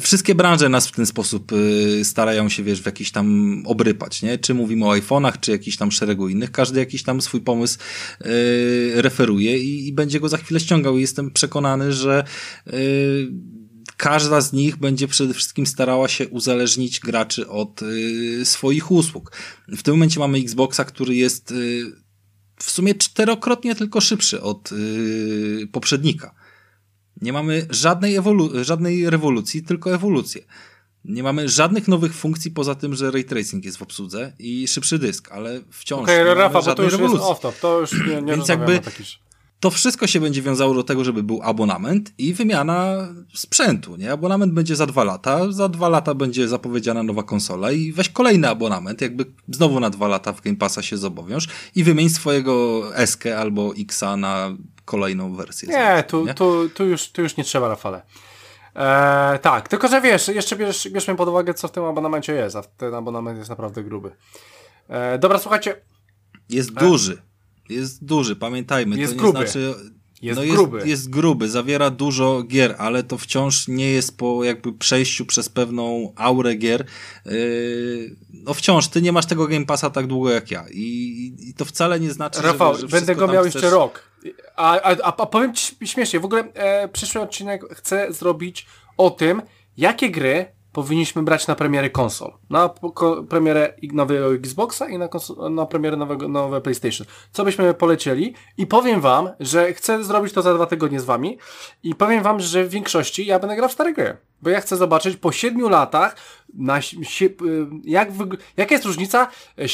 wszystkie 0.00 0.34
branże 0.34 0.68
nas 0.68 0.88
w 0.88 0.92
ten 0.92 1.06
sposób 1.06 1.52
y, 1.52 2.04
starają 2.04 2.48
się, 2.48 2.62
wiesz, 2.62 2.82
w 2.82 2.86
jakiś 2.86 3.10
tam 3.10 3.62
obrypać, 3.66 4.22
nie? 4.22 4.38
Czy 4.38 4.54
mówimy 4.54 4.86
o 4.86 4.90
iPhone'ach, 4.90 5.40
czy 5.40 5.50
jakiś 5.50 5.76
tam 5.76 5.92
szeregu 5.92 6.28
innych. 6.28 6.50
Każdy 6.50 6.80
jakiś 6.80 7.02
tam 7.02 7.20
swój 7.20 7.40
pomysł 7.40 7.78
y, 8.26 8.92
referuje 8.94 9.58
i, 9.58 9.88
i, 9.88 9.92
będzie 9.92 10.20
go 10.20 10.28
za 10.28 10.36
chwilę 10.36 10.60
ściągał. 10.60 10.98
I 10.98 11.00
jestem 11.00 11.30
przekonany, 11.30 11.92
że 11.92 12.24
y, 12.66 13.32
każda 13.96 14.40
z 14.40 14.52
nich 14.52 14.76
będzie 14.76 15.08
przede 15.08 15.34
wszystkim 15.34 15.66
starała 15.66 16.08
się 16.08 16.28
uzależnić 16.28 17.00
graczy 17.00 17.48
od 17.48 17.82
y, 17.82 18.44
swoich 18.44 18.90
usług. 18.90 19.32
W 19.68 19.82
tym 19.82 19.94
momencie 19.94 20.20
mamy 20.20 20.38
Xboxa, 20.38 20.84
który 20.84 21.14
jest 21.14 21.50
y, 21.50 21.82
w 22.58 22.70
sumie 22.70 22.94
czterokrotnie 22.94 23.74
tylko 23.74 24.00
szybszy 24.00 24.42
od 24.42 24.72
y, 24.72 25.68
poprzednika. 25.72 26.34
Nie 27.22 27.32
mamy 27.32 27.66
żadnej, 27.70 28.20
ewolu- 28.20 28.64
żadnej 28.64 29.10
rewolucji, 29.10 29.62
tylko 29.62 29.94
ewolucję. 29.94 30.42
Nie 31.04 31.22
mamy 31.22 31.48
żadnych 31.48 31.88
nowych 31.88 32.14
funkcji 32.14 32.50
poza 32.50 32.74
tym, 32.74 32.94
że 32.94 33.10
ray 33.10 33.24
tracing 33.24 33.64
jest 33.64 33.76
w 33.76 33.82
obsłudze 33.82 34.32
i 34.38 34.68
szybszy 34.68 34.98
dysk, 34.98 35.32
ale 35.32 35.60
wciąż 35.70 36.02
okay, 36.02 36.24
nie 36.24 36.34
Rafa, 36.34 36.62
bo 36.62 36.74
to 36.74 36.82
już 36.82 36.92
rewolucji. 36.92 37.28
Jest 37.44 37.60
to 37.60 37.80
już 37.80 37.92
nie, 37.92 38.22
nie 38.22 38.32
Więc 38.32 38.48
jakby 38.48 38.80
to 39.60 39.70
wszystko 39.70 40.06
się 40.06 40.20
będzie 40.20 40.42
wiązało 40.42 40.74
do 40.74 40.82
tego, 40.82 41.04
żeby 41.04 41.22
był 41.22 41.40
abonament 41.42 42.12
i 42.18 42.34
wymiana 42.34 43.08
sprzętu, 43.34 43.96
nie? 43.96 44.12
Abonament 44.12 44.52
będzie 44.52 44.76
za 44.76 44.86
dwa 44.86 45.04
lata, 45.04 45.52
za 45.52 45.68
dwa 45.68 45.88
lata 45.88 46.14
będzie 46.14 46.48
zapowiedziana 46.48 47.02
nowa 47.02 47.22
konsola 47.22 47.72
i 47.72 47.92
weź 47.92 48.08
kolejny 48.08 48.48
abonament, 48.48 49.00
jakby 49.00 49.24
znowu 49.48 49.80
na 49.80 49.90
dwa 49.90 50.08
lata 50.08 50.32
w 50.32 50.40
Game 50.40 50.56
Passa 50.56 50.82
się 50.82 50.96
zobowiąż 50.96 51.48
i 51.74 51.84
wymień 51.84 52.08
swojego 52.08 52.84
SK 53.06 53.26
albo 53.26 53.74
Xa 53.76 54.16
na 54.16 54.56
kolejną 54.86 55.34
wersję. 55.34 55.68
Nie, 55.68 56.04
tu, 56.08 56.26
nie? 56.26 56.34
Tu, 56.34 56.68
tu, 56.68 56.84
już, 56.84 57.08
tu 57.08 57.22
już 57.22 57.36
nie 57.36 57.44
trzeba, 57.44 57.68
Rafale. 57.68 58.02
Eee, 58.74 59.38
tak, 59.38 59.68
tylko 59.68 59.88
że 59.88 60.00
wiesz, 60.00 60.28
jeszcze 60.28 60.56
bierz, 60.56 60.88
bierzmy 60.88 61.16
pod 61.16 61.28
uwagę, 61.28 61.54
co 61.54 61.68
w 61.68 61.72
tym 61.72 61.84
abonamencie 61.84 62.32
jest, 62.34 62.56
a 62.56 62.62
ten 62.62 62.94
abonament 62.94 63.38
jest 63.38 63.50
naprawdę 63.50 63.84
gruby. 63.84 64.10
Eee, 64.88 65.18
dobra, 65.18 65.38
słuchajcie. 65.38 65.80
Jest 66.48 66.70
e? 66.70 66.80
duży. 66.80 67.22
Jest 67.68 68.04
duży, 68.04 68.36
pamiętajmy. 68.36 68.96
Jest 68.96 69.12
to 69.12 69.18
gruby. 69.18 69.38
znaczy. 69.38 69.74
Jest, 70.22 70.40
no 70.40 70.46
gruby. 70.46 70.76
Jest, 70.76 70.88
jest 70.88 71.10
gruby, 71.10 71.48
zawiera 71.48 71.90
dużo 71.90 72.42
gier, 72.42 72.74
ale 72.78 73.02
to 73.02 73.18
wciąż 73.18 73.68
nie 73.68 73.90
jest 73.90 74.16
po 74.16 74.44
jakby 74.44 74.72
przejściu 74.72 75.26
przez 75.26 75.48
pewną 75.48 76.12
aurę 76.16 76.54
gier. 76.54 76.86
Yy, 77.26 78.16
no 78.32 78.54
wciąż, 78.54 78.88
ty 78.88 79.02
nie 79.02 79.12
masz 79.12 79.26
tego 79.26 79.46
Game 79.46 79.66
Passa 79.66 79.90
tak 79.90 80.06
długo 80.06 80.30
jak 80.30 80.50
ja. 80.50 80.64
I, 80.70 81.34
i 81.38 81.54
to 81.54 81.64
wcale 81.64 82.00
nie 82.00 82.10
znaczy, 82.10 82.42
Rafał, 82.42 82.74
że, 82.74 82.80
że 82.80 82.88
będę 82.88 83.14
go 83.14 83.28
miał 83.28 83.42
chcesz... 83.42 83.54
jeszcze 83.54 83.70
rok. 83.70 84.02
A, 84.56 84.80
a, 84.80 84.96
a, 85.02 85.26
powiem 85.26 85.54
ci 85.54 85.86
śmiesznie, 85.86 86.20
w 86.20 86.24
ogóle 86.24 86.44
e, 86.54 86.88
przyszły 86.88 87.22
odcinek 87.22 87.62
chcę 87.74 88.12
zrobić 88.12 88.66
o 88.96 89.10
tym, 89.10 89.42
jakie 89.76 90.10
gry 90.10 90.56
powinniśmy 90.76 91.22
brać 91.22 91.46
na 91.46 91.54
premiery 91.54 91.90
konsol. 91.90 92.32
Na 92.50 92.70
premierę 93.28 93.74
nowego 93.92 94.34
Xboxa 94.34 94.88
i 94.88 94.98
na, 94.98 95.08
na 95.50 95.66
premierę 95.66 95.96
nowego, 95.96 96.28
nowe 96.28 96.60
PlayStation. 96.60 97.06
Co 97.32 97.44
byśmy 97.44 97.74
polecieli 97.74 98.34
i 98.58 98.66
powiem 98.66 99.00
wam, 99.00 99.28
że 99.40 99.72
chcę 99.72 100.04
zrobić 100.04 100.32
to 100.32 100.42
za 100.42 100.54
dwa 100.54 100.66
tygodnie 100.66 101.00
z 101.00 101.04
wami 101.04 101.38
i 101.82 101.94
powiem 101.94 102.22
wam, 102.22 102.40
że 102.40 102.64
w 102.64 102.68
większości 102.68 103.26
ja 103.26 103.38
będę 103.38 103.56
grał 103.56 103.68
w 103.68 103.72
stare 103.72 103.92
gry. 103.92 104.16
Bo 104.42 104.50
ja 104.50 104.60
chcę 104.60 104.76
zobaczyć 104.76 105.16
po 105.16 105.32
siedmiu 105.32 105.68
latach, 105.68 106.16
na, 106.54 106.78
y, 106.78 107.36
jak 107.84 108.08
jaka 108.56 108.74
jest 108.74 108.84
różnica 108.84 109.28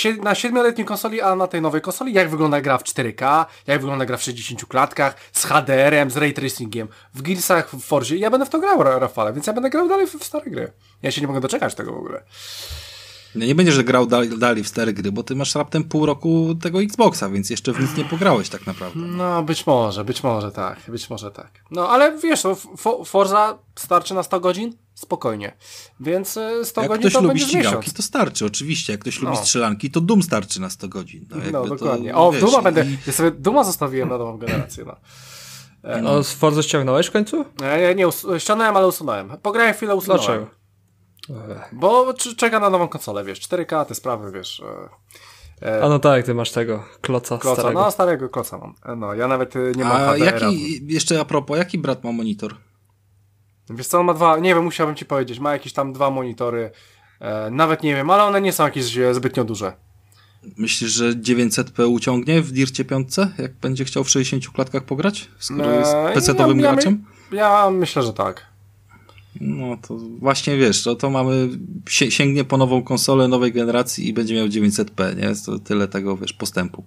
y, 0.05 0.23
na 0.23 0.35
siedmioletniej 0.35 0.87
konsoli, 0.87 1.21
a 1.21 1.35
na 1.35 1.47
tej 1.47 1.63
nowej 1.63 1.81
konsoli, 1.81 2.13
jak 2.13 2.31
wygląda 2.31 2.61
gra 2.61 2.79
w 2.79 2.85
4K, 2.85 3.45
jak 3.67 3.81
wygląda 3.81 4.07
gra 4.07 4.17
w 4.17 4.23
60 4.23 4.67
klatkach, 4.67 5.17
z 5.33 5.45
HDR-em, 5.45 6.11
z 6.11 6.17
ray 6.17 6.33
tracingiem, 6.33 6.89
w 7.15 7.23
Gearsach, 7.23 7.71
w 7.71 7.85
Forzie. 7.85 8.17
Ja 8.17 8.31
będę 8.31 8.47
w 8.47 8.51
to 8.51 8.59
grał, 8.59 8.83
Rafale, 8.83 9.33
więc 9.33 9.47
ja 9.47 9.53
będę 9.53 9.71
grał 9.71 9.89
dalej 9.89 10.07
w, 10.07 10.15
w 10.15 10.25
stare 10.25 10.51
gry. 10.51 10.73
Ja 11.03 11.11
się 11.11 11.21
nie 11.21 11.27
mogę 11.27 11.41
doczekać 11.41 11.75
tego 11.75 11.93
w 11.93 11.97
ogóle. 11.97 12.23
No 13.35 13.47
nie 13.47 13.55
będziesz 13.55 13.83
grał 13.83 14.07
dalej, 14.07 14.39
dalej 14.39 14.65
w 14.65 14.69
stare 14.69 14.93
gry, 14.93 15.13
bo 15.13 15.23
ty 15.23 15.37
masz 15.37 15.55
raptem 15.55 15.85
pół 15.85 16.07
roku 16.07 16.55
tego 16.63 16.83
Xboxa, 16.83 17.29
więc 17.29 17.51
jeszcze 17.51 17.73
w 17.73 17.81
nic 17.81 17.97
nie 17.97 18.05
pograłeś 18.05 18.49
tak 18.49 18.67
naprawdę. 18.67 19.01
No 19.01 19.43
być 19.43 19.67
może, 19.67 20.05
być 20.05 20.23
może 20.23 20.53
tak, 20.53 20.79
być 20.89 21.11
może 21.11 21.31
tak. 21.31 21.51
No 21.71 21.89
ale 21.89 22.19
wiesz, 22.19 22.45
no, 22.45 22.57
Forza 23.05 23.59
starczy 23.77 24.15
na 24.15 24.23
100 24.23 24.41
godzin? 24.41 24.77
Spokojnie. 24.95 25.57
Więc 26.01 26.39
100 26.65 26.81
e, 26.81 26.85
Jak 26.85 26.89
godzin 26.89 27.01
ktoś 27.01 27.13
to 27.13 27.21
lubi 27.21 27.41
ścigałki, 27.41 27.91
to 27.91 28.03
starczy, 28.03 28.47
oczywiście. 28.47 28.93
Jak 28.93 29.01
ktoś 29.01 29.23
no. 29.23 29.31
lubi 29.31 29.43
strzelanki, 29.43 29.91
to 29.91 30.01
Doom 30.01 30.23
starczy 30.23 30.61
na 30.61 30.71
100 30.71 30.89
godzin. 30.89 31.27
No, 31.31 31.37
no 31.53 31.65
dokładnie. 31.65 32.13
To, 32.13 32.29
o, 32.29 32.33
wiesz, 32.33 32.41
Duma 32.41 32.61
i... 32.61 32.63
będę, 32.63 32.87
ja 33.07 33.13
sobie 33.13 33.31
Duma 33.31 33.65
zostawiłem 33.65 34.09
na 34.09 34.19
nową 34.19 34.39
generację, 34.39 34.85
no. 34.85 34.97
E, 35.83 36.03
no, 36.03 36.25
z 36.25 36.33
Forza 36.33 36.63
ściągnąłeś 36.63 37.07
w 37.07 37.11
końcu? 37.11 37.45
Nie, 37.61 37.95
nie, 37.95 37.95
nie 37.95 38.41
ściągnąłem, 38.41 38.77
ale 38.77 38.87
usunąłem. 38.87 39.31
Pograłem 39.43 39.75
chwilę, 39.75 39.95
usunąłem. 39.95 40.27
Dlaczego? 40.27 40.62
Bo 41.73 42.15
czeka 42.37 42.61
na 42.61 42.71
nową 42.71 42.89
konsolę, 42.89 43.25
wiesz, 43.25 43.41
4K, 43.41 43.87
te 43.87 43.95
sprawy, 43.95 44.33
wiesz. 44.33 44.63
E, 45.63 45.69
e, 45.69 45.85
A 45.85 45.89
no 45.89 45.99
tak, 45.99 46.27
ty 46.27 46.35
masz 46.35 46.51
tego 46.51 46.85
kloca, 47.01 47.39
kloca 47.39 47.61
starego. 47.61 47.81
No, 47.81 47.91
starego 47.91 48.29
kloca 48.29 48.59
mam. 48.59 48.75
E, 48.85 48.97
no, 48.97 49.15
ja 49.15 49.29
nawet 49.29 49.57
y, 49.57 49.73
nie 49.77 49.85
mam 49.85 50.09
A 50.09 50.17
jaki, 50.17 50.81
jeszcze 50.87 51.21
a 51.21 51.25
propos, 51.25 51.59
jaki 51.59 51.79
brat 51.79 52.05
ma 52.05 52.13
monitor? 52.13 52.57
Wiesz 53.71 53.87
co, 53.87 54.01
on 54.01 54.07
ma 54.07 54.15
dwa, 54.15 54.39
nie 54.39 54.55
wiem, 54.55 54.65
musiałbym 54.65 54.97
ci 54.97 55.05
powiedzieć, 55.05 55.39
ma 55.39 55.53
jakieś 55.53 55.73
tam 55.73 55.93
dwa 55.93 56.11
monitory, 56.11 56.71
e, 57.21 57.51
nawet 57.51 57.83
nie 57.83 57.95
wiem, 57.95 58.11
ale 58.11 58.25
one 58.25 58.41
nie 58.41 58.53
są 58.53 58.65
jakieś 58.65 58.99
zbytnio 59.13 59.45
duże. 59.45 59.73
Myślisz, 60.59 60.91
że 60.91 61.13
900p 61.13 61.87
uciągnie 61.89 62.43
w 62.43 62.53
Dircie 62.53 62.85
5, 62.85 63.17
jak 63.39 63.55
będzie 63.55 63.85
chciał 63.85 64.05
w 64.05 64.11
60 64.11 64.49
klatkach 64.49 64.85
pograć? 64.85 65.29
Skoro 65.39 65.71
jest 65.71 65.93
PC-owym 65.93 66.61
ja, 66.61 66.73
graczem? 66.73 67.05
Ja, 67.33 67.39
ja 67.39 67.71
myślę, 67.71 68.03
że 68.03 68.13
tak. 68.13 68.52
No 69.41 69.77
to 69.89 69.97
właśnie 70.19 70.57
wiesz, 70.57 70.83
to, 70.83 70.97
to 70.97 71.11
mamy, 71.11 71.49
sięgnie 71.89 72.45
po 72.45 72.57
nową 72.57 72.83
konsolę 72.83 73.29
nowej 73.29 73.53
generacji 73.53 74.09
i 74.09 74.13
będzie 74.13 74.35
miał 74.35 74.47
900p, 74.47 75.17
nie? 75.17 75.33
To 75.47 75.59
tyle 75.59 75.89
tego, 75.89 76.17
wiesz, 76.17 76.33
postępu. 76.33 76.85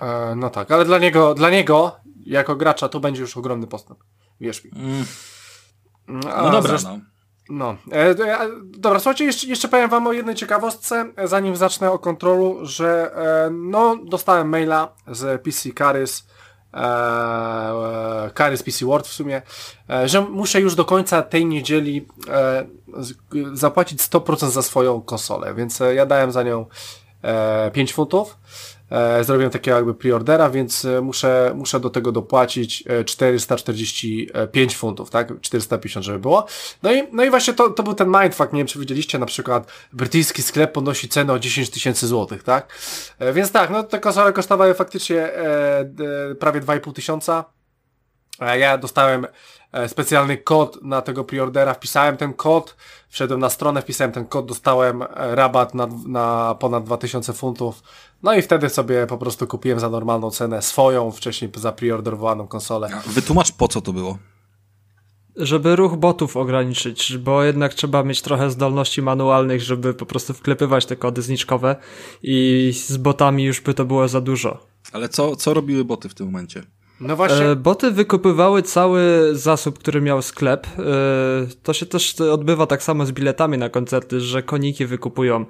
E, 0.00 0.34
no 0.36 0.50
tak, 0.50 0.70
ale 0.70 0.84
dla 0.84 0.98
niego, 0.98 1.34
dla 1.34 1.50
niego, 1.50 1.96
jako 2.26 2.56
gracza, 2.56 2.88
to 2.88 3.00
będzie 3.00 3.20
już 3.20 3.36
ogromny 3.36 3.66
postęp. 3.66 3.98
Wierz 4.40 4.64
mi. 4.64 4.70
Mm. 4.74 5.04
A, 6.34 6.42
no 6.42 6.50
dobra, 6.50 6.78
no. 6.84 7.00
no. 7.50 7.76
E, 7.92 8.10
e, 8.10 8.48
dobra, 8.64 8.98
słuchajcie, 8.98 9.24
jeszcze, 9.24 9.46
jeszcze 9.46 9.68
powiem 9.68 9.90
wam 9.90 10.06
o 10.06 10.12
jednej 10.12 10.34
ciekawostce, 10.34 11.12
zanim 11.24 11.56
zacznę 11.56 11.90
o 11.90 11.98
kontrolu, 11.98 12.58
że 12.62 13.14
e, 13.14 13.50
no, 13.50 13.96
dostałem 14.04 14.48
maila 14.48 14.94
z 15.06 15.42
PC 15.42 15.70
Carys 15.78 16.26
e, 16.74 18.30
kary 18.34 18.56
z 18.56 18.62
PC 18.62 18.86
World 18.86 19.06
w 19.06 19.12
sumie, 19.12 19.42
e, 19.90 20.08
że 20.08 20.20
muszę 20.20 20.60
już 20.60 20.74
do 20.74 20.84
końca 20.84 21.22
tej 21.22 21.46
niedzieli 21.46 22.06
e, 22.28 22.66
zapłacić 23.52 24.00
100% 24.00 24.50
za 24.50 24.62
swoją 24.62 25.02
konsolę, 25.02 25.54
więc 25.54 25.80
e, 25.80 25.94
ja 25.94 26.06
dałem 26.06 26.32
za 26.32 26.42
nią 26.42 26.66
e, 27.22 27.70
5 27.70 27.92
funtów. 27.92 28.38
E, 28.90 29.24
zrobiłem 29.24 29.50
takiego 29.50 29.76
jakby 29.76 29.94
preordera, 29.94 30.50
więc 30.50 30.84
e, 30.84 31.00
muszę, 31.00 31.52
muszę 31.54 31.80
do 31.80 31.90
tego 31.90 32.12
dopłacić 32.12 32.84
e, 32.86 33.04
445 33.04 34.76
funtów, 34.76 35.10
tak? 35.10 35.40
450, 35.40 36.06
żeby 36.06 36.18
było. 36.18 36.46
No 36.82 36.92
i, 36.92 37.02
no 37.12 37.24
i 37.24 37.30
właśnie 37.30 37.54
to, 37.54 37.70
to 37.70 37.82
był 37.82 37.94
ten 37.94 38.08
mindfuck, 38.08 38.52
nie 38.52 38.58
wiem 38.58 38.66
czy 38.66 38.78
widzieliście, 38.78 39.18
na 39.18 39.26
przykład 39.26 39.72
brytyjski 39.92 40.42
sklep 40.42 40.72
podnosi 40.72 41.08
cenę 41.08 41.32
o 41.32 41.38
10 41.38 41.70
tysięcy 41.70 42.06
złotych, 42.06 42.42
tak? 42.42 42.72
E, 43.18 43.32
więc 43.32 43.52
tak, 43.52 43.70
no 43.70 43.82
te 43.82 44.00
konsole 44.00 44.32
kosztowały 44.32 44.74
faktycznie 44.74 45.22
e, 45.22 45.84
prawie 46.38 46.60
2,5 46.60 46.92
tysiąca. 46.92 47.59
Ja 48.40 48.78
dostałem 48.78 49.26
e, 49.72 49.88
specjalny 49.88 50.36
kod 50.36 50.82
na 50.82 51.02
tego 51.02 51.24
preordera, 51.24 51.74
wpisałem 51.74 52.16
ten 52.16 52.34
kod, 52.34 52.76
wszedłem 53.08 53.40
na 53.40 53.50
stronę, 53.50 53.82
wpisałem 53.82 54.12
ten 54.12 54.24
kod, 54.24 54.46
dostałem 54.46 55.02
e, 55.02 55.06
rabat 55.34 55.74
na, 55.74 55.88
na 56.06 56.54
ponad 56.54 56.84
2000 56.84 57.32
funtów, 57.32 57.82
no 58.22 58.34
i 58.34 58.42
wtedy 58.42 58.68
sobie 58.68 59.06
po 59.06 59.18
prostu 59.18 59.46
kupiłem 59.46 59.80
za 59.80 59.90
normalną 59.90 60.30
cenę 60.30 60.62
swoją, 60.62 61.10
wcześniej 61.10 61.50
za 61.54 61.72
preorderowaną 61.72 62.46
konsolę. 62.46 62.88
Wytłumacz 63.06 63.52
po 63.52 63.68
co 63.68 63.80
to 63.80 63.92
było. 63.92 64.18
Żeby 65.36 65.76
ruch 65.76 65.96
botów 65.96 66.36
ograniczyć, 66.36 67.18
bo 67.18 67.42
jednak 67.42 67.74
trzeba 67.74 68.02
mieć 68.02 68.22
trochę 68.22 68.50
zdolności 68.50 69.02
manualnych, 69.02 69.62
żeby 69.62 69.94
po 69.94 70.06
prostu 70.06 70.34
wklepywać 70.34 70.86
te 70.86 70.96
kody 70.96 71.22
zniczkowe 71.22 71.76
i 72.22 72.72
z 72.86 72.96
botami 72.96 73.44
już 73.44 73.60
by 73.60 73.74
to 73.74 73.84
było 73.84 74.08
za 74.08 74.20
dużo. 74.20 74.66
Ale 74.92 75.08
co, 75.08 75.36
co 75.36 75.54
robiły 75.54 75.84
boty 75.84 76.08
w 76.08 76.14
tym 76.14 76.26
momencie? 76.26 76.62
No 77.00 77.16
właśnie, 77.16 77.46
E, 77.46 77.56
boty 77.56 77.90
wykupywały 77.90 78.62
cały 78.62 79.02
zasób, 79.32 79.78
który 79.78 80.00
miał 80.00 80.22
sklep. 80.22 80.66
E, 80.66 80.82
to 81.62 81.72
się 81.72 81.86
też 81.86 82.20
odbywa 82.20 82.66
tak 82.66 82.82
samo 82.82 83.06
z 83.06 83.12
biletami 83.12 83.58
na 83.58 83.68
koncerty, 83.68 84.20
że 84.20 84.42
koniki 84.42 84.86
wykupują. 84.86 85.44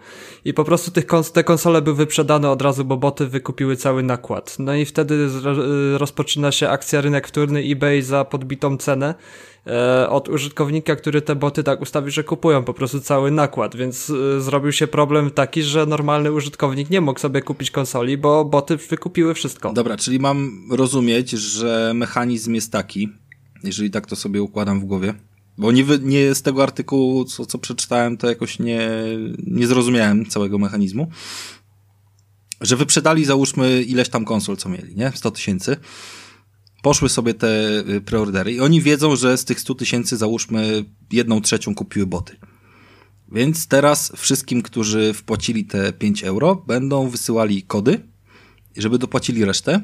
I 0.45 0.55
po 0.55 0.65
prostu 0.65 0.91
tych 0.91 1.07
kons 1.07 1.33
te 1.33 1.45
konsole 1.45 1.83
były 1.83 1.97
wyprzedane 1.97 2.51
od 2.51 2.63
razu, 2.63 2.85
bo 2.85 2.97
boty 2.97 3.27
wykupiły 3.27 3.77
cały 3.77 4.03
nakład. 4.03 4.57
No 4.59 4.75
i 4.75 4.85
wtedy 4.85 5.29
e, 5.95 5.99
rozpoczyna 5.99 6.53
się 6.53 6.69
akcja 6.69 7.01
rynek 7.01 7.29
wtórny 7.29 7.61
eBay 7.61 8.03
za 8.03 8.25
podbitą 8.25 8.77
cenę 8.77 9.15
od 10.09 10.29
użytkownika, 10.29 10.97
który 10.97 11.23
te 11.23 11.37
boty 11.37 11.63
tak 11.63 11.81
ustawi, 11.81 12.11
że 12.11 12.25
kupują 12.25 12.65
po 12.65 12.75
prostu 12.75 13.01
cały 13.01 13.31
nakład, 13.31 13.77
więc 13.77 14.11
e, 14.11 14.41
zrobił 14.41 14.73
się 14.73 14.87
problem 14.87 15.31
taki, 15.31 15.63
że 15.63 15.87
normalny 15.87 16.33
użytkownik 16.33 16.91
nie 16.91 17.01
mógł 17.01 17.21
sobie 17.21 17.43
kupić 17.43 17.71
konsoli, 17.71 18.19
bo 18.19 18.45
boty 18.45 18.77
wykupiły 18.77 19.35
wszystko. 19.35 19.73
Dobra, 19.73 19.97
czyli 19.97 20.19
mam 20.19 20.69
rozumieć, 20.71 21.31
że 21.31 21.93
mechanizm 21.95 22.55
jest 22.55 22.73
taki, 22.73 23.09
jeżeli 23.65 23.91
tak 23.91 24.07
to 24.07 24.17
sobie 24.17 24.43
układam 24.43 24.81
w 24.81 24.85
głowie, 24.85 25.15
bo 25.59 25.73
nie, 25.73 25.85
nie 26.03 26.35
z 26.35 26.43
tego 26.43 26.63
artykułu, 26.63 27.25
co, 27.25 27.47
co 27.47 27.59
przeczytałem, 27.59 28.17
to 28.17 28.29
jakoś 28.29 28.59
nie, 28.59 28.91
nie 29.47 29.67
zrozumiałem 29.67 30.27
całego 30.27 30.59
mechanizmu, 30.59 31.11
że 32.61 32.77
wyprzedali 32.77 33.25
załóżmy 33.25 33.83
ileś 33.83 34.09
tam 34.09 34.25
konsol, 34.25 34.57
co 34.57 34.69
mieli, 34.69 34.97
nie? 34.97 35.13
100 35.15 35.31
tysięcy. 35.31 35.77
Poszły 36.83 37.09
sobie 37.09 37.35
te 37.35 37.79
y, 37.89 38.01
preordery 38.01 38.53
i 38.53 38.61
oni 38.61 38.83
wiedzą, 38.83 39.17
że 39.17 39.39
z 39.39 39.45
tych 39.45 39.61
100 39.61 39.75
tysięcy 39.75 40.17
załóżmy 40.17 40.85
jedną 41.13 41.41
trzecią 41.41 41.75
kupiły 41.75 42.07
boty. 42.07 42.37
Więc 43.33 43.67
teraz 43.67 44.13
wszystkim, 44.17 44.63
którzy 44.63 45.15
wpłacili 45.15 45.65
te 45.65 45.93
5 45.93 46.25
euro, 46.25 46.57
będą 46.67 47.09
wysyłali 47.09 47.63
kody, 47.63 48.01
żeby 48.77 48.99
dopłacili 48.99 49.45
resztę 49.45 49.81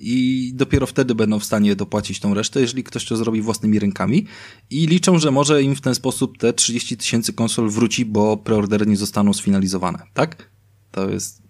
i 0.00 0.50
dopiero 0.54 0.86
wtedy 0.86 1.14
będą 1.14 1.38
w 1.38 1.44
stanie 1.44 1.76
dopłacić 1.76 2.20
tą 2.20 2.34
resztę, 2.34 2.60
jeżeli 2.60 2.84
ktoś 2.84 3.04
to 3.04 3.16
zrobi 3.16 3.42
własnymi 3.42 3.78
rękami 3.78 4.26
i 4.70 4.86
liczą, 4.86 5.18
że 5.18 5.30
może 5.30 5.62
im 5.62 5.76
w 5.76 5.80
ten 5.80 5.94
sposób 5.94 6.38
te 6.38 6.52
30 6.52 6.96
tysięcy 6.96 7.32
konsol 7.32 7.70
wróci, 7.70 8.04
bo 8.04 8.36
preordery 8.36 8.86
nie 8.86 8.96
zostaną 8.96 9.32
sfinalizowane, 9.32 10.02
tak? 10.14 10.50
To 10.90 11.10
jest 11.10 11.42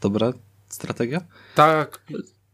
dobra 0.00 0.32
strategia? 0.68 1.20
tak, 1.54 2.04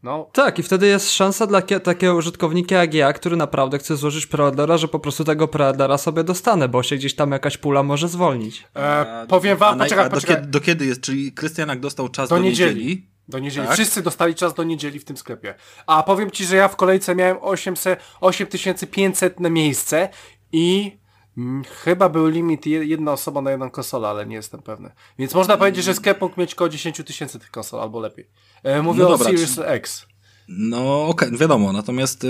no, 0.03 0.29
Tak, 0.33 0.59
i 0.59 0.63
wtedy 0.63 0.87
jest 0.87 1.11
szansa 1.11 1.47
dla 1.47 1.61
kie- 1.61 1.79
takiego 1.79 2.15
użytkownika 2.15 2.75
jak 2.75 2.93
ja, 2.93 3.13
który 3.13 3.35
naprawdę 3.37 3.77
chce 3.79 3.95
złożyć 3.97 4.25
preordera, 4.27 4.77
że 4.77 4.87
po 4.87 4.99
prostu 4.99 5.23
tego 5.23 5.47
preordera 5.47 5.97
sobie 5.97 6.23
dostanę, 6.23 6.67
bo 6.69 6.83
się 6.83 6.95
gdzieś 6.95 7.15
tam 7.15 7.31
jakaś 7.31 7.57
pula 7.57 7.83
może 7.83 8.07
zwolnić. 8.07 8.67
e, 8.75 9.25
powiem 9.29 9.53
A 9.53 9.59
wam, 9.59 9.77
na- 9.77 9.83
poczekaj, 9.83 10.05
a 10.05 10.09
do, 10.09 10.15
poczekaj. 10.15 10.35
kiedy, 10.35 10.47
do 10.47 10.59
kiedy 10.61 10.85
jest? 10.85 11.01
Czyli 11.01 11.31
Krystian 11.31 11.69
jak 11.69 11.79
dostał 11.79 12.09
czas 12.09 12.29
Do 12.29 12.35
do, 12.35 12.41
niedzieli. 12.41 12.75
niedzieli, 12.75 13.07
Do 13.27 13.39
niedzieli. 13.39 13.67
Tak? 13.67 13.75
Wszyscy 13.75 14.01
dostali 14.01 14.35
czas 14.35 14.53
do 14.53 14.63
niedzieli 14.63 14.99
w 14.99 15.05
tym 15.05 15.17
sklepie. 15.17 15.55
A 15.87 16.03
powiem 16.03 16.31
ci, 16.31 16.45
że 16.45 16.55
ja 16.55 16.67
w 16.67 16.75
kolejce 16.75 17.15
miałem 17.15 17.37
800, 17.41 17.99
8500 18.21 19.39
na 19.39 19.49
miejsce 19.49 20.09
i 20.51 20.97
mm, 21.37 21.63
chyba 21.63 22.09
był 22.09 22.27
limit 22.27 22.65
je- 22.65 22.85
jedna 22.85 23.11
osoba 23.11 23.41
na 23.41 23.51
jedną 23.51 23.69
konsolę, 23.69 24.07
ale 24.07 24.25
nie 24.25 24.35
jestem 24.35 24.61
pewny. 24.61 24.91
Więc 25.19 25.33
można 25.33 25.57
powiedzieć, 25.57 25.85
że 25.85 25.93
sklep 25.93 26.21
mógł 26.21 26.39
mieć 26.41 26.53
około 26.53 26.69
10 26.69 27.03
tysięcy 27.05 27.39
tych 27.39 27.51
konsol, 27.51 27.79
albo 27.81 27.99
lepiej. 27.99 28.29
E, 28.63 28.81
mówię 28.81 28.99
No 28.99 29.07
o 29.07 29.11
dobra, 29.11 29.25
Series 29.25 29.55
czy- 29.55 29.65
X. 29.67 30.05
No 30.51 31.07
okej, 31.07 31.37
wiadomo, 31.37 31.73
natomiast 31.73 32.23
yy, 32.23 32.29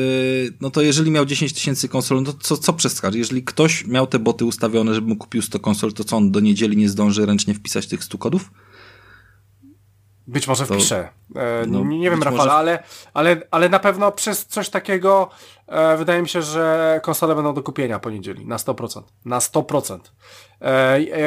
no 0.61 0.69
to 0.71 0.81
jeżeli 0.81 1.11
miał 1.11 1.25
10 1.25 1.53
tysięcy 1.53 1.89
konsol, 1.89 2.23
no 2.23 2.33
to 2.33 2.39
co, 2.41 2.57
co 2.57 2.73
przeskacz? 2.73 3.15
Jeżeli 3.15 3.43
ktoś 3.43 3.85
miał 3.87 4.07
te 4.07 4.19
boty 4.19 4.45
ustawione, 4.45 4.93
żeby 4.93 5.07
mu 5.07 5.15
kupił 5.15 5.41
100 5.41 5.59
konsol, 5.59 5.93
to 5.93 6.03
co 6.03 6.17
on 6.17 6.31
do 6.31 6.39
niedzieli 6.39 6.77
nie 6.77 6.89
zdąży 6.89 7.25
ręcznie 7.25 7.53
wpisać 7.53 7.87
tych 7.87 8.03
100 8.03 8.17
kodów? 8.17 8.51
Być 10.27 10.47
może 10.47 10.65
To- 10.67 10.73
wpiszę. 10.73 11.09
E, 11.35 11.65
no, 11.67 11.83
nie, 11.83 12.09
wiem, 12.09 12.23
Rafał, 12.23 12.37
może- 12.37 12.51
ale, 12.51 12.83
ale, 13.13 13.41
ale 13.51 13.69
na 13.69 13.79
pewno 13.79 14.11
przez 14.11 14.45
coś 14.45 14.69
takiego 14.69 15.29
e, 15.67 15.97
wydaje 15.97 16.21
mi 16.21 16.29
się, 16.29 16.41
że 16.41 16.99
konsole 17.03 17.35
będą 17.35 17.53
do 17.53 17.63
kupienia 17.63 17.99
po 17.99 18.09
niedzieli. 18.09 18.45
Na 18.45 18.57
100%. 18.57 19.03
Na 19.25 19.39
100%. 19.39 19.99
E, 20.61 20.65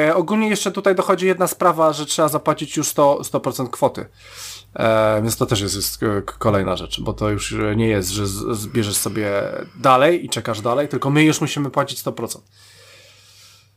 e, 0.07 0.15
ogólnie 0.15 0.49
jeszcze 0.49 0.71
tutaj 0.71 0.95
dochodzi 0.95 1.25
jedna 1.25 1.47
sprawa, 1.47 1.93
że 1.93 2.05
trzeba 2.05 2.27
zapłacić 2.27 2.77
już 2.77 2.87
100%, 2.87 3.23
100% 3.23 3.69
kwoty. 3.69 4.05
E, 4.75 5.21
więc 5.21 5.37
to 5.37 5.45
też 5.45 5.61
jest, 5.61 5.75
jest 5.75 6.03
e, 6.03 6.21
kolejna 6.21 6.75
rzecz, 6.77 7.01
bo 7.01 7.13
to 7.13 7.29
już 7.29 7.53
e, 7.53 7.75
nie 7.75 7.87
jest, 7.87 8.09
że 8.09 8.27
zbierzesz 8.55 8.95
sobie 8.97 9.31
dalej 9.75 10.25
i 10.25 10.29
czekasz 10.29 10.61
dalej, 10.61 10.87
tylko 10.87 11.09
my 11.09 11.23
już 11.23 11.41
musimy 11.41 11.69
płacić 11.69 12.03
100%. 12.03 12.39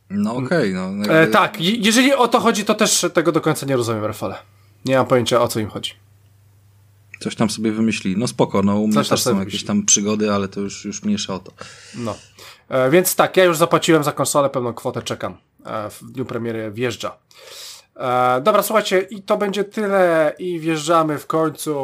No 0.09 0.35
okej, 0.35 0.73
no. 0.73 0.89
E, 0.89 1.17
jakby- 1.17 1.33
tak, 1.33 1.61
je- 1.61 1.75
jeżeli 1.75 2.13
o 2.13 2.27
to 2.27 2.39
chodzi, 2.39 2.65
to 2.65 2.73
też 2.75 3.05
tego 3.13 3.31
do 3.31 3.41
końca 3.41 3.65
nie 3.65 3.75
rozumiem, 3.75 4.05
Rafale. 4.05 4.35
Nie 4.85 4.97
mam 4.97 5.05
pojęcia, 5.05 5.41
o 5.41 5.47
co 5.47 5.59
im 5.59 5.69
chodzi. 5.69 5.91
Coś 7.19 7.35
tam 7.35 7.49
sobie 7.49 7.71
wymyślili. 7.71 8.17
No 8.17 8.27
spoko, 8.27 8.61
no 8.63 8.75
u 8.79 8.87
mnie 8.87 9.03
też 9.03 9.23
są 9.23 9.39
jakieś 9.39 9.63
tam 9.65 9.85
przygody, 9.85 10.33
ale 10.33 10.47
to 10.47 10.59
już, 10.59 10.85
już 10.85 11.03
mniejsza 11.03 11.33
o 11.33 11.39
to. 11.39 11.51
No. 11.95 12.15
E, 12.69 12.89
więc 12.89 13.15
tak, 13.15 13.37
ja 13.37 13.43
już 13.43 13.57
zapłaciłem 13.57 14.03
za 14.03 14.11
konsolę, 14.11 14.49
pełną 14.49 14.73
kwotę 14.73 15.01
czekam. 15.01 15.37
E, 15.65 15.89
w 15.89 16.03
dniu 16.11 16.25
premiery 16.25 16.71
wjeżdża. 16.71 17.15
E, 17.97 18.41
dobra, 18.41 18.63
słuchajcie, 18.63 19.01
i 19.01 19.21
to 19.21 19.37
będzie 19.37 19.63
tyle 19.63 20.33
i 20.39 20.59
wjeżdżamy 20.59 21.17
w 21.17 21.27
końcu 21.27 21.75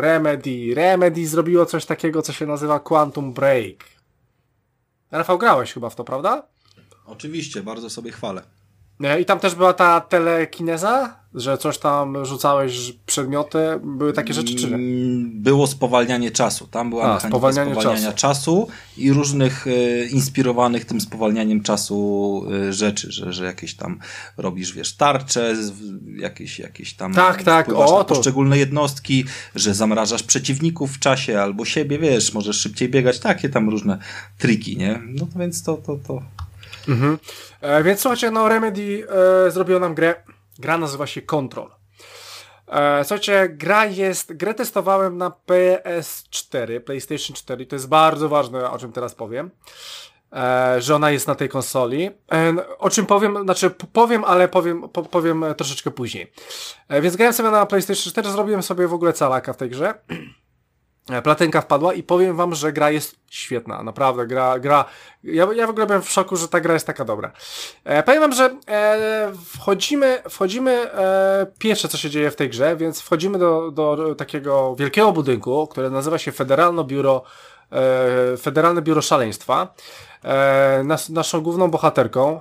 Remedy. 0.00 0.74
Remedy 0.74 1.26
zrobiło 1.26 1.66
coś 1.66 1.84
takiego, 1.84 2.22
co 2.22 2.32
się 2.32 2.46
nazywa 2.46 2.80
Quantum 2.80 3.32
Break. 3.32 3.84
Rafał, 5.10 5.38
grałeś 5.38 5.72
chyba 5.72 5.90
w 5.90 5.94
to, 5.94 6.04
prawda? 6.04 6.42
Oczywiście, 7.06 7.62
bardzo 7.62 7.90
sobie 7.90 8.12
chwalę. 8.12 8.42
E, 9.04 9.20
I 9.20 9.24
tam 9.24 9.38
też 9.38 9.54
była 9.54 9.72
ta 9.72 10.00
telekineza, 10.00 11.20
że 11.36 11.58
coś 11.58 11.78
tam 11.78 12.24
rzucałeś 12.26 12.92
przedmioty, 13.06 13.58
były 13.84 14.12
takie 14.12 14.34
rzeczy, 14.34 14.54
czy 14.54 14.70
nie? 14.70 14.78
Było 15.40 15.66
spowalnianie 15.66 16.30
czasu. 16.30 16.66
Tam 16.66 16.90
była 16.90 17.02
A, 17.04 17.06
mechanika 17.06 17.28
spowalnianie 17.28 17.72
spowalniania 17.74 18.12
czasu. 18.12 18.66
czasu. 18.66 18.68
i 18.96 19.12
różnych 19.12 19.66
e, 19.66 20.04
inspirowanych 20.06 20.84
tym 20.84 21.00
spowalnianiem 21.00 21.62
czasu 21.62 22.42
e, 22.68 22.72
rzeczy, 22.72 23.12
że, 23.12 23.32
że 23.32 23.44
jakieś 23.44 23.74
tam 23.74 23.98
robisz, 24.36 24.72
wiesz, 24.72 24.96
tarcze, 24.96 25.54
jakieś, 26.16 26.58
jakieś 26.58 26.94
tam 26.94 27.14
Tak, 27.14 27.42
tak, 27.42 27.68
o, 27.72 28.04
to- 28.04 28.04
poszczególne 28.04 28.58
jednostki, 28.58 29.24
że 29.54 29.74
zamrażasz 29.74 30.22
przeciwników 30.22 30.92
w 30.92 30.98
czasie 30.98 31.40
albo 31.40 31.64
siebie, 31.64 31.98
wiesz, 31.98 32.34
możesz 32.34 32.56
szybciej 32.60 32.88
biegać, 32.88 33.18
takie 33.18 33.48
tam 33.48 33.68
różne 33.70 33.98
triki, 34.38 34.76
nie? 34.76 35.02
No 35.06 35.26
to 35.32 35.38
więc 35.38 35.62
to, 35.62 35.76
to, 35.76 35.96
to 36.08 36.22
Mhm. 36.88 37.18
E, 37.60 37.82
więc 37.84 38.00
słuchajcie, 38.00 38.30
no 38.30 38.48
Remedy 38.48 39.06
e, 39.46 39.50
zrobiło 39.50 39.80
nam 39.80 39.94
grę. 39.94 40.14
Gra 40.58 40.78
nazywa 40.78 41.06
się 41.06 41.22
Control. 41.22 41.70
E, 42.68 43.04
słuchajcie, 43.04 43.48
gra 43.48 43.86
jest. 43.86 44.32
Grę 44.32 44.54
testowałem 44.54 45.18
na 45.18 45.32
PS4, 45.46 46.80
PlayStation 46.80 47.36
4. 47.36 47.66
To 47.66 47.76
jest 47.76 47.88
bardzo 47.88 48.28
ważne, 48.28 48.70
o 48.70 48.78
czym 48.78 48.92
teraz 48.92 49.14
powiem. 49.14 49.50
E, 50.32 50.76
że 50.82 50.94
ona 50.94 51.10
jest 51.10 51.26
na 51.26 51.34
tej 51.34 51.48
konsoli. 51.48 52.10
E, 52.32 52.54
o 52.78 52.90
czym 52.90 53.06
powiem, 53.06 53.42
znaczy 53.42 53.70
powiem, 53.70 54.24
ale 54.24 54.48
powiem, 54.48 54.88
po, 54.88 55.02
powiem 55.02 55.44
troszeczkę 55.56 55.90
później. 55.90 56.32
Więc 57.02 57.16
grałem 57.16 57.32
sobie 57.32 57.50
na 57.50 57.66
PlayStation 57.66 58.10
4, 58.10 58.30
zrobiłem 58.30 58.62
sobie 58.62 58.88
w 58.88 58.94
ogóle 58.94 59.12
calaka 59.12 59.52
w 59.52 59.56
tej 59.56 59.70
grze. 59.70 59.94
E, 61.10 61.22
platynka 61.22 61.60
wpadła 61.60 61.94
i 61.94 62.02
powiem 62.02 62.36
wam, 62.36 62.54
że 62.54 62.72
gra 62.72 62.90
jest 62.90 63.16
świetna, 63.30 63.82
naprawdę, 63.82 64.26
gra, 64.26 64.58
gra, 64.58 64.84
ja, 65.24 65.48
ja 65.54 65.66
w 65.66 65.70
ogóle 65.70 65.86
byłem 65.86 66.02
w 66.02 66.10
szoku, 66.10 66.36
że 66.36 66.48
ta 66.48 66.60
gra 66.60 66.74
jest 66.74 66.86
taka 66.86 67.04
dobra. 67.04 67.32
E, 67.84 68.02
powiem 68.02 68.20
wam, 68.20 68.32
że 68.32 68.56
e, 68.68 69.32
wchodzimy, 69.56 70.22
wchodzimy, 70.30 70.92
e, 70.92 71.46
pierwsze 71.58 71.88
co 71.88 71.96
się 71.96 72.10
dzieje 72.10 72.30
w 72.30 72.36
tej 72.36 72.50
grze, 72.50 72.76
więc 72.76 73.00
wchodzimy 73.00 73.38
do, 73.38 73.70
do 73.70 74.14
takiego 74.14 74.76
wielkiego 74.76 75.12
budynku, 75.12 75.66
które 75.66 75.90
nazywa 75.90 76.18
się 76.18 76.32
Federalne 76.32 76.84
Biuro, 76.84 77.22
e, 77.72 78.36
Federalne 78.36 78.82
Biuro 78.82 79.02
Szaleństwa. 79.02 79.74
E, 80.24 80.82
nas, 80.84 81.08
naszą 81.08 81.40
główną 81.40 81.70
bohaterką, 81.70 82.40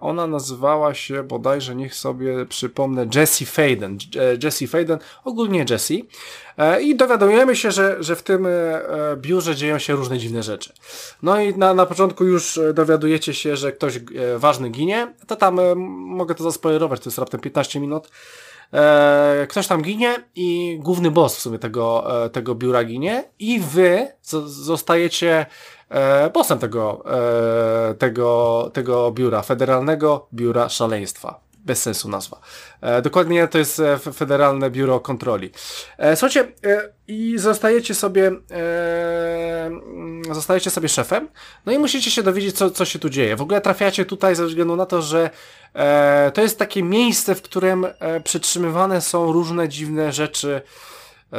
ona 0.00 0.26
nazywała 0.26 0.94
się 0.94 1.22
bodajże, 1.22 1.74
niech 1.74 1.94
sobie 1.94 2.46
przypomnę, 2.46 3.06
Jessie 3.14 3.46
Faden. 3.46 3.98
E, 4.16 4.36
Jessie 4.42 4.66
Faden, 4.66 4.98
ogólnie 5.24 5.64
Jessie. 5.70 6.08
E, 6.58 6.82
I 6.82 6.96
dowiadujemy 6.96 7.56
się, 7.56 7.70
że, 7.70 7.96
że 8.00 8.16
w 8.16 8.22
tym 8.22 8.46
biurze 9.16 9.56
dzieją 9.56 9.78
się 9.78 9.92
różne 9.92 10.18
dziwne 10.18 10.42
rzeczy. 10.42 10.72
No 11.22 11.40
i 11.40 11.58
na, 11.58 11.74
na 11.74 11.86
początku 11.86 12.24
już 12.24 12.60
dowiadujecie 12.74 13.34
się, 13.34 13.56
że 13.56 13.72
ktoś 13.72 14.00
ważny 14.36 14.70
ginie. 14.70 15.14
To 15.26 15.36
tam 15.36 15.60
mogę 15.96 16.34
to 16.34 16.44
zaspoilerować, 16.44 17.00
to 17.00 17.10
jest 17.10 17.18
raptem 17.18 17.40
15 17.40 17.80
minut. 17.80 18.10
Ktoś 19.48 19.66
tam 19.66 19.82
ginie 19.82 20.14
i 20.34 20.78
główny 20.82 21.10
boss 21.10 21.36
w 21.36 21.40
sumie 21.40 21.58
tego, 21.58 22.06
tego 22.32 22.54
biura 22.54 22.84
ginie 22.84 23.24
i 23.38 23.60
wy 23.60 24.08
zostajecie 24.46 25.46
e, 25.90 26.30
bossem 26.30 26.58
tego, 26.58 27.04
e, 27.90 27.94
tego, 27.94 28.70
tego 28.72 29.12
biura, 29.12 29.42
Federalnego 29.42 30.26
Biura 30.34 30.68
Szaleństwa. 30.68 31.46
Bez 31.66 31.82
sensu 31.82 32.08
nazwa. 32.08 32.40
E, 32.80 33.02
dokładnie 33.02 33.48
to 33.48 33.58
jest 33.58 33.80
e, 33.80 33.98
Federalne 33.98 34.70
Biuro 34.70 35.00
Kontroli. 35.00 35.50
Słuchajcie, 36.14 36.52
i 37.08 37.38
zostajecie 37.38 37.94
sobie, 37.94 38.32
e, 38.50 39.70
zostajecie 40.32 40.70
sobie 40.70 40.88
szefem, 40.88 41.28
no 41.66 41.72
i 41.72 41.78
musicie 41.78 42.10
się 42.10 42.22
dowiedzieć, 42.22 42.56
co, 42.56 42.70
co 42.70 42.84
się 42.84 42.98
tu 42.98 43.08
dzieje. 43.08 43.36
W 43.36 43.42
ogóle 43.42 43.60
trafiacie 43.60 44.04
tutaj 44.04 44.34
ze 44.34 44.46
względu 44.46 44.76
na 44.76 44.86
to, 44.86 45.02
że 45.02 45.30
to 46.34 46.42
jest 46.42 46.58
takie 46.58 46.82
miejsce, 46.82 47.34
w 47.34 47.42
którym 47.42 47.84
e, 47.84 48.20
przytrzymywane 48.20 49.00
są 49.00 49.32
różne 49.32 49.68
dziwne 49.68 50.12
rzeczy, 50.12 50.62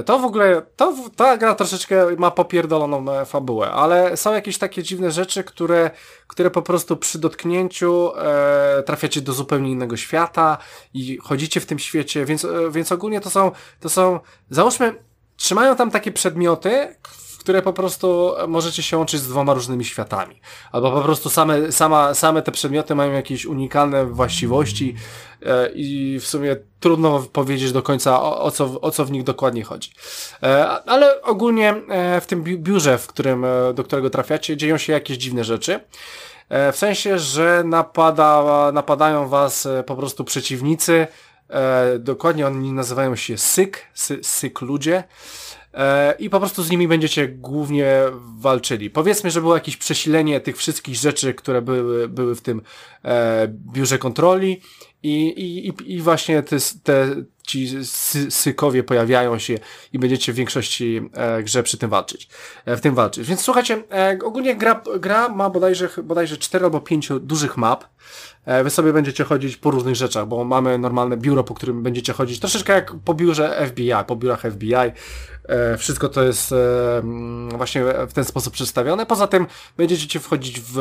to 0.05 0.19
w 0.19 0.25
ogóle, 0.25 0.61
to, 0.75 0.95
ta 1.15 1.37
gra 1.37 1.55
troszeczkę 1.55 2.15
ma 2.17 2.31
popierdoloną 2.31 3.11
e, 3.11 3.25
fabułę, 3.25 3.71
ale 3.71 4.17
są 4.17 4.33
jakieś 4.33 4.57
takie 4.57 4.83
dziwne 4.83 5.11
rzeczy, 5.11 5.43
które, 5.43 5.91
które 6.27 6.51
po 6.51 6.61
prostu 6.61 6.97
przy 6.97 7.19
dotknięciu 7.19 8.11
e, 8.17 8.83
trafiacie 8.83 9.21
do 9.21 9.33
zupełnie 9.33 9.71
innego 9.71 9.97
świata 9.97 10.57
i 10.93 11.17
chodzicie 11.17 11.59
w 11.59 11.65
tym 11.65 11.79
świecie, 11.79 12.25
więc, 12.25 12.45
e, 12.45 12.71
więc 12.71 12.91
ogólnie 12.91 13.21
to 13.21 13.29
są, 13.29 13.51
to 13.79 13.89
są, 13.89 14.19
załóżmy, 14.49 14.95
trzymają 15.37 15.75
tam 15.75 15.91
takie 15.91 16.11
przedmioty, 16.11 16.95
które 17.47 17.61
po 17.61 17.73
prostu 17.73 18.33
możecie 18.47 18.83
się 18.83 18.97
łączyć 18.97 19.21
z 19.21 19.27
dwoma 19.27 19.53
różnymi 19.53 19.85
światami. 19.85 20.41
Albo 20.71 20.91
po 20.91 21.01
prostu 21.01 21.29
same, 21.29 21.71
sama, 21.71 22.13
same 22.13 22.41
te 22.41 22.51
przedmioty 22.51 22.95
mają 22.95 23.11
jakieś 23.11 23.45
unikalne 23.45 24.05
właściwości 24.05 24.95
e, 25.45 25.69
i 25.75 26.19
w 26.19 26.27
sumie 26.27 26.55
trudno 26.79 27.19
powiedzieć 27.33 27.71
do 27.71 27.81
końca 27.81 28.21
o, 28.21 28.41
o, 28.41 28.51
co, 28.51 28.81
o 28.81 28.91
co 28.91 29.05
w 29.05 29.11
nich 29.11 29.23
dokładnie 29.23 29.63
chodzi. 29.63 29.91
E, 30.43 30.67
ale 30.67 31.21
ogólnie 31.21 31.75
e, 31.89 32.21
w 32.21 32.25
tym 32.25 32.43
biurze, 32.43 32.97
w 32.97 33.07
którym, 33.07 33.45
e, 33.45 33.73
do 33.73 33.83
którego 33.83 34.09
trafiacie, 34.09 34.57
dzieją 34.57 34.77
się 34.77 34.93
jakieś 34.93 35.17
dziwne 35.17 35.43
rzeczy. 35.43 35.79
E, 36.49 36.71
w 36.71 36.77
sensie, 36.77 37.19
że 37.19 37.63
napada, 37.65 38.71
napadają 38.73 39.27
was 39.27 39.65
e, 39.65 39.83
po 39.83 39.95
prostu 39.95 40.23
przeciwnicy, 40.23 41.07
dokładnie 41.99 42.47
oni 42.47 42.73
nazywają 42.73 43.15
się 43.15 43.37
syk, 43.37 43.85
sy, 43.93 44.19
syk 44.23 44.61
ludzie. 44.61 45.03
E, 45.77 46.15
i 46.19 46.29
po 46.29 46.39
prostu 46.39 46.63
z 46.63 46.69
nimi 46.69 46.87
będziecie 46.87 47.27
głównie 47.27 47.95
walczyli. 48.37 48.89
Powiedzmy, 48.89 49.31
że 49.31 49.41
było 49.41 49.55
jakieś 49.55 49.77
przesilenie 49.77 50.39
tych 50.39 50.57
wszystkich 50.57 50.95
rzeczy, 50.95 51.33
które 51.33 51.61
były, 51.61 52.09
były 52.09 52.35
w 52.35 52.41
tym 52.41 52.61
e, 53.05 53.47
biurze 53.47 53.97
kontroli 53.97 54.61
i, 55.03 55.27
i, 55.27 55.93
i 55.95 56.01
właśnie 56.01 56.43
te, 56.43 56.57
te 56.83 57.15
ci 57.47 57.85
sy, 57.85 58.31
sykowie 58.31 58.83
pojawiają 58.83 59.39
się 59.39 59.59
i 59.93 59.99
będziecie 59.99 60.33
w 60.33 60.35
większości 60.35 61.01
e, 61.13 61.43
grze 61.43 61.63
przy 61.63 61.77
tym 61.77 61.89
walczyć, 61.89 62.29
e, 62.65 62.77
w 62.77 62.81
tym 62.81 62.95
walczyć. 62.95 63.27
Więc 63.27 63.41
słuchajcie, 63.41 63.83
e, 63.91 64.19
ogólnie 64.23 64.55
gra, 64.55 64.81
gra 64.99 65.29
ma 65.29 65.49
bodajże, 65.49 65.89
bodajże 66.03 66.37
4 66.37 66.65
albo 66.65 66.79
5 66.79 67.09
dużych 67.19 67.57
map, 67.57 67.85
wy 68.63 68.69
sobie 68.69 68.93
będziecie 68.93 69.23
chodzić 69.23 69.57
po 69.57 69.71
różnych 69.71 69.95
rzeczach, 69.95 70.27
bo 70.27 70.43
mamy 70.43 70.77
normalne 70.77 71.17
biuro, 71.17 71.43
po 71.43 71.53
którym 71.53 71.83
będziecie 71.83 72.13
chodzić 72.13 72.39
troszeczkę 72.39 72.73
jak 72.73 72.93
po 73.05 73.13
biurze 73.13 73.67
FBI, 73.67 73.91
po 74.07 74.15
biurach 74.15 74.41
FBI. 74.41 74.73
E, 75.47 75.77
wszystko 75.77 76.09
to 76.09 76.23
jest 76.23 76.51
e, 76.51 76.55
właśnie 77.57 77.83
w 78.07 78.13
ten 78.13 78.23
sposób 78.23 78.53
przedstawione. 78.53 79.05
Poza 79.05 79.27
tym 79.27 79.47
będziecie 79.77 80.19
wchodzić 80.19 80.61
w, 80.61 80.79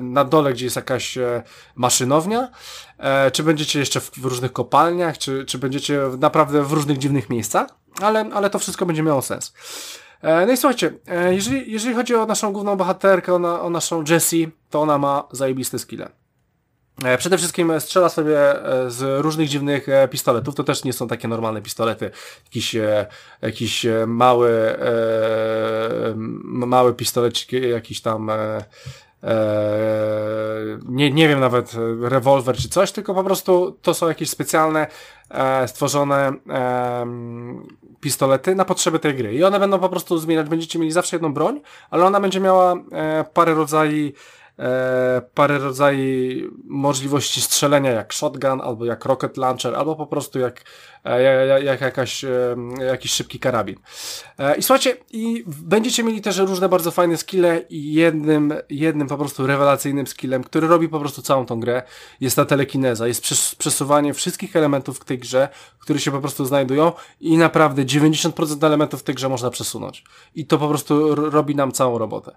na 0.00 0.24
dole, 0.24 0.52
gdzie 0.52 0.64
jest 0.64 0.76
jakaś 0.76 1.18
maszynownia, 1.74 2.48
czy 3.32 3.42
będziecie 3.42 3.78
jeszcze 3.78 4.00
w 4.00 4.24
różnych 4.24 4.52
kopalniach, 4.52 5.18
czy, 5.18 5.44
czy 5.44 5.58
będziecie 5.58 6.00
naprawdę 6.18 6.62
w 6.62 6.72
różnych 6.72 6.98
dziwnych 6.98 7.30
miejscach, 7.30 7.68
ale, 8.00 8.30
ale 8.34 8.50
to 8.50 8.58
wszystko 8.58 8.86
będzie 8.86 9.02
miało 9.02 9.22
sens. 9.22 9.52
No 10.22 10.52
i 10.52 10.56
słuchajcie, 10.56 10.92
jeżeli, 11.30 11.72
jeżeli 11.72 11.94
chodzi 11.94 12.14
o 12.14 12.26
naszą 12.26 12.52
główną 12.52 12.76
bohaterkę, 12.76 13.34
o, 13.34 13.38
na, 13.38 13.60
o 13.60 13.70
naszą 13.70 14.04
Jessie, 14.08 14.48
to 14.70 14.82
ona 14.82 14.98
ma 14.98 15.28
zajebiste 15.32 15.78
skille. 15.78 16.25
E, 17.04 17.18
przede 17.18 17.38
wszystkim 17.38 17.80
strzela 17.80 18.08
sobie 18.08 18.64
e, 18.64 18.90
z 18.90 19.22
różnych 19.22 19.48
dziwnych 19.48 19.88
e, 19.88 20.08
pistoletów. 20.08 20.54
To 20.54 20.64
też 20.64 20.84
nie 20.84 20.92
są 20.92 21.08
takie 21.08 21.28
normalne 21.28 21.62
pistolety. 21.62 22.10
Jakiś, 22.44 22.76
jakiś 23.42 23.86
mały, 24.06 24.76
mały 26.44 26.94
pistolecik, 26.94 27.52
jakiś 27.52 28.00
tam, 28.00 28.30
nie, 30.88 31.10
nie 31.10 31.28
wiem 31.28 31.40
nawet, 31.40 31.72
rewolwer 32.02 32.56
czy 32.56 32.68
coś, 32.68 32.92
tylko 32.92 33.14
po 33.14 33.24
prostu 33.24 33.78
to 33.82 33.94
są 33.94 34.08
jakieś 34.08 34.30
specjalne, 34.30 34.86
stworzone 35.66 36.32
pistolety 38.00 38.54
na 38.54 38.64
potrzeby 38.64 38.98
tej 38.98 39.14
gry. 39.14 39.34
I 39.34 39.44
one 39.44 39.60
będą 39.60 39.78
po 39.78 39.88
prostu 39.88 40.18
zmieniać. 40.18 40.48
Będziecie 40.48 40.78
mieli 40.78 40.92
zawsze 40.92 41.16
jedną 41.16 41.34
broń, 41.34 41.60
ale 41.90 42.04
ona 42.04 42.20
będzie 42.20 42.40
miała 42.40 42.74
parę 43.34 43.54
rodzajów 43.54 44.12
e, 44.58 45.22
parę 45.34 45.58
rodzajów 45.58 46.52
możliwości 46.64 47.40
strzelenia, 47.40 47.90
jak 47.90 48.12
shotgun, 48.12 48.60
albo 48.60 48.84
jak 48.84 49.04
rocket 49.04 49.36
launcher, 49.36 49.74
albo 49.74 49.96
po 49.96 50.06
prostu 50.06 50.38
jak 50.38 50.64
jak, 51.08 51.64
jak 51.64 51.80
jakaś, 51.80 52.24
e, 52.24 52.56
jakiś 52.86 53.12
szybki 53.12 53.38
karabin. 53.38 53.76
E, 54.38 54.56
I 54.56 54.62
słuchajcie, 54.62 54.96
i 55.10 55.44
będziecie 55.46 56.04
mieli 56.04 56.22
też 56.22 56.38
różne 56.38 56.68
bardzo 56.68 56.90
fajne 56.90 57.16
skille 57.16 57.62
i 57.70 57.92
jednym, 57.94 58.54
jednym 58.70 59.08
po 59.08 59.16
prostu 59.16 59.46
rewelacyjnym 59.46 60.06
skillem, 60.06 60.44
który 60.44 60.68
robi 60.68 60.88
po 60.88 61.00
prostu 61.00 61.22
całą 61.22 61.46
tą 61.46 61.60
grę, 61.60 61.82
jest 62.20 62.36
ta 62.36 62.44
telekineza, 62.44 63.06
jest 63.06 63.22
przesuwanie 63.58 64.14
wszystkich 64.14 64.56
elementów 64.56 64.98
w 64.98 65.04
tej 65.04 65.18
grze, 65.18 65.48
które 65.78 65.98
się 65.98 66.10
po 66.10 66.20
prostu 66.20 66.44
znajdują 66.44 66.92
i 67.20 67.38
naprawdę 67.38 67.84
90% 67.84 68.66
elementów 68.66 69.00
w 69.00 69.04
tej 69.04 69.14
grze 69.14 69.28
można 69.28 69.50
przesunąć. 69.50 70.04
I 70.34 70.46
to 70.46 70.58
po 70.58 70.68
prostu 70.68 71.14
robi 71.14 71.54
nam 71.54 71.72
całą 71.72 71.98
robotę. 71.98 72.36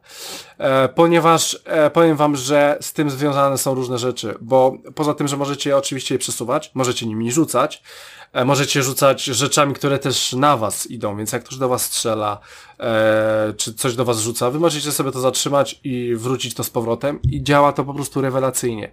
Ponieważ 0.96 1.60
powiem 1.94 2.18
wam, 2.18 2.36
że 2.36 2.78
z 2.82 2.94
tym 2.94 3.10
związane 3.10 3.58
są 3.58 3.74
różne 3.74 3.98
rzeczy, 3.98 4.36
bo 4.42 4.78
poza 4.96 5.14
tym, 5.14 5.28
że 5.28 5.38
możecie 5.38 5.78
oczywiście 5.78 6.16
je 6.16 6.20
przesuwać, 6.20 6.72
możecie 6.74 7.06
nimi 7.06 7.32
rzucać, 7.32 7.84
E, 8.19 8.19
możecie 8.46 8.84
rzucać 8.84 9.24
rzeczami, 9.24 9.74
które 9.74 10.00
też 10.00 10.34
na 10.34 10.58
was 10.58 10.88
idą, 10.88 11.18
więc 11.18 11.32
jak 11.32 11.44
ktoś 11.44 11.58
do 11.58 11.70
was 11.70 11.86
strzela, 11.86 12.40
e, 12.80 13.54
czy 13.58 13.74
coś 13.74 13.96
do 13.96 14.06
was 14.06 14.20
rzuca, 14.20 14.52
wy 14.52 14.60
możecie 14.60 14.92
sobie 14.92 15.12
to 15.12 15.20
zatrzymać 15.20 15.80
i 15.84 16.16
wrócić 16.16 16.54
to 16.54 16.64
z 16.64 16.70
powrotem 16.70 17.20
i 17.22 17.44
działa 17.44 17.74
to 17.74 17.84
po 17.84 17.94
prostu 17.94 18.22
rewelacyjnie. 18.22 18.92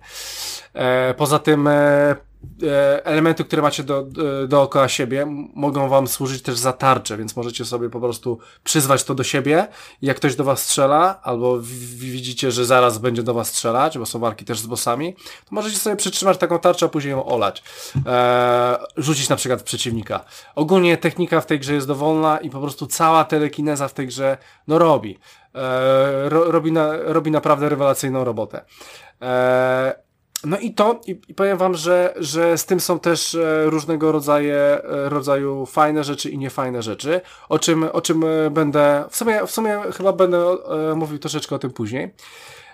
E, 0.75 1.15
poza 1.15 1.39
tym 1.39 1.67
e, 1.69 2.17
E, 2.36 2.36
elementy, 3.05 3.45
które 3.45 3.63
macie 3.63 3.83
do, 3.83 4.07
e, 4.45 4.47
dookoła 4.47 4.89
siebie, 4.89 5.27
mogą 5.55 5.89
wam 5.89 6.09
służyć 6.09 6.43
też 6.43 6.59
za 6.59 6.73
tarczę, 6.73 7.17
więc 7.17 7.37
możecie 7.37 7.65
sobie 7.65 7.91
po 7.91 8.01
prostu 8.01 8.39
przyzwać 8.65 9.05
to 9.05 9.15
do 9.15 9.25
siebie 9.25 9.69
jak 10.03 10.17
ktoś 10.17 10.37
do 10.37 10.45
was 10.45 10.63
strzela, 10.63 11.21
albo 11.23 11.59
widzicie, 11.97 12.51
że 12.51 12.65
zaraz 12.65 12.99
będzie 12.99 13.23
do 13.23 13.35
was 13.35 13.49
strzelać, 13.49 13.99
bo 13.99 14.07
są 14.07 14.19
walki 14.19 14.45
też 14.45 14.59
z 14.59 14.67
bossami, 14.67 15.15
to 15.15 15.51
możecie 15.51 15.77
sobie 15.77 15.97
przytrzymać 15.97 16.39
taką 16.39 16.59
tarczę, 16.59 16.87
a 16.87 16.89
później 16.89 17.11
ją 17.11 17.27
olać. 17.27 17.63
Eee, 18.07 18.77
rzucić 18.97 19.29
na 19.29 19.37
przykład 19.37 19.61
w 19.61 19.65
przeciwnika. 19.65 20.25
Ogólnie 20.55 20.97
technika 20.97 21.41
w 21.41 21.47
tej 21.47 21.61
grze 21.61 21.75
jest 21.75 21.87
dowolna 21.87 22.39
i 22.39 22.51
po 22.51 22.61
prostu 22.61 22.87
cała 22.87 23.25
telekineza 23.25 23.89
w 23.89 23.95
tej 23.95 24.07
grze, 24.07 24.39
no 24.69 24.79
robi. 24.79 25.19
Ro, 26.25 26.51
robi, 26.51 26.73
na, 26.73 26.97
robi 26.97 27.31
naprawdę 27.31 27.69
rewelacyjną 27.69 28.25
robotę. 28.25 28.65
Eee, 29.21 30.06
no 30.47 30.59
i 30.59 30.75
to, 30.75 31.01
i, 31.07 31.21
i, 31.29 31.35
powiem 31.35 31.59
wam, 31.59 31.75
że, 31.75 32.15
że 32.17 32.59
z 32.59 32.67
tym 32.67 32.81
są 32.81 32.99
też 32.99 33.35
e, 33.35 33.65
różnego 33.65 34.13
rodzaju, 34.13 34.55
e, 34.55 34.81
rodzaju 35.09 35.67
fajne 35.67 36.05
rzeczy 36.05 36.31
i 36.31 36.39
niefajne 36.39 36.83
rzeczy, 36.83 37.21
o 37.49 37.59
czym, 37.59 37.85
o 37.93 38.01
czym 38.01 38.25
e, 38.25 38.51
będę, 38.51 39.05
w 39.11 39.17
sumie, 39.17 39.47
w 39.47 39.51
sumie 39.51 39.79
chyba 39.97 40.13
będę 40.13 40.57
mówił 40.97 41.19
troszeczkę 41.19 41.55
o 41.55 41.59
tym 41.59 41.71
później. 41.71 42.15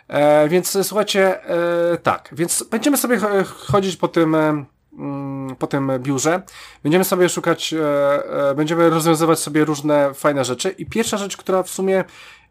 E, 0.08 0.48
więc 0.48 0.78
słuchajcie, 0.82 1.44
e, 1.44 1.98
tak, 1.98 2.28
więc 2.32 2.64
będziemy 2.70 2.96
sobie 2.96 3.18
chodzić 3.44 3.96
po 3.96 4.08
tym, 4.08 4.34
mm, 4.34 5.56
po 5.56 5.66
tym 5.66 5.92
biurze. 5.98 6.42
Będziemy 6.82 7.04
sobie 7.04 7.28
szukać, 7.28 7.74
e, 7.74 8.54
będziemy 8.56 8.90
rozwiązywać 8.90 9.38
sobie 9.38 9.64
różne 9.64 10.14
fajne 10.14 10.44
rzeczy 10.44 10.70
i 10.70 10.86
pierwsza 10.86 11.16
rzecz, 11.16 11.36
która 11.36 11.62
w 11.62 11.70
sumie, 11.70 12.04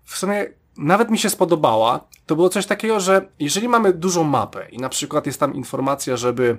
w 0.03 0.17
sumie 0.17 0.47
nawet 0.77 1.09
mi 1.09 1.17
się 1.17 1.29
spodobała, 1.29 2.07
to 2.25 2.35
było 2.35 2.49
coś 2.49 2.65
takiego, 2.65 2.99
że 2.99 3.27
jeżeli 3.39 3.67
mamy 3.67 3.93
dużą 3.93 4.23
mapę 4.23 4.67
i 4.69 4.77
na 4.77 4.89
przykład 4.89 5.25
jest 5.25 5.39
tam 5.39 5.55
informacja, 5.55 6.17
żeby 6.17 6.57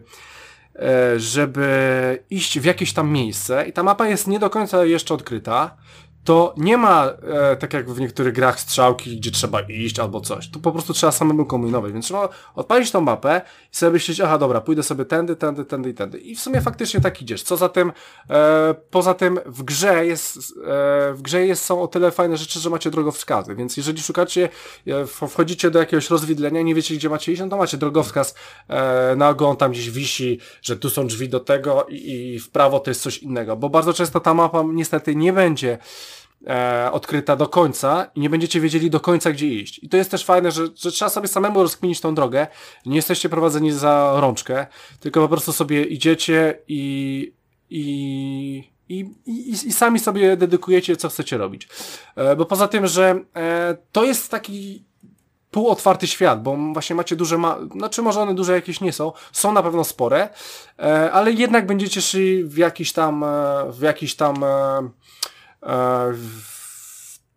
e, 0.76 1.20
żeby 1.20 2.24
iść 2.30 2.60
w 2.60 2.64
jakieś 2.64 2.92
tam 2.92 3.10
miejsce 3.10 3.68
i 3.68 3.72
ta 3.72 3.82
mapa 3.82 4.08
jest 4.08 4.26
nie 4.26 4.38
do 4.38 4.50
końca 4.50 4.84
jeszcze 4.84 5.14
odkryta, 5.14 5.76
to 6.24 6.54
nie 6.56 6.76
ma, 6.76 7.06
e, 7.06 7.56
tak 7.56 7.74
jak 7.74 7.90
w 7.90 8.00
niektórych 8.00 8.34
grach, 8.34 8.60
strzałki, 8.60 9.16
gdzie 9.16 9.30
trzeba 9.30 9.60
iść 9.60 9.98
albo 9.98 10.20
coś. 10.20 10.48
Tu 10.48 10.60
po 10.60 10.72
prostu 10.72 10.92
trzeba 10.92 11.12
samemu 11.12 11.46
kombinować, 11.46 11.92
więc 11.92 12.04
trzeba 12.04 12.28
odpalić 12.54 12.90
tą 12.90 13.00
mapę 13.00 13.40
i 13.72 13.76
sobie 13.76 13.92
myśleć, 13.92 14.20
aha, 14.20 14.38
dobra, 14.38 14.60
pójdę 14.60 14.82
sobie 14.82 15.04
tędy, 15.04 15.36
tędy, 15.36 15.64
tędy 15.64 15.90
i 15.90 15.94
tędy. 15.94 16.18
I 16.18 16.36
w 16.36 16.40
sumie 16.40 16.60
faktycznie 16.60 17.00
tak 17.00 17.22
idziesz. 17.22 17.42
Co 17.42 17.56
za 17.56 17.68
tym, 17.68 17.92
e, 18.30 18.74
poza 18.90 19.14
tym 19.14 19.40
w 19.46 19.62
grze 19.62 20.06
jest, 20.06 20.36
e, 20.36 20.40
w 21.12 21.18
grze 21.22 21.46
jest, 21.46 21.64
są 21.64 21.82
o 21.82 21.88
tyle 21.88 22.10
fajne 22.10 22.36
rzeczy, 22.36 22.60
że 22.60 22.70
macie 22.70 22.90
drogowskazy, 22.90 23.54
więc 23.54 23.76
jeżeli 23.76 24.02
szukacie, 24.02 24.48
e, 24.86 25.06
wchodzicie 25.06 25.70
do 25.70 25.78
jakiegoś 25.78 26.10
rozwidlenia 26.10 26.60
i 26.60 26.64
nie 26.64 26.74
wiecie, 26.74 26.94
gdzie 26.94 27.08
macie 27.08 27.32
iść, 27.32 27.40
no 27.40 27.48
to 27.48 27.56
macie 27.56 27.76
drogowskaz 27.76 28.34
e, 28.68 29.16
na 29.16 29.28
ogon, 29.28 29.56
tam 29.56 29.72
gdzieś 29.72 29.90
wisi, 29.90 30.38
że 30.62 30.76
tu 30.76 30.90
są 30.90 31.06
drzwi 31.06 31.28
do 31.28 31.40
tego 31.40 31.86
i, 31.88 32.32
i 32.34 32.38
w 32.38 32.50
prawo 32.50 32.80
to 32.80 32.90
jest 32.90 33.02
coś 33.02 33.18
innego, 33.18 33.56
bo 33.56 33.68
bardzo 33.68 33.92
często 33.92 34.20
ta 34.20 34.34
mapa 34.34 34.64
niestety 34.72 35.16
nie 35.16 35.32
będzie 35.32 35.78
e, 36.46 36.88
odkryta 36.92 37.36
do 37.36 37.48
końca 37.48 38.10
i 38.14 38.20
nie 38.20 38.30
będziecie 38.30 38.60
wiedzieli 38.60 38.90
do 38.90 39.00
końca, 39.00 39.32
gdzie 39.32 39.48
iść. 39.48 39.80
I 39.82 39.88
to 39.88 39.96
jest 39.96 40.10
też 40.10 40.24
fajne, 40.24 40.50
że, 40.50 40.66
że 40.76 40.92
trzeba 40.92 41.08
sobie 41.08 41.28
samemu 41.28 41.62
rozkminić 41.62 42.00
tą 42.00 42.14
drogę. 42.14 42.46
Nie 42.86 42.96
jesteście 42.96 43.28
prowadzeni 43.28 43.72
za 43.72 44.12
rączkę, 44.16 44.66
tylko 45.00 45.20
po 45.20 45.28
prostu 45.28 45.52
sobie 45.52 45.84
idziecie 45.84 46.58
i, 46.68 47.32
i, 47.70 48.70
i, 48.88 49.06
i, 49.26 49.50
i 49.50 49.72
sami 49.72 49.98
sobie 49.98 50.36
dedykujecie, 50.36 50.96
co 50.96 51.08
chcecie 51.08 51.38
robić. 51.38 51.68
E, 52.16 52.36
bo 52.36 52.46
poza 52.46 52.68
tym, 52.68 52.86
że 52.86 53.20
e, 53.36 53.76
to 53.92 54.04
jest 54.04 54.30
taki 54.30 54.84
półotwarty 55.52 56.06
świat, 56.06 56.42
bo 56.42 56.56
właśnie 56.72 56.96
macie 56.96 57.16
duże, 57.16 57.38
ma 57.38 57.58
znaczy 57.76 58.02
może 58.02 58.20
one 58.20 58.34
duże 58.34 58.52
jakieś 58.52 58.80
nie 58.80 58.92
są, 58.92 59.12
są 59.32 59.52
na 59.52 59.62
pewno 59.62 59.84
spore, 59.84 60.28
e, 60.78 61.12
ale 61.12 61.32
jednak 61.32 61.66
będziecie 61.66 62.02
szli 62.02 62.44
w 62.44 62.56
jakiś 62.56 62.92
tam, 62.92 63.24
e, 63.24 63.26
w 63.70 63.80
jakiś 63.80 64.14
tam 64.14 64.44
e, 64.44 64.88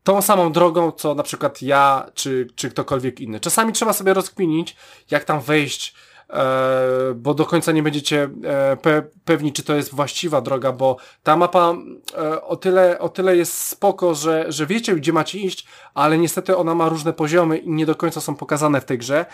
tą 0.04 0.22
samą 0.22 0.52
drogą, 0.52 0.92
co 0.92 1.16
na 1.16 1.24
przykład 1.24 1.62
ja, 1.62 2.10
czy, 2.14 2.48
czy 2.56 2.70
ktokolwiek 2.70 3.20
inny. 3.20 3.40
Czasami 3.40 3.74
trzeba 3.74 3.94
sobie 3.94 4.14
rozkminić, 4.14 4.76
jak 5.12 5.24
tam 5.24 5.42
wejść, 5.42 5.96
E, 5.96 6.05
bo 7.16 7.34
do 7.34 7.46
końca 7.46 7.72
nie 7.72 7.84
będziecie 7.84 8.30
e, 8.44 8.78
pe 8.78 9.04
pewni, 9.26 9.54
czy 9.54 9.64
to 9.64 9.76
jest 9.76 9.96
właściwa 9.96 10.42
droga, 10.42 10.72
bo 10.72 10.98
ta 11.24 11.36
mapa 11.36 11.76
e, 12.18 12.42
o 12.42 12.56
tyle, 12.56 13.00
o 13.00 13.10
tyle 13.10 13.38
jest 13.38 13.68
spoko, 13.68 14.16
że, 14.16 14.46
że 14.48 14.66
wiecie, 14.66 14.96
gdzie 14.96 15.14
macie 15.14 15.40
iść, 15.40 15.68
ale 15.94 16.18
niestety 16.18 16.58
ona 16.58 16.76
ma 16.76 16.90
różne 16.90 17.14
poziomy 17.14 17.58
i 17.58 17.70
nie 17.70 17.86
do 17.86 17.96
końca 17.96 18.22
są 18.22 18.36
pokazane 18.36 18.82
w 18.82 18.86
tej 18.86 18.98
grze, 18.98 19.26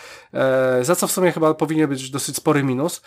za 0.82 0.96
co 0.96 1.08
w 1.08 1.12
sumie 1.12 1.32
chyba 1.32 1.54
powinien 1.54 1.90
być 1.90 2.10
dosyć 2.10 2.36
spory 2.36 2.64
minus, 2.64 3.02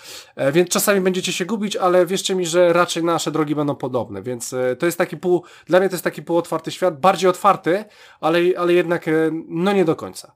więc 0.52 0.68
czasami 0.68 1.00
będziecie 1.00 1.32
się 1.32 1.44
gubić, 1.44 1.76
ale 1.76 2.06
wierzcie 2.06 2.34
mi, 2.34 2.46
że 2.46 2.72
raczej 2.72 3.04
nasze 3.04 3.30
drogi 3.30 3.54
będą 3.54 3.74
podobne, 3.74 4.22
więc 4.22 4.54
to 4.78 4.86
jest 4.86 4.98
taki 4.98 5.16
pół, 5.16 5.44
dla 5.66 5.80
mnie 5.80 5.88
to 5.88 5.94
jest 5.94 6.04
taki 6.04 6.22
półotwarty 6.22 6.70
świat, 6.70 7.00
bardziej 7.00 7.30
otwarty, 7.30 7.84
ale, 8.20 8.38
ale 8.58 8.72
jednak 8.72 9.04
no 9.48 9.72
nie 9.72 9.84
do 9.84 9.96
końca. 9.96 10.32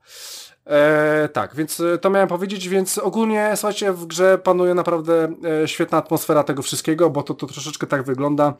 E, 0.68 1.28
tak, 1.32 1.54
więc 1.54 1.80
e, 1.80 1.98
to 1.98 2.10
miałem 2.10 2.28
powiedzieć, 2.28 2.68
więc 2.68 2.98
ogólnie, 2.98 3.52
słuchajcie, 3.54 3.92
w 3.92 4.06
grze 4.06 4.38
panuje 4.38 4.74
naprawdę 4.74 5.34
e, 5.62 5.68
świetna 5.68 5.98
atmosfera 5.98 6.44
tego 6.44 6.62
wszystkiego, 6.62 7.10
bo 7.10 7.22
to, 7.22 7.34
to 7.34 7.46
troszeczkę 7.46 7.86
tak 7.86 8.02
wygląda, 8.02 8.54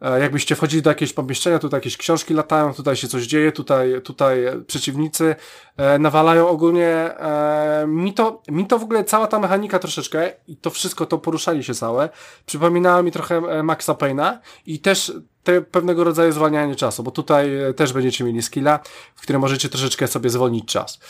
e, 0.00 0.20
jakbyście 0.20 0.56
wchodzili 0.56 0.82
do 0.82 0.90
jakiegoś 0.90 1.12
pomieszczenia, 1.12 1.58
tutaj 1.58 1.78
jakieś 1.78 1.96
książki 1.96 2.34
latają, 2.34 2.74
tutaj 2.74 2.96
się 2.96 3.08
coś 3.08 3.26
dzieje, 3.26 3.52
tutaj, 3.52 4.02
tutaj 4.02 4.44
przeciwnicy 4.66 5.36
e, 5.76 5.98
nawalają 5.98 6.48
ogólnie. 6.48 6.88
E, 6.88 7.84
mi, 7.88 8.14
to, 8.14 8.42
mi 8.48 8.66
to 8.66 8.78
w 8.78 8.82
ogóle 8.82 9.04
cała 9.04 9.26
ta 9.26 9.38
mechanika 9.38 9.78
troszeczkę 9.78 10.32
i 10.46 10.56
to 10.56 10.70
wszystko, 10.70 11.06
to 11.06 11.18
poruszali 11.18 11.64
się 11.64 11.74
całe, 11.74 12.08
przypominało 12.46 13.02
mi 13.02 13.12
trochę 13.12 13.62
Maxa 13.62 13.92
Payne'a 13.92 14.38
i 14.66 14.78
też 14.80 15.12
te 15.44 15.62
pewnego 15.62 16.04
rodzaju 16.04 16.32
zwalnianie 16.32 16.76
czasu, 16.76 17.02
bo 17.02 17.10
tutaj 17.10 17.56
e, 17.56 17.74
też 17.74 17.92
będziecie 17.92 18.24
mieli 18.24 18.42
skilla, 18.42 18.80
w 19.14 19.22
którym 19.22 19.40
możecie 19.40 19.68
troszeczkę 19.68 20.08
sobie 20.08 20.30
zwolnić 20.30 20.64
czas. 20.64 21.00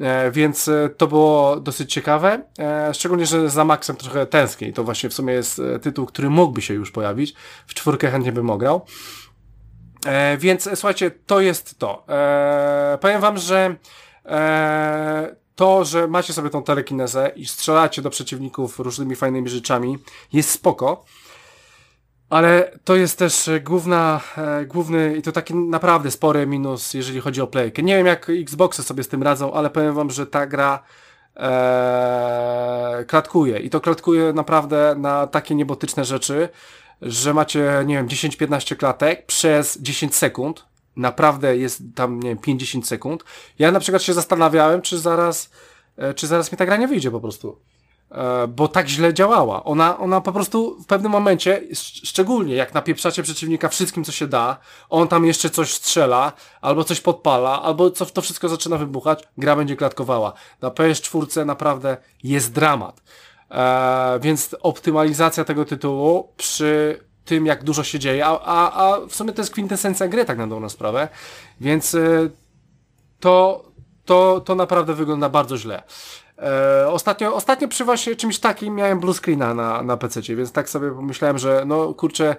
E, 0.00 0.30
więc 0.30 0.68
e, 0.68 0.90
to 0.96 1.06
było 1.06 1.56
dosyć 1.56 1.92
ciekawe, 1.92 2.42
e, 2.58 2.94
szczególnie, 2.94 3.26
że 3.26 3.50
za 3.50 3.64
Maxem 3.64 3.96
trochę 3.96 4.26
tęsknię 4.26 4.68
i 4.68 4.72
to 4.72 4.84
właśnie 4.84 5.10
w 5.10 5.14
sumie 5.14 5.34
jest 5.34 5.58
e, 5.58 5.78
tytuł, 5.78 6.06
który 6.06 6.30
mógłby 6.30 6.62
się 6.62 6.74
już 6.74 6.90
pojawić. 6.90 7.34
W 7.66 7.74
czwórkę 7.74 8.10
chętnie 8.10 8.32
bym 8.32 8.50
ograł. 8.50 8.86
E, 10.06 10.36
więc 10.38 10.68
słuchajcie, 10.74 11.10
to 11.10 11.40
jest 11.40 11.78
to. 11.78 12.06
powiem 13.00 13.20
wam, 13.20 13.38
że 13.38 13.76
to, 15.54 15.84
że 15.84 16.08
macie 16.08 16.32
sobie 16.32 16.50
tą 16.50 16.62
telekinezę 16.62 17.32
i 17.36 17.46
strzelacie 17.46 18.02
do 18.02 18.10
przeciwników 18.10 18.78
różnymi 18.78 19.16
fajnymi 19.16 19.48
rzeczami, 19.48 19.98
jest 20.32 20.50
spoko. 20.50 21.04
Ale 22.30 22.78
to 22.84 22.96
jest 22.96 23.18
też 23.18 23.48
e, 23.48 23.60
główna, 23.60 24.20
e, 24.36 24.66
główny 24.66 25.16
i 25.16 25.22
to 25.22 25.32
taki 25.32 25.54
naprawdę 25.54 26.10
spory 26.10 26.46
minus, 26.46 26.94
jeżeli 26.94 27.20
chodzi 27.20 27.40
o 27.40 27.46
playkę. 27.46 27.82
Nie 27.82 27.96
wiem 27.96 28.06
jak 28.06 28.30
Xboxy 28.30 28.82
sobie 28.82 29.02
z 29.02 29.08
tym 29.08 29.22
radzą, 29.22 29.52
ale 29.52 29.70
powiem 29.70 29.94
wam, 29.94 30.10
że 30.10 30.26
ta 30.26 30.46
gra 30.46 30.82
e, 31.36 33.04
klatkuje 33.08 33.58
i 33.58 33.70
to 33.70 33.80
klatkuje 33.80 34.32
naprawdę 34.32 34.94
na 34.98 35.26
takie 35.26 35.54
niebotyczne 35.54 36.04
rzeczy, 36.04 36.48
że 37.02 37.34
macie, 37.34 37.82
nie 37.86 37.94
wiem, 37.94 38.08
10-15 38.08 38.76
klatek 38.76 39.26
przez 39.26 39.78
10 39.80 40.14
sekund. 40.14 40.66
Naprawdę 40.96 41.56
jest 41.56 41.82
tam, 41.94 42.20
nie 42.20 42.28
wiem, 42.28 42.38
50 42.38 42.86
sekund. 42.86 43.24
Ja 43.58 43.72
na 43.72 43.80
przykład 43.80 44.02
się 44.02 44.12
zastanawiałem, 44.12 44.82
czy 44.82 44.98
zaraz, 44.98 45.50
e, 45.96 46.14
czy 46.14 46.26
zaraz 46.26 46.52
mi 46.52 46.58
ta 46.58 46.66
gra 46.66 46.76
nie 46.76 46.88
wyjdzie 46.88 47.10
po 47.10 47.20
prostu. 47.20 47.58
E, 48.10 48.46
bo 48.46 48.68
tak 48.68 48.88
źle 48.88 49.14
działała. 49.14 49.64
Ona, 49.64 49.98
ona 49.98 50.20
po 50.20 50.32
prostu 50.32 50.82
w 50.82 50.86
pewnym 50.86 51.12
momencie, 51.12 51.62
szczególnie 52.04 52.54
jak 52.54 52.74
napieprzacie 52.74 53.22
przeciwnika 53.22 53.68
wszystkim, 53.68 54.04
co 54.04 54.12
się 54.12 54.26
da, 54.26 54.58
on 54.88 55.08
tam 55.08 55.26
jeszcze 55.26 55.50
coś 55.50 55.74
strzela, 55.74 56.32
albo 56.60 56.84
coś 56.84 57.00
podpala, 57.00 57.62
albo 57.62 57.90
co, 57.90 58.06
to 58.06 58.22
wszystko 58.22 58.48
zaczyna 58.48 58.76
wybuchać, 58.76 59.22
gra 59.38 59.56
będzie 59.56 59.76
klatkowała. 59.76 60.32
Na 60.60 60.68
PS4 60.68 61.46
naprawdę 61.46 61.96
jest 62.22 62.52
dramat. 62.52 63.02
E, 63.50 64.18
więc 64.22 64.56
optymalizacja 64.60 65.44
tego 65.44 65.64
tytułu 65.64 66.32
przy 66.36 67.00
tym, 67.24 67.46
jak 67.46 67.64
dużo 67.64 67.84
się 67.84 67.98
dzieje, 67.98 68.26
a, 68.26 68.40
a, 68.40 68.72
a 68.72 69.06
w 69.06 69.14
sumie 69.14 69.32
to 69.32 69.42
jest 69.42 69.52
kwintesencja 69.52 70.08
gry, 70.08 70.24
tak 70.24 70.38
na 70.38 70.46
dobrą 70.46 70.68
sprawę, 70.68 71.08
więc 71.60 71.94
e, 71.94 72.30
to, 73.20 73.64
to, 74.04 74.40
to 74.40 74.54
naprawdę 74.54 74.94
wygląda 74.94 75.28
bardzo 75.28 75.58
źle. 75.58 75.82
E, 76.40 76.88
ostatnio, 76.88 77.34
ostatnio 77.34 77.68
przy 77.68 77.84
właśnie 77.84 78.16
czymś 78.16 78.38
takim 78.38 78.74
miałem 78.74 79.00
blue 79.00 79.14
screena 79.14 79.54
na, 79.54 79.82
na 79.82 79.96
PC, 79.96 80.20
więc 80.22 80.52
tak 80.52 80.68
sobie 80.68 80.90
pomyślałem, 80.90 81.38
że 81.38 81.62
no 81.66 81.94
kurczę, 81.94 82.36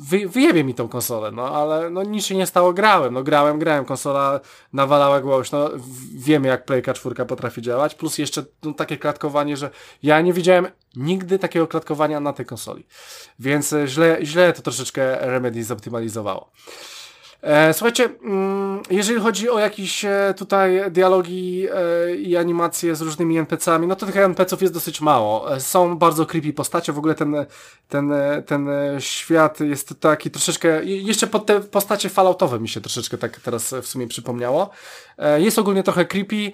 wy, 0.00 0.28
wyjebie 0.28 0.64
mi 0.64 0.74
tą 0.74 0.88
konsolę, 0.88 1.30
no 1.30 1.56
ale 1.56 1.90
no 1.90 2.02
nic 2.02 2.24
się 2.24 2.36
nie 2.36 2.46
stało, 2.46 2.72
grałem, 2.72 3.14
no 3.14 3.22
grałem, 3.22 3.58
grałem, 3.58 3.84
konsola 3.84 4.40
nawalała 4.72 5.20
głośno, 5.20 5.70
wiemy 6.14 6.48
jak 6.48 6.64
Playka 6.64 6.94
4 6.94 7.26
potrafi 7.26 7.62
działać, 7.62 7.94
plus 7.94 8.18
jeszcze 8.18 8.44
no, 8.62 8.72
takie 8.72 8.96
klatkowanie, 8.96 9.56
że 9.56 9.70
ja 10.02 10.20
nie 10.20 10.32
widziałem 10.32 10.66
nigdy 10.96 11.38
takiego 11.38 11.66
klatkowania 11.66 12.20
na 12.20 12.32
tej 12.32 12.46
konsoli, 12.46 12.86
więc 13.38 13.74
źle, 13.86 14.18
źle 14.22 14.52
to 14.52 14.62
troszeczkę 14.62 15.16
Remedy 15.20 15.64
zoptymalizowało. 15.64 16.50
E, 17.42 17.74
słuchajcie, 17.74 18.08
mm, 18.24 18.82
jeżeli 18.90 19.20
chodzi 19.20 19.50
o 19.50 19.58
jakieś 19.58 20.04
e, 20.04 20.34
tutaj 20.36 20.90
dialogi 20.90 21.66
e, 21.70 22.16
i 22.16 22.36
animacje 22.36 22.96
z 22.96 23.00
różnymi 23.00 23.38
NPC-ami, 23.38 23.86
no 23.86 23.96
to 23.96 24.06
tych 24.06 24.16
NPC-ów 24.16 24.62
jest 24.62 24.74
dosyć 24.74 25.00
mało. 25.00 25.60
Są 25.60 25.98
bardzo 25.98 26.26
creepy 26.26 26.52
postacie, 26.52 26.92
w 26.92 26.98
ogóle 26.98 27.14
ten, 27.14 27.46
ten, 27.88 28.12
ten 28.46 28.68
świat 28.98 29.60
jest 29.60 30.00
taki 30.00 30.30
troszeczkę, 30.30 30.84
jeszcze 30.84 31.26
pod 31.26 31.46
te 31.46 31.60
postacie 31.60 32.08
falloutowe 32.08 32.60
mi 32.60 32.68
się 32.68 32.80
troszeczkę 32.80 33.18
tak 33.18 33.40
teraz 33.40 33.74
w 33.82 33.86
sumie 33.86 34.06
przypomniało. 34.06 34.70
Jest 35.36 35.58
ogólnie 35.58 35.82
trochę 35.82 36.04
creepy, 36.04 36.52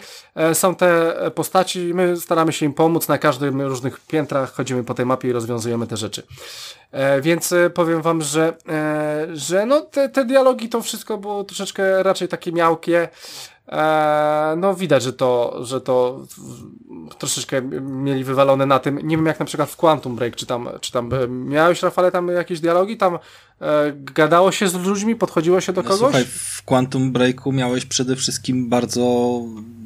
są 0.52 0.74
te 0.74 1.14
postaci, 1.34 1.94
my 1.94 2.16
staramy 2.16 2.52
się 2.52 2.66
im 2.66 2.74
pomóc 2.74 3.08
na 3.08 3.18
każdym 3.18 3.62
różnych 3.62 4.00
piętrach, 4.00 4.52
chodzimy 4.52 4.84
po 4.84 4.94
tej 4.94 5.06
mapie 5.06 5.28
i 5.28 5.32
rozwiązujemy 5.32 5.86
te 5.86 5.96
rzeczy. 5.96 6.22
Więc 7.20 7.54
powiem 7.74 8.02
wam, 8.02 8.22
że, 8.22 8.56
że 9.32 9.66
no 9.66 9.80
te, 9.80 10.08
te 10.08 10.24
dialogi 10.24 10.68
to 10.68 10.82
wszystko 10.82 11.18
było 11.18 11.44
troszeczkę 11.44 12.02
raczej 12.02 12.28
takie 12.28 12.52
miałkie. 12.52 13.08
E, 13.68 14.54
no 14.56 14.74
widać, 14.74 15.02
że 15.02 15.12
to, 15.12 15.58
że 15.64 15.80
to 15.80 16.20
troszeczkę 17.18 17.62
mieli 17.80 18.24
wywalone 18.24 18.66
na 18.66 18.78
tym. 18.78 18.98
Nie 19.02 19.16
wiem 19.16 19.26
jak 19.26 19.40
na 19.40 19.46
przykład 19.46 19.70
w 19.70 19.76
Quantum 19.76 20.16
Break, 20.16 20.36
czy 20.36 20.46
tam, 20.46 20.68
czy 20.80 20.92
tam 20.92 21.14
e, 21.14 21.28
miałeś 21.28 21.82
Rafale 21.82 22.12
tam 22.12 22.28
jakieś 22.28 22.60
dialogi, 22.60 22.96
tam 22.96 23.14
e, 23.14 23.18
gadało 24.14 24.52
się 24.52 24.68
z 24.68 24.74
ludźmi, 24.74 25.16
podchodziło 25.16 25.60
się 25.60 25.72
do 25.72 25.82
no, 25.82 25.88
kogoś? 25.88 26.00
Słuchaj, 26.00 26.24
w 26.24 26.62
Quantum 26.62 27.12
Breaku 27.12 27.52
miałeś 27.52 27.86
przede 27.86 28.16
wszystkim 28.16 28.68
bardzo 28.68 29.40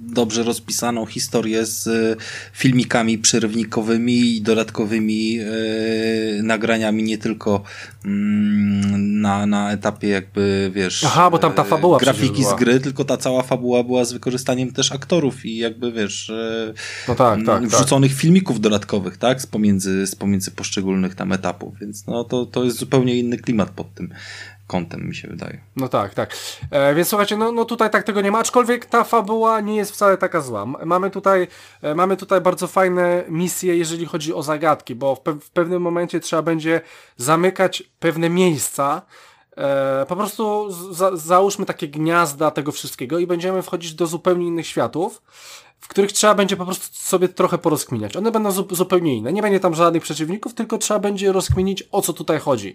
dobrze 0.08 0.42
rozpisaną 0.42 1.06
historię 1.06 1.66
z 1.66 1.86
e, 1.86 2.16
filmikami 2.52 3.18
przerywnikowymi 3.18 4.36
i 4.36 4.42
dodatkowymi 4.42 5.38
e, 5.38 6.42
nagraniami, 6.42 7.02
nie 7.02 7.18
tylko 7.18 7.62
mm, 8.04 9.20
na, 9.20 9.46
na 9.46 9.72
etapie 9.72 10.08
jakby, 10.08 10.70
wiesz... 10.74 11.04
Aha, 11.04 11.30
bo 11.30 11.38
tam 11.38 11.52
ta 11.52 11.64
fabuła 11.64 11.96
e, 11.96 12.00
Grafiki 12.00 12.44
z 12.44 12.54
gry, 12.54 12.80
tylko 12.80 13.04
ta 13.04 13.16
cała 13.16 13.42
fabuła 13.42 13.82
była 13.82 14.04
z 14.04 14.12
wykorzystaniem 14.12 14.72
też 14.72 14.92
aktorów 14.92 15.46
i 15.46 15.56
jakby, 15.56 15.92
wiesz... 15.92 16.30
E, 16.30 16.74
no 17.08 17.14
tak, 17.14 17.38
tak, 17.46 17.68
wrzuconych 17.68 18.12
tak. 18.12 18.20
filmików 18.20 18.60
dodatkowych, 18.60 19.16
tak? 19.16 19.42
Z 19.42 19.46
pomiędzy, 19.46 20.06
z 20.06 20.14
pomiędzy 20.14 20.50
poszczególnych 20.50 21.14
tam 21.14 21.32
etapów, 21.32 21.78
więc 21.80 22.06
no 22.06 22.24
to, 22.24 22.46
to 22.46 22.64
jest 22.64 22.76
zupełnie 22.76 23.18
inny 23.18 23.38
klimat 23.38 23.57
pod 23.66 23.94
tym 23.94 24.14
kątem, 24.68 25.09
mi 25.09 25.14
się 25.14 25.28
wydaje. 25.28 25.60
No 25.76 25.89
tak, 25.89 26.14
tak. 26.14 26.36
E, 26.70 26.94
więc 26.94 27.09
słuchajcie, 27.09 27.36
no, 27.36 27.52
no 27.52 27.64
tutaj 27.64 27.90
tak 27.90 28.05
tego 28.05 28.20
nie 28.20 28.30
ma, 28.30 28.39
aczkolwiek 28.39 28.86
ta 28.86 29.05
fabuła 29.05 29.60
nie 29.60 29.76
jest 29.76 29.93
wcale 29.93 30.16
taka 30.16 30.40
zła. 30.40 30.66
Mamy 30.66 31.10
tutaj, 31.10 31.48
e, 31.82 31.94
mamy 31.94 32.16
tutaj 32.16 32.40
bardzo 32.40 32.66
fajne 32.66 33.24
misje, 33.28 33.76
jeżeli 33.76 34.06
chodzi 34.06 34.35
o 34.35 34.43
zagadki, 34.43 34.94
bo 34.94 35.14
w, 35.14 35.20
pe 35.20 35.32
w 35.32 35.51
pewnym 35.51 35.82
momencie 35.82 36.20
trzeba 36.20 36.43
będzie 36.43 36.80
zamykać 37.16 37.82
pewne 38.01 38.30
miejsca, 38.30 39.02
e, 39.56 40.06
po 40.09 40.16
prostu 40.16 40.72
za 40.94 41.16
załóżmy 41.16 41.66
takie 41.66 41.89
gniazda 41.89 42.51
tego 42.51 42.72
wszystkiego 42.72 43.18
i 43.18 43.26
będziemy 43.26 43.62
wchodzić 43.62 43.94
do 43.94 44.06
zupełnie 44.06 44.47
innych 44.47 44.66
światów, 44.66 45.22
w 45.80 45.88
których 45.88 46.12
trzeba 46.12 46.34
będzie 46.34 46.56
po 46.56 46.64
prostu 46.64 46.86
sobie 46.92 47.28
trochę 47.28 47.59
porozkminiać. 47.59 48.16
One 48.16 48.30
będą 48.32 48.50
zu 48.50 48.66
zupełnie 48.70 49.16
inne. 49.16 49.32
Nie 49.32 49.42
będzie 49.42 49.60
tam 49.60 49.74
żadnych 49.74 50.02
przeciwników, 50.02 50.55
tylko 50.55 50.78
trzeba 50.78 51.00
będzie 51.00 51.32
rozkminić, 51.32 51.88
o 51.92 52.02
co 52.02 52.12
tutaj 52.12 52.38
chodzi. 52.38 52.74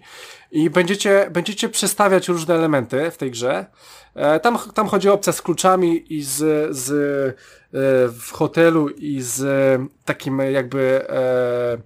I 0.50 0.70
będziecie, 0.70 1.30
będziecie 1.30 1.68
przestawiać 1.68 2.28
różne 2.28 2.54
elementy 2.54 3.10
w 3.10 3.16
tej 3.16 3.30
grze. 3.30 3.66
E, 4.14 4.40
tam, 4.40 4.58
tam 4.74 4.88
chodzi 4.88 5.08
o 5.08 5.12
opcja 5.12 5.32
z 5.32 5.42
kluczami 5.42 6.14
i 6.14 6.22
z, 6.22 6.36
z 6.76 6.90
e, 6.90 7.34
w 8.08 8.30
hotelu 8.32 8.88
i 8.88 9.22
z 9.22 9.80
takim 10.04 10.38
jakby 10.38 11.08
e, 11.08 11.78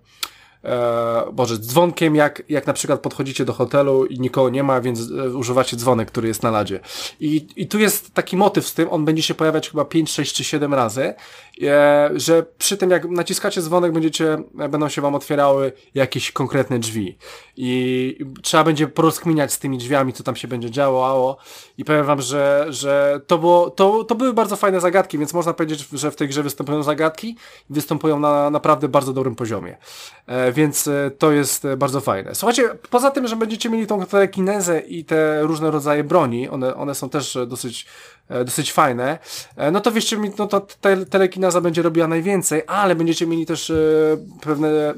e, 0.65 1.33
Boże, 1.33 1.59
dzwonkiem, 1.59 2.15
jak, 2.15 2.43
jak 2.49 2.67
na 2.67 2.73
przykład 2.73 3.01
podchodzicie 3.01 3.45
do 3.45 3.53
hotelu 3.53 4.07
i 4.07 4.21
nikogo 4.21 4.51
nie 4.51 4.63
ma, 4.63 4.81
więc 4.81 5.01
e, 5.11 5.31
używacie 5.31 5.77
dzwonek, 5.77 6.11
który 6.11 6.29
jest 6.29 6.43
na 6.43 6.51
ladzie. 6.51 6.81
I, 7.21 7.47
I 7.57 7.67
tu 7.67 7.79
jest 7.79 8.15
taki 8.15 8.37
motyw 8.37 8.67
z 8.67 8.75
tym, 8.75 8.89
on 8.91 9.05
będzie 9.05 9.23
się 9.23 9.35
pojawiać 9.35 9.71
chyba 9.71 9.85
5, 9.85 10.11
6 10.11 10.35
czy 10.35 10.45
7 10.45 10.75
razy, 10.75 11.15
e, 11.63 12.11
że 12.15 12.47
przy 12.59 12.77
tym 12.77 12.91
jak 12.91 13.05
naciskacie 13.05 13.63
dzwonek, 13.63 13.93
będziecie, 13.93 14.39
będą 14.55 14.89
się 14.89 15.03
wam 15.03 15.15
otwierały 15.15 15.73
jakieś 15.95 16.33
konkretne 16.33 16.79
drzwi. 16.79 17.19
I 17.57 18.19
trzeba 18.43 18.65
będzie 18.65 18.89
porozkminiać 18.89 19.53
z 19.53 19.59
tymi 19.59 19.79
drzwiami, 19.79 20.13
co 20.13 20.23
tam 20.25 20.37
się 20.37 20.49
będzie 20.49 20.71
działo, 20.71 21.37
i 21.79 21.85
powiem 21.85 22.05
wam, 22.05 22.21
że, 22.21 22.67
że 22.69 23.21
to, 23.27 23.39
było, 23.39 23.71
to, 23.71 24.05
to 24.05 24.15
były 24.15 24.33
bardzo 24.33 24.57
fajne 24.57 24.81
zagadki, 24.81 25.19
więc 25.19 25.35
można 25.35 25.53
powiedzieć, 25.53 25.89
że 25.93 26.11
w 26.11 26.17
tej 26.17 26.29
grze 26.29 26.43
występują 26.43 26.83
zagadki 26.83 27.37
występują 27.71 28.21
na 28.21 28.51
naprawdę 28.51 28.89
bardzo 28.89 29.13
dobrym 29.13 29.35
poziomie. 29.35 29.77
Więc 30.59 30.89
e, 30.89 31.11
to 31.19 31.33
jest 31.33 31.65
e, 31.65 31.77
bardzo 31.77 32.01
fajne. 32.01 32.35
Słuchajcie, 32.35 32.71
poza 32.91 33.11
tym, 33.11 33.29
że 33.29 33.37
będziecie 33.37 33.71
mieli 33.71 33.87
tą 33.87 34.07
telekinezę 34.07 34.81
i 34.81 35.05
te 35.05 35.43
różne 35.43 35.71
rodzaje 35.71 36.05
broni, 36.05 36.49
one, 36.49 36.75
one 36.75 36.95
są 36.95 37.09
też 37.09 37.39
dosyć 37.47 37.87
dosyć 38.45 38.73
fajne, 38.73 39.19
no 39.73 39.81
to 39.81 39.93
wiecie 39.93 40.17
no 40.39 40.47
to 40.47 40.61
te, 40.61 41.07
telekineza 41.07 41.61
będzie 41.61 41.83
robiła 41.83 42.09
najwięcej, 42.09 42.63
ale 42.67 42.95
będziecie 42.95 43.27
mieli 43.27 43.47
też 43.47 43.71
e, 43.71 43.75
pewne 44.41 44.69
e, 44.69 44.95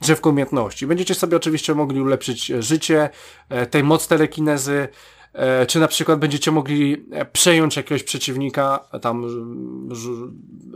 drzewko 0.00 0.30
umiejętności. 0.30 0.86
Będziecie 0.86 1.14
sobie 1.14 1.36
oczywiście 1.36 1.74
mogli 1.74 2.00
ulepszyć 2.00 2.46
życie, 2.46 3.10
e, 3.48 3.66
tej 3.66 3.84
moc 3.84 4.08
telekinezy, 4.08 4.88
e, 4.88 4.88
czy 5.68 5.80
na 5.80 5.88
przykład 5.88 6.18
będziecie 6.18 6.50
mogli 6.50 7.06
przejąć 7.32 7.76
jakiegoś 7.76 8.02
przeciwnika, 8.02 8.84
tam 9.02 9.26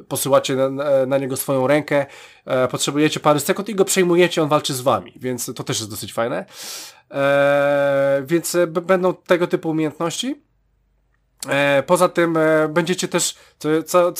posyłacie 0.08 0.56
na, 0.56 1.06
na, 1.06 1.18
niego 1.18 1.36
swoją 1.36 1.66
rękę, 1.66 2.06
e, 2.46 2.68
potrzebujecie 2.68 3.20
parę 3.20 3.40
sekund 3.40 3.68
i 3.68 3.74
go 3.74 3.84
przejmujecie, 3.84 4.42
on 4.42 4.48
walczy 4.48 4.74
z 4.74 4.80
wami, 4.80 5.12
więc 5.16 5.54
to 5.54 5.64
też 5.64 5.78
jest 5.78 5.90
dosyć 5.90 6.12
fajne. 6.12 6.44
E, 7.10 8.22
więc 8.26 8.56
będą 8.82 9.14
tego 9.14 9.46
typu 9.46 9.70
umiejętności. 9.70 10.42
E, 11.48 11.82
poza 11.86 12.08
tym 12.08 12.36
e, 12.36 12.68
będziecie 12.68 13.08
też, 13.08 13.36
co, 13.86 14.12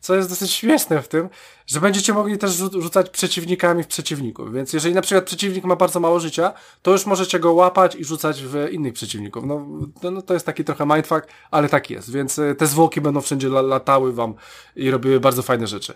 co, 0.00 0.14
jest 0.14 0.28
dosyć 0.28 0.50
śmieszne 0.50 1.02
w 1.02 1.08
tym, 1.08 1.28
że 1.66 1.80
będziecie 1.80 2.12
mogli 2.12 2.38
też 2.38 2.52
rzucać 2.52 3.10
przeciwnikami 3.10 3.82
w 3.82 3.86
przeciwników. 3.86 4.52
Więc 4.52 4.72
jeżeli 4.72 4.94
na 4.94 5.02
przykład 5.02 5.24
przeciwnik 5.24 5.64
ma 5.64 5.76
bardzo 5.76 6.00
mało 6.00 6.20
życia, 6.20 6.52
to 6.82 6.90
już 6.90 7.06
możecie 7.06 7.40
go 7.40 7.52
łapać 7.52 7.94
i 7.94 8.04
rzucać 8.04 8.42
w 8.42 8.68
innych 8.70 8.92
przeciwników. 8.92 9.44
No, 9.44 9.66
no, 10.02 10.10
no 10.10 10.22
to 10.22 10.34
jest 10.34 10.46
taki 10.46 10.64
trochę 10.64 10.86
mindfuck, 10.86 11.26
ale 11.50 11.68
tak 11.68 11.90
jest. 11.90 12.10
Więc 12.12 12.38
e, 12.38 12.54
te 12.54 12.66
zwłoki 12.66 13.00
będą 13.00 13.20
wszędzie 13.20 13.48
latały 13.48 14.12
wam 14.12 14.34
i 14.76 14.90
robiły 14.90 15.20
bardzo 15.20 15.42
fajne 15.42 15.66
rzeczy. 15.66 15.94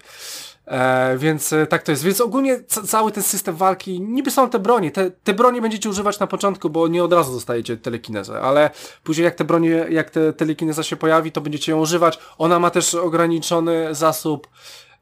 E, 0.66 1.18
więc 1.18 1.52
e, 1.52 1.66
tak 1.66 1.82
to 1.82 1.92
jest. 1.92 2.04
Więc 2.04 2.20
ogólnie 2.20 2.60
cały 2.64 3.12
ten 3.12 3.22
system 3.22 3.56
walki, 3.56 4.00
niby 4.00 4.30
są 4.30 4.50
te 4.50 4.58
broni. 4.58 4.92
Te, 4.92 5.10
te 5.10 5.34
broni 5.34 5.60
będziecie 5.60 5.90
używać 5.90 6.18
na 6.18 6.26
początku, 6.26 6.70
bo 6.70 6.88
nie 6.88 7.04
od 7.04 7.12
razu 7.12 7.32
dostajecie 7.32 7.76
telekinezę, 7.76 8.40
ale 8.40 8.70
później 9.04 9.24
jak 9.24 9.34
te 9.34 9.44
bronie, 9.44 9.86
jak 9.90 10.10
te 10.10 10.32
telekineza 10.32 10.82
się 10.82 10.96
pojawi, 10.96 11.32
to 11.32 11.40
będziecie 11.40 11.72
ją 11.72 11.80
używać. 11.80 12.18
Ona 12.38 12.58
ma 12.58 12.70
też 12.70 12.94
ograniczony 12.94 13.94
zasób, 13.94 14.48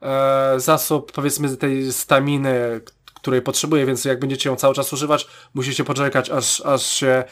e, 0.03 0.61
zasób 0.61 1.13
powiedzmy 1.13 1.57
tej 1.57 1.93
staminy, 1.93 2.81
której 3.21 3.43
potrzebuje, 3.43 3.87
więc 3.87 4.05
jak 4.05 4.21
będziecie 4.21 4.51
ją 4.51 4.57
cały 4.57 4.75
czas 4.75 4.93
używać, 4.93 5.29
musicie 5.55 5.85
poczekać, 5.85 6.31
aż, 6.31 6.61
aż 6.61 6.87
się 6.87 7.25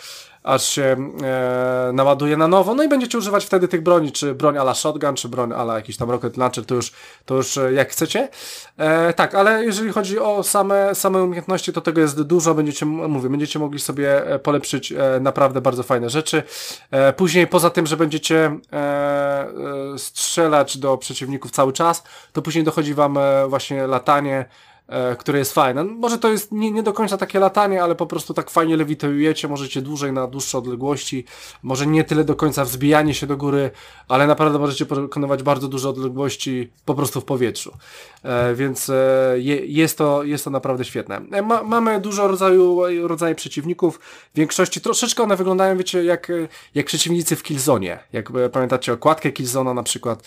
aż 0.47 0.69
się 0.69 0.97
e, 1.23 1.91
naładuje 1.93 2.37
na 2.37 2.49
nowo, 2.49 2.75
no 2.75 2.83
i 2.83 2.89
będziecie 2.89 3.19
używać 3.19 3.45
wtedy 3.45 3.69
tych 3.69 3.83
broni, 3.83 4.13
czy 4.13 4.35
broń 4.35 4.59
ala 4.59 4.75
shotgun, 4.75 5.15
czy 5.15 5.29
broń 5.29 5.53
ala 5.53 5.75
jakiś 5.75 5.97
tam 5.97 6.11
rocket 6.11 6.37
launcher, 6.37 6.67
to 6.67 6.75
już, 6.75 6.93
to 7.25 7.35
już 7.35 7.59
e, 7.59 7.73
jak 7.73 7.91
chcecie. 7.91 8.29
E, 8.79 9.13
tak, 9.13 9.35
ale 9.35 9.65
jeżeli 9.65 9.93
chodzi 9.93 10.19
o 10.19 10.43
same, 10.43 10.95
same 10.95 11.23
umiejętności, 11.23 11.73
to 11.73 11.81
tego 11.81 12.01
jest 12.01 12.23
dużo, 12.23 12.55
będziecie, 12.55 12.87
mówię, 12.87 13.29
będziecie 13.29 13.59
mogli 13.59 13.81
sobie 13.81 14.27
e, 14.27 14.39
polepszyć 14.39 14.93
e, 14.93 15.21
naprawdę 15.21 15.61
bardzo 15.61 15.83
fajne 15.83 16.11
rzeczy. 16.11 16.43
E, 16.91 17.13
później 17.13 17.47
poza 17.47 17.71
tym, 17.71 17.87
że 17.87 17.97
będziecie 17.97 18.59
e, 18.73 18.77
e, 18.77 19.99
strzelać 19.99 20.79
do 20.79 20.99
przeciwników 20.99 21.51
cały 21.51 21.73
czas, 21.73 22.03
to 22.33 22.43
później 22.43 22.65
dochodzi 22.65 22.95
wam 22.95 23.19
właśnie 23.49 23.87
latanie, 23.87 24.45
e, 24.89 25.17
które 25.17 25.39
jest 25.39 25.53
fajne. 25.53 25.85
Może 25.85 26.19
to 26.19 26.29
jest 26.29 26.53
nie, 26.53 26.71
nie 26.71 26.83
do 26.83 26.93
końca 26.93 27.17
takie 27.17 27.39
latanie, 27.39 27.83
ale 27.83 27.95
po 27.95 28.07
prostu 28.07 28.35
tak 28.35 28.51
fajnie 28.51 28.77
lewitujecie, 28.77 29.49
możecie 29.49 29.83
dłużej 29.83 30.13
na 30.13 30.27
dłuższe 30.27 30.59
odległości, 30.59 31.25
może 31.63 31.87
nie 31.87 32.05
tyle 32.05 32.25
do 32.25 32.37
końca 32.37 32.65
wzbijanie 32.65 33.15
się 33.15 33.27
do 33.27 33.37
góry, 33.37 33.71
ale 34.09 34.27
naprawdę 34.27 34.59
możecie 34.59 34.87
pokonywać 34.87 35.43
bardzo 35.43 35.69
duże 35.69 35.89
odległości 35.89 36.71
po 36.85 36.95
prostu 36.95 37.21
w 37.21 37.25
powietrzu. 37.25 37.73
E, 38.23 38.55
więc 38.55 38.91
e, 38.91 38.95
je, 39.37 39.67
jest, 39.67 39.99
to, 39.99 40.25
jest 40.25 40.45
to 40.45 40.51
naprawdę 40.51 40.85
świetne. 40.85 41.21
E, 41.33 41.43
ma, 41.43 41.63
mamy 41.63 42.01
dużo 42.01 42.29
rodzaju, 42.29 42.83
rodzaju 43.09 43.35
przeciwników, 43.35 43.99
w 44.35 44.37
większości 44.37 44.81
troszeczkę 44.81 45.23
one 45.23 45.37
wyglądają, 45.37 45.77
wiecie, 45.77 46.05
jak, 46.05 46.33
jak 46.75 46.87
przeciwnicy 46.87 47.37
w 47.37 47.43
Killzone. 47.43 47.99
Jak 48.13 48.31
e, 48.31 48.49
pamiętacie 48.49 48.93
okładkę 48.93 49.33
Killzona 49.33 49.75
na 49.75 49.83
przykład, 49.83 50.23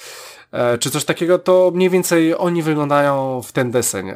czy 0.80 0.92
coś 0.92 1.06
takiego, 1.06 1.40
to 1.40 1.72
mniej 1.76 1.90
więcej 1.90 2.36
oni 2.38 2.64
wyglądają 2.64 3.42
w 3.42 3.52
ten 3.52 3.72
deseń. 3.72 4.10
E, 4.10 4.16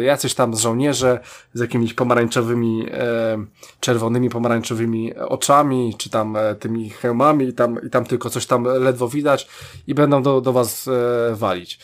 jacyś 0.00 0.34
tam 0.34 0.56
żołnierze 0.56 1.20
z 1.52 1.60
jakimiś 1.60 1.94
pomarańczowymi, 1.94 2.86
e, 2.90 3.44
czerwonymi, 3.80 4.30
pomarańczowymi 4.30 5.14
oczami, 5.14 5.94
czy 5.98 6.10
tam 6.10 6.36
e, 6.36 6.54
tymi 6.54 6.90
hełmami 6.90 7.48
i 7.48 7.52
tam, 7.52 7.86
i 7.86 7.90
tam 7.90 8.04
tylko 8.04 8.30
coś 8.30 8.46
tam 8.46 8.64
ledwo 8.64 9.08
widać 9.08 9.48
i 9.86 9.94
będą 9.94 10.22
do, 10.22 10.40
do 10.40 10.52
was 10.52 10.88
e, 10.88 11.34
walić, 11.34 11.78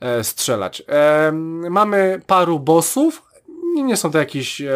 e, 0.00 0.24
strzelać. 0.24 0.82
E, 0.88 1.32
mamy 1.70 2.20
paru 2.26 2.60
bossów, 2.60 3.22
nie, 3.74 3.82
nie 3.82 3.96
są 3.96 4.10
to 4.10 4.18
jakieś 4.18 4.60
e, 4.60 4.70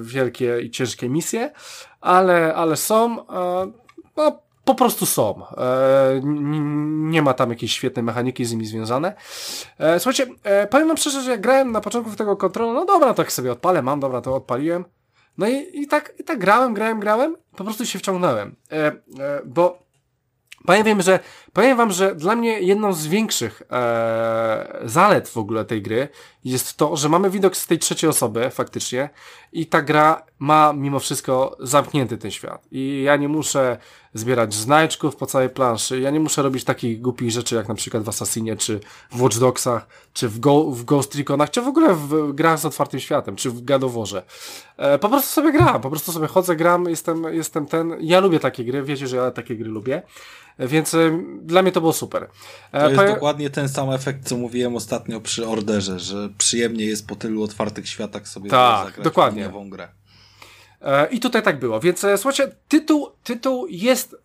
wielkie 0.00 0.60
i 0.60 0.70
ciężkie 0.70 1.08
misje, 1.08 1.52
ale, 2.00 2.54
ale 2.54 2.76
są, 2.76 3.28
e, 3.28 3.72
no, 4.16 4.47
po 4.68 4.74
prostu 4.74 5.06
są. 5.06 5.42
E, 5.56 6.20
nie 7.10 7.22
ma 7.22 7.34
tam 7.34 7.50
jakiejś 7.50 7.72
świetnej 7.72 8.02
mechaniki 8.02 8.44
z 8.44 8.52
nimi 8.52 8.66
związane. 8.66 9.14
E, 9.78 10.00
słuchajcie, 10.00 10.26
e, 10.42 10.66
powiem 10.66 10.88
wam 10.88 10.96
szczerze, 10.96 11.22
że 11.22 11.30
jak 11.30 11.40
grałem 11.40 11.72
na 11.72 11.80
początku 11.80 12.16
tego 12.16 12.36
kontrola, 12.36 12.72
no 12.72 12.84
dobra, 12.84 13.14
tak 13.14 13.32
sobie 13.32 13.52
odpalę, 13.52 13.82
mam, 13.82 14.00
dobra, 14.00 14.20
to 14.20 14.34
odpaliłem. 14.34 14.84
No 15.38 15.48
i, 15.48 15.68
i 15.72 15.86
tak, 15.86 16.14
i 16.18 16.24
tak 16.24 16.38
grałem, 16.38 16.74
grałem, 16.74 17.00
grałem, 17.00 17.36
po 17.56 17.64
prostu 17.64 17.86
się 17.86 17.98
wciągnąłem. 17.98 18.56
Bo 19.44 19.82
wam, 20.64 21.02
że, 21.02 21.18
powiem 21.58 21.76
wam, 21.76 21.92
że 21.92 22.14
dla 22.14 22.36
mnie 22.36 22.60
jedną 22.60 22.92
z 22.92 23.06
większych 23.06 23.62
e, 23.70 24.80
zalet 24.84 25.28
w 25.28 25.36
ogóle 25.36 25.64
tej 25.64 25.82
gry 25.82 26.08
jest 26.44 26.76
to, 26.76 26.96
że 26.96 27.08
mamy 27.08 27.30
widok 27.30 27.56
z 27.56 27.66
tej 27.66 27.78
trzeciej 27.78 28.10
osoby 28.10 28.50
faktycznie 28.50 29.10
i 29.52 29.66
ta 29.66 29.82
gra 29.82 30.22
ma 30.38 30.72
mimo 30.72 30.98
wszystko 31.00 31.56
zamknięty 31.60 32.18
ten 32.18 32.30
świat. 32.30 32.66
I 32.70 33.02
ja 33.02 33.16
nie 33.16 33.28
muszę 33.28 33.78
zbierać 34.14 34.54
znajdźków 34.54 35.16
po 35.16 35.26
całej 35.26 35.48
planszy, 35.48 36.00
ja 36.00 36.10
nie 36.10 36.20
muszę 36.20 36.42
robić 36.42 36.64
takich 36.64 37.00
głupich 37.00 37.30
rzeczy 37.30 37.54
jak 37.54 37.68
na 37.68 37.74
przykład 37.74 38.02
w 38.02 38.08
Assassinie, 38.08 38.56
czy 38.56 38.80
w 39.10 39.22
Watch 39.22 39.38
Dogsach, 39.38 39.86
czy 40.12 40.28
w, 40.28 40.40
Go, 40.40 40.64
w 40.64 40.84
Ghost 40.84 41.14
Reconach, 41.14 41.50
czy 41.50 41.62
w 41.62 41.68
ogóle 41.68 41.94
w 41.94 42.32
grach 42.32 42.58
z 42.58 42.64
otwartym 42.64 43.00
światem, 43.00 43.36
czy 43.36 43.50
w 43.50 43.64
Gadoworze. 43.64 44.22
E, 44.76 44.98
po 44.98 45.08
prostu 45.08 45.32
sobie 45.32 45.52
gram, 45.52 45.80
po 45.80 45.90
prostu 45.90 46.12
sobie 46.12 46.26
chodzę, 46.26 46.56
gram, 46.56 46.84
jestem, 46.84 47.24
jestem 47.34 47.66
ten, 47.66 47.96
ja 48.00 48.20
lubię 48.20 48.40
takie 48.40 48.64
gry, 48.64 48.82
wiecie, 48.82 49.06
że 49.06 49.16
ja 49.16 49.30
takie 49.30 49.56
gry 49.56 49.68
lubię. 49.68 50.02
Więc 50.58 50.94
y, 50.94 51.18
dla 51.48 51.62
mnie 51.62 51.72
to 51.72 51.80
było 51.80 51.92
super. 51.92 52.28
E, 52.72 52.94
to 52.94 53.02
jest 53.02 53.14
dokładnie 53.14 53.50
ten 53.50 53.68
sam 53.68 53.90
efekt, 53.90 54.28
co 54.28 54.36
mówiłem 54.36 54.76
ostatnio 54.76 55.20
przy 55.20 55.48
Orderze, 55.48 55.98
że 55.98 56.28
przyjemnie 56.38 56.84
jest 56.84 57.06
po 57.06 57.16
tylu 57.16 57.42
otwartych 57.42 57.88
światach 57.88 58.28
sobie 58.28 58.50
tak, 58.50 58.86
zagrać 58.86 59.04
dokładnie. 59.04 59.44
nową 59.44 59.70
grę. 59.70 59.88
E, 60.82 61.06
I 61.06 61.20
tutaj 61.20 61.42
tak 61.42 61.58
było, 61.58 61.80
więc 61.80 62.04
e, 62.04 62.18
słuchajcie, 62.18 62.52
tytuł, 62.68 63.08
tytuł 63.24 63.66
jest, 63.70 64.16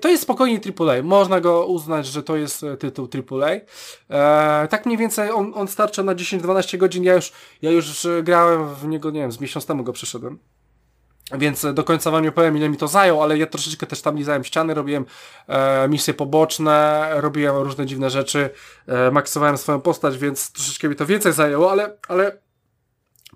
to 0.00 0.08
jest 0.08 0.22
spokojnie 0.22 0.60
AAA, 0.78 1.02
można 1.02 1.40
go 1.40 1.66
uznać, 1.66 2.06
że 2.06 2.22
to 2.22 2.36
jest 2.36 2.64
tytuł 2.78 3.08
AAA. 3.30 3.50
E, 4.10 4.68
tak 4.68 4.86
mniej 4.86 4.98
więcej 4.98 5.30
on, 5.30 5.52
on 5.54 5.68
starcza 5.68 6.02
na 6.02 6.14
10-12 6.14 6.78
godzin, 6.78 7.04
ja 7.04 7.14
już, 7.14 7.32
ja 7.62 7.70
już 7.70 8.06
grałem 8.22 8.74
w 8.74 8.86
niego, 8.86 9.10
nie 9.10 9.20
wiem, 9.20 9.32
z 9.32 9.40
miesiąc 9.40 9.66
temu 9.66 9.84
go 9.84 9.92
przeszedłem. 9.92 10.38
Więc 11.38 11.66
do 11.74 11.84
końca 11.84 12.10
wam 12.10 12.24
nie 12.24 12.32
powiem, 12.32 12.56
ile 12.56 12.68
mi 12.68 12.76
to 12.76 12.88
zajął, 12.88 13.22
ale 13.22 13.38
ja 13.38 13.46
troszeczkę 13.46 13.86
też 13.86 14.02
tam 14.02 14.16
lizałem 14.16 14.44
ściany, 14.44 14.74
robiłem 14.74 15.06
e, 15.48 15.88
misje 15.88 16.14
poboczne, 16.14 17.08
robiłem 17.12 17.56
różne 17.56 17.86
dziwne 17.86 18.10
rzeczy, 18.10 18.50
e, 18.86 19.10
maksowałem 19.10 19.58
swoją 19.58 19.80
postać, 19.80 20.18
więc 20.18 20.52
troszeczkę 20.52 20.88
mi 20.88 20.96
to 20.96 21.06
więcej 21.06 21.32
zajęło, 21.32 21.70
ale, 21.70 21.96
ale 22.08 22.38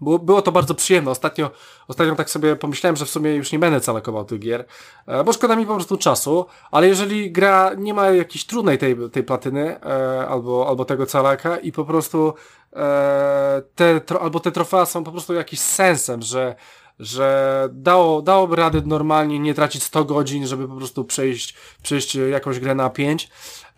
było, 0.00 0.18
było 0.18 0.42
to 0.42 0.52
bardzo 0.52 0.74
przyjemne. 0.74 1.10
Ostatnio, 1.10 1.50
ostatnio 1.88 2.14
tak 2.14 2.30
sobie 2.30 2.56
pomyślałem, 2.56 2.96
że 2.96 3.04
w 3.04 3.10
sumie 3.10 3.34
już 3.34 3.52
nie 3.52 3.58
będę 3.58 3.80
calakował 3.80 4.24
tych 4.24 4.38
gier, 4.38 4.64
e, 5.06 5.24
bo 5.24 5.32
szkoda 5.32 5.56
mi 5.56 5.66
po 5.66 5.74
prostu 5.74 5.96
czasu, 5.96 6.46
ale 6.70 6.88
jeżeli 6.88 7.32
gra 7.32 7.70
nie 7.76 7.94
ma 7.94 8.10
jakiejś 8.10 8.46
trudnej 8.46 8.78
tej, 8.78 8.96
tej 9.12 9.22
platyny 9.22 9.80
e, 9.80 10.28
albo, 10.28 10.68
albo 10.68 10.84
tego 10.84 11.06
calaka 11.06 11.56
i 11.56 11.72
po 11.72 11.84
prostu 11.84 12.34
e, 12.72 13.62
te, 13.74 14.00
tro, 14.00 14.20
albo 14.20 14.40
te 14.40 14.52
trofea 14.52 14.86
są 14.86 15.04
po 15.04 15.12
prostu 15.12 15.34
jakimś 15.34 15.60
sensem, 15.60 16.22
że 16.22 16.54
że 16.98 17.68
dało, 17.72 18.22
dałoby 18.22 18.56
radę 18.56 18.82
normalnie 18.86 19.38
nie 19.38 19.54
tracić 19.54 19.82
100 19.82 20.04
godzin, 20.04 20.46
żeby 20.46 20.68
po 20.68 20.74
prostu 20.74 21.04
przejść, 21.04 21.54
przejść 21.82 22.14
jakąś 22.14 22.60
grę 22.60 22.74
na 22.74 22.90
5, 22.90 23.30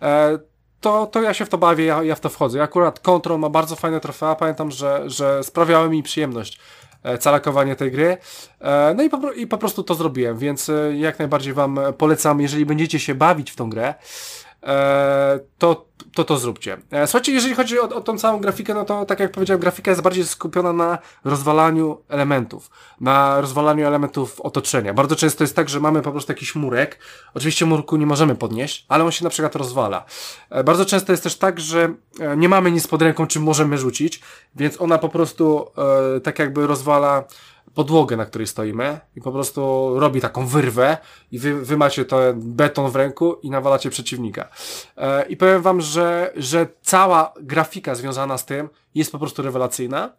e, 0.03 0.39
to, 0.81 1.07
to 1.07 1.23
ja 1.23 1.35
się 1.35 1.45
w 1.45 1.49
to 1.49 1.59
bawię, 1.59 1.85
ja, 1.85 2.03
ja 2.03 2.15
w 2.15 2.21
to 2.21 2.29
wchodzę. 2.29 2.63
Akurat 2.63 3.01
Control 3.01 3.39
ma 3.39 3.49
bardzo 3.49 3.77
fajne 3.77 4.01
trofea, 4.01 4.35
pamiętam, 4.35 4.71
że, 4.71 5.03
że 5.07 5.45
sprawiały 5.45 5.89
mi 5.89 6.03
przyjemność 6.03 6.59
e, 7.03 7.19
calakowanie 7.19 7.77
tej 7.77 7.91
gry. 7.91 8.17
E, 8.61 8.95
no 8.97 9.03
i 9.03 9.11
po, 9.11 9.33
i 9.33 9.47
po 9.47 9.59
prostu 9.59 9.83
to 9.83 9.95
zrobiłem, 9.95 10.39
więc 10.39 10.71
jak 10.97 11.19
najbardziej 11.19 11.53
Wam 11.53 11.79
polecam, 11.99 12.41
jeżeli 12.41 12.67
będziecie 12.67 13.01
się 13.01 13.15
bawić 13.15 13.51
w 13.51 13.57
tą 13.57 13.71
grę, 13.71 13.95
E, 13.95 14.46
to, 15.59 15.87
to 16.15 16.25
to 16.25 16.39
zróbcie. 16.39 16.77
E, 16.91 17.07
słuchajcie, 17.07 17.33
jeżeli 17.33 17.55
chodzi 17.55 17.81
o, 17.81 17.83
o 17.83 18.01
tą 18.01 18.19
całą 18.19 18.39
grafikę, 18.39 18.75
no 18.75 18.85
to 18.85 19.05
tak 19.05 19.21
jak 19.21 19.33
powiedziałem, 19.33 19.61
grafika 19.61 19.91
jest 19.91 20.03
bardziej 20.03 20.25
skupiona 20.25 20.73
na 20.73 20.99
rozwalaniu 21.25 21.99
elementów, 22.09 22.71
na 23.01 23.41
rozwalaniu 23.41 23.87
elementów 23.87 24.41
otoczenia. 24.41 24.95
Bardzo 24.95 25.17
często 25.17 25.45
jest 25.45 25.57
tak, 25.57 25.69
że 25.69 25.81
mamy 25.81 26.03
po 26.03 26.13
prostu 26.13 26.33
jakiś 26.33 26.55
murek. 26.55 26.99
Oczywiście 27.35 27.67
murku 27.67 27.97
nie 27.97 28.07
możemy 28.07 28.35
podnieść, 28.35 28.87
ale 28.89 29.05
on 29.05 29.13
się 29.13 29.25
na 29.25 29.31
przykład 29.31 29.57
rozwala. 29.57 30.05
E, 30.51 30.65
bardzo 30.65 30.85
często 30.85 31.13
jest 31.13 31.23
też 31.23 31.39
tak, 31.39 31.61
że 31.61 31.95
nie 32.37 32.49
mamy 32.49 32.71
nic 32.71 32.87
pod 32.87 33.03
ręką, 33.03 33.27
czym 33.27 33.43
możemy 33.43 33.79
rzucić, 33.79 34.21
więc 34.55 34.81
ona 34.81 34.99
po 34.99 35.09
prostu 35.09 35.67
tak 36.23 36.39
jakby 36.39 36.67
rozwala 36.67 37.25
podłogę, 37.75 38.17
na 38.17 38.27
której 38.27 38.47
stoimy 38.47 39.01
i 39.17 39.21
po 39.21 39.33
prostu 39.33 39.93
robi 40.01 40.21
taką 40.21 40.47
wyrwę 40.47 40.97
i 41.33 41.39
wy, 41.39 41.65
wy 41.65 41.77
macie 41.77 42.05
ten 42.05 42.41
beton 42.41 42.91
w 42.91 42.97
ręku 42.97 43.35
i 43.43 43.51
nawalacie 43.51 43.91
przeciwnika. 43.91 44.49
E, 44.97 45.27
I 45.27 45.37
powiem 45.37 45.63
wam, 45.63 45.81
że, 45.81 46.33
że 46.37 46.67
cała 46.83 47.33
grafika 47.41 47.95
związana 47.95 48.39
z 48.39 48.47
tym 48.47 48.69
jest 48.95 49.13
po 49.13 49.19
prostu 49.19 49.43
rewelacyjna. 49.43 50.13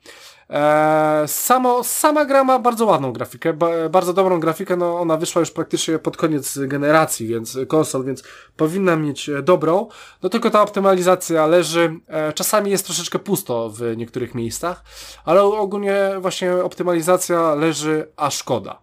E, 0.50 1.24
samo, 1.28 1.84
sama 1.84 2.26
gra 2.26 2.44
ma 2.44 2.60
bardzo 2.60 2.86
ładną 2.86 3.14
grafikę, 3.14 3.54
ba, 3.54 3.90
bardzo 3.90 4.14
dobrą 4.14 4.40
grafikę, 4.40 4.76
no 4.78 5.00
ona 5.00 5.18
wyszła 5.18 5.40
już 5.40 5.52
praktycznie 5.52 6.00
pod 6.00 6.18
koniec 6.18 6.58
generacji, 6.58 7.28
więc 7.28 7.58
konsol, 7.68 8.04
więc 8.04 8.24
powinna 8.58 8.96
mieć 8.96 9.30
e, 9.30 9.42
dobrą, 9.42 9.88
no 10.24 10.30
tylko 10.30 10.50
ta 10.50 10.62
optymalizacja 10.62 11.46
leży, 11.46 12.00
e, 12.08 12.34
czasami 12.34 12.72
jest 12.72 12.86
troszeczkę 12.86 13.20
pusto 13.20 13.70
w 13.70 13.98
niektórych 13.98 14.36
miejscach, 14.36 14.84
ale 15.26 15.44
ogólnie 15.44 16.12
właśnie 16.20 16.56
optymalizacja 16.56 17.56
leży, 17.56 18.12
a 18.16 18.30
szkoda. 18.30 18.80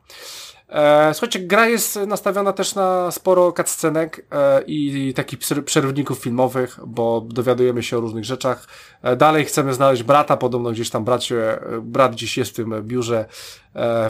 E, 0.74 1.14
słuchajcie, 1.14 1.40
gra 1.40 1.66
jest 1.66 1.96
nastawiona 1.96 2.52
też 2.52 2.74
na 2.74 3.10
sporo 3.10 3.52
cutscenek 3.52 4.26
e, 4.32 4.62
i 4.66 5.14
takich 5.14 5.38
przerwników 5.64 6.18
filmowych, 6.18 6.78
bo 6.86 7.26
dowiadujemy 7.28 7.82
się 7.82 7.98
o 7.98 8.00
różnych 8.00 8.24
rzeczach. 8.24 8.66
E, 9.02 9.16
dalej 9.16 9.44
chcemy 9.44 9.74
znaleźć 9.74 10.02
brata, 10.02 10.36
podobno 10.36 10.70
gdzieś 10.70 10.90
tam 10.90 11.04
bracie, 11.04 11.58
brat 11.82 12.12
gdzieś 12.12 12.38
jest 12.38 12.50
w 12.50 12.54
tym 12.54 12.82
biurze, 12.82 13.24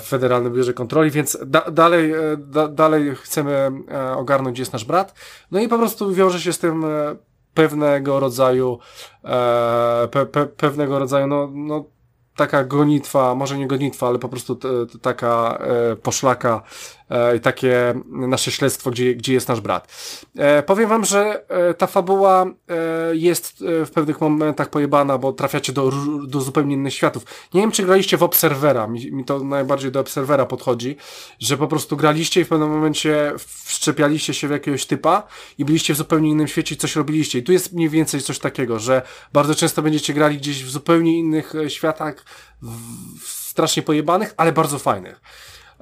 w 0.00 0.04
Federalnym 0.08 0.52
Biurze 0.52 0.74
Kontroli, 0.74 1.10
więc 1.10 1.38
da, 1.46 1.70
dalej, 1.70 2.14
da, 2.38 2.68
dalej 2.68 3.14
chcemy 3.14 3.70
ogarnąć, 4.16 4.54
gdzie 4.54 4.62
jest 4.62 4.72
nasz 4.72 4.84
brat. 4.84 5.14
No 5.50 5.60
i 5.60 5.68
po 5.68 5.78
prostu 5.78 6.14
wiąże 6.14 6.40
się 6.40 6.52
z 6.52 6.58
tym 6.58 6.84
pewnego 7.54 8.20
rodzaju, 8.20 8.78
pe, 10.10 10.26
pe, 10.26 10.46
pewnego 10.46 10.98
rodzaju, 10.98 11.26
no, 11.26 11.50
no 11.54 11.84
taka 12.36 12.64
gonitwa, 12.64 13.34
może 13.34 13.58
nie 13.58 13.66
gonitwa, 13.66 14.08
ale 14.08 14.18
po 14.18 14.28
prostu 14.28 14.58
taka 15.02 15.58
e, 15.92 15.96
poszlaka 15.96 16.62
e, 17.14 17.40
takie 17.40 17.94
nasze 18.06 18.50
śledztwo, 18.50 18.90
gdzie, 18.90 19.14
gdzie 19.14 19.32
jest 19.32 19.48
nasz 19.48 19.60
brat. 19.60 19.88
E, 20.36 20.62
powiem 20.62 20.88
wam, 20.88 21.04
że 21.04 21.44
e, 21.48 21.74
ta 21.74 21.86
fabuła 21.86 22.46
jest 23.12 23.64
w 23.86 23.90
pewnych 23.94 24.20
momentach 24.20 24.70
pojebana, 24.70 25.18
bo 25.18 25.32
trafiacie 25.32 25.72
do, 25.72 25.92
do 26.26 26.40
zupełnie 26.40 26.74
innych 26.74 26.94
światów. 26.94 27.24
Nie 27.54 27.60
wiem, 27.60 27.70
czy 27.70 27.82
graliście 27.82 28.16
w 28.16 28.22
Obserwera, 28.22 28.86
mi, 28.86 29.12
mi 29.12 29.24
to 29.24 29.44
najbardziej 29.44 29.92
do 29.92 30.00
Obserwera 30.00 30.46
podchodzi, 30.46 30.96
że 31.38 31.56
po 31.56 31.68
prostu 31.68 31.96
graliście 31.96 32.40
i 32.40 32.44
w 32.44 32.48
pewnym 32.48 32.70
momencie 32.70 33.32
wszczepialiście 33.64 34.34
się 34.34 34.48
w 34.48 34.50
jakiegoś 34.50 34.86
typa 34.86 35.22
i 35.58 35.64
byliście 35.64 35.94
w 35.94 35.96
zupełnie 35.96 36.30
innym 36.30 36.48
świecie 36.48 36.74
i 36.74 36.78
coś 36.78 36.96
robiliście. 36.96 37.38
I 37.38 37.42
tu 37.42 37.52
jest 37.52 37.72
mniej 37.72 37.88
więcej 37.88 38.20
coś 38.20 38.38
takiego, 38.38 38.78
że 38.78 39.02
bardzo 39.32 39.54
często 39.54 39.82
będziecie 39.82 40.14
grali 40.14 40.38
gdzieś 40.38 40.64
w 40.64 40.70
zupełnie 40.70 41.18
innych 41.18 41.52
światach, 41.68 42.24
w, 42.62 43.28
strasznie 43.28 43.82
pojebanych, 43.82 44.34
ale 44.36 44.52
bardzo 44.52 44.78
fajnych. 44.78 45.20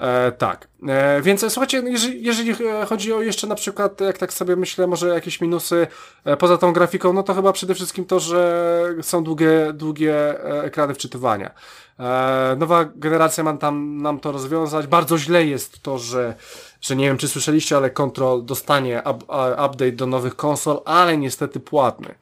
E, 0.02 0.32
tak, 0.32 0.68
e, 0.88 1.22
więc 1.22 1.40
słuchajcie, 1.48 1.82
jeżeli, 1.86 2.24
jeżeli 2.24 2.54
chodzi 2.86 3.12
o 3.12 3.22
jeszcze 3.22 3.46
na 3.46 3.54
przykład, 3.54 4.00
jak 4.00 4.18
tak 4.18 4.32
sobie 4.32 4.56
myślę, 4.56 4.86
może 4.86 5.08
jakieś 5.08 5.40
minusy 5.40 5.86
e, 6.24 6.36
poza 6.36 6.58
tą 6.58 6.72
grafiką, 6.72 7.12
no 7.12 7.22
to 7.22 7.34
chyba 7.34 7.52
przede 7.52 7.74
wszystkim 7.74 8.04
to, 8.04 8.20
że 8.20 8.94
są 9.02 9.24
długie, 9.24 9.72
długie 9.74 10.14
e, 10.14 10.62
ekrany 10.62 10.94
wczytywania. 10.94 11.50
E, 11.98 12.56
nowa 12.58 12.84
generacja 12.84 13.44
ma 13.44 13.56
tam 13.56 14.02
nam 14.02 14.20
to 14.20 14.32
rozwiązać. 14.32 14.86
Bardzo 14.86 15.18
źle 15.18 15.46
jest 15.46 15.82
to, 15.82 15.98
że, 15.98 16.34
że 16.80 16.96
nie 16.96 17.06
wiem 17.06 17.18
czy 17.18 17.28
słyszeliście, 17.28 17.76
ale 17.76 17.90
Control 17.90 18.44
dostanie 18.44 19.02
up, 19.10 19.24
update 19.66 19.92
do 19.92 20.06
nowych 20.06 20.36
konsol, 20.36 20.80
ale 20.84 21.16
niestety 21.16 21.60
płatny. 21.60 22.14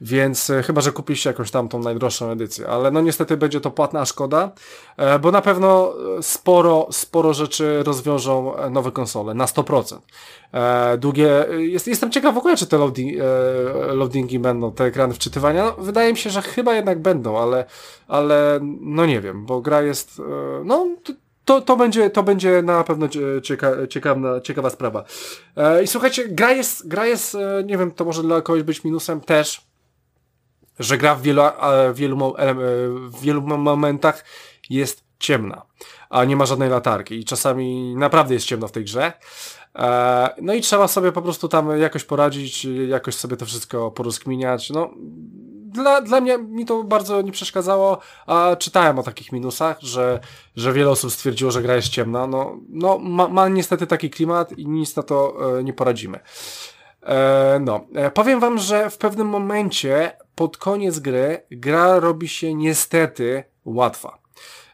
Więc 0.00 0.50
e, 0.50 0.62
chyba, 0.62 0.80
że 0.80 0.92
kupiliście 0.92 1.30
jakąś 1.30 1.50
tam 1.50 1.68
tą 1.68 1.78
najdroższą 1.78 2.30
edycję, 2.30 2.68
ale 2.68 2.90
no 2.90 3.00
niestety 3.00 3.36
będzie 3.36 3.60
to 3.60 3.70
płatna 3.70 4.04
szkoda, 4.04 4.50
e, 4.96 5.18
bo 5.18 5.30
na 5.30 5.42
pewno 5.42 5.94
e, 6.18 6.22
sporo, 6.22 6.88
sporo 6.90 7.34
rzeczy 7.34 7.82
rozwiążą 7.82 8.54
nowe 8.70 8.92
konsole, 8.92 9.34
na 9.34 9.46
100%. 9.46 9.98
Długie, 10.98 11.46
jest, 11.58 11.86
jestem 11.86 12.10
ciekaw 12.10 12.34
w 12.34 12.38
ogóle, 12.38 12.56
czy 12.56 12.66
te 12.66 12.78
loading, 12.78 13.22
loadingi 13.92 14.38
będą, 14.38 14.72
te 14.72 14.84
ekrany 14.84 15.14
wczytywania. 15.14 15.64
No, 15.64 15.84
wydaje 15.84 16.12
mi 16.12 16.18
się, 16.18 16.30
że 16.30 16.42
chyba 16.42 16.74
jednak 16.74 17.02
będą, 17.02 17.38
ale, 17.38 17.64
ale 18.08 18.58
no 18.80 19.06
nie 19.06 19.20
wiem, 19.20 19.46
bo 19.46 19.60
gra 19.60 19.82
jest, 19.82 20.22
no 20.64 20.88
to, 21.44 21.60
to, 21.60 21.76
będzie, 21.76 22.10
to 22.10 22.22
będzie 22.22 22.62
na 22.62 22.84
pewno 22.84 23.08
cieka, 23.42 23.72
ciekawa, 23.88 24.40
ciekawa 24.40 24.70
sprawa. 24.70 25.04
I 25.84 25.86
słuchajcie, 25.86 26.28
gra 26.28 26.52
jest, 26.52 26.88
gra 26.88 27.06
jest, 27.06 27.36
nie 27.64 27.78
wiem, 27.78 27.90
to 27.90 28.04
może 28.04 28.22
dla 28.22 28.42
kogoś 28.42 28.62
być 28.62 28.84
minusem 28.84 29.20
też, 29.20 29.67
że 30.78 30.98
gra 30.98 31.14
w 31.14 31.22
wielu, 31.22 31.42
w 31.92 31.96
wielu, 31.96 32.34
w 33.10 33.20
wielu 33.20 33.42
momentach 33.42 34.24
jest 34.70 35.04
ciemna, 35.18 35.62
a 36.10 36.24
nie 36.24 36.36
ma 36.36 36.46
żadnej 36.46 36.70
latarki 36.70 37.14
i 37.14 37.24
czasami 37.24 37.96
naprawdę 37.96 38.34
jest 38.34 38.46
ciemno 38.46 38.68
w 38.68 38.72
tej 38.72 38.84
grze. 38.84 39.12
E, 39.74 40.30
no 40.42 40.54
i 40.54 40.60
trzeba 40.60 40.88
sobie 40.88 41.12
po 41.12 41.22
prostu 41.22 41.48
tam 41.48 41.80
jakoś 41.80 42.04
poradzić, 42.04 42.64
jakoś 42.88 43.14
sobie 43.14 43.36
to 43.36 43.46
wszystko 43.46 43.90
porozkminiać. 43.90 44.70
No, 44.70 44.90
dla, 45.72 46.00
dla 46.00 46.20
mnie 46.20 46.38
mi 46.38 46.66
to 46.66 46.84
bardzo 46.84 47.22
nie 47.22 47.32
przeszkadzało, 47.32 47.98
a 48.26 48.56
czytałem 48.58 48.98
o 48.98 49.02
takich 49.02 49.32
minusach, 49.32 49.80
że, 49.80 50.20
że 50.56 50.72
wiele 50.72 50.90
osób 50.90 51.12
stwierdziło, 51.12 51.50
że 51.50 51.62
gra 51.62 51.76
jest 51.76 51.88
ciemna. 51.88 52.26
No, 52.26 52.60
no 52.68 52.98
ma, 52.98 53.28
ma 53.28 53.48
niestety 53.48 53.86
taki 53.86 54.10
klimat 54.10 54.52
i 54.52 54.66
nic 54.68 54.96
na 54.96 55.02
to 55.02 55.34
e, 55.58 55.64
nie 55.64 55.72
poradzimy. 55.72 56.20
E, 57.08 57.58
no, 57.60 57.86
powiem 58.14 58.40
wam, 58.40 58.58
że 58.58 58.90
w 58.90 58.98
pewnym 58.98 59.26
momencie 59.26 60.12
pod 60.34 60.56
koniec 60.56 60.98
gry 60.98 61.42
gra 61.50 62.00
robi 62.00 62.28
się 62.28 62.54
niestety 62.54 63.44
łatwa. 63.64 64.18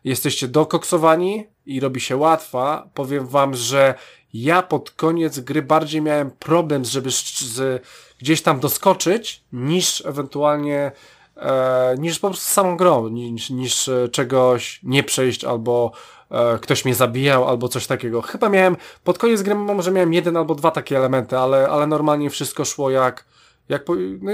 Jesteście 0.05 0.49
dokoksowani 0.49 1.47
i 1.67 1.81
robi 1.81 2.01
się 2.01 2.17
łatwa. 2.17 2.89
Powiem 2.95 3.27
wam, 3.27 3.55
że 3.55 3.95
ja 4.35 4.63
pod 4.63 4.91
koniec 4.91 5.41
gry 5.41 5.63
bardziej 5.63 6.03
miałem 6.03 6.31
problem, 6.31 6.85
żeby 6.85 7.11
z, 7.11 7.83
gdzieś 8.19 8.43
tam 8.43 8.61
doskoczyć, 8.61 9.45
niż 9.53 10.07
ewentualnie 10.07 10.93
e, 11.37 11.95
niż 11.99 12.19
po 12.19 12.29
prostu 12.29 12.45
samą 12.45 12.77
grą, 12.77 13.09
niż, 13.09 13.51
niż 13.51 13.89
e, 13.89 14.09
czegoś 14.09 14.81
nie 14.83 15.03
przejść 15.03 15.45
albo 15.45 15.93
e, 16.35 16.59
ktoś 16.59 16.85
mnie 16.85 16.95
zabijał 16.95 17.49
albo 17.49 17.69
coś 17.69 17.87
takiego. 17.87 18.23
Chyba 18.23 18.49
miałem, 18.49 18.77
pod 19.05 19.19
koniec 19.19 19.43
gry 19.43 19.55
może 19.55 19.91
miałem 19.91 20.15
jeden 20.15 20.37
albo 20.37 20.55
dwa 20.55 20.71
takie 20.71 20.97
elementy, 20.97 21.39
ale, 21.39 21.69
ale 21.69 21.87
normalnie 21.87 22.31
wszystko 22.31 22.65
szło 22.65 22.91
jak, 22.91 23.25
jak, 23.69 23.85
po, 23.85 23.95
no, 24.21 24.33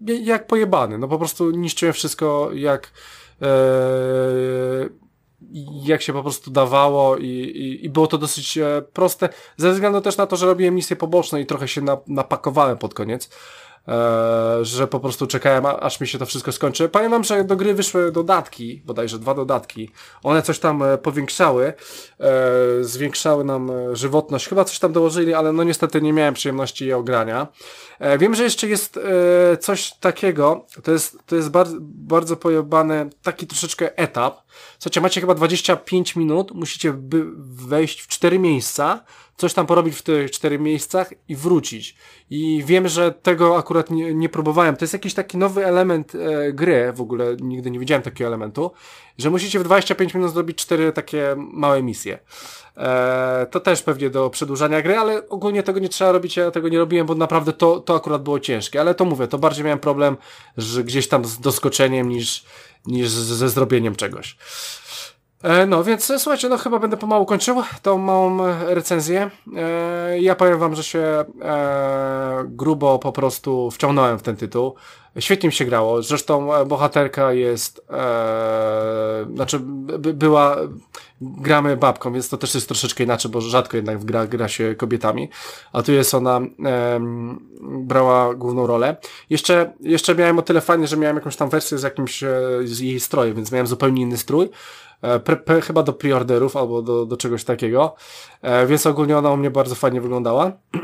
jak 0.00 0.46
pojebany. 0.46 0.98
No 0.98 1.08
po 1.08 1.18
prostu 1.18 1.50
niszczyłem 1.50 1.92
wszystko 1.92 2.50
jak 2.52 2.90
e, 3.42 3.48
jak 5.84 6.02
się 6.02 6.12
po 6.12 6.22
prostu 6.22 6.50
dawało 6.50 7.16
i, 7.16 7.26
i, 7.26 7.84
i 7.84 7.88
było 7.88 8.06
to 8.06 8.18
dosyć 8.18 8.58
e, 8.58 8.82
proste, 8.92 9.28
ze 9.56 9.72
względu 9.72 10.00
też 10.00 10.16
na 10.16 10.26
to, 10.26 10.36
że 10.36 10.46
robiłem 10.46 10.74
misje 10.74 10.96
poboczne 10.96 11.40
i 11.40 11.46
trochę 11.46 11.68
się 11.68 11.80
na, 11.80 11.98
napakowałem 12.06 12.78
pod 12.78 12.94
koniec. 12.94 13.30
E, 13.88 14.64
że 14.64 14.86
po 14.86 15.00
prostu 15.00 15.26
czekałem, 15.26 15.66
aż 15.66 16.00
mi 16.00 16.06
się 16.06 16.18
to 16.18 16.26
wszystko 16.26 16.52
skończy. 16.52 16.88
Pamiętam, 16.88 17.24
że 17.24 17.44
do 17.44 17.56
gry 17.56 17.74
wyszły 17.74 18.12
dodatki, 18.12 18.82
bodajże 18.84 19.18
dwa 19.18 19.34
dodatki. 19.34 19.90
One 20.22 20.42
coś 20.42 20.58
tam 20.58 20.82
e, 20.82 20.98
powiększały, 20.98 21.72
e, 22.20 22.32
zwiększały 22.80 23.44
nam 23.44 23.70
żywotność. 23.92 24.48
Chyba 24.48 24.64
coś 24.64 24.78
tam 24.78 24.92
dołożyli, 24.92 25.34
ale 25.34 25.52
no 25.52 25.64
niestety 25.64 26.02
nie 26.02 26.12
miałem 26.12 26.34
przyjemności 26.34 26.86
je 26.86 26.96
ogrania. 26.96 27.46
Wiem, 28.18 28.34
że 28.34 28.44
jeszcze 28.44 28.68
jest 28.68 29.00
coś 29.60 29.92
takiego, 30.00 30.66
to 30.82 30.92
jest, 30.92 31.18
to 31.26 31.36
jest 31.36 31.50
bardzo, 31.50 31.76
bardzo 31.80 32.36
pojebany 32.36 33.10
taki 33.22 33.46
troszeczkę 33.46 33.98
etap. 33.98 34.40
Słuchajcie, 34.78 35.00
macie 35.00 35.20
chyba 35.20 35.34
25 35.34 36.16
minut, 36.16 36.52
musicie 36.54 36.94
wejść 37.46 38.00
w 38.00 38.08
cztery 38.08 38.38
miejsca, 38.38 39.04
coś 39.38 39.54
tam 39.54 39.66
porobić 39.66 39.96
w 39.96 40.02
tych 40.02 40.30
czterech 40.30 40.60
miejscach 40.60 41.12
i 41.28 41.36
wrócić. 41.36 41.96
I 42.30 42.62
wiem, 42.66 42.88
że 42.88 43.12
tego 43.12 43.56
akurat 43.56 43.90
nie, 43.90 44.14
nie 44.14 44.28
próbowałem. 44.28 44.76
To 44.76 44.84
jest 44.84 44.92
jakiś 44.92 45.14
taki 45.14 45.38
nowy 45.38 45.66
element 45.66 46.14
e, 46.14 46.52
gry, 46.52 46.92
w 46.92 47.00
ogóle 47.00 47.36
nigdy 47.40 47.70
nie 47.70 47.78
widziałem 47.78 48.02
takiego 48.02 48.28
elementu, 48.28 48.70
że 49.18 49.30
musicie 49.30 49.58
w 49.58 49.64
25 49.64 50.14
minut 50.14 50.32
zrobić 50.32 50.58
cztery 50.58 50.92
takie 50.92 51.34
małe 51.36 51.82
misje. 51.82 52.18
E, 52.76 53.46
to 53.50 53.60
też 53.60 53.82
pewnie 53.82 54.10
do 54.10 54.30
przedłużania 54.30 54.82
gry, 54.82 54.98
ale 54.98 55.28
ogólnie 55.28 55.62
tego 55.62 55.80
nie 55.80 55.88
trzeba 55.88 56.12
robić, 56.12 56.36
ja 56.36 56.50
tego 56.50 56.68
nie 56.68 56.78
robiłem, 56.78 57.06
bo 57.06 57.14
naprawdę 57.14 57.52
to, 57.52 57.80
to 57.80 57.96
akurat 57.96 58.22
było 58.22 58.40
ciężkie. 58.40 58.80
Ale 58.80 58.94
to 58.94 59.04
mówię, 59.04 59.28
to 59.28 59.38
bardziej 59.38 59.64
miałem 59.64 59.78
problem, 59.78 60.16
że 60.56 60.84
gdzieś 60.84 61.08
tam 61.08 61.24
z 61.24 61.40
doskoczeniem 61.40 62.08
niż, 62.08 62.44
niż 62.86 63.08
ze 63.10 63.48
zrobieniem 63.48 63.96
czegoś. 63.96 64.36
E, 65.42 65.66
no, 65.66 65.84
więc 65.84 66.10
e, 66.10 66.18
słuchajcie, 66.18 66.48
no 66.48 66.58
chyba 66.58 66.78
będę 66.78 66.96
pomału 66.96 67.26
kończył 67.26 67.62
tą 67.82 67.98
małą 67.98 68.44
e, 68.46 68.74
recenzję. 68.74 69.30
Ja 70.20 70.34
powiem 70.34 70.58
wam, 70.58 70.74
że 70.74 70.84
się 70.84 71.24
grubo 72.44 72.98
po 72.98 73.12
prostu 73.12 73.70
wciągnąłem 73.70 74.18
w 74.18 74.22
ten 74.22 74.36
tytuł. 74.36 74.74
Świetnie 75.18 75.46
mi 75.46 75.52
się 75.52 75.64
grało. 75.64 76.02
Zresztą 76.02 76.64
bohaterka 76.66 77.32
jest, 77.32 77.86
znaczy 79.34 79.58
by, 79.60 80.14
była, 80.14 80.56
gramy 81.20 81.76
babką, 81.76 82.12
więc 82.12 82.28
to 82.28 82.38
też 82.38 82.54
jest 82.54 82.68
troszeczkę 82.68 83.04
inaczej, 83.04 83.30
bo 83.30 83.40
rzadko 83.40 83.76
jednak 83.76 84.04
gra, 84.04 84.26
gra 84.26 84.48
się 84.48 84.74
kobietami. 84.74 85.28
A 85.72 85.82
tu 85.82 85.92
jest 85.92 86.14
ona, 86.14 86.40
e, 86.64 87.00
brała 87.60 88.34
główną 88.34 88.66
rolę. 88.66 88.96
Jeszcze, 89.30 89.72
jeszcze 89.80 90.14
miałem 90.14 90.38
o 90.38 90.42
tyle 90.42 90.60
fajnie, 90.60 90.86
że 90.86 90.96
miałem 90.96 91.16
jakąś 91.16 91.36
tam 91.36 91.48
wersję 91.48 91.78
z 91.78 91.82
jakimś, 91.82 92.24
z 92.64 92.80
jej 92.80 93.00
strojem, 93.00 93.34
więc 93.34 93.52
miałem 93.52 93.66
zupełnie 93.66 94.02
inny 94.02 94.16
strój. 94.16 94.50
E, 95.02 95.20
pre, 95.20 95.36
pre, 95.36 95.60
chyba 95.60 95.82
do 95.82 95.92
preorderów 95.92 96.56
albo 96.56 96.82
do, 96.82 97.06
do 97.06 97.16
czegoś 97.16 97.44
takiego, 97.44 97.94
e, 98.42 98.66
więc 98.66 98.86
ogólnie 98.86 99.18
ona 99.18 99.30
u 99.30 99.36
mnie 99.36 99.50
bardzo 99.50 99.74
fajnie 99.74 100.00
wyglądała. 100.00 100.52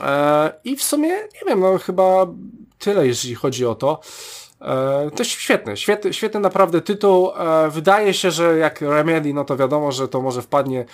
E, 0.00 0.52
I 0.64 0.76
w 0.76 0.82
sumie, 0.82 1.08
nie 1.08 1.40
wiem, 1.46 1.60
no 1.60 1.78
chyba 1.78 2.26
tyle, 2.78 3.06
jeśli 3.06 3.34
chodzi 3.34 3.66
o 3.66 3.74
to. 3.74 4.00
To 4.58 5.18
jest 5.18 5.30
świetny, 5.30 5.76
świetny, 5.76 6.12
świetny 6.12 6.40
naprawdę 6.40 6.80
tytuł. 6.80 7.30
Wydaje 7.70 8.14
się, 8.14 8.30
że 8.30 8.58
jak 8.58 8.80
Remedy, 8.80 9.34
no 9.34 9.44
to 9.44 9.56
wiadomo, 9.56 9.92
że 9.92 10.08
to 10.08 10.22
może 10.22 10.42
wpadnie 10.42 10.84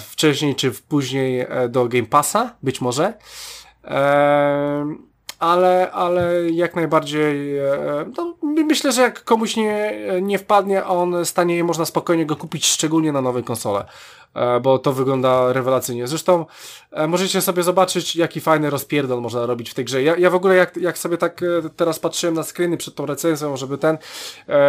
wcześniej 0.00 0.54
czy 0.54 0.70
później 0.70 1.46
do 1.68 1.88
Game 1.88 2.06
Passa, 2.06 2.54
być 2.62 2.80
może 2.80 3.14
ale, 5.40 5.90
ale 5.90 6.50
jak 6.50 6.76
najbardziej, 6.76 7.58
e, 7.58 7.64
no, 8.16 8.34
myślę, 8.42 8.92
że 8.92 9.02
jak 9.02 9.24
komuś 9.24 9.56
nie, 9.56 9.94
nie 10.22 10.38
wpadnie, 10.38 10.84
on 10.84 11.24
stanie 11.24 11.64
można 11.64 11.84
spokojnie 11.84 12.26
go 12.26 12.36
kupić, 12.36 12.66
szczególnie 12.66 13.12
na 13.12 13.20
nowej 13.20 13.44
konsole, 13.44 13.84
e, 14.34 14.60
bo 14.60 14.78
to 14.78 14.92
wygląda 14.92 15.52
rewelacyjnie. 15.52 16.06
Zresztą 16.06 16.46
e, 16.92 17.06
możecie 17.06 17.40
sobie 17.40 17.62
zobaczyć, 17.62 18.16
jaki 18.16 18.40
fajny 18.40 18.70
rozpierdol 18.70 19.20
można 19.20 19.46
robić 19.46 19.70
w 19.70 19.74
tej 19.74 19.84
grze. 19.84 20.02
Ja, 20.02 20.16
ja 20.16 20.30
w 20.30 20.34
ogóle 20.34 20.56
jak, 20.56 20.76
jak 20.76 20.98
sobie 20.98 21.16
tak 21.16 21.40
teraz 21.76 21.98
patrzyłem 21.98 22.34
na 22.34 22.42
screeny 22.42 22.76
przed 22.76 22.94
tą 22.94 23.06
recenzją, 23.06 23.56
żeby 23.56 23.78
ten, 23.78 23.98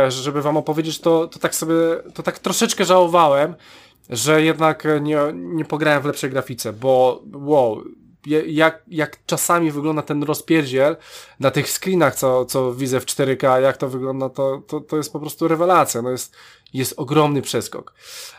żeby 0.09 0.41
wam 0.41 0.57
opowiedzieć, 0.57 0.99
to, 0.99 1.27
to 1.27 1.39
tak 1.39 1.55
sobie, 1.55 1.73
to 2.13 2.23
tak 2.23 2.39
troszeczkę 2.39 2.85
żałowałem, 2.85 3.55
że 4.09 4.41
jednak 4.41 4.87
nie, 5.01 5.17
nie 5.33 5.65
pograłem 5.65 6.01
w 6.01 6.05
lepszej 6.05 6.29
grafice, 6.29 6.73
bo 6.73 7.21
wow, 7.33 7.83
jak, 8.47 8.83
jak 8.87 9.17
czasami 9.25 9.71
wygląda 9.71 10.01
ten 10.01 10.23
rozpierdziel 10.23 10.97
na 11.39 11.51
tych 11.51 11.69
screenach, 11.69 12.15
co, 12.15 12.45
co 12.45 12.73
widzę 12.73 12.99
w 12.99 13.05
4K, 13.05 13.61
jak 13.61 13.77
to 13.77 13.89
wygląda, 13.89 14.29
to, 14.29 14.61
to, 14.67 14.81
to 14.81 14.97
jest 14.97 15.13
po 15.13 15.19
prostu 15.19 15.47
rewelacja. 15.47 16.01
No 16.01 16.11
jest, 16.11 16.35
jest 16.73 16.93
ogromny 16.97 17.41
przeskok. 17.41 17.93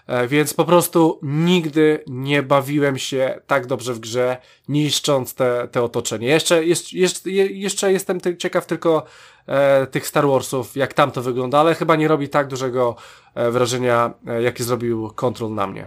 E, 0.07 0.29
więc 0.29 0.55
po 0.55 0.65
prostu 0.65 1.19
nigdy 1.23 2.05
nie 2.07 2.43
bawiłem 2.43 2.99
się 2.99 3.41
tak 3.47 3.67
dobrze 3.67 3.95
w 3.95 4.01
grze, 4.01 4.37
niszcząc 4.69 5.35
te, 5.35 5.69
te 5.73 5.83
otoczenie. 5.83 6.29
Jeszcze, 6.29 6.65
jeszcze, 6.65 6.97
jeszcze, 6.97 7.31
jeszcze 7.31 7.93
jestem 7.93 8.21
ciekaw 8.39 8.67
tylko 8.67 9.05
e, 9.47 9.87
tych 9.87 10.07
Star 10.07 10.27
Warsów, 10.27 10.77
jak 10.77 10.95
tam 10.95 11.11
to 11.11 11.23
wygląda, 11.23 11.61
ale 11.61 11.75
chyba 11.75 11.97
nie 11.97 12.09
robi 12.09 12.29
tak 12.29 12.49
dużego 12.49 12.97
e, 13.35 13.51
wrażenia, 13.51 14.13
e, 14.27 14.43
jakie 14.43 14.65
zrobił 14.65 15.11
Control 15.11 15.55
na 15.55 15.67
mnie. 15.67 15.87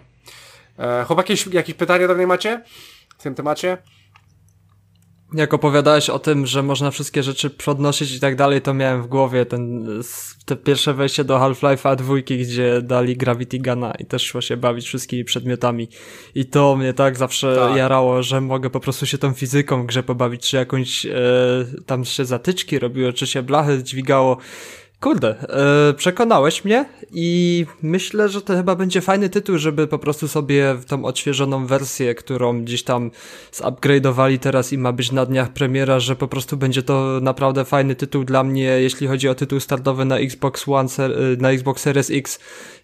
E, 0.80 1.04
chłopaki, 1.08 1.34
jakieś, 1.34 1.54
jakieś 1.54 1.76
pytania 1.76 2.08
do 2.08 2.16
mnie 2.16 2.28
macie? 2.28 2.62
W 3.18 3.24
tym 3.24 3.36
temacie? 3.36 3.78
Jak 5.34 5.54
opowiadałeś 5.54 6.10
o 6.10 6.20
tym, 6.20 6.46
że 6.46 6.64
można 6.64 6.92
wszystkie 6.92 7.24
rzeczy 7.24 7.50
podnosić 7.50 8.16
i 8.16 8.20
tak 8.20 8.36
dalej, 8.36 8.62
to 8.62 8.74
miałem 8.74 9.04
w 9.04 9.08
głowie 9.08 9.46
ten, 9.46 9.88
te 10.46 10.56
pierwsze 10.56 10.94
wejście 10.94 11.24
do 11.24 11.38
Half-Life'a 11.38 11.96
dwójki, 11.96 12.38
gdzie 12.38 12.82
dali 12.82 13.18
Gravity 13.18 13.60
Guna 13.60 13.94
i 14.00 14.06
też 14.06 14.24
szło 14.24 14.42
się 14.42 14.58
bawić 14.58 14.86
wszystkimi 14.86 15.24
przedmiotami. 15.24 15.88
I 16.36 16.46
to 16.46 16.76
mnie 16.76 16.94
tak 16.94 17.18
zawsze 17.18 17.56
tak. 17.56 17.78
jarało, 17.78 18.24
że 18.24 18.42
mogę 18.42 18.70
po 18.70 18.80
prostu 18.80 19.06
się 19.06 19.18
tą 19.18 19.34
fizyką 19.34 19.86
grze 19.86 20.04
pobawić, 20.04 20.50
czy 20.50 20.58
jakąś 20.58 21.06
e, 21.06 21.12
tam 21.86 22.06
się 22.06 22.26
zatyczki 22.26 22.80
robiło, 22.80 23.14
czy 23.14 23.28
się 23.28 23.44
blachy 23.44 23.84
dźwigało. 23.84 24.38
Kurde, 25.00 25.36
e, 25.90 25.94
przekonałeś 25.94 26.66
mnie 26.66 26.86
i 27.12 27.66
myślę, 27.82 28.30
że 28.30 28.42
to 28.42 28.56
chyba 28.56 28.76
będzie 28.76 29.02
fajny 29.02 29.30
tytuł, 29.30 29.58
żeby 29.58 29.88
po 29.88 30.00
prostu 30.00 30.28
sobie 30.28 30.76
tą 30.88 31.06
odświeżoną 31.06 31.68
wersję, 31.68 32.16
którą 32.16 32.64
gdzieś 32.64 32.84
tam 32.84 33.12
zupgrade'owali 33.54 34.40
teraz 34.40 34.74
i 34.74 34.78
ma 34.78 34.92
być 34.92 35.12
na 35.12 35.26
dniach 35.26 35.50
premiera, 35.50 36.00
że 36.00 36.16
po 36.16 36.28
prostu 36.28 36.58
będzie 36.58 36.84
to 36.84 37.20
naprawdę 37.22 37.66
fajny 37.66 37.96
tytuł 37.96 38.24
dla 38.24 38.44
mnie, 38.44 38.64
jeśli 38.64 39.08
chodzi 39.08 39.30
o 39.30 39.36
tytuł 39.36 39.60
startowy 39.60 40.06
na 40.06 40.18
Xbox 40.18 40.68
One, 40.68 40.90
na 41.38 41.52
Xbox 41.52 41.82
Series 41.82 42.12
X, 42.12 42.40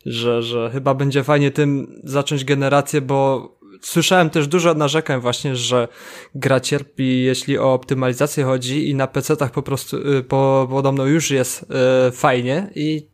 że, 0.05 0.43
że 0.43 0.69
chyba 0.73 0.93
będzie 0.93 1.23
fajnie 1.23 1.51
tym 1.51 1.99
zacząć 2.03 2.45
generację, 2.45 3.01
bo 3.01 3.60
słyszałem 3.81 4.29
też 4.29 4.47
dużo 4.47 4.73
narzekań 4.73 5.21
właśnie, 5.21 5.55
że 5.55 5.87
gra 6.35 6.59
cierpi, 6.59 7.23
jeśli 7.23 7.57
o 7.57 7.73
optymalizację 7.73 8.43
chodzi 8.43 8.89
i 8.89 8.95
na 8.95 9.07
PC-tach 9.07 9.51
po 9.51 9.61
prostu 9.61 9.97
y, 10.17 10.23
po, 10.23 10.67
podobno 10.69 11.05
już 11.05 11.31
jest 11.31 11.63
y, 11.63 12.11
fajnie 12.11 12.69
i 12.75 13.07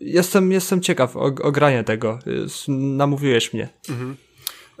jestem, 0.00 0.52
jestem 0.52 0.80
ciekaw 0.80 1.16
o, 1.16 1.20
o 1.20 1.52
granie 1.52 1.84
tego. 1.84 2.18
Namówiłeś 2.68 3.52
mnie. 3.52 3.68
Mhm. 3.88 4.16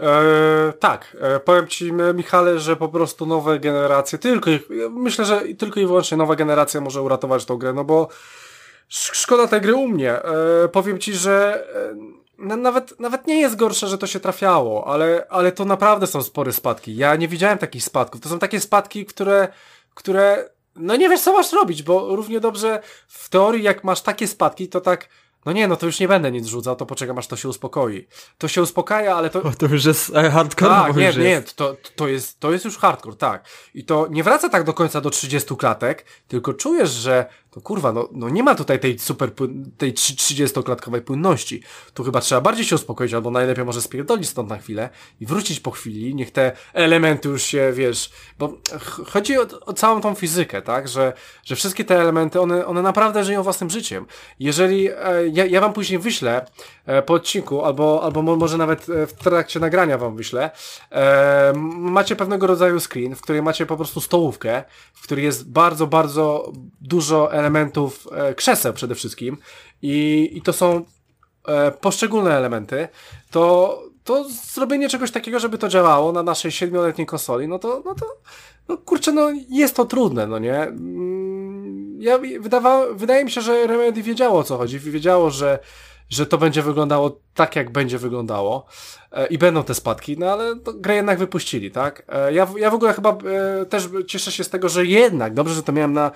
E, 0.00 0.72
tak, 0.78 1.16
e, 1.20 1.40
powiem 1.40 1.66
Ci 1.66 1.92
Michale, 1.92 2.58
że 2.58 2.76
po 2.76 2.88
prostu 2.88 3.26
nowe 3.26 3.60
generacje, 3.60 4.18
tylko 4.18 4.50
myślę, 4.90 5.24
że 5.24 5.40
tylko 5.58 5.80
i 5.80 5.86
wyłącznie 5.86 6.16
nowa 6.16 6.36
generacja 6.36 6.80
może 6.80 7.02
uratować 7.02 7.44
tą 7.44 7.56
grę, 7.56 7.72
no 7.72 7.84
bo 7.84 8.08
szkoda 8.88 9.46
tej 9.46 9.60
gry 9.60 9.74
u 9.74 9.88
mnie. 9.88 10.12
E, 10.12 10.68
powiem 10.72 10.98
Ci, 10.98 11.14
że 11.14 11.66
nawet, 12.38 13.00
nawet 13.00 13.26
nie 13.26 13.40
jest 13.40 13.56
gorsze, 13.56 13.88
że 13.88 13.98
to 13.98 14.06
się 14.06 14.20
trafiało, 14.20 14.86
ale, 14.86 15.26
ale 15.30 15.52
to 15.52 15.64
naprawdę 15.64 16.06
są 16.06 16.22
spore 16.22 16.52
spadki. 16.52 16.96
Ja 16.96 17.16
nie 17.16 17.28
widziałem 17.28 17.58
takich 17.58 17.84
spadków. 17.84 18.20
To 18.20 18.28
są 18.28 18.38
takie 18.38 18.60
spadki, 18.60 19.06
które, 19.06 19.48
które 19.94 20.48
no 20.76 20.96
nie 20.96 21.08
wiesz 21.08 21.20
co 21.20 21.32
masz 21.32 21.52
robić, 21.52 21.82
bo 21.82 22.16
równie 22.16 22.40
dobrze 22.40 22.82
w 23.08 23.28
teorii 23.28 23.62
jak 23.62 23.84
masz 23.84 24.00
takie 24.00 24.28
spadki, 24.28 24.68
to 24.68 24.80
tak 24.80 25.08
No 25.46 25.52
nie, 25.52 25.68
no 25.68 25.76
to 25.76 25.86
już 25.86 26.00
nie 26.00 26.08
będę 26.08 26.32
nic 26.32 26.46
rzucał, 26.46 26.76
to 26.76 26.86
poczekam 26.86 27.18
aż 27.18 27.26
to 27.26 27.36
się 27.36 27.48
uspokoi. 27.48 28.06
To 28.38 28.48
się 28.48 28.62
uspokaja, 28.62 29.16
ale 29.16 29.30
to... 29.30 29.42
O, 29.42 29.50
to 29.50 29.66
już 29.66 29.84
jest 29.84 30.16
e, 30.16 30.30
hardcore. 30.30 30.70
Tak, 30.70 30.96
nie, 30.96 31.12
nie, 31.12 31.28
jest. 31.28 31.56
to, 31.56 31.76
to, 31.96 32.08
jest, 32.08 32.40
to 32.40 32.52
jest 32.52 32.64
już 32.64 32.78
hardcore, 32.78 33.16
tak. 33.16 33.44
I 33.74 33.84
to 33.84 34.06
nie 34.10 34.22
wraca 34.22 34.48
tak 34.48 34.64
do 34.64 34.74
końca 34.74 35.00
do 35.00 35.10
30 35.10 35.56
klatek, 35.56 36.04
tylko 36.28 36.54
czujesz, 36.54 36.90
że 36.90 37.26
to 37.58 37.62
kurwa, 37.64 37.92
no, 37.92 38.08
no 38.12 38.28
nie 38.28 38.42
ma 38.42 38.54
tutaj 38.54 38.80
tej 38.80 38.98
super, 38.98 39.30
tej 39.78 39.94
30-klatkowej 39.94 41.00
płynności. 41.00 41.62
Tu 41.94 42.04
chyba 42.04 42.20
trzeba 42.20 42.40
bardziej 42.40 42.64
się 42.64 42.74
uspokoić, 42.74 43.14
albo 43.14 43.30
najlepiej 43.30 43.64
może 43.64 43.82
spierdolić 43.82 44.28
stąd 44.28 44.48
na 44.50 44.58
chwilę 44.58 44.88
i 45.20 45.26
wrócić 45.26 45.60
po 45.60 45.70
chwili, 45.70 46.14
niech 46.14 46.30
te 46.30 46.52
elementy 46.72 47.28
już 47.28 47.42
się, 47.42 47.72
wiesz, 47.74 48.10
bo 48.38 48.48
ch- 48.80 49.00
chodzi 49.10 49.38
o, 49.38 49.46
o 49.66 49.72
całą 49.72 50.00
tą 50.00 50.14
fizykę, 50.14 50.62
tak, 50.62 50.88
że, 50.88 51.12
że 51.44 51.56
wszystkie 51.56 51.84
te 51.84 52.00
elementy, 52.00 52.40
one, 52.40 52.66
one 52.66 52.82
naprawdę 52.82 53.24
żyją 53.24 53.42
własnym 53.42 53.70
życiem. 53.70 54.06
Jeżeli, 54.40 54.88
e, 54.88 54.94
ja, 55.32 55.44
ja 55.46 55.60
wam 55.60 55.72
później 55.72 55.98
wyślę 55.98 56.46
e, 56.86 57.02
po 57.02 57.14
odcinku, 57.14 57.64
albo, 57.64 58.02
albo 58.02 58.22
mo- 58.22 58.36
może 58.36 58.56
nawet 58.56 58.88
e, 58.88 59.06
w 59.06 59.12
trakcie 59.12 59.60
nagrania 59.60 59.98
wam 59.98 60.16
wyślę, 60.16 60.50
e, 60.92 61.52
macie 61.76 62.16
pewnego 62.16 62.46
rodzaju 62.46 62.80
screen, 62.80 63.14
w 63.16 63.20
której 63.20 63.42
macie 63.42 63.66
po 63.66 63.76
prostu 63.76 64.00
stołówkę, 64.00 64.64
w 64.94 65.02
której 65.02 65.24
jest 65.24 65.50
bardzo, 65.50 65.86
bardzo 65.86 66.52
dużo 66.80 67.32
elementów 67.32 67.47
e, 68.12 68.34
krzeseł 68.34 68.72
przede 68.72 68.94
wszystkim 68.94 69.36
i, 69.82 70.30
i 70.32 70.42
to 70.42 70.52
są 70.52 70.84
e, 71.48 71.70
poszczególne 71.70 72.36
elementy, 72.36 72.88
to, 73.30 73.82
to 74.04 74.24
zrobienie 74.28 74.88
czegoś 74.88 75.10
takiego, 75.10 75.38
żeby 75.38 75.58
to 75.58 75.68
działało 75.68 76.12
na 76.12 76.22
naszej 76.22 76.50
siedmioletniej 76.50 77.06
konsoli, 77.06 77.48
no 77.48 77.58
to, 77.58 77.82
no 77.84 77.94
to, 77.94 78.06
no 78.68 78.76
kurczę, 78.76 79.12
no 79.12 79.30
jest 79.48 79.76
to 79.76 79.84
trudne, 79.84 80.26
no 80.26 80.38
nie? 80.38 80.62
Mm, 80.62 82.00
Ja, 82.00 82.18
wydaje 82.94 83.24
mi 83.24 83.30
się, 83.30 83.40
że 83.40 83.66
Remedy 83.66 84.02
wiedziało 84.02 84.38
o 84.38 84.44
co 84.44 84.56
chodzi, 84.56 84.78
wiedziało, 84.78 85.30
że, 85.30 85.58
że 86.10 86.26
to 86.26 86.38
będzie 86.38 86.62
wyglądało 86.62 87.20
tak, 87.34 87.56
jak 87.56 87.72
będzie 87.72 87.98
wyglądało 87.98 88.66
e, 89.12 89.26
i 89.26 89.38
będą 89.38 89.62
te 89.62 89.74
spadki, 89.74 90.18
no 90.18 90.32
ale 90.32 90.54
grę 90.56 90.94
jednak 90.94 91.18
wypuścili, 91.18 91.70
tak? 91.70 92.02
E, 92.08 92.32
ja, 92.32 92.48
ja 92.56 92.70
w 92.70 92.74
ogóle 92.74 92.92
chyba 92.92 93.10
e, 93.10 93.66
też 93.66 93.88
cieszę 94.06 94.32
się 94.32 94.44
z 94.44 94.50
tego, 94.50 94.68
że 94.68 94.86
jednak, 94.86 95.34
dobrze, 95.34 95.54
że 95.54 95.62
to 95.62 95.72
miałem 95.72 95.92
na, 95.92 96.10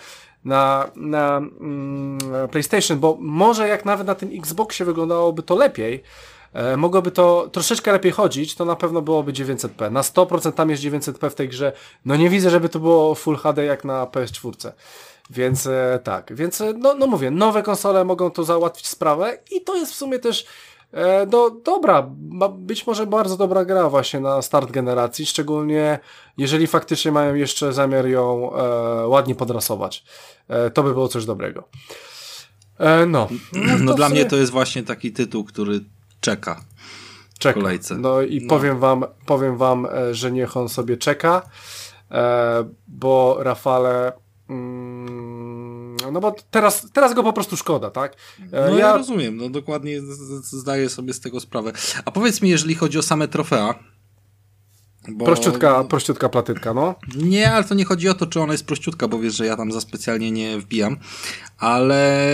na, 0.45 0.91
na 0.97 1.37
mm, 1.37 2.19
PlayStation, 2.51 2.99
bo 2.99 3.17
może 3.21 3.69
jak 3.69 3.85
nawet 3.85 4.07
na 4.07 4.15
tym 4.15 4.31
Xboxie 4.39 4.87
wyglądałoby 4.87 5.43
to 5.43 5.55
lepiej, 5.57 6.03
e, 6.53 6.77
mogłoby 6.77 7.11
to 7.11 7.49
troszeczkę 7.53 7.93
lepiej 7.93 8.13
chodzić, 8.13 8.55
to 8.55 8.65
na 8.65 8.77
pewno 8.77 9.03
byłoby 9.03 9.33
900p. 9.33 9.93
Na 9.93 10.03
100% 10.03 10.53
tam 10.53 10.71
jest 10.71 10.83
900p 10.83 11.31
w 11.31 11.35
tej 11.35 11.49
grze. 11.49 11.73
No 12.05 12.17
nie 12.17 12.31
widzę, 12.31 12.51
żeby 12.51 12.69
to 12.69 12.79
było 12.79 13.15
Full 13.15 13.37
HD 13.37 13.65
jak 13.65 13.85
na 13.85 14.07
PS4. 14.07 14.73
Więc 15.31 15.67
e, 15.67 16.01
tak, 16.05 16.35
więc 16.35 16.61
e, 16.61 16.73
no, 16.79 16.95
no 16.95 17.07
mówię, 17.07 17.31
nowe 17.31 17.63
konsole 17.63 18.05
mogą 18.05 18.31
to 18.31 18.45
załatwić 18.45 18.87
sprawę 18.87 19.39
i 19.51 19.61
to 19.61 19.77
jest 19.77 19.93
w 19.93 19.97
sumie 19.97 20.19
też 20.19 20.47
e, 20.93 21.27
do, 21.27 21.51
dobra, 21.51 22.11
być 22.59 22.87
może 22.87 23.07
bardzo 23.07 23.37
dobra 23.37 23.65
gra 23.65 23.89
właśnie 23.91 24.21
na 24.21 24.43
start 24.43 24.71
generacji, 24.71 25.27
szczególnie 25.27 25.99
jeżeli 26.39 26.67
faktycznie 26.67 27.13
mają 27.13 27.35
jeszcze 27.35 27.73
zamiar 27.73 28.07
ją 28.07 28.53
e, 28.55 29.07
ładnie 29.07 29.35
podrasować. 29.35 30.05
E, 30.49 30.71
to 30.71 30.83
by 30.83 30.93
było 30.93 31.09
coś 31.09 31.25
dobrego. 31.25 31.69
E, 32.79 33.07
no. 33.07 33.29
No 33.53 33.87
to 33.93 33.95
dla 33.97 34.09
mnie 34.09 34.25
to 34.25 34.37
jest 34.37 34.53
właśnie 34.53 34.83
taki 34.83 35.13
tytuł, 35.13 35.45
który 35.45 35.81
czeka. 36.21 36.61
czeka. 37.39 37.61
kolejce. 37.61 37.95
No 37.99 38.23
i 38.23 38.41
No. 38.43 38.49
powiem 38.49 38.79
wam, 38.79 39.05
powiem 39.27 39.57
wam, 39.57 39.87
e, 39.87 40.15
że 40.15 40.33
niech 40.33 40.57
on 40.57 40.69
sobie 40.69 40.97
czeka, 40.97 41.43
e, 42.11 42.65
bo 42.89 43.37
Rafale, 43.41 44.13
mm, 44.49 45.52
no 46.11 46.21
bo 46.21 46.35
teraz, 46.51 46.87
teraz 46.93 47.15
go 47.15 47.23
po 47.23 47.33
prostu 47.33 47.57
szkoda, 47.57 47.91
tak? 47.91 48.17
E, 48.53 48.71
No 48.71 48.79
ja, 48.79 48.97
rozumiem, 48.97 49.37
no 49.37 49.49
dokładnie 49.49 50.01
zdaję 50.43 50.89
sobie 50.89 51.13
z 51.13 51.21
tego 51.21 51.41
sprawę. 51.41 51.73
A 52.05 52.11
powiedz 52.11 52.43
mi, 52.43 52.49
jeżeli 52.51 52.75
chodzi 52.75 52.99
o 52.99 53.03
same 53.03 53.29
trofea, 53.29 53.75
bo... 55.09 55.25
prościutka, 55.25 55.85
prościutka 55.85 56.29
platytka, 56.29 56.75
no. 56.75 56.95
Nie, 57.17 57.53
ale 57.53 57.65
to 57.65 57.75
nie 57.75 57.85
chodzi 57.85 58.09
o 58.09 58.15
to, 58.15 58.27
czy 58.27 58.41
ona 58.41 58.53
jest 58.53 58.67
prościutka, 58.67 59.09
bo 59.09 59.19
wiesz, 59.19 59.35
że 59.35 59.47
ja 59.47 59.57
tam 59.57 59.73
za 59.73 59.81
specjalnie 59.81 60.31
nie 60.31 60.59
wbijam, 60.59 60.97
ale 61.59 62.29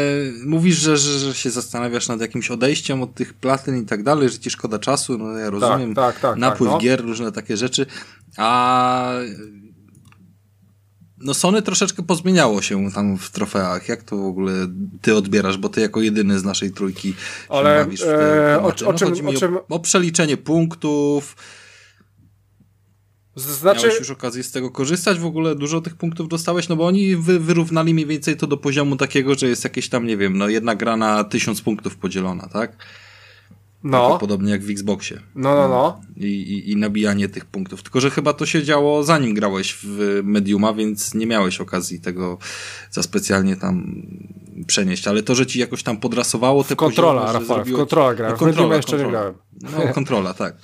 mówisz, 0.46 0.76
że, 0.76 0.96
że, 0.96 1.18
że 1.18 1.34
się 1.34 1.50
zastanawiasz 1.50 2.08
nad 2.08 2.20
jakimś 2.20 2.50
odejściem 2.50 3.02
od 3.02 3.14
tych 3.14 3.34
platyn 3.34 3.82
i 3.82 3.86
tak 3.86 4.02
dalej, 4.02 4.28
że 4.28 4.38
ci 4.38 4.50
szkoda 4.50 4.78
czasu, 4.78 5.18
no 5.18 5.38
ja 5.38 5.50
rozumiem, 5.50 5.94
tak, 5.94 6.20
tak, 6.20 6.36
napływ 6.36 6.70
tak, 6.70 6.76
no. 6.76 6.78
gier, 6.78 7.00
różne 7.00 7.32
takie 7.32 7.56
rzeczy, 7.56 7.86
a 8.36 9.10
no 11.20 11.34
Sony 11.34 11.62
troszeczkę 11.62 12.02
pozmieniało 12.02 12.62
się 12.62 12.90
tam 12.92 13.18
w 13.18 13.30
trofeach. 13.30 13.88
Jak 13.88 14.02
to 14.02 14.16
w 14.16 14.24
ogóle 14.26 14.52
ty 15.02 15.14
odbierasz, 15.16 15.58
bo 15.58 15.68
ty 15.68 15.80
jako 15.80 16.00
jedyny 16.00 16.38
z 16.38 16.44
naszej 16.44 16.70
trójki 16.72 17.08
się 17.08 17.14
Ale, 17.48 17.86
te 17.86 18.52
e, 18.54 18.60
o- 18.62 18.72
tematy. 18.72 18.86
o 18.86 18.92
czym- 18.94 19.08
chodzi 19.08 19.22
mi 19.22 19.36
o 19.36 19.40
czym- 19.40 19.56
o, 19.56 19.66
o 19.68 19.80
przeliczenie 19.80 20.36
punktów, 20.36 21.36
Znaczy, 23.36 23.86
Miałeś 23.86 23.98
już 23.98 24.10
okazję 24.10 24.42
z 24.42 24.52
tego 24.52 24.70
korzystać? 24.70 25.18
W 25.18 25.24
ogóle 25.26 25.54
dużo 25.54 25.80
tych 25.80 25.96
punktów 25.96 26.28
dostałeś? 26.28 26.68
No 26.68 26.76
bo 26.76 26.86
oni 26.86 27.16
wy, 27.16 27.40
wyrównali 27.40 27.94
mniej 27.94 28.06
więcej 28.06 28.36
to 28.36 28.46
do 28.46 28.56
poziomu 28.56 28.96
takiego, 28.96 29.34
że 29.34 29.48
jest 29.48 29.64
jakieś 29.64 29.88
tam, 29.88 30.06
nie 30.06 30.16
wiem, 30.16 30.38
no 30.38 30.48
jedna 30.48 30.74
gra 30.74 30.96
na 30.96 31.24
tysiąc 31.24 31.60
punktów 31.62 31.96
podzielona, 31.96 32.48
tak? 32.52 32.76
No, 33.84 34.18
Podobnie 34.18 34.50
jak 34.52 34.62
w 34.62 34.70
Xboxie. 34.70 35.20
no, 35.34 35.54
no, 35.54 35.68
no. 35.68 36.00
I, 36.16 36.26
i, 36.26 36.70
I 36.70 36.76
nabijanie 36.76 37.28
tych 37.28 37.44
punktów. 37.44 37.82
Tylko, 37.82 38.00
że 38.00 38.10
chyba 38.10 38.32
to 38.32 38.46
się 38.46 38.62
działo 38.62 39.04
zanim 39.04 39.34
grałeś 39.34 39.78
w 39.82 40.20
Mediuma, 40.24 40.72
więc 40.74 41.14
nie 41.14 41.26
miałeś 41.26 41.60
okazji 41.60 42.00
tego 42.00 42.38
za 42.90 43.02
specjalnie 43.02 43.56
tam 43.56 44.02
przenieść. 44.66 45.08
Ale 45.08 45.22
to, 45.22 45.34
że 45.34 45.46
ci 45.46 45.58
jakoś 45.60 45.82
tam 45.82 45.96
podrasowało 45.96 46.64
te 46.64 46.76
Kontrola, 46.76 47.20
poziomy, 47.20 47.38
Rafał, 47.40 47.56
zrobiło- 47.56 47.78
kontrola 47.78 48.14
grałem. 48.14 48.36
No, 48.40 48.46
Mediuma 48.46 48.76
jeszcze 48.76 48.98
nie 48.98 49.10
grałem. 49.10 49.34
No, 49.62 49.92
kontrola, 49.94 50.34
tak. 50.34 50.54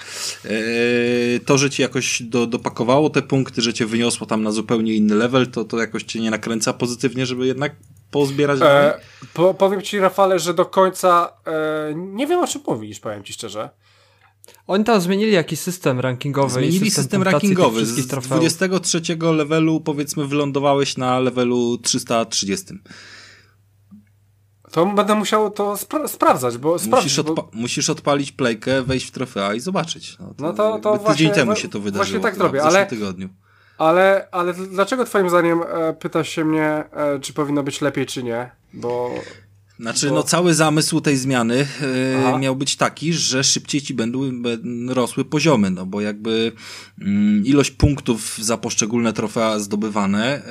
Eee, 0.44 1.40
to, 1.40 1.58
że 1.58 1.70
ci 1.70 1.82
jakoś 1.82 2.22
do, 2.22 2.46
dopakowało 2.46 3.10
te 3.10 3.22
punkty, 3.22 3.62
że 3.62 3.74
cię 3.74 3.86
wyniosło 3.86 4.26
tam 4.26 4.42
na 4.42 4.50
zupełnie 4.52 4.94
inny 4.94 5.14
level, 5.14 5.46
to, 5.50 5.64
to 5.64 5.78
jakoś 5.78 6.02
cię 6.02 6.20
nie 6.20 6.30
nakręca 6.30 6.72
pozytywnie, 6.72 7.26
żeby 7.26 7.46
jednak 7.46 7.76
pozbierać? 8.14 8.60
E, 8.62 9.00
po, 9.34 9.54
powiem 9.54 9.82
ci, 9.82 9.98
Rafale, 9.98 10.38
że 10.38 10.54
do 10.54 10.66
końca 10.66 11.32
e, 11.46 11.94
nie 11.94 12.26
wiem 12.26 12.40
o 12.40 12.46
czym 12.46 12.62
mówisz, 12.66 13.00
powiem 13.00 13.24
ci 13.24 13.32
szczerze. 13.32 13.70
Oni 14.66 14.84
tam 14.84 15.00
zmienili 15.00 15.32
jakiś 15.32 15.60
system 15.60 16.00
rankingowy. 16.00 16.54
Zmienili 16.54 16.90
system 16.90 17.22
tych 17.22 17.32
rankingowy. 17.32 17.86
Z 17.86 18.06
trofeów. 18.08 18.40
23 18.40 19.00
levelu 19.36 19.80
powiedzmy 19.80 20.26
wylądowałeś 20.26 20.96
na 20.96 21.18
levelu 21.18 21.78
330. 21.78 22.64
To 24.72 24.86
będę 24.86 25.14
musiał 25.14 25.50
to 25.50 25.76
spra 25.76 26.08
sprawdzać, 26.08 26.58
bo 26.58 26.78
sprawdzić, 26.78 27.18
Musisz, 27.18 27.22
bo, 27.22 27.34
odpa- 27.34 27.48
musisz 27.52 27.90
odpalić 27.90 28.32
playkę, 28.32 28.82
wejść 28.82 29.06
w 29.06 29.10
trofea 29.10 29.54
i 29.54 29.60
zobaczyć. 29.60 30.16
No 30.20 30.34
No 30.38 30.52
to- 30.52 30.56
to 30.56 30.90
jakby 30.92 31.04
właśnie- 31.04 31.08
tydzień 31.08 31.30
temu 31.32 31.56
się 31.56 31.68
to 31.68 31.80
właśnie 31.80 31.92
wydarzyło. 31.92 32.22
tak 32.22 32.32
chyba, 32.32 32.44
zrobię, 32.44 32.60
w 32.60 32.62
zeszłym 32.62 32.76
ale- 32.76 32.86
tygodniu. 32.86 33.28
Ale, 33.78 34.28
ale 34.32 34.54
dlaczego 34.54 35.04
twoim 35.04 35.28
zdaniem 35.30 35.60
e, 35.62 35.92
pytasz 35.92 36.28
się 36.28 36.44
mnie, 36.44 36.64
e, 36.92 37.20
czy 37.20 37.32
powinno 37.32 37.62
być 37.62 37.80
lepiej, 37.80 38.06
czy 38.06 38.22
nie? 38.22 38.50
Bo 38.72 39.10
Znaczy, 39.80 40.08
Bo- 40.08 40.14
no 40.14 40.22
cały 40.22 40.54
zamysł 40.54 41.00
tej 41.00 41.16
zmiany 41.16 41.66
e, 42.34 42.38
miał 42.38 42.56
być 42.56 42.76
taki, 42.76 43.12
że 43.12 43.44
szybciej 43.44 43.80
ci 43.82 43.94
będą 43.94 44.20
rosły 44.88 45.24
poziomy, 45.24 45.70
no 45.70 45.86
bo 45.86 46.00
jakby 46.00 46.52
mm, 47.00 47.46
ilość 47.46 47.70
punktów 47.70 48.38
za 48.38 48.56
poszczególne 48.56 49.12
trofea 49.12 49.58
zdobywane 49.58 50.24
e, 50.36 50.42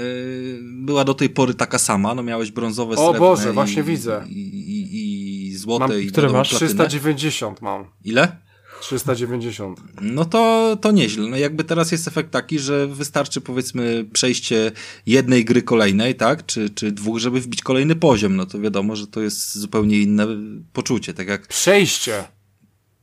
była 0.61 1.03
do 1.03 1.13
tej 1.13 1.29
pory 1.29 1.53
taka 1.53 1.79
sama, 1.79 2.15
no 2.15 2.23
miałeś 2.23 2.51
brązowe, 2.51 2.95
O 2.95 2.97
srebrne 2.97 3.19
Boże, 3.19 3.49
i, 3.49 3.53
właśnie 3.53 3.83
widzę. 3.83 4.23
I, 4.29 4.39
i, 4.39 5.49
i 5.49 5.55
złote 5.57 5.87
mam, 5.87 6.01
i 6.01 6.07
które 6.07 6.29
masz? 6.29 6.49
platynę. 6.49 6.69
390 6.69 7.61
mam. 7.61 7.85
Ile? 8.03 8.42
390. 8.83 9.81
No 10.01 10.25
to, 10.25 10.77
to 10.81 10.91
nieźle. 10.91 11.27
No 11.29 11.37
jakby 11.37 11.63
teraz 11.63 11.91
jest 11.91 12.07
efekt 12.07 12.31
taki, 12.31 12.59
że 12.59 12.87
wystarczy 12.87 13.41
powiedzmy 13.41 14.05
przejście 14.13 14.71
jednej 15.05 15.45
gry 15.45 15.61
kolejnej, 15.61 16.15
tak? 16.15 16.45
Czy, 16.45 16.69
czy 16.69 16.91
dwóch, 16.91 17.19
żeby 17.19 17.41
wbić 17.41 17.61
kolejny 17.61 17.95
poziom. 17.95 18.35
No 18.35 18.45
to 18.45 18.59
wiadomo, 18.59 18.95
że 18.95 19.07
to 19.07 19.21
jest 19.21 19.57
zupełnie 19.57 19.99
inne 19.99 20.27
poczucie. 20.73 21.13
Tak 21.13 21.27
jak 21.27 21.47
Przejście. 21.47 22.23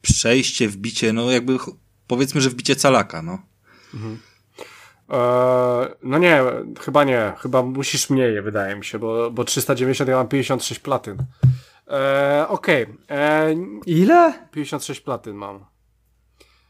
przejście, 0.02 0.68
wbicie, 0.68 1.12
no 1.12 1.30
jakby 1.30 1.56
powiedzmy, 2.06 2.40
że 2.40 2.50
wbicie 2.50 2.76
calaka, 2.76 3.22
no. 3.22 3.38
E, 5.10 5.18
no 6.02 6.18
nie, 6.18 6.42
chyba 6.80 7.04
nie. 7.04 7.32
Chyba 7.38 7.62
musisz 7.62 8.10
mniej, 8.10 8.42
wydaje 8.42 8.76
mi 8.76 8.84
się, 8.84 8.98
bo, 8.98 9.30
bo 9.30 9.44
390 9.44 10.10
ja 10.10 10.16
mam 10.16 10.28
56 10.28 10.80
platyn. 10.80 11.16
E, 11.90 12.48
Okej, 12.48 12.86
e, 13.10 13.54
Ile? 13.86 14.48
56 14.52 15.00
platyn 15.00 15.34
mam. 15.36 15.64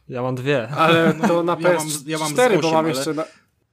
Ja 0.08 0.22
mam 0.22 0.34
dwie. 0.34 0.68
Ale 0.68 1.12
to 1.28 1.42
na 1.42 1.56
Ja 1.60 1.68
mam- 1.72 1.86
PS4, 1.88 2.08
ja 2.08 2.18
mam 2.18 2.28
z 2.28 2.62
bo 2.62 2.70
mam 2.72 2.78
ale- 2.78 2.88
jeszcze... 2.88 3.14
Na, 3.14 3.24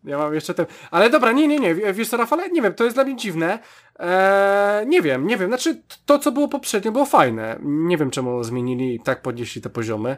ja 0.03 0.17
mam 0.17 0.33
jeszcze 0.33 0.53
ten... 0.53 0.65
Ale 0.91 1.09
dobra, 1.09 1.31
nie, 1.31 1.47
nie, 1.47 1.59
nie, 1.59 1.75
wiesz 1.75 2.09
co, 2.09 2.17
Rafale, 2.17 2.49
nie 2.49 2.61
wiem, 2.61 2.73
to 2.73 2.83
jest 2.83 2.95
dla 2.97 3.03
mnie 3.03 3.15
dziwne. 3.15 3.59
Eee, 3.99 4.87
nie 4.87 5.01
wiem, 5.01 5.27
nie 5.27 5.37
wiem, 5.37 5.47
znaczy 5.47 5.81
to, 6.05 6.19
co 6.19 6.31
było 6.31 6.47
poprzednio, 6.47 6.91
było 6.91 7.05
fajne. 7.05 7.59
Nie 7.63 7.97
wiem, 7.97 8.11
czemu 8.11 8.43
zmienili 8.43 8.95
i 8.95 8.99
tak 8.99 9.21
podnieśli 9.21 9.61
te 9.61 9.69
poziomy. 9.69 10.17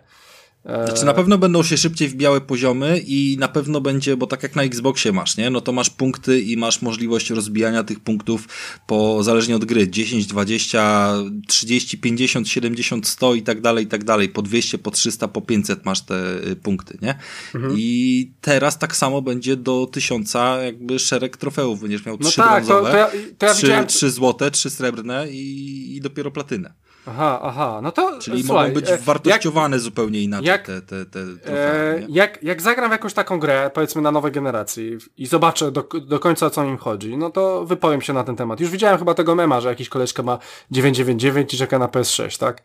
Znaczy 0.66 1.06
na 1.06 1.14
pewno 1.14 1.38
będą 1.38 1.64
się 1.64 1.78
szybciej 1.78 2.08
wbijały 2.08 2.42
poziomy 2.42 3.00
i 3.08 3.38
na 3.40 3.48
pewno 3.48 3.82
będzie, 3.82 4.18
bo 4.18 4.28
tak 4.28 4.44
jak 4.44 4.56
na 4.56 4.64
Xboxie 4.64 5.12
masz, 5.12 5.38
nie? 5.38 5.50
No 5.50 5.62
to 5.62 5.72
masz 5.72 5.90
punkty 5.90 6.42
i 6.42 6.58
masz 6.58 6.82
możliwość 6.82 7.30
rozbijania 7.30 7.84
tych 7.84 8.00
punktów 8.00 8.48
po 8.88 9.24
zależnie 9.24 9.56
od 9.56 9.66
gry 9.66 9.90
10, 9.90 10.26
20, 10.26 11.14
30, 11.48 11.98
50, 11.98 12.50
70, 12.50 13.08
100 13.08 13.34
i 13.34 13.42
tak 13.42 13.62
dalej, 13.62 13.86
i 13.86 13.88
tak 13.88 14.04
dalej. 14.04 14.30
Po 14.30 14.42
200, 14.42 14.78
po 14.78 14.92
300, 14.92 15.28
po 15.28 15.42
500 15.42 15.86
masz 15.86 16.02
te 16.02 16.48
y, 16.48 16.56
punkty, 16.56 16.98
nie? 17.02 17.20
Mhm. 17.56 17.76
I 17.78 18.32
teraz 18.42 18.80
tak 18.80 18.96
samo 18.96 19.22
będzie 19.22 19.56
do 19.56 19.88
1000 19.92 20.34
jakby 20.64 21.00
szereg 21.00 21.38
trofeów. 21.38 21.82
Będziesz 21.82 22.06
miał 22.06 22.18
no 22.20 22.30
3 22.30 22.38
tak, 22.38 22.66
brązowe, 22.66 22.92
to, 22.92 22.92
to 22.92 22.98
ja, 22.98 23.08
to 23.38 23.46
ja 23.46 23.54
3, 23.54 23.62
widziałem... 23.62 23.88
3 23.88 24.12
złote, 24.12 24.52
3 24.52 24.70
srebrne 24.70 25.32
i, 25.32 25.96
i 25.96 26.02
dopiero 26.02 26.32
platynę. 26.32 26.74
Aha, 27.08 27.40
aha, 27.44 27.80
no 27.84 27.92
to 27.92 28.20
Czyli 28.20 28.44
słuchaj, 28.44 28.70
mogą 28.70 28.82
być 28.82 28.90
e, 28.90 28.98
wartościowane 28.98 29.76
jak, 29.76 29.84
zupełnie 29.84 30.22
inaczej 30.22 30.48
jak, 30.48 30.66
te, 30.66 30.82
te, 30.82 31.06
te 31.06 31.20
e, 31.48 32.06
jak, 32.10 32.44
jak 32.44 32.62
zagram 32.62 32.90
w 32.90 32.92
jakąś 32.92 33.14
taką 33.14 33.40
grę, 33.40 33.72
powiedzmy 33.74 34.02
na 34.02 34.12
nowej 34.12 34.32
generacji 34.32 34.98
i 35.18 35.26
zobaczę 35.26 35.72
do, 35.72 35.84
do 36.08 36.20
końca 36.20 36.46
o 36.46 36.50
co 36.50 36.64
im 36.64 36.78
chodzi, 36.78 37.18
no 37.18 37.30
to 37.30 37.66
wypowiem 37.66 38.02
się 38.02 38.14
na 38.14 38.24
ten 38.24 38.36
temat. 38.36 38.60
Już 38.60 38.70
widziałem 38.70 39.00
chyba 39.00 39.14
tego 39.14 39.36
mema, 39.36 39.62
że 39.62 39.70
jakiś 39.70 39.90
koleżka 39.90 40.24
ma 40.24 40.40
999 40.72 41.54
i 41.54 41.58
czeka 41.58 41.80
na 41.80 41.88
PS6, 41.88 42.40
tak? 42.40 42.64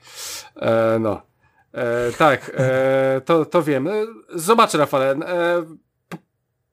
E, 0.57 0.99
no. 1.01 1.23
E, 1.75 2.13
tak, 2.13 2.51
e, 2.55 3.21
to, 3.25 3.45
to 3.45 3.63
wiem. 3.63 3.89
E, 3.89 3.93
zobaczę, 4.35 4.79
Rafale. 4.79 5.17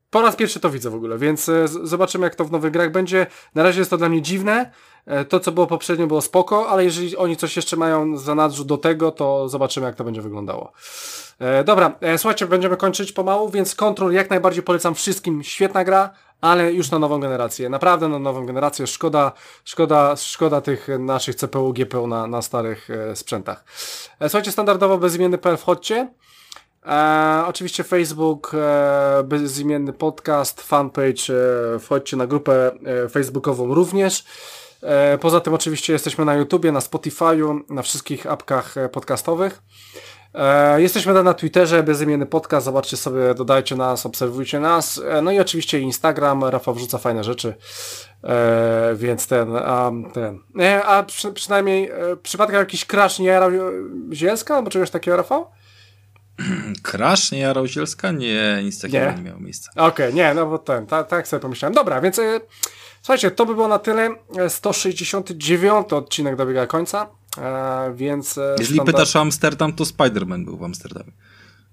Po 0.09 0.21
raz 0.21 0.35
pierwszy 0.35 0.59
to 0.59 0.69
widzę 0.69 0.89
w 0.89 0.95
ogóle, 0.95 1.17
więc 1.17 1.51
zobaczymy 1.83 2.25
jak 2.25 2.35
to 2.35 2.45
w 2.45 2.51
nowych 2.51 2.71
grach 2.71 2.91
będzie. 2.91 3.27
Na 3.55 3.63
razie 3.63 3.79
jest 3.79 3.91
to 3.91 3.97
dla 3.97 4.09
mnie 4.09 4.21
dziwne. 4.21 4.71
E, 5.06 5.26
to, 5.26 5.40
co 5.40 5.52
było 5.52 5.68
poprzednio, 5.68 6.07
było 6.07 6.22
spoko, 6.22 6.69
ale 6.69 6.84
jeżeli 6.84 7.18
oni 7.18 7.38
coś 7.38 7.56
jeszcze 7.56 7.78
mają 7.78 8.18
za 8.18 8.36
nadrzut 8.36 8.68
do 8.68 8.78
tego, 8.78 9.11
to 9.11 9.49
zobaczymy, 9.49 9.88
jak 9.88 9.95
to 9.95 10.03
będzie 10.03 10.22
wyglądało. 10.22 10.72
E, 11.40 11.64
dobra, 11.64 11.91
słuchajcie, 12.18 12.48
będziemy 12.48 12.78
kończyć 12.78 13.11
pomału, 13.11 13.49
więc 13.49 13.76
Control 13.76 14.11
jak 14.11 14.30
najbardziej 14.30 14.64
polecam 14.64 14.95
wszystkim. 14.95 15.44
Świetna 15.44 15.84
gra, 15.84 16.10
ale 16.41 16.73
już 16.73 16.91
na 16.91 16.99
nową 16.99 17.19
generację. 17.19 17.69
Naprawdę 17.69 18.07
na 18.07 18.19
nową 18.19 18.45
generację. 18.45 18.88
Szkoda, 18.88 19.32
szkoda, 19.64 20.15
szkoda 20.15 20.61
tych 20.61 20.88
naszych 20.99 21.36
CPU, 21.36 21.73
GPU 21.73 22.07
na, 22.07 22.28
na 22.28 22.41
starych 22.41 22.88
sprzętach. 23.15 23.64
słuchajcie, 24.22 24.52
standardowo 24.52 24.98
bezimienny.pl 24.98 25.57
wchodźcie. 25.57 26.07
E, 26.86 27.44
oczywiście 27.48 27.84
Facebook, 27.84 28.52
e, 28.53 29.23
bezimienny 29.23 29.94
podcast, 29.94 30.61
fanpage, 30.61 31.34
e, 31.76 31.80
wchodźcie 31.80 32.18
na 32.18 32.28
grupę 32.28 32.72
e, 33.06 33.10
facebookową 33.10 33.73
również. 33.73 34.26
E, 34.83 35.17
poza 35.17 35.39
tym 35.39 35.53
oczywiście 35.53 35.93
jesteśmy 35.93 36.25
na 36.25 36.35
YouTubie, 36.35 36.71
na 36.71 36.79
Spotify'u, 36.79 37.59
na 37.69 37.81
wszystkich 37.81 38.27
apkach 38.27 38.77
e, 38.77 38.89
podcastowych. 38.89 39.61
Jesteśmy 40.77 41.23
na 41.23 41.33
Twitterze, 41.33 41.83
bezimienny 41.83 42.25
podcast, 42.25 42.65
zobaczcie 42.65 42.97
sobie, 42.97 43.33
dodajcie 43.35 43.75
nas, 43.75 44.05
obserwujcie 44.05 44.59
nas. 44.59 45.01
No 45.23 45.31
i 45.31 45.39
oczywiście 45.39 45.79
Instagram, 45.79 46.43
Rafał 46.43 46.73
wrzuca 46.73 46.97
fajne 46.97 47.23
rzeczy, 47.23 47.53
więc 48.95 49.27
ten, 49.27 49.55
a, 49.55 49.91
ten. 50.13 50.39
A 50.85 51.03
przy, 51.03 51.33
przynajmniej 51.33 51.91
przypadkiem 52.23 52.59
jakiś 52.59 52.85
crash 52.85 53.19
nie 53.19 53.27
jarał 53.27 53.51
Zielska 54.13 54.55
albo 54.55 54.69
czegoś 54.69 54.89
takiego, 54.89 55.17
Rafał? 55.17 55.47
Crash, 56.91 57.31
nie 57.31 57.39
Jara 57.39 57.67
Zielska? 57.67 58.11
Nie, 58.11 58.61
nic 58.63 58.81
takiego 58.81 59.11
nie, 59.11 59.17
nie 59.17 59.23
miało 59.23 59.39
miejsca. 59.39 59.71
Okej, 59.71 59.87
okay, 59.89 60.13
nie, 60.13 60.33
no 60.33 60.45
bo 60.45 60.57
ten, 60.57 60.85
tak, 60.87 61.07
tak 61.07 61.27
sobie 61.27 61.39
pomyślałem. 61.39 61.73
Dobra, 61.73 62.01
więc 62.01 62.19
słuchajcie, 63.02 63.32
to 63.32 63.45
by 63.45 63.56
było 63.56 63.68
na 63.68 63.80
tyle. 63.80 64.10
169 64.48 65.94
odcinek 65.94 66.36
dobiega 66.36 66.68
końca, 66.68 67.07
e, 67.38 67.94
więc... 67.95 68.38
E, 68.38 68.56
Jeżeli 68.60 68.76
standard... 68.76 68.98
pytasz 68.98 69.15
o 69.15 69.22
Amsterdam, 69.22 69.73
to 69.73 69.84
Spider-Man 69.84 70.45
był 70.45 70.57
w 70.57 70.64
Amsterdamie. 70.64 71.11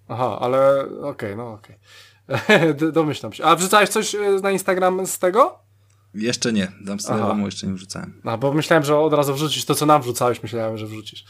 Aha, 0.09 0.39
ale 0.41 0.81
okej, 0.81 1.03
okay, 1.03 1.37
no 1.37 1.53
okej. 1.53 1.77
Okay. 2.29 2.93
Domyślam 2.93 3.33
się. 3.33 3.45
A 3.45 3.57
wrzucałeś 3.57 3.89
coś 3.89 4.15
e, 4.15 4.19
na 4.43 4.51
Instagram 4.51 5.07
z 5.07 5.19
tego? 5.19 5.59
Jeszcze 6.15 6.53
nie, 6.53 6.73
Amsterdamu 6.91 7.47
jeszcze 7.47 7.67
nie 7.67 7.75
wrzucałem. 7.75 8.21
No, 8.25 8.39
bo 8.39 8.53
myślałem, 8.53 8.85
że 8.85 8.99
od 8.99 9.13
razu 9.13 9.35
wrzucisz 9.35 9.65
to, 9.65 9.75
co 9.75 9.87
nam 9.87 10.03
wrzucałeś, 10.03 10.43
myślałem, 10.43 10.79
że 10.79 10.87
wrzucisz. 10.87 11.25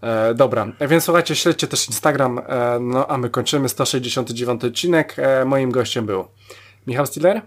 E, 0.00 0.34
dobra, 0.34 0.66
więc 0.88 1.04
słuchajcie, 1.04 1.36
śledźcie 1.36 1.66
też 1.66 1.88
Instagram, 1.88 2.38
e, 2.38 2.78
no 2.80 3.06
a 3.06 3.18
my 3.18 3.30
kończymy 3.30 3.68
169 3.68 4.64
odcinek. 4.64 5.14
E, 5.18 5.44
moim 5.44 5.70
gościem 5.70 6.06
był 6.06 6.24
Michał 6.86 7.06
Stiller. 7.06 7.42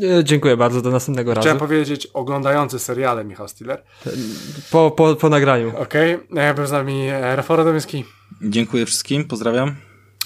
E, 0.00 0.24
dziękuję 0.24 0.56
bardzo, 0.56 0.82
do 0.82 0.90
następnego 0.90 1.30
razu. 1.30 1.40
Chciałem 1.40 1.58
powiedzieć 1.58 2.06
oglądający 2.06 2.78
seriale 2.78 3.24
Michał 3.24 3.48
Stiller. 3.48 3.82
Po, 4.70 4.90
po, 4.90 5.16
po 5.16 5.28
nagraniu. 5.28 5.68
Okej, 5.78 6.14
okay. 6.14 6.42
E, 6.42 6.54
był 6.54 6.66
z 6.66 6.72
nami 6.72 7.10
Rafał 7.10 7.56
Radomyski. 7.56 8.04
Dziękuję 8.42 8.86
wszystkim, 8.86 9.24
pozdrawiam. 9.24 9.76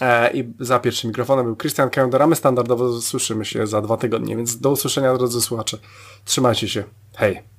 E, 0.01 0.31
I 0.33 0.45
za 0.61 0.79
pierwszym 0.79 1.09
mikrofonem 1.09 1.45
był 1.45 1.57
Christian 1.57 1.91
Kędera. 1.91 2.27
My 2.27 2.37
standardowo 2.37 3.01
słyszymy 3.01 3.45
się 3.45 3.67
za 3.67 3.83
dwa 3.83 3.97
tygodnie, 3.97 4.37
więc 4.37 4.61
do 4.61 4.71
usłyszenia, 4.71 5.17
drodzy 5.17 5.41
słuchacze. 5.41 5.79
Trzymajcie 6.25 6.69
się. 6.69 6.85
Hej. 7.17 7.56